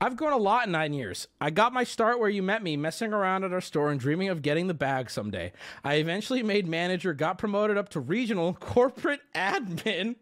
I've 0.00 0.16
grown 0.16 0.32
a 0.32 0.38
lot 0.38 0.66
in 0.66 0.72
nine 0.72 0.92
years. 0.92 1.26
I 1.40 1.50
got 1.50 1.72
my 1.72 1.82
start 1.82 2.20
where 2.20 2.28
you 2.28 2.42
met 2.42 2.62
me, 2.62 2.76
messing 2.76 3.12
around 3.12 3.42
at 3.44 3.52
our 3.52 3.60
store 3.60 3.90
and 3.90 3.98
dreaming 3.98 4.28
of 4.28 4.42
getting 4.42 4.68
the 4.68 4.74
bag 4.74 5.10
someday. 5.10 5.52
I 5.82 5.94
eventually 5.94 6.42
made 6.42 6.68
manager, 6.68 7.12
got 7.12 7.38
promoted 7.38 7.76
up 7.76 7.88
to 7.90 8.00
regional 8.00 8.54
corporate 8.60 9.20
admin, 9.34 10.14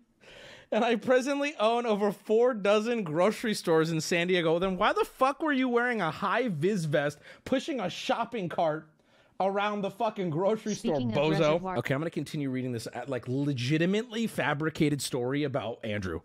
and 0.73 0.85
I 0.85 0.97
presently 0.97 1.55
own 1.61 1.85
over 1.85 2.11
four 2.11 2.55
dozen 2.55 3.05
grocery 3.05 3.53
stores 3.53 3.91
in 3.91 4.01
San 4.01 4.29
Diego. 4.29 4.59
Then 4.59 4.79
why 4.79 4.95
the 4.95 5.05
fuck 5.05 5.43
were 5.43 5.53
you 5.53 5.69
wearing 5.69 6.01
a 6.01 6.11
high 6.11 6.49
vis 6.49 6.85
vest, 6.87 7.19
pushing 7.45 7.81
a 7.81 7.91
shopping 7.91 8.49
cart? 8.49 8.89
Around 9.39 9.83
the 9.83 9.91
fucking 9.91 10.31
grocery 10.31 10.75
Speaking 10.75 11.11
store, 11.11 11.31
bozo. 11.31 11.77
Okay, 11.77 11.93
I'm 11.93 12.01
gonna 12.01 12.09
continue 12.09 12.49
reading 12.49 12.73
this 12.73 12.87
uh, 12.87 13.05
like 13.07 13.29
legitimately 13.29 14.27
fabricated 14.29 15.03
story 15.03 15.45
about 15.45 15.79
Andrew. 15.85 16.23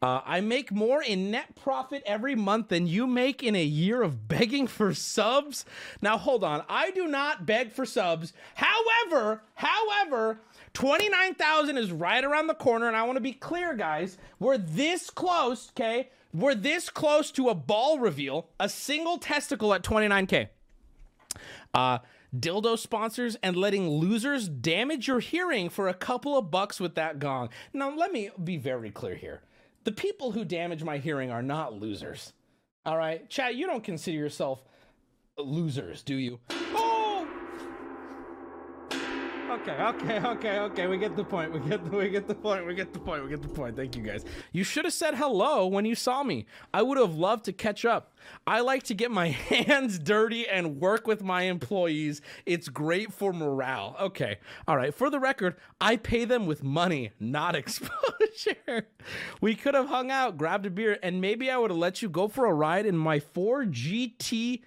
Uh, 0.00 0.20
I 0.24 0.40
make 0.40 0.70
more 0.70 1.02
in 1.02 1.30
net 1.30 1.56
profit 1.56 2.02
every 2.06 2.34
month 2.34 2.68
than 2.68 2.86
you 2.86 3.06
make 3.06 3.42
in 3.42 3.56
a 3.56 3.64
year 3.64 4.02
of 4.02 4.28
begging 4.28 4.66
for 4.66 4.94
subs. 4.94 5.64
Now, 6.00 6.16
hold 6.18 6.44
on. 6.44 6.64
I 6.68 6.90
do 6.92 7.06
not 7.06 7.46
beg 7.46 7.72
for 7.72 7.84
subs. 7.84 8.32
However, 8.54 9.42
however, 9.54 10.40
29,000 10.74 11.76
is 11.76 11.90
right 11.90 12.24
around 12.24 12.46
the 12.46 12.54
corner. 12.54 12.86
And 12.86 12.96
I 12.96 13.02
want 13.04 13.16
to 13.16 13.20
be 13.20 13.32
clear, 13.32 13.74
guys. 13.74 14.18
We're 14.38 14.58
this 14.58 15.10
close, 15.10 15.70
okay? 15.70 16.10
We're 16.32 16.54
this 16.54 16.90
close 16.90 17.30
to 17.32 17.48
a 17.48 17.54
ball 17.54 17.98
reveal, 17.98 18.48
a 18.60 18.68
single 18.68 19.18
testicle 19.18 19.74
at 19.74 19.82
29K 19.82 20.48
uh, 21.74 21.98
dildo 22.36 22.78
sponsors 22.78 23.36
and 23.42 23.56
letting 23.56 23.88
losers 23.88 24.48
damage 24.48 25.08
your 25.08 25.20
hearing 25.20 25.68
for 25.68 25.88
a 25.88 25.94
couple 25.94 26.36
of 26.36 26.50
bucks 26.50 26.80
with 26.80 26.94
that 26.94 27.18
gong. 27.18 27.48
Now, 27.72 27.94
let 27.94 28.12
me 28.12 28.30
be 28.42 28.56
very 28.56 28.90
clear 28.90 29.14
here. 29.14 29.40
The 29.88 29.94
people 29.94 30.32
who 30.32 30.44
damage 30.44 30.84
my 30.84 30.98
hearing 30.98 31.30
are 31.30 31.40
not 31.40 31.80
losers. 31.80 32.34
All 32.84 32.98
right, 32.98 33.26
Chad, 33.30 33.54
you 33.54 33.64
don't 33.64 33.82
consider 33.82 34.18
yourself 34.18 34.62
losers, 35.38 36.02
do 36.02 36.14
you? 36.14 36.40
Oh! 36.50 36.87
Okay, 39.60 39.82
okay, 39.82 40.20
okay, 40.20 40.58
okay. 40.60 40.86
We 40.86 40.98
get 40.98 41.16
the 41.16 41.24
point. 41.24 41.52
We 41.52 41.60
get 41.60 41.84
the, 41.84 41.96
we 41.96 42.08
get 42.10 42.28
the 42.28 42.34
point. 42.34 42.64
We 42.66 42.74
get 42.74 42.92
the 42.92 42.98
point. 42.98 43.24
We 43.24 43.30
get 43.30 43.42
the 43.42 43.48
point. 43.48 43.76
Thank 43.76 43.96
you 43.96 44.02
guys. 44.02 44.24
You 44.52 44.62
should 44.62 44.84
have 44.84 44.94
said 44.94 45.16
hello 45.16 45.66
when 45.66 45.84
you 45.84 45.94
saw 45.94 46.22
me. 46.22 46.46
I 46.72 46.82
would 46.82 46.96
have 46.96 47.16
loved 47.16 47.44
to 47.46 47.52
catch 47.52 47.84
up. 47.84 48.14
I 48.46 48.60
like 48.60 48.84
to 48.84 48.94
get 48.94 49.10
my 49.10 49.28
hands 49.30 49.98
dirty 49.98 50.46
and 50.46 50.80
work 50.80 51.06
with 51.06 51.22
my 51.24 51.42
employees. 51.42 52.20
It's 52.46 52.68
great 52.68 53.12
for 53.12 53.32
morale. 53.32 53.96
Okay. 54.00 54.38
All 54.68 54.76
right. 54.76 54.94
For 54.94 55.10
the 55.10 55.18
record, 55.18 55.56
I 55.80 55.96
pay 55.96 56.24
them 56.24 56.46
with 56.46 56.62
money, 56.62 57.10
not 57.18 57.56
exposure. 57.56 58.86
We 59.40 59.56
could 59.56 59.74
have 59.74 59.88
hung 59.88 60.10
out, 60.10 60.38
grabbed 60.38 60.66
a 60.66 60.70
beer, 60.70 60.98
and 61.02 61.20
maybe 61.20 61.50
I 61.50 61.58
would 61.58 61.70
have 61.70 61.78
let 61.78 62.00
you 62.00 62.08
go 62.08 62.28
for 62.28 62.46
a 62.46 62.54
ride 62.54 62.86
in 62.86 62.96
my 62.96 63.18
Ford 63.18 63.72
GT 63.72 64.62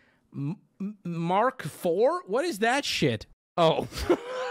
Mark 1.03 1.61
4? 1.61 2.23
What 2.27 2.45
is 2.45 2.59
that 2.59 2.85
shit? 2.85 3.25
Oh. 3.57 3.87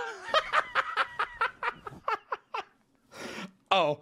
Oh, 3.71 4.01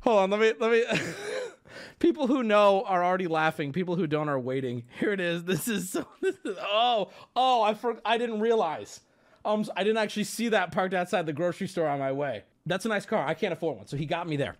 hold 0.00 0.18
on. 0.18 0.30
Let 0.30 0.40
me 0.40 0.52
let 0.58 0.70
me. 0.70 0.84
People 1.98 2.26
who 2.26 2.42
know 2.42 2.82
are 2.84 3.04
already 3.04 3.26
laughing. 3.26 3.72
People 3.72 3.96
who 3.96 4.06
don't 4.06 4.28
are 4.28 4.38
waiting. 4.38 4.84
Here 4.98 5.12
it 5.12 5.20
is. 5.20 5.44
This 5.44 5.68
is 5.68 5.90
so. 5.90 6.06
This 6.20 6.36
is 6.44 6.56
oh 6.60 7.10
oh. 7.36 7.62
I 7.62 7.74
for, 7.74 7.98
I 8.04 8.18
didn't 8.18 8.40
realize. 8.40 9.00
Um, 9.44 9.64
I 9.76 9.84
didn't 9.84 9.98
actually 9.98 10.24
see 10.24 10.48
that 10.50 10.72
parked 10.72 10.94
outside 10.94 11.26
the 11.26 11.32
grocery 11.32 11.68
store 11.68 11.88
on 11.88 11.98
my 11.98 12.12
way. 12.12 12.44
That's 12.66 12.84
a 12.84 12.88
nice 12.88 13.06
car. 13.06 13.24
I 13.26 13.34
can't 13.34 13.52
afford 13.52 13.78
one, 13.78 13.86
so 13.86 13.96
he 13.96 14.04
got 14.04 14.28
me 14.28 14.36
there. 14.36 14.56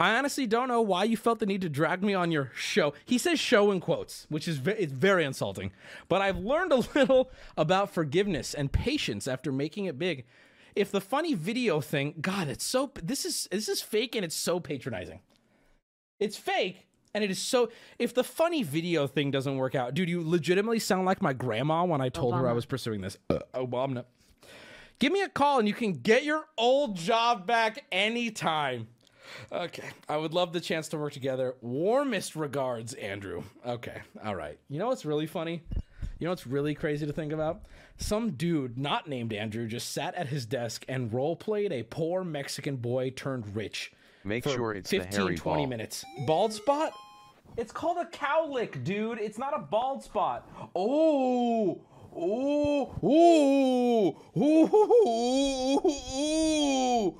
I 0.00 0.16
honestly 0.16 0.46
don't 0.46 0.68
know 0.68 0.80
why 0.80 1.04
you 1.04 1.16
felt 1.16 1.40
the 1.40 1.46
need 1.46 1.60
to 1.62 1.68
drag 1.68 2.02
me 2.04 2.14
on 2.14 2.30
your 2.30 2.52
show. 2.54 2.94
He 3.04 3.18
says 3.18 3.40
show 3.40 3.72
in 3.72 3.80
quotes, 3.80 4.26
which 4.28 4.46
is 4.46 4.58
ve- 4.58 4.72
it's 4.72 4.92
very 4.92 5.24
insulting. 5.24 5.72
But 6.08 6.20
I've 6.20 6.38
learned 6.38 6.72
a 6.72 6.76
little 6.94 7.30
about 7.56 7.90
forgiveness 7.90 8.54
and 8.54 8.70
patience 8.70 9.26
after 9.26 9.50
making 9.50 9.86
it 9.86 9.98
big. 9.98 10.24
If 10.78 10.92
the 10.92 11.00
funny 11.00 11.34
video 11.34 11.80
thing, 11.80 12.14
God, 12.20 12.46
it's 12.48 12.64
so 12.64 12.92
this 13.02 13.24
is 13.24 13.48
this 13.50 13.68
is 13.68 13.82
fake 13.82 14.14
and 14.14 14.24
it's 14.24 14.36
so 14.36 14.60
patronizing. 14.60 15.20
It's 16.20 16.36
fake 16.36 16.86
and 17.12 17.24
it 17.24 17.30
is 17.30 17.40
so 17.40 17.70
if 17.98 18.14
the 18.14 18.22
funny 18.22 18.62
video 18.62 19.08
thing 19.08 19.32
doesn't 19.32 19.56
work 19.56 19.74
out, 19.74 19.94
dude, 19.94 20.08
you 20.08 20.22
legitimately 20.22 20.78
sound 20.78 21.04
like 21.04 21.20
my 21.20 21.32
grandma 21.32 21.84
when 21.84 22.00
I 22.00 22.08
told 22.08 22.34
her 22.34 22.48
I 22.48 22.52
was 22.52 22.64
pursuing 22.64 23.00
this. 23.00 23.18
Uh, 23.28 23.40
Obama. 23.54 24.04
Give 25.00 25.12
me 25.12 25.22
a 25.22 25.28
call 25.28 25.58
and 25.58 25.66
you 25.66 25.74
can 25.74 25.92
get 25.94 26.22
your 26.22 26.44
old 26.56 26.96
job 26.96 27.44
back 27.44 27.84
anytime. 27.90 28.86
Okay. 29.52 29.90
I 30.08 30.16
would 30.16 30.32
love 30.32 30.52
the 30.52 30.60
chance 30.60 30.88
to 30.88 30.98
work 30.98 31.12
together. 31.12 31.56
Warmest 31.60 32.36
regards, 32.36 32.94
Andrew. 32.94 33.42
Okay. 33.66 34.00
All 34.24 34.34
right. 34.34 34.58
You 34.68 34.78
know 34.78 34.86
what's 34.88 35.04
really 35.04 35.26
funny? 35.26 35.62
You 36.18 36.24
know 36.24 36.32
what's 36.32 36.46
really 36.46 36.74
crazy 36.74 37.06
to 37.06 37.12
think 37.12 37.32
about? 37.32 37.62
Some 37.96 38.32
dude 38.32 38.76
not 38.76 39.08
named 39.08 39.32
Andrew 39.32 39.66
just 39.68 39.92
sat 39.92 40.14
at 40.16 40.28
his 40.28 40.46
desk 40.46 40.84
and 40.88 41.12
role 41.12 41.36
played 41.36 41.72
a 41.72 41.84
poor 41.84 42.24
Mexican 42.24 42.76
boy 42.76 43.10
turned 43.10 43.54
rich. 43.54 43.92
Make 44.24 44.44
sure 44.44 44.72
it's 44.72 44.90
the 44.90 44.98
15, 44.98 45.20
hairy 45.20 45.36
20 45.36 45.62
ball. 45.62 45.66
minutes. 45.68 46.04
Bald 46.26 46.52
spot? 46.52 46.92
It's 47.56 47.72
called 47.72 47.98
a 47.98 48.04
cowlick, 48.06 48.82
dude. 48.84 49.18
It's 49.18 49.38
not 49.38 49.56
a 49.56 49.60
bald 49.60 50.02
spot. 50.02 50.48
Oh, 50.74 51.80
oh, 52.14 52.94
oh, 53.02 54.16
oh, 55.96 57.14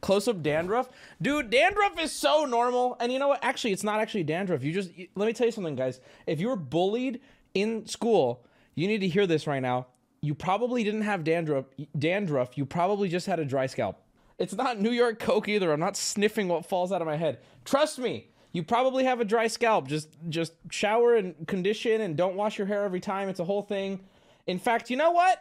Close 0.00 0.28
up 0.28 0.42
dandruff, 0.42 0.90
dude. 1.22 1.48
Dandruff 1.48 1.98
is 1.98 2.12
so 2.12 2.44
normal, 2.44 2.94
and 3.00 3.10
you 3.10 3.18
know 3.18 3.28
what? 3.28 3.42
Actually, 3.42 3.72
it's 3.72 3.82
not 3.82 4.00
actually 4.00 4.22
dandruff. 4.22 4.62
You 4.62 4.72
just 4.72 4.94
you- 4.94 5.08
let 5.14 5.24
me 5.26 5.32
tell 5.32 5.46
you 5.46 5.52
something, 5.52 5.76
guys. 5.76 6.00
If 6.26 6.40
you 6.40 6.48
were 6.48 6.56
bullied 6.56 7.20
in 7.54 7.86
school, 7.86 8.44
you 8.74 8.86
need 8.86 9.00
to 9.00 9.08
hear 9.08 9.26
this 9.26 9.46
right 9.46 9.62
now. 9.62 9.86
You 10.20 10.34
probably 10.34 10.84
didn't 10.84 11.02
have 11.02 11.24
dandruff. 11.24 11.66
Dandruff. 11.98 12.56
You 12.56 12.66
probably 12.66 13.08
just 13.08 13.26
had 13.26 13.38
a 13.38 13.44
dry 13.44 13.66
scalp. 13.66 14.00
It's 14.38 14.54
not 14.54 14.80
New 14.80 14.90
York 14.90 15.18
Coke 15.20 15.48
either. 15.48 15.72
I'm 15.72 15.80
not 15.80 15.96
sniffing 15.96 16.48
what 16.48 16.66
falls 16.66 16.92
out 16.92 17.00
of 17.00 17.06
my 17.06 17.16
head. 17.16 17.38
Trust 17.64 17.98
me. 17.98 18.28
You 18.52 18.62
probably 18.62 19.04
have 19.04 19.20
a 19.20 19.24
dry 19.24 19.48
scalp. 19.48 19.88
Just 19.88 20.16
just 20.28 20.52
shower 20.70 21.16
and 21.16 21.34
condition 21.46 22.00
and 22.00 22.16
don't 22.16 22.36
wash 22.36 22.56
your 22.56 22.66
hair 22.66 22.84
every 22.84 23.00
time. 23.00 23.28
It's 23.28 23.40
a 23.40 23.44
whole 23.44 23.62
thing. 23.62 24.00
In 24.46 24.58
fact, 24.58 24.90
you 24.90 24.96
know 24.96 25.10
what? 25.10 25.40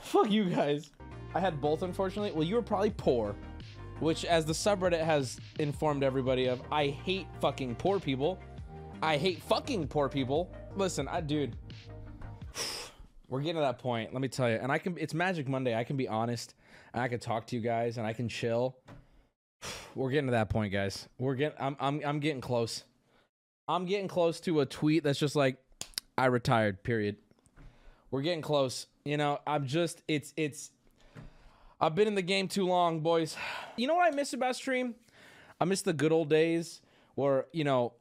Fuck 0.00 0.30
you 0.30 0.44
guys. 0.44 0.90
I 1.34 1.40
had 1.40 1.60
both 1.60 1.82
unfortunately. 1.82 2.32
Well, 2.32 2.44
you 2.44 2.54
were 2.54 2.62
probably 2.62 2.90
poor, 2.96 3.34
which 4.00 4.24
as 4.24 4.44
the 4.44 4.52
subreddit 4.52 5.04
has 5.04 5.38
informed 5.58 6.04
everybody 6.04 6.46
of, 6.46 6.62
I 6.70 6.86
hate 6.86 7.26
fucking 7.40 7.76
poor 7.76 7.98
people. 7.98 8.38
I 9.02 9.16
hate 9.16 9.42
fucking 9.42 9.88
poor 9.88 10.08
people. 10.08 10.48
Listen, 10.76 11.08
I 11.08 11.20
dude, 11.20 11.56
we're 13.28 13.40
getting 13.40 13.56
to 13.56 13.62
that 13.62 13.80
point. 13.80 14.12
Let 14.12 14.22
me 14.22 14.28
tell 14.28 14.48
you. 14.48 14.56
And 14.56 14.70
I 14.70 14.78
can 14.78 14.96
it's 14.96 15.12
Magic 15.12 15.48
Monday. 15.48 15.74
I 15.74 15.82
can 15.82 15.96
be 15.96 16.06
honest 16.06 16.54
and 16.94 17.02
I 17.02 17.08
can 17.08 17.18
talk 17.18 17.48
to 17.48 17.56
you 17.56 17.62
guys 17.62 17.98
and 17.98 18.06
I 18.06 18.12
can 18.12 18.28
chill. 18.28 18.76
We're 19.96 20.10
getting 20.10 20.26
to 20.26 20.32
that 20.32 20.50
point, 20.50 20.72
guys. 20.72 21.08
We're 21.18 21.34
getting 21.34 21.58
I'm 21.60 21.76
I'm 21.80 22.00
I'm 22.04 22.20
getting 22.20 22.40
close. 22.40 22.84
I'm 23.66 23.86
getting 23.86 24.06
close 24.06 24.38
to 24.40 24.60
a 24.60 24.66
tweet 24.66 25.02
that's 25.02 25.18
just 25.18 25.34
like 25.34 25.56
I 26.16 26.26
retired, 26.26 26.84
period. 26.84 27.16
We're 28.12 28.22
getting 28.22 28.42
close. 28.42 28.86
You 29.04 29.16
know, 29.16 29.40
I'm 29.48 29.66
just 29.66 30.02
it's 30.06 30.32
it's 30.36 30.70
I've 31.80 31.96
been 31.96 32.06
in 32.06 32.14
the 32.14 32.22
game 32.22 32.46
too 32.46 32.68
long, 32.68 33.00
boys. 33.00 33.36
You 33.76 33.88
know 33.88 33.96
what 33.96 34.12
I 34.12 34.14
miss 34.14 34.32
about 34.32 34.54
stream? 34.54 34.94
I 35.60 35.64
miss 35.64 35.82
the 35.82 35.92
good 35.92 36.12
old 36.12 36.28
days 36.28 36.80
where, 37.16 37.46
you 37.52 37.64
know, 37.64 37.94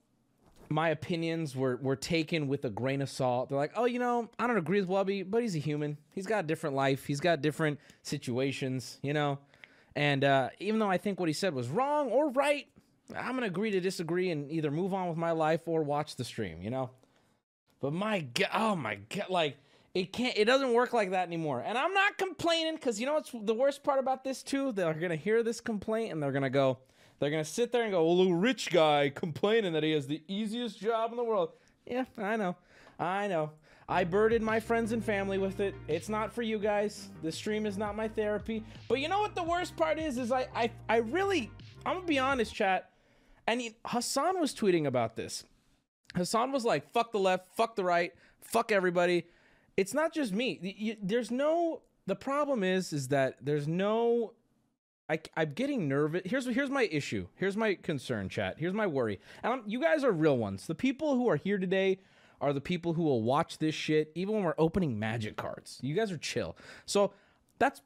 my 0.72 0.90
opinions 0.90 1.56
were 1.56 1.78
were 1.78 1.96
taken 1.96 2.48
with 2.48 2.66
a 2.66 2.70
grain 2.70 3.02
of 3.02 3.10
salt. 3.10 3.50
They're 3.50 3.58
like, 3.58 3.74
oh, 3.76 3.86
you 3.86 4.00
know, 4.00 4.30
I 4.40 4.48
don't 4.48 4.58
agree 4.58 4.82
with 4.82 4.90
Wubby, 4.90 5.30
but 5.30 5.42
he's 5.42 5.56
a 5.56 5.60
human. 5.60 5.98
He's 6.14 6.26
got 6.26 6.46
a 6.46 6.48
different 6.48 6.76
life. 6.76 7.06
He's 7.06 7.20
got 7.20 7.42
different 7.42 7.80
situations, 8.04 9.00
you 9.02 9.14
know. 9.14 9.40
And 9.96 10.24
uh, 10.24 10.50
even 10.60 10.80
though 10.80 10.90
I 10.90 10.98
think 10.98 11.20
what 11.20 11.28
he 11.30 11.34
said 11.34 11.54
was 11.54 11.68
wrong 11.68 12.10
or 12.10 12.30
right, 12.30 12.68
I'm 13.16 13.36
gonna 13.36 13.48
agree 13.48 13.72
to 13.72 13.80
disagree 13.80 14.30
and 14.30 14.50
either 14.50 14.72
move 14.72 14.94
on 14.94 15.10
with 15.10 15.18
my 15.18 15.32
life 15.32 15.68
or 15.68 15.84
watch 15.84 16.16
the 16.16 16.24
stream, 16.24 16.62
you 16.62 16.70
know. 16.70 16.90
But 17.82 17.94
my 17.94 18.22
god, 18.22 18.50
oh 18.54 18.76
my 18.76 18.96
god, 18.96 19.30
like 19.30 19.58
it 19.94 20.14
can't, 20.14 20.38
it 20.38 20.46
doesn't 20.46 20.74
work 20.74 20.94
like 20.94 21.12
that 21.12 21.28
anymore. 21.28 21.62
And 21.66 21.78
I'm 21.78 21.94
not 21.94 22.18
complaining 22.18 22.76
because 22.76 23.00
you 23.00 23.06
know 23.06 23.16
what's 23.16 23.32
the 23.32 23.54
worst 23.54 23.84
part 23.84 24.00
about 24.00 24.24
this 24.24 24.42
too? 24.44 24.72
They're 24.72 24.94
gonna 24.94 25.16
hear 25.16 25.44
this 25.44 25.60
complaint 25.60 26.12
and 26.14 26.24
they're 26.24 26.32
gonna 26.32 26.50
go, 26.50 26.78
they're 27.22 27.30
gonna 27.32 27.46
sit 27.46 27.72
there 27.72 27.84
and 27.84 27.92
go, 27.92 28.04
"Well, 28.04 28.18
little 28.18 28.34
rich 28.34 28.70
guy 28.72 29.10
complaining 29.10 29.72
that 29.74 29.84
he 29.84 29.92
has 29.92 30.08
the 30.08 30.22
easiest 30.28 30.80
job 30.80 31.12
in 31.12 31.18
the 31.18 31.24
world." 31.24 31.52
Yeah, 31.86 32.04
I 32.18 32.36
know, 32.36 32.58
I 33.00 33.28
know. 33.30 33.52
I 33.88 34.04
burdened 34.06 34.44
my 34.46 34.60
friends 34.60 34.92
and 34.94 35.04
family 35.04 35.38
with 35.38 35.60
it. 35.60 35.76
It's 35.88 36.08
not 36.10 36.32
for 36.34 36.42
you 36.42 36.58
guys. 36.60 37.10
The 37.24 37.32
stream 37.32 37.66
is 37.66 37.78
not 37.78 37.96
my 37.96 38.08
therapy. 38.08 38.64
But 38.88 39.00
you 39.00 39.08
know 39.10 39.20
what 39.20 39.36
the 39.36 39.44
worst 39.44 39.76
part 39.76 40.00
is? 40.00 40.18
Is 40.18 40.32
I, 40.32 40.48
I, 40.56 40.72
I 40.90 40.98
really, 40.98 41.52
I'm 41.86 41.96
gonna 41.98 42.06
be 42.08 42.20
honest, 42.20 42.54
chat. 42.56 42.90
And 43.48 43.60
he- 43.60 43.76
Hasan 43.88 44.40
was 44.40 44.54
tweeting 44.56 44.86
about 44.86 45.16
this. 45.18 45.44
Hasan 46.16 46.52
was 46.52 46.64
like, 46.64 46.92
fuck 46.94 47.12
the 47.12 47.20
left, 47.20 47.54
fuck 47.56 47.76
the 47.76 47.84
right, 47.84 48.14
fuck 48.42 48.72
everybody. 48.72 49.26
It's 49.76 49.94
not 49.94 50.14
just 50.14 50.32
me. 50.34 50.60
Y- 50.64 50.76
y- 50.82 50.98
There's 51.02 51.32
no, 51.32 51.82
the 52.06 52.16
problem 52.16 52.64
is, 52.64 52.94
is 52.94 53.10
that 53.10 53.38
there's 53.42 53.68
no, 53.68 54.34
I, 55.12 55.20
I'm 55.36 55.52
getting 55.52 55.90
nervous. 55.90 56.22
Here's, 56.24 56.46
here's 56.46 56.70
my 56.70 56.84
issue. 56.84 57.28
Here's 57.36 57.58
my 57.58 57.76
concern, 57.76 58.30
chat. 58.30 58.56
Here's 58.58 58.74
my 58.74 58.88
worry. 58.88 59.20
And 59.44 59.52
I'm, 59.52 59.64
you 59.66 59.82
guys 59.82 60.06
are 60.06 60.12
real 60.12 60.38
ones. 60.38 60.68
The 60.68 60.76
people 60.76 61.16
who 61.16 61.30
are 61.30 61.36
here 61.36 61.58
today 61.58 62.00
are 62.40 62.54
the 62.54 62.62
people 62.62 62.94
who 62.94 63.04
will 63.04 63.22
watch 63.22 63.58
this 63.58 63.76
shit 63.76 64.14
even 64.16 64.36
when 64.36 64.44
we're 64.44 64.56
opening 64.58 64.98
magic 64.98 65.36
cards. 65.36 65.80
You 65.82 65.96
guys 65.96 66.14
are 66.14 66.18
chill. 66.18 66.56
So 66.86 67.12
that's 67.60 67.82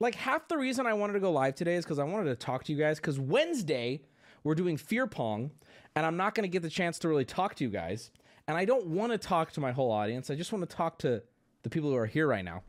like 0.00 0.14
half 0.14 0.48
the 0.48 0.56
reason 0.56 0.86
I 0.86 0.94
wanted 0.94 1.12
to 1.12 1.20
go 1.20 1.30
live 1.30 1.54
today 1.54 1.74
is 1.74 1.84
because 1.84 1.98
I 1.98 2.04
wanted 2.04 2.30
to 2.30 2.36
talk 2.36 2.64
to 2.64 2.72
you 2.72 2.78
guys. 2.78 2.98
Because 2.98 3.20
Wednesday 3.20 4.00
we're 4.42 4.54
doing 4.54 4.78
Fear 4.78 5.06
Pong, 5.06 5.50
and 5.94 6.06
I'm 6.06 6.16
not 6.16 6.34
going 6.34 6.44
to 6.44 6.48
get 6.48 6.62
the 6.62 6.70
chance 6.70 6.98
to 7.00 7.08
really 7.08 7.26
talk 7.26 7.56
to 7.56 7.64
you 7.64 7.68
guys. 7.70 8.10
And 8.46 8.56
I 8.56 8.64
don't 8.64 8.86
want 8.86 9.12
to 9.12 9.18
talk 9.18 9.52
to 9.52 9.60
my 9.60 9.72
whole 9.72 9.92
audience. 9.92 10.30
I 10.30 10.34
just 10.34 10.50
want 10.50 10.68
to 10.68 10.74
talk 10.74 10.98
to 11.00 11.22
the 11.62 11.68
people 11.68 11.90
who 11.90 11.96
are 11.96 12.06
here 12.06 12.26
right 12.26 12.44
now. 12.44 12.62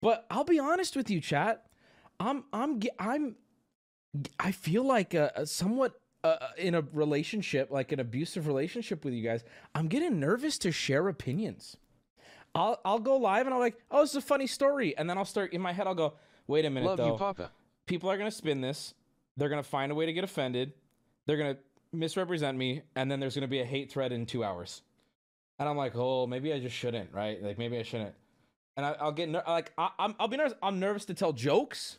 But 0.00 0.24
I'll 0.30 0.44
be 0.44 0.58
honest 0.58 0.96
with 0.96 1.10
you, 1.10 1.20
chat. 1.20 1.67
I'm 2.20 2.44
I'm 2.52 2.80
I'm 2.98 3.36
I 4.40 4.52
feel 4.52 4.84
like 4.84 5.14
a, 5.14 5.32
a 5.36 5.46
somewhat 5.46 6.00
uh, 6.24 6.28
uh, 6.40 6.48
in 6.56 6.74
a 6.74 6.82
relationship, 6.92 7.70
like 7.70 7.92
an 7.92 8.00
abusive 8.00 8.46
relationship 8.46 9.04
with 9.04 9.14
you 9.14 9.22
guys. 9.22 9.44
I'm 9.74 9.86
getting 9.88 10.18
nervous 10.18 10.58
to 10.58 10.72
share 10.72 11.08
opinions. 11.08 11.76
I'll 12.54 12.80
I'll 12.84 12.98
go 12.98 13.16
live 13.16 13.46
and 13.46 13.54
I'm 13.54 13.60
like, 13.60 13.78
oh, 13.90 14.00
this 14.00 14.10
is 14.10 14.16
a 14.16 14.20
funny 14.20 14.46
story, 14.46 14.96
and 14.96 15.08
then 15.08 15.16
I'll 15.18 15.24
start 15.24 15.52
in 15.52 15.60
my 15.60 15.72
head. 15.72 15.86
I'll 15.86 15.94
go, 15.94 16.14
wait 16.46 16.64
a 16.64 16.70
minute 16.70 16.86
Love 16.86 16.96
though 16.96 17.12
you, 17.12 17.18
Papa. 17.18 17.50
people 17.86 18.10
are 18.10 18.16
going 18.16 18.30
to 18.30 18.36
spin 18.36 18.60
this. 18.60 18.94
They're 19.36 19.48
going 19.48 19.62
to 19.62 19.68
find 19.68 19.92
a 19.92 19.94
way 19.94 20.06
to 20.06 20.12
get 20.12 20.24
offended. 20.24 20.72
They're 21.26 21.36
going 21.36 21.54
to 21.54 21.60
misrepresent 21.92 22.58
me. 22.58 22.82
And 22.96 23.08
then 23.10 23.20
there's 23.20 23.34
going 23.34 23.42
to 23.42 23.48
be 23.48 23.60
a 23.60 23.64
hate 23.64 23.92
thread 23.92 24.10
in 24.10 24.26
two 24.26 24.42
hours. 24.42 24.82
And 25.60 25.68
I'm 25.68 25.76
like, 25.76 25.92
oh, 25.94 26.26
maybe 26.26 26.52
I 26.52 26.58
just 26.58 26.74
shouldn't, 26.74 27.12
right? 27.12 27.40
Like, 27.40 27.56
maybe 27.56 27.78
I 27.78 27.84
shouldn't. 27.84 28.14
And 28.76 28.84
I, 28.84 28.96
I'll 29.00 29.12
get, 29.12 29.28
ner- 29.28 29.44
like, 29.46 29.72
I, 29.78 29.90
I'm, 29.98 30.14
I'll 30.18 30.26
be 30.26 30.36
nervous. 30.36 30.54
I'm 30.60 30.80
nervous 30.80 31.04
to 31.04 31.14
tell 31.14 31.32
jokes. 31.32 31.98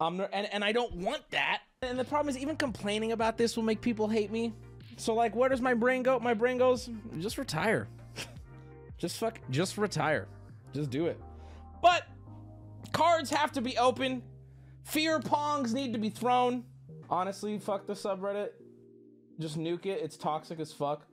I'm 0.00 0.20
and, 0.20 0.52
and 0.52 0.64
I 0.64 0.72
don't 0.72 0.94
want 0.94 1.22
that. 1.30 1.62
And 1.82 1.98
the 1.98 2.04
problem 2.04 2.28
is, 2.28 2.38
even 2.38 2.56
complaining 2.56 3.12
about 3.12 3.36
this 3.36 3.56
will 3.56 3.64
make 3.64 3.80
people 3.80 4.08
hate 4.08 4.30
me. 4.30 4.52
So, 4.96 5.14
like, 5.14 5.34
where 5.34 5.48
does 5.48 5.60
my 5.60 5.74
brain 5.74 6.02
go? 6.02 6.18
My 6.18 6.34
brain 6.34 6.58
goes, 6.58 6.88
just 7.18 7.38
retire. 7.38 7.86
just 8.98 9.18
fuck, 9.18 9.38
just 9.50 9.76
retire. 9.78 10.26
Just 10.74 10.90
do 10.90 11.06
it. 11.06 11.20
But 11.82 12.06
cards 12.92 13.30
have 13.30 13.52
to 13.52 13.60
be 13.60 13.76
open. 13.78 14.22
Fear 14.84 15.20
pongs 15.20 15.72
need 15.72 15.92
to 15.92 15.98
be 15.98 16.10
thrown. 16.10 16.64
Honestly, 17.10 17.58
fuck 17.58 17.86
the 17.86 17.92
subreddit. 17.92 18.50
Just 19.38 19.58
nuke 19.58 19.86
it. 19.86 20.00
It's 20.02 20.16
toxic 20.16 20.60
as 20.60 20.72
fuck. 20.72 21.06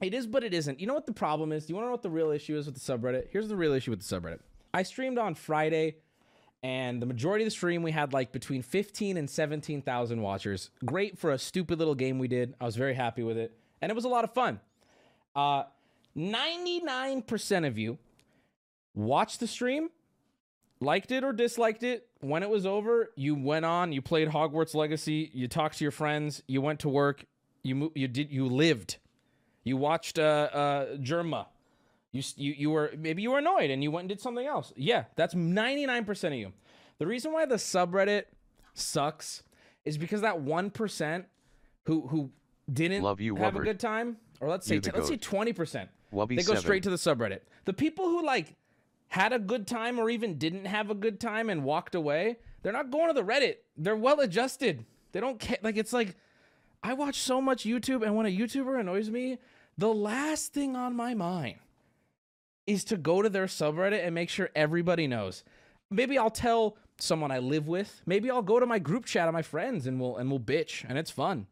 It 0.00 0.12
is, 0.12 0.26
but 0.26 0.42
it 0.42 0.52
isn't. 0.52 0.80
You 0.80 0.86
know 0.86 0.94
what 0.94 1.06
the 1.06 1.12
problem 1.12 1.52
is? 1.52 1.66
Do 1.66 1.72
you 1.72 1.76
want 1.76 1.84
to 1.84 1.88
know 1.88 1.92
what 1.92 2.02
the 2.02 2.10
real 2.10 2.30
issue 2.30 2.56
is 2.56 2.66
with 2.66 2.74
the 2.74 2.80
subreddit? 2.80 3.28
Here's 3.30 3.48
the 3.48 3.56
real 3.56 3.72
issue 3.72 3.90
with 3.90 4.06
the 4.06 4.20
subreddit. 4.20 4.40
I 4.72 4.82
streamed 4.82 5.18
on 5.18 5.34
Friday, 5.34 5.96
and 6.64 7.02
the 7.02 7.06
majority 7.06 7.44
of 7.44 7.46
the 7.46 7.50
stream 7.50 7.82
we 7.82 7.90
had 7.92 8.14
like 8.14 8.32
between 8.32 8.62
15 8.62 9.18
and 9.18 9.28
17,000 9.28 10.22
watchers. 10.22 10.70
Great 10.82 11.18
for 11.18 11.30
a 11.30 11.38
stupid 11.38 11.78
little 11.78 11.94
game 11.94 12.18
we 12.18 12.26
did. 12.26 12.54
I 12.58 12.64
was 12.64 12.74
very 12.74 12.94
happy 12.94 13.22
with 13.22 13.36
it, 13.36 13.54
and 13.82 13.92
it 13.92 13.94
was 13.94 14.06
a 14.06 14.08
lot 14.08 14.24
of 14.24 14.32
fun. 14.32 14.58
Uh, 15.36 15.64
99% 16.16 17.66
of 17.66 17.76
you 17.76 17.98
watched 18.94 19.40
the 19.40 19.46
stream, 19.46 19.90
liked 20.80 21.12
it 21.12 21.22
or 21.22 21.34
disliked 21.34 21.82
it. 21.82 22.08
When 22.20 22.42
it 22.42 22.48
was 22.48 22.64
over, 22.64 23.10
you 23.14 23.34
went 23.34 23.66
on, 23.66 23.92
you 23.92 24.00
played 24.00 24.28
Hogwarts 24.28 24.74
Legacy, 24.74 25.30
you 25.34 25.48
talked 25.48 25.76
to 25.78 25.84
your 25.84 25.90
friends, 25.90 26.42
you 26.46 26.62
went 26.62 26.80
to 26.80 26.88
work, 26.88 27.26
you 27.62 27.92
you 27.94 28.08
did 28.08 28.32
you 28.32 28.46
lived. 28.46 28.96
You 29.64 29.76
watched 29.76 30.18
uh 30.18 30.22
uh 30.50 30.96
Jerma. 30.96 31.46
You 32.14 32.22
you 32.36 32.54
you 32.56 32.70
were 32.70 32.92
maybe 32.96 33.22
you 33.22 33.32
were 33.32 33.38
annoyed 33.38 33.70
and 33.70 33.82
you 33.82 33.90
went 33.90 34.04
and 34.04 34.08
did 34.08 34.20
something 34.20 34.46
else. 34.46 34.72
Yeah, 34.76 35.04
that's 35.16 35.34
99% 35.34 36.26
of 36.28 36.34
you. 36.34 36.52
The 36.98 37.06
reason 37.08 37.32
why 37.32 37.44
the 37.44 37.56
subreddit 37.56 38.26
sucks 38.72 39.42
is 39.84 39.98
because 39.98 40.20
that 40.20 40.36
1% 40.36 41.24
who 41.86 42.06
who 42.06 42.30
didn't 42.72 43.02
Love 43.02 43.20
you, 43.20 43.34
have 43.34 43.56
a 43.56 43.60
good 43.60 43.80
time 43.80 44.16
or 44.40 44.48
let's 44.48 44.64
say 44.64 44.78
let's 44.78 45.08
say 45.08 45.16
20%. 45.16 45.88
Wubby 46.12 46.28
they 46.28 46.36
go 46.36 46.42
seven. 46.42 46.62
straight 46.62 46.82
to 46.84 46.90
the 46.90 46.96
subreddit. 46.96 47.40
The 47.64 47.72
people 47.72 48.04
who 48.04 48.24
like 48.24 48.54
had 49.08 49.32
a 49.32 49.40
good 49.40 49.66
time 49.66 49.98
or 49.98 50.08
even 50.08 50.38
didn't 50.38 50.66
have 50.66 50.90
a 50.90 50.94
good 50.94 51.18
time 51.18 51.50
and 51.50 51.64
walked 51.64 51.96
away, 51.96 52.36
they're 52.62 52.72
not 52.72 52.92
going 52.92 53.08
to 53.08 53.12
the 53.12 53.24
Reddit. 53.24 53.56
They're 53.76 53.96
well 53.96 54.20
adjusted. 54.20 54.84
They 55.10 55.20
don't 55.20 55.38
care. 55.38 55.58
Like, 55.62 55.76
it's 55.76 55.92
like, 55.92 56.16
I 56.82 56.94
watch 56.94 57.16
so 57.16 57.40
much 57.40 57.64
YouTube, 57.64 58.02
and 58.04 58.16
when 58.16 58.26
a 58.26 58.36
YouTuber 58.36 58.78
annoys 58.78 59.10
me, 59.10 59.38
the 59.78 59.92
last 59.92 60.52
thing 60.52 60.74
on 60.76 60.94
my 60.94 61.14
mind 61.14 61.58
is 62.66 62.84
to 62.84 62.96
go 62.96 63.22
to 63.22 63.28
their 63.28 63.46
subreddit 63.46 64.04
and 64.04 64.14
make 64.14 64.30
sure 64.30 64.50
everybody 64.54 65.06
knows. 65.06 65.44
Maybe 65.90 66.18
I'll 66.18 66.30
tell 66.30 66.76
someone 66.98 67.30
I 67.30 67.38
live 67.38 67.66
with. 67.66 68.02
Maybe 68.06 68.30
I'll 68.30 68.42
go 68.42 68.60
to 68.60 68.66
my 68.66 68.78
group 68.78 69.04
chat 69.04 69.28
of 69.28 69.34
my 69.34 69.42
friends 69.42 69.86
and 69.86 70.00
we'll 70.00 70.16
and 70.16 70.30
we'll 70.30 70.40
bitch 70.40 70.84
and 70.88 70.96
it's 70.98 71.10
fun. 71.10 71.46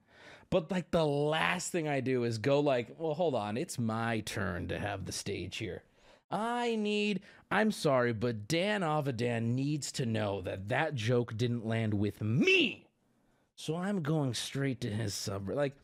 But 0.50 0.70
like 0.70 0.90
the 0.90 1.06
last 1.06 1.72
thing 1.72 1.88
I 1.88 2.00
do 2.00 2.24
is 2.24 2.38
go 2.38 2.60
like, 2.60 2.94
well, 2.98 3.14
hold 3.14 3.34
on, 3.34 3.56
it's 3.56 3.78
my 3.78 4.20
turn 4.20 4.68
to 4.68 4.78
have 4.78 5.06
the 5.06 5.12
stage 5.12 5.56
here. 5.56 5.82
I 6.30 6.76
need, 6.76 7.20
I'm 7.50 7.70
sorry, 7.70 8.12
but 8.12 8.48
Dan 8.48 8.80
Avidan 8.80 9.54
needs 9.54 9.92
to 9.92 10.06
know 10.06 10.40
that 10.42 10.68
that 10.68 10.94
joke 10.94 11.36
didn't 11.36 11.66
land 11.66 11.94
with 11.94 12.22
me. 12.22 12.86
So 13.54 13.76
I'm 13.76 14.02
going 14.02 14.34
straight 14.34 14.80
to 14.80 14.88
his 14.88 15.14
subreddit. 15.14 15.56
Like, 15.56 15.76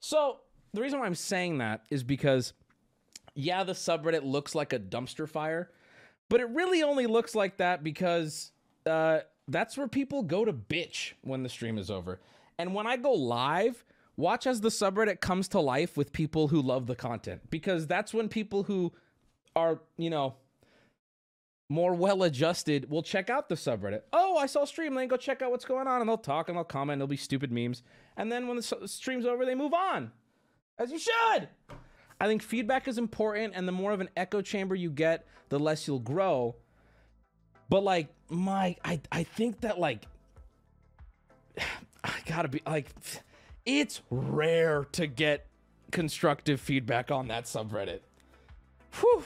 so 0.00 0.40
the 0.72 0.82
reason 0.82 1.00
why 1.00 1.06
I'm 1.06 1.14
saying 1.14 1.58
that 1.58 1.84
is 1.90 2.02
because, 2.02 2.52
yeah, 3.34 3.64
the 3.64 3.72
subreddit 3.72 4.24
looks 4.24 4.54
like 4.54 4.72
a 4.72 4.78
dumpster 4.78 5.28
fire, 5.28 5.70
but 6.28 6.40
it 6.40 6.48
really 6.50 6.82
only 6.82 7.06
looks 7.06 7.34
like 7.34 7.56
that 7.58 7.82
because 7.82 8.52
uh, 8.86 9.20
that's 9.48 9.76
where 9.76 9.88
people 9.88 10.22
go 10.22 10.44
to 10.44 10.52
bitch 10.52 11.12
when 11.22 11.42
the 11.42 11.48
stream 11.48 11.78
is 11.78 11.90
over. 11.90 12.20
And 12.58 12.74
when 12.74 12.86
I 12.86 12.96
go 12.96 13.12
live, 13.12 13.84
watch 14.16 14.46
as 14.46 14.60
the 14.60 14.68
subreddit 14.68 15.20
comes 15.20 15.48
to 15.48 15.60
life 15.60 15.96
with 15.96 16.12
people 16.12 16.48
who 16.48 16.62
love 16.62 16.86
the 16.86 16.94
content 16.94 17.42
because 17.50 17.86
that's 17.86 18.14
when 18.14 18.28
people 18.28 18.62
who 18.62 18.92
are, 19.56 19.80
you 19.96 20.10
know, 20.10 20.34
more 21.68 21.94
well 21.94 22.22
adjusted 22.22 22.88
will 22.90 23.02
check 23.02 23.30
out 23.30 23.48
the 23.48 23.54
subreddit. 23.54 24.02
Oh, 24.12 24.36
I 24.36 24.46
saw 24.46 24.64
stream. 24.64 24.94
Then 24.94 25.08
go 25.08 25.16
check 25.16 25.42
out 25.42 25.50
what's 25.50 25.64
going 25.64 25.86
on, 25.86 26.00
and 26.00 26.08
they'll 26.08 26.18
talk 26.18 26.48
and 26.48 26.56
they'll 26.56 26.64
comment. 26.64 26.98
There'll 26.98 27.08
be 27.08 27.16
stupid 27.16 27.50
memes, 27.50 27.82
and 28.16 28.30
then 28.30 28.46
when 28.46 28.56
the 28.56 28.62
stream's 28.86 29.26
over, 29.26 29.44
they 29.44 29.54
move 29.54 29.72
on, 29.72 30.12
as 30.78 30.92
you 30.92 30.98
should. 30.98 31.48
I 32.20 32.26
think 32.26 32.42
feedback 32.42 32.88
is 32.88 32.98
important, 32.98 33.54
and 33.56 33.66
the 33.66 33.72
more 33.72 33.92
of 33.92 34.00
an 34.00 34.08
echo 34.16 34.40
chamber 34.40 34.74
you 34.74 34.90
get, 34.90 35.26
the 35.48 35.58
less 35.58 35.86
you'll 35.86 35.98
grow. 35.98 36.54
But 37.68 37.82
like, 37.82 38.08
my, 38.28 38.76
I, 38.84 39.00
I 39.10 39.24
think 39.24 39.60
that 39.62 39.78
like, 39.78 40.06
I 42.04 42.12
gotta 42.26 42.48
be 42.48 42.60
like, 42.66 42.90
it's 43.66 44.00
rare 44.10 44.84
to 44.92 45.06
get 45.06 45.46
constructive 45.90 46.60
feedback 46.60 47.10
on 47.10 47.28
that 47.28 47.44
subreddit. 47.44 48.00
Whew. 49.00 49.24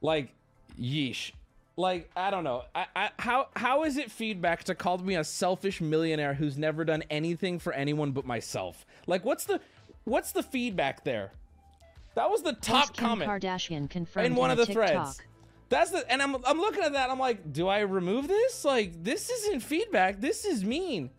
Like, 0.00 0.32
yeesh. 0.80 1.32
Like, 1.76 2.10
I 2.16 2.30
don't 2.30 2.44
know. 2.44 2.64
I, 2.74 2.86
I, 2.96 3.10
how 3.18 3.48
how 3.54 3.84
is 3.84 3.98
it 3.98 4.10
feedback 4.10 4.64
to 4.64 4.74
call 4.74 4.96
me 4.98 5.16
a 5.16 5.24
selfish 5.24 5.82
millionaire 5.82 6.32
who's 6.32 6.56
never 6.56 6.84
done 6.84 7.02
anything 7.10 7.58
for 7.58 7.72
anyone 7.74 8.12
but 8.12 8.24
myself? 8.24 8.86
Like, 9.06 9.26
what's 9.26 9.44
the 9.44 9.60
what's 10.04 10.32
the 10.32 10.42
feedback 10.42 11.04
there? 11.04 11.32
That 12.16 12.30
was 12.30 12.42
the 12.42 12.54
top 12.54 12.94
Kim 12.94 13.04
comment 13.04 13.30
Kardashian 13.30 13.90
confirmed 13.90 14.26
in 14.26 14.34
one 14.34 14.50
of 14.50 14.56
the 14.56 14.64
threads. 14.64 15.20
That's 15.68 15.90
the 15.90 16.10
and 16.10 16.22
I'm 16.22 16.36
I'm 16.46 16.58
looking 16.58 16.82
at 16.82 16.94
that. 16.94 17.10
I'm 17.10 17.18
like, 17.18 17.52
do 17.52 17.68
I 17.68 17.80
remove 17.80 18.26
this? 18.26 18.64
Like, 18.64 19.04
this 19.04 19.28
isn't 19.28 19.60
feedback. 19.60 20.18
This 20.20 20.46
is 20.46 20.64
mean. 20.64 21.10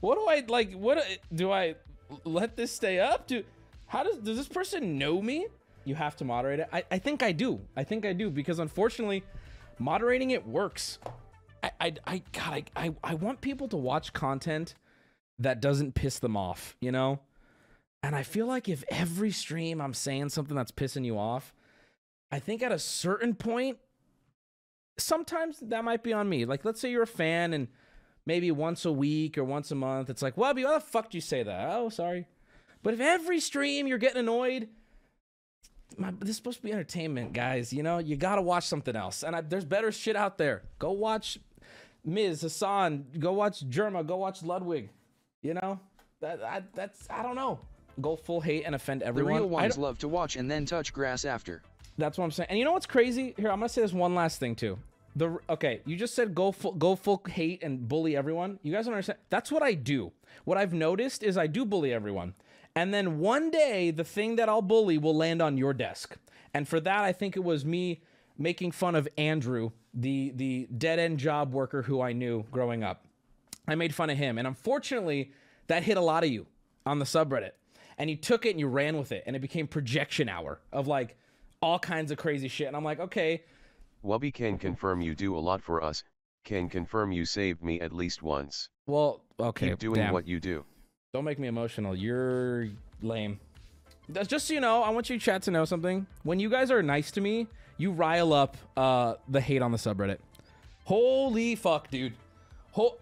What 0.00 0.16
do 0.16 0.26
I 0.28 0.44
like? 0.48 0.72
What 0.72 1.04
do 1.32 1.52
I 1.52 1.76
let 2.24 2.56
this 2.56 2.72
stay 2.72 2.98
up? 2.98 3.28
Do 3.28 3.44
how 3.86 4.02
does 4.02 4.18
does 4.18 4.36
this 4.36 4.48
person 4.48 4.98
know 4.98 5.22
me? 5.22 5.46
You 5.84 5.94
have 5.94 6.16
to 6.16 6.24
moderate 6.24 6.60
it. 6.60 6.68
I, 6.72 6.82
I 6.90 6.98
think 6.98 7.22
I 7.22 7.30
do. 7.30 7.60
I 7.76 7.84
think 7.84 8.04
I 8.04 8.12
do 8.12 8.28
because 8.28 8.58
unfortunately, 8.58 9.22
moderating 9.78 10.32
it 10.32 10.44
works. 10.44 10.98
I 11.62 11.70
I, 11.80 11.94
I 12.06 12.22
God 12.32 12.64
I, 12.74 12.86
I 12.86 12.94
I 13.04 13.14
want 13.14 13.40
people 13.40 13.68
to 13.68 13.76
watch 13.76 14.12
content 14.12 14.74
that 15.38 15.60
doesn't 15.60 15.94
piss 15.94 16.18
them 16.18 16.36
off. 16.36 16.74
You 16.80 16.90
know. 16.90 17.20
And 18.02 18.14
I 18.14 18.22
feel 18.22 18.46
like 18.46 18.68
if 18.68 18.84
every 18.90 19.30
stream 19.30 19.80
I'm 19.80 19.94
saying 19.94 20.28
something 20.28 20.56
that's 20.56 20.70
pissing 20.70 21.04
you 21.04 21.18
off, 21.18 21.52
I 22.30 22.38
think 22.38 22.62
at 22.62 22.72
a 22.72 22.78
certain 22.78 23.34
point, 23.34 23.78
sometimes 24.98 25.58
that 25.60 25.84
might 25.84 26.02
be 26.02 26.12
on 26.12 26.28
me. 26.28 26.44
Like, 26.44 26.64
let's 26.64 26.80
say 26.80 26.90
you're 26.90 27.02
a 27.02 27.06
fan 27.06 27.52
and 27.52 27.68
maybe 28.26 28.50
once 28.50 28.84
a 28.84 28.92
week 28.92 29.38
or 29.38 29.44
once 29.44 29.70
a 29.70 29.74
month, 29.74 30.10
it's 30.10 30.22
like, 30.22 30.36
Wubby, 30.36 30.64
why 30.64 30.74
the 30.74 30.80
fuck 30.80 31.10
do 31.10 31.16
you 31.16 31.22
say 31.22 31.42
that? 31.42 31.70
Oh, 31.70 31.88
sorry. 31.88 32.26
But 32.82 32.94
if 32.94 33.00
every 33.00 33.40
stream 33.40 33.86
you're 33.86 33.98
getting 33.98 34.20
annoyed, 34.20 34.68
my, 35.96 36.12
this 36.20 36.30
is 36.30 36.36
supposed 36.36 36.58
to 36.58 36.62
be 36.62 36.72
entertainment, 36.72 37.32
guys. 37.32 37.72
You 37.72 37.82
know, 37.82 37.98
you 37.98 38.16
gotta 38.16 38.42
watch 38.42 38.66
something 38.66 38.94
else. 38.94 39.24
And 39.24 39.34
I, 39.34 39.40
there's 39.40 39.64
better 39.64 39.90
shit 39.90 40.14
out 40.14 40.38
there. 40.38 40.62
Go 40.78 40.92
watch 40.92 41.38
Miz 42.04 42.42
Hasan. 42.42 43.06
Go 43.18 43.32
watch 43.32 43.68
Jerma. 43.68 44.06
Go 44.06 44.16
watch 44.16 44.42
Ludwig. 44.42 44.90
You 45.42 45.54
know, 45.54 45.80
that 46.20 46.42
I, 46.42 46.62
that's 46.74 47.08
I 47.10 47.22
don't 47.22 47.36
know. 47.36 47.60
Go 48.00 48.16
full 48.16 48.40
hate 48.40 48.64
and 48.64 48.74
offend 48.74 49.00
The 49.02 49.06
everyone. 49.06 49.34
real 49.34 49.48
ones 49.48 49.76
love 49.78 49.98
to 49.98 50.08
watch 50.08 50.36
and 50.36 50.50
then 50.50 50.64
touch 50.66 50.92
grass 50.92 51.24
after. 51.24 51.62
that's 51.96 52.16
what 52.18 52.24
I'm 52.24 52.30
saying. 52.30 52.48
And 52.50 52.58
you 52.58 52.64
know 52.64 52.72
what's 52.72 52.86
crazy? 52.86 53.34
Here, 53.36 53.50
I'm 53.50 53.58
gonna 53.58 53.68
say 53.68 53.82
this 53.82 53.92
one 53.92 54.14
last 54.14 54.38
thing 54.38 54.54
too. 54.54 54.78
The 55.16 55.38
okay, 55.50 55.80
you 55.84 55.96
just 55.96 56.14
said 56.14 56.34
go 56.34 56.52
full, 56.52 56.72
go 56.72 56.94
full 56.94 57.22
hate 57.28 57.62
and 57.64 57.88
bully 57.88 58.16
everyone. 58.16 58.58
You 58.62 58.72
guys 58.72 58.84
don't 58.84 58.94
understand. 58.94 59.18
That's 59.30 59.50
what 59.50 59.62
I 59.62 59.74
do. 59.74 60.12
What 60.44 60.58
I've 60.58 60.72
noticed 60.72 61.22
is 61.24 61.36
I 61.36 61.48
do 61.48 61.64
bully 61.64 61.92
everyone, 61.92 62.34
and 62.76 62.94
then 62.94 63.18
one 63.18 63.50
day 63.50 63.90
the 63.90 64.04
thing 64.04 64.36
that 64.36 64.48
I'll 64.48 64.62
bully 64.62 64.96
will 64.98 65.16
land 65.16 65.42
on 65.42 65.56
your 65.58 65.72
desk. 65.74 66.16
And 66.54 66.68
for 66.68 66.78
that, 66.80 67.02
I 67.04 67.12
think 67.12 67.36
it 67.36 67.42
was 67.42 67.64
me 67.64 68.00
making 68.36 68.70
fun 68.72 68.94
of 68.94 69.08
Andrew, 69.18 69.72
the 69.92 70.30
the 70.36 70.68
dead 70.78 71.00
end 71.00 71.18
job 71.18 71.52
worker 71.52 71.82
who 71.82 72.00
I 72.00 72.12
knew 72.12 72.44
growing 72.52 72.84
up. 72.84 73.04
I 73.66 73.74
made 73.74 73.92
fun 73.94 74.10
of 74.10 74.16
him, 74.18 74.38
and 74.38 74.46
unfortunately, 74.46 75.32
that 75.66 75.82
hit 75.82 75.96
a 75.96 76.00
lot 76.00 76.22
of 76.22 76.30
you 76.30 76.46
on 76.86 77.00
the 77.00 77.04
subreddit. 77.04 77.52
And 77.98 78.08
you 78.08 78.16
took 78.16 78.46
it 78.46 78.50
and 78.50 78.60
you 78.60 78.68
ran 78.68 78.96
with 78.96 79.10
it, 79.12 79.24
and 79.26 79.34
it 79.36 79.40
became 79.40 79.66
projection 79.66 80.28
hour 80.28 80.60
of 80.72 80.86
like 80.86 81.16
all 81.60 81.78
kinds 81.78 82.10
of 82.12 82.18
crazy 82.18 82.48
shit. 82.48 82.68
And 82.68 82.76
I'm 82.76 82.84
like, 82.84 83.00
okay, 83.00 83.42
Wubby 84.04 84.32
can 84.32 84.56
confirm 84.58 85.00
you 85.00 85.14
do 85.16 85.36
a 85.36 85.40
lot 85.40 85.60
for 85.60 85.82
us, 85.82 86.04
can 86.44 86.68
confirm 86.68 87.10
you 87.12 87.24
saved 87.24 87.62
me 87.62 87.80
at 87.80 87.92
least 87.92 88.22
once. 88.22 88.68
well, 88.86 89.22
okay, 89.40 89.70
Keep 89.70 89.78
doing 89.80 89.94
damn. 90.00 90.12
what 90.12 90.26
you 90.28 90.38
do. 90.40 90.64
Don't 91.12 91.24
make 91.24 91.38
me 91.38 91.48
emotional. 91.48 91.96
You're 91.96 92.68
lame. 93.02 93.40
That's- 94.08 94.28
Just 94.28 94.46
so 94.46 94.54
you 94.54 94.60
know, 94.60 94.82
I 94.82 94.90
want 94.90 95.10
you 95.10 95.18
chat 95.18 95.42
to 95.42 95.50
know 95.50 95.64
something. 95.64 96.06
When 96.22 96.38
you 96.38 96.48
guys 96.48 96.70
are 96.70 96.82
nice 96.82 97.10
to 97.12 97.20
me, 97.20 97.46
you 97.76 97.90
rile 97.92 98.32
up 98.32 98.56
uh, 98.76 99.14
the 99.28 99.40
hate 99.40 99.60
on 99.62 99.72
the 99.72 99.78
subreddit. 99.78 100.18
Holy 100.84 101.54
fuck, 101.56 101.90
dude. 101.90 102.14
Hol- 102.72 102.98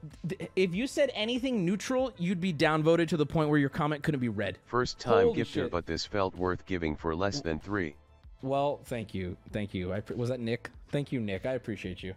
if 0.55 0.75
you 0.75 0.87
said 0.87 1.11
anything 1.15 1.65
neutral, 1.65 2.13
you'd 2.19 2.41
be 2.41 2.53
downvoted 2.53 3.09
to 3.09 3.17
the 3.17 3.27
point 3.27 3.51
where 3.51 3.59
your 3.59 3.69
comment 3.69 4.03
couldn't 4.03 4.21
be 4.21 4.29
read. 4.29 4.59
First 4.67 4.99
time 4.99 5.27
Holy 5.27 5.41
gifter 5.43 5.47
shit. 5.47 5.71
but 5.71 5.87
this 5.87 6.07
felt 6.07 6.35
worth 6.37 6.65
giving 6.67 6.97
for 6.97 7.15
less 7.15 7.41
than 7.41 7.59
three. 7.59 7.95
Well, 8.43 8.81
thank 8.85 9.13
you, 9.15 9.37
thank 9.53 9.75
you. 9.75 9.93
I, 9.93 10.03
was 10.15 10.29
that 10.29 10.41
Nick? 10.41 10.71
Thank 10.93 11.11
you, 11.13 11.21
Nick. 11.21 11.47
I 11.47 11.53
appreciate 11.53 12.03
you. 12.03 12.15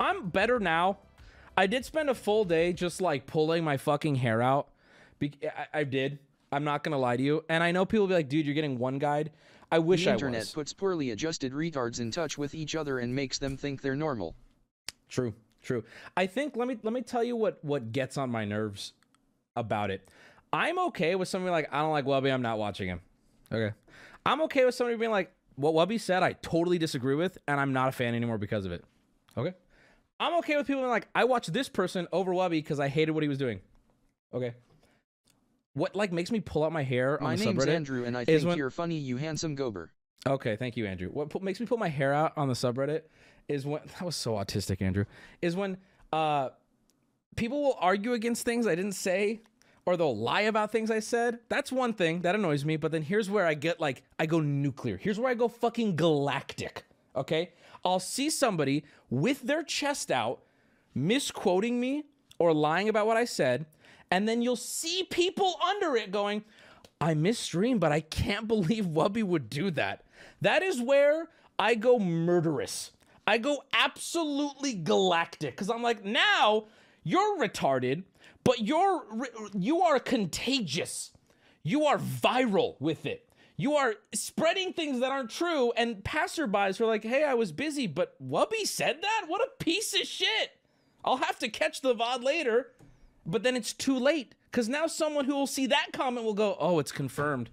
I'm 0.00 0.28
better 0.28 0.58
now. 0.58 0.98
I 1.56 1.66
did 1.66 1.84
spend 1.84 2.10
a 2.10 2.14
full 2.14 2.44
day 2.44 2.72
just 2.72 3.00
like 3.00 3.26
pulling 3.26 3.64
my 3.64 3.76
fucking 3.76 4.16
hair 4.16 4.42
out. 4.42 4.68
Be- 5.18 5.32
I, 5.44 5.80
I 5.80 5.84
did. 5.84 6.18
I'm 6.50 6.64
not 6.64 6.82
gonna 6.82 6.98
lie 6.98 7.16
to 7.16 7.22
you. 7.22 7.44
And 7.48 7.62
I 7.62 7.72
know 7.72 7.84
people 7.84 8.02
will 8.04 8.08
be 8.08 8.14
like, 8.14 8.28
"Dude, 8.28 8.46
you're 8.46 8.54
getting 8.54 8.78
one 8.78 8.98
guide." 8.98 9.30
I 9.70 9.78
wish 9.80 10.04
the 10.04 10.10
I 10.10 10.14
internet 10.14 10.40
was. 10.40 10.52
puts 10.52 10.72
poorly 10.72 11.10
adjusted 11.10 11.52
retards 11.52 12.00
in 12.00 12.10
touch 12.10 12.38
with 12.38 12.54
each 12.54 12.74
other 12.74 12.98
and 12.98 13.14
makes 13.14 13.38
them 13.38 13.56
think 13.56 13.82
they're 13.82 13.94
normal. 13.96 14.34
True, 15.10 15.34
true. 15.68 15.84
I 16.16 16.26
think 16.26 16.56
let 16.56 16.66
me 16.66 16.78
let 16.82 16.92
me 16.92 17.02
tell 17.02 17.22
you 17.22 17.36
what 17.36 17.62
what 17.62 17.92
gets 17.92 18.16
on 18.16 18.30
my 18.30 18.44
nerves 18.44 18.94
about 19.54 19.90
it. 19.90 20.10
I'm 20.52 20.78
okay 20.88 21.14
with 21.14 21.28
somebody 21.28 21.52
like 21.52 21.68
I 21.70 21.80
don't 21.82 21.92
like 21.92 22.06
Wubby, 22.06 22.32
I'm 22.32 22.42
not 22.42 22.58
watching 22.58 22.88
him. 22.88 23.00
Okay. 23.52 23.72
I'm 24.26 24.40
okay 24.42 24.64
with 24.64 24.74
somebody 24.74 24.96
being 24.96 25.10
like, 25.10 25.30
what 25.56 25.74
Wubby 25.74 26.00
said, 26.00 26.22
I 26.22 26.32
totally 26.32 26.78
disagree 26.78 27.14
with, 27.14 27.38
and 27.46 27.60
I'm 27.60 27.72
not 27.72 27.88
a 27.88 27.92
fan 27.92 28.14
anymore 28.14 28.38
because 28.38 28.64
of 28.64 28.72
it. 28.72 28.84
Okay. 29.36 29.54
I'm 30.20 30.34
okay 30.38 30.56
with 30.56 30.66
people 30.66 30.82
being 30.82 30.90
like, 30.90 31.08
I 31.14 31.24
watched 31.24 31.52
this 31.52 31.68
person 31.68 32.08
over 32.12 32.32
Wubby 32.32 32.50
because 32.50 32.80
I 32.80 32.88
hated 32.88 33.12
what 33.12 33.22
he 33.22 33.28
was 33.28 33.38
doing. 33.38 33.60
Okay. 34.34 34.54
What 35.74 35.94
like 35.94 36.12
makes 36.12 36.30
me 36.32 36.40
pull 36.40 36.64
out 36.64 36.72
my 36.72 36.82
hair 36.82 37.18
My 37.20 37.32
on 37.32 37.38
the 37.38 37.44
name's? 37.44 37.66
Andrew 37.66 38.04
and 38.04 38.16
I 38.16 38.24
think 38.24 38.44
when- 38.44 38.56
you're 38.58 38.70
funny, 38.70 38.96
you 38.96 39.16
handsome 39.16 39.56
gober. 39.56 39.90
Okay, 40.26 40.56
thank 40.56 40.76
you, 40.76 40.84
Andrew. 40.84 41.08
What 41.10 41.42
makes 41.42 41.60
me 41.60 41.66
pull 41.66 41.78
my 41.78 41.88
hair 41.88 42.12
out 42.12 42.32
on 42.36 42.48
the 42.48 42.54
subreddit 42.54 43.02
is 43.48 43.66
when 43.66 43.82
that 43.86 44.02
was 44.02 44.16
so 44.16 44.32
autistic, 44.32 44.82
Andrew. 44.82 45.04
Is 45.42 45.56
when 45.56 45.78
uh 46.12 46.50
people 47.36 47.62
will 47.62 47.76
argue 47.80 48.12
against 48.12 48.44
things 48.44 48.66
I 48.66 48.74
didn't 48.74 48.92
say 48.92 49.40
or 49.88 49.96
they'll 49.96 50.14
lie 50.14 50.42
about 50.42 50.70
things 50.70 50.90
I 50.90 51.00
said. 51.00 51.38
That's 51.48 51.72
one 51.72 51.94
thing 51.94 52.20
that 52.20 52.34
annoys 52.34 52.62
me, 52.62 52.76
but 52.76 52.92
then 52.92 53.00
here's 53.00 53.30
where 53.30 53.46
I 53.46 53.54
get 53.54 53.80
like 53.80 54.02
I 54.18 54.26
go 54.26 54.38
nuclear. 54.38 54.98
Here's 54.98 55.18
where 55.18 55.30
I 55.30 55.34
go 55.34 55.48
fucking 55.48 55.96
galactic. 55.96 56.84
Okay? 57.16 57.52
I'll 57.84 57.98
see 57.98 58.28
somebody 58.28 58.84
with 59.08 59.40
their 59.42 59.62
chest 59.62 60.10
out 60.10 60.42
misquoting 60.94 61.80
me 61.80 62.04
or 62.38 62.52
lying 62.52 62.90
about 62.90 63.06
what 63.06 63.16
I 63.16 63.24
said, 63.24 63.64
and 64.10 64.28
then 64.28 64.42
you'll 64.42 64.56
see 64.56 65.04
people 65.08 65.54
under 65.66 65.96
it 65.96 66.10
going, 66.10 66.44
I 67.00 67.14
misstreamed, 67.14 67.80
but 67.80 67.90
I 67.90 68.00
can't 68.00 68.46
believe 68.48 68.84
Wubby 68.84 69.22
would 69.22 69.48
do 69.48 69.70
that. 69.70 70.04
That 70.42 70.62
is 70.62 70.82
where 70.82 71.28
I 71.58 71.74
go 71.74 71.98
murderous. 71.98 72.92
I 73.28 73.36
go 73.36 73.62
absolutely 73.74 74.72
galactic 74.72 75.50
because 75.50 75.68
I'm 75.68 75.82
like, 75.82 76.02
now 76.02 76.68
you're 77.04 77.38
retarded, 77.38 78.04
but 78.42 78.60
you're 78.60 79.04
you 79.52 79.82
are 79.82 80.00
contagious. 80.00 81.12
You 81.62 81.84
are 81.84 81.98
viral 81.98 82.76
with 82.80 83.04
it. 83.04 83.28
You 83.58 83.74
are 83.74 83.96
spreading 84.14 84.72
things 84.72 85.00
that 85.00 85.12
aren't 85.12 85.28
true, 85.28 85.72
and 85.76 85.96
passerbys 86.02 86.80
are 86.80 86.86
like, 86.86 87.04
"Hey, 87.04 87.22
I 87.22 87.34
was 87.34 87.52
busy, 87.52 87.86
but 87.86 88.16
Wubby 88.26 88.66
said 88.66 89.02
that. 89.02 89.24
What 89.26 89.42
a 89.42 89.62
piece 89.62 89.92
of 89.92 90.06
shit! 90.06 90.52
I'll 91.04 91.18
have 91.18 91.38
to 91.40 91.50
catch 91.50 91.82
the 91.82 91.94
VOD 91.94 92.24
later." 92.24 92.72
But 93.26 93.42
then 93.42 93.56
it's 93.56 93.74
too 93.74 93.98
late 93.98 94.36
because 94.50 94.70
now 94.70 94.86
someone 94.86 95.26
who 95.26 95.34
will 95.34 95.46
see 95.46 95.66
that 95.66 95.88
comment 95.92 96.24
will 96.24 96.32
go, 96.32 96.56
"Oh, 96.58 96.78
it's 96.78 96.92
confirmed." 96.92 97.50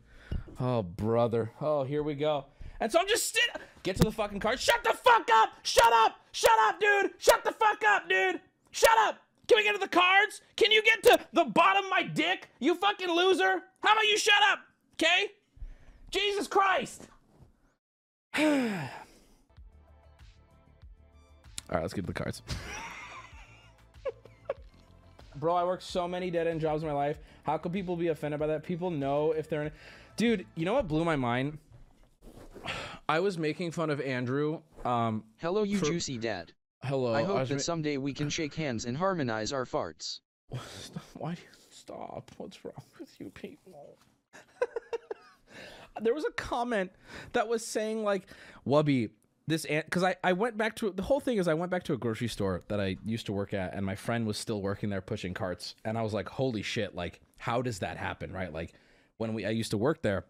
Oh, 0.58 0.84
brother. 0.84 1.52
Oh, 1.60 1.84
here 1.84 2.02
we 2.02 2.16
go. 2.16 2.46
And 2.80 2.90
so 2.90 3.00
I'm 3.00 3.10
just 3.10 3.34
sit. 3.34 3.62
Get 3.86 3.98
to 3.98 4.04
the 4.04 4.12
fucking 4.12 4.40
card. 4.40 4.60
Shut 4.60 4.84
the 4.84 4.94
fuck 4.94 5.30
up! 5.32 5.50
Shut 5.62 5.94
up! 5.94 6.20
Shut 6.32 6.58
up, 6.62 6.80
dude! 6.80 7.12
Shut 7.20 7.44
the 7.44 7.52
fuck 7.52 7.84
up, 7.86 8.10
dude! 8.10 8.42
Shut 8.72 8.98
up! 9.02 9.20
Can 9.48 9.58
we 9.58 9.64
get 9.64 9.74
to 9.74 9.80
the 9.80 9.88
cards? 9.88 10.42
Can 10.56 10.72
you 10.72 10.82
get 10.82 11.04
to 11.04 11.20
the 11.34 11.44
bottom 11.44 11.84
of 11.84 11.92
my 11.92 12.02
dick? 12.02 12.50
You 12.60 12.74
fucking 12.74 13.08
loser! 13.08 13.62
How 13.82 13.94
about 13.94 14.06
you 14.06 14.18
shut 14.18 14.42
up? 14.52 14.62
Okay? 14.94 15.28
Jesus 16.10 16.48
Christ! 16.48 17.08
All 18.36 18.44
right, 21.70 21.84
let's 21.84 21.94
get 21.94 22.02
to 22.02 22.08
the 22.08 22.14
cards. 22.14 22.42
Bro, 25.36 25.54
I 25.54 25.64
worked 25.64 25.84
so 25.84 26.08
many 26.08 26.32
dead 26.32 26.48
end 26.48 26.60
jobs 26.60 26.82
in 26.82 26.90
my 26.90 26.96
life. 26.96 27.18
How 27.44 27.60
could 27.60 27.72
people 27.72 27.96
be 27.96 28.08
offended 28.08 28.40
by 28.40 28.48
that? 28.48 28.64
People 28.64 28.90
know 28.90 29.34
if 29.34 29.48
they're 29.48 29.62
in. 29.62 29.72
Dude, 30.18 30.48
you 30.56 30.66
know 30.66 30.74
what 30.74 30.88
blew 30.88 31.06
my 31.06 31.16
mind? 31.16 31.60
I 33.08 33.20
was 33.20 33.38
making 33.38 33.72
fun 33.72 33.90
of 33.90 34.02
Andrew. 34.02 34.62
Um, 34.84 35.24
Hello, 35.38 35.64
you 35.64 35.78
For- 35.80 35.86
juicy 35.86 36.18
dad. 36.18 36.54
hello. 36.84 37.14
I 37.14 37.24
hope 37.24 37.40
was 37.40 37.50
that 37.50 37.62
someday 37.62 37.98
we 37.98 38.14
can 38.14 38.30
shake 38.30 38.54
hands 38.56 38.86
and 38.86 38.98
harmonize 38.98 39.52
our 39.54 39.66
farts. 39.66 40.20
Why 41.14 41.36
do 41.36 41.42
you 41.42 41.48
stop? 41.72 42.32
What's 42.38 42.64
wrong 42.64 42.74
with 43.00 43.10
you 43.20 43.30
people? 43.30 43.98
there 46.02 46.14
was 46.14 46.26
a 46.26 46.32
comment 46.32 46.92
that 47.34 47.48
was 47.48 47.66
saying 47.66 48.04
like, 48.04 48.28
"Wubby, 48.68 49.10
this 49.48 49.66
because 49.66 50.04
I 50.04 50.16
I 50.24 50.34
went 50.34 50.58
back 50.58 50.76
to 50.78 50.92
the 50.92 51.04
whole 51.04 51.20
thing 51.20 51.38
is 51.38 51.48
I 51.48 51.54
went 51.54 51.72
back 51.72 51.84
to 51.84 51.94
a 51.94 51.98
grocery 51.98 52.28
store 52.28 52.64
that 52.68 52.80
I 52.80 52.98
used 53.06 53.26
to 53.28 53.34
work 53.34 53.54
at, 53.54 53.74
and 53.74 53.86
my 53.86 53.96
friend 53.96 54.26
was 54.28 54.38
still 54.38 54.62
working 54.62 54.90
there 54.90 55.02
pushing 55.02 55.34
carts, 55.34 55.76
and 55.84 55.98
I 55.98 56.02
was 56.02 56.14
like, 56.14 56.28
holy 56.30 56.62
shit, 56.62 56.96
like 56.96 57.22
how 57.38 57.62
does 57.62 57.80
that 57.80 57.98
happen, 57.98 58.32
right? 58.32 58.52
Like 58.54 58.74
when 59.18 59.34
we 59.34 59.46
I 59.46 59.52
used 59.52 59.72
to 59.72 59.78
work 59.78 60.02
there, 60.02 60.26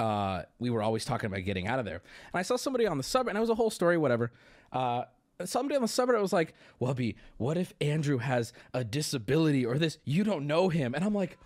uh, 0.00 0.44
we 0.58 0.70
were 0.70 0.82
always 0.82 1.04
talking 1.04 1.26
about 1.26 1.44
getting 1.44 1.68
out 1.68 1.78
of 1.78 1.84
there. 1.84 2.02
And 2.32 2.40
I 2.40 2.42
saw 2.42 2.56
somebody 2.56 2.86
on 2.86 2.96
the 2.96 3.04
sub, 3.04 3.28
and 3.28 3.36
it 3.36 3.40
was 3.40 3.50
a 3.50 3.54
whole 3.54 3.70
story, 3.70 3.98
whatever. 3.98 4.32
Uh, 4.72 5.04
somebody 5.44 5.76
on 5.76 5.82
the 5.82 5.88
subreddit 5.88 6.20
was 6.20 6.32
like, 6.32 6.54
Wubby, 6.80 7.16
what 7.36 7.58
if 7.58 7.74
Andrew 7.80 8.18
has 8.18 8.52
a 8.72 8.82
disability 8.82 9.64
or 9.64 9.76
this? 9.78 9.98
You 10.04 10.24
don't 10.24 10.46
know 10.46 10.70
him. 10.70 10.94
And 10.94 11.04
I'm 11.04 11.14
like, 11.14 11.36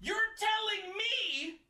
You're 0.00 0.16
telling 0.38 0.94
me 0.96 1.60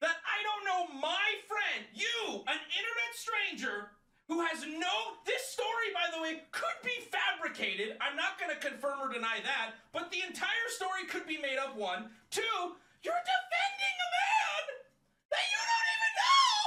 that 0.00 0.16
I 0.22 0.38
don't 0.46 0.64
know 0.64 1.00
my 1.00 1.26
friend, 1.48 1.84
you, 1.92 2.36
an 2.46 2.58
internet 2.70 3.12
stranger 3.14 3.90
who 4.28 4.40
has 4.46 4.62
no. 4.62 5.18
This 5.26 5.42
story, 5.42 5.90
by 5.92 6.14
the 6.14 6.22
way, 6.22 6.42
could 6.52 6.78
be 6.84 7.02
fabricated. 7.10 7.96
I'm 8.00 8.14
not 8.14 8.38
going 8.38 8.54
to 8.54 8.60
confirm 8.60 9.00
or 9.00 9.12
deny 9.12 9.40
that, 9.42 9.74
but 9.92 10.12
the 10.12 10.22
entire 10.24 10.68
story 10.68 11.04
could 11.08 11.26
be 11.26 11.38
made 11.38 11.58
up. 11.58 11.76
One. 11.76 12.10
Two, 12.30 12.42
you're 13.02 13.14
defending 13.14 13.96
a 14.04 14.08
man 14.10 14.62
that 15.30 15.44
you 15.48 15.60
don't 15.70 15.88
even 15.94 16.12
know 16.18 16.58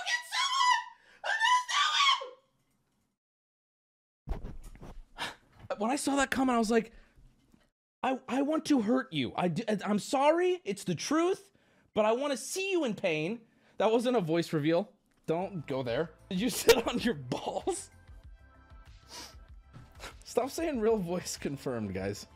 against 0.00 0.28
someone 0.32 0.82
who 1.24 1.32
does 1.44 1.64
know 1.74 1.90
him. 2.00 2.20
When 5.78 5.90
I 5.90 5.96
saw 5.96 6.16
that 6.16 6.30
comment, 6.30 6.56
I 6.56 6.58
was 6.58 6.70
like, 6.70 6.92
I, 8.02 8.18
I 8.28 8.42
want 8.42 8.66
to 8.66 8.82
hurt 8.82 9.12
you. 9.12 9.32
I'm 9.36 9.98
sorry. 9.98 10.60
It's 10.64 10.84
the 10.84 10.94
truth, 10.94 11.50
but 11.94 12.04
I 12.04 12.12
want 12.12 12.32
to 12.32 12.36
see 12.36 12.70
you 12.70 12.84
in 12.84 12.94
pain. 12.94 13.40
That 13.78 13.90
wasn't 13.90 14.16
a 14.16 14.20
voice 14.20 14.52
reveal. 14.52 14.90
Don't 15.26 15.66
go 15.66 15.82
there. 15.82 16.10
Did 16.28 16.40
you 16.40 16.50
sit 16.50 16.86
on 16.86 16.98
your 17.00 17.14
balls? 17.14 17.90
Stop 20.24 20.50
saying 20.50 20.80
real 20.80 20.98
voice 20.98 21.36
confirmed, 21.36 21.94
guys. 21.94 22.26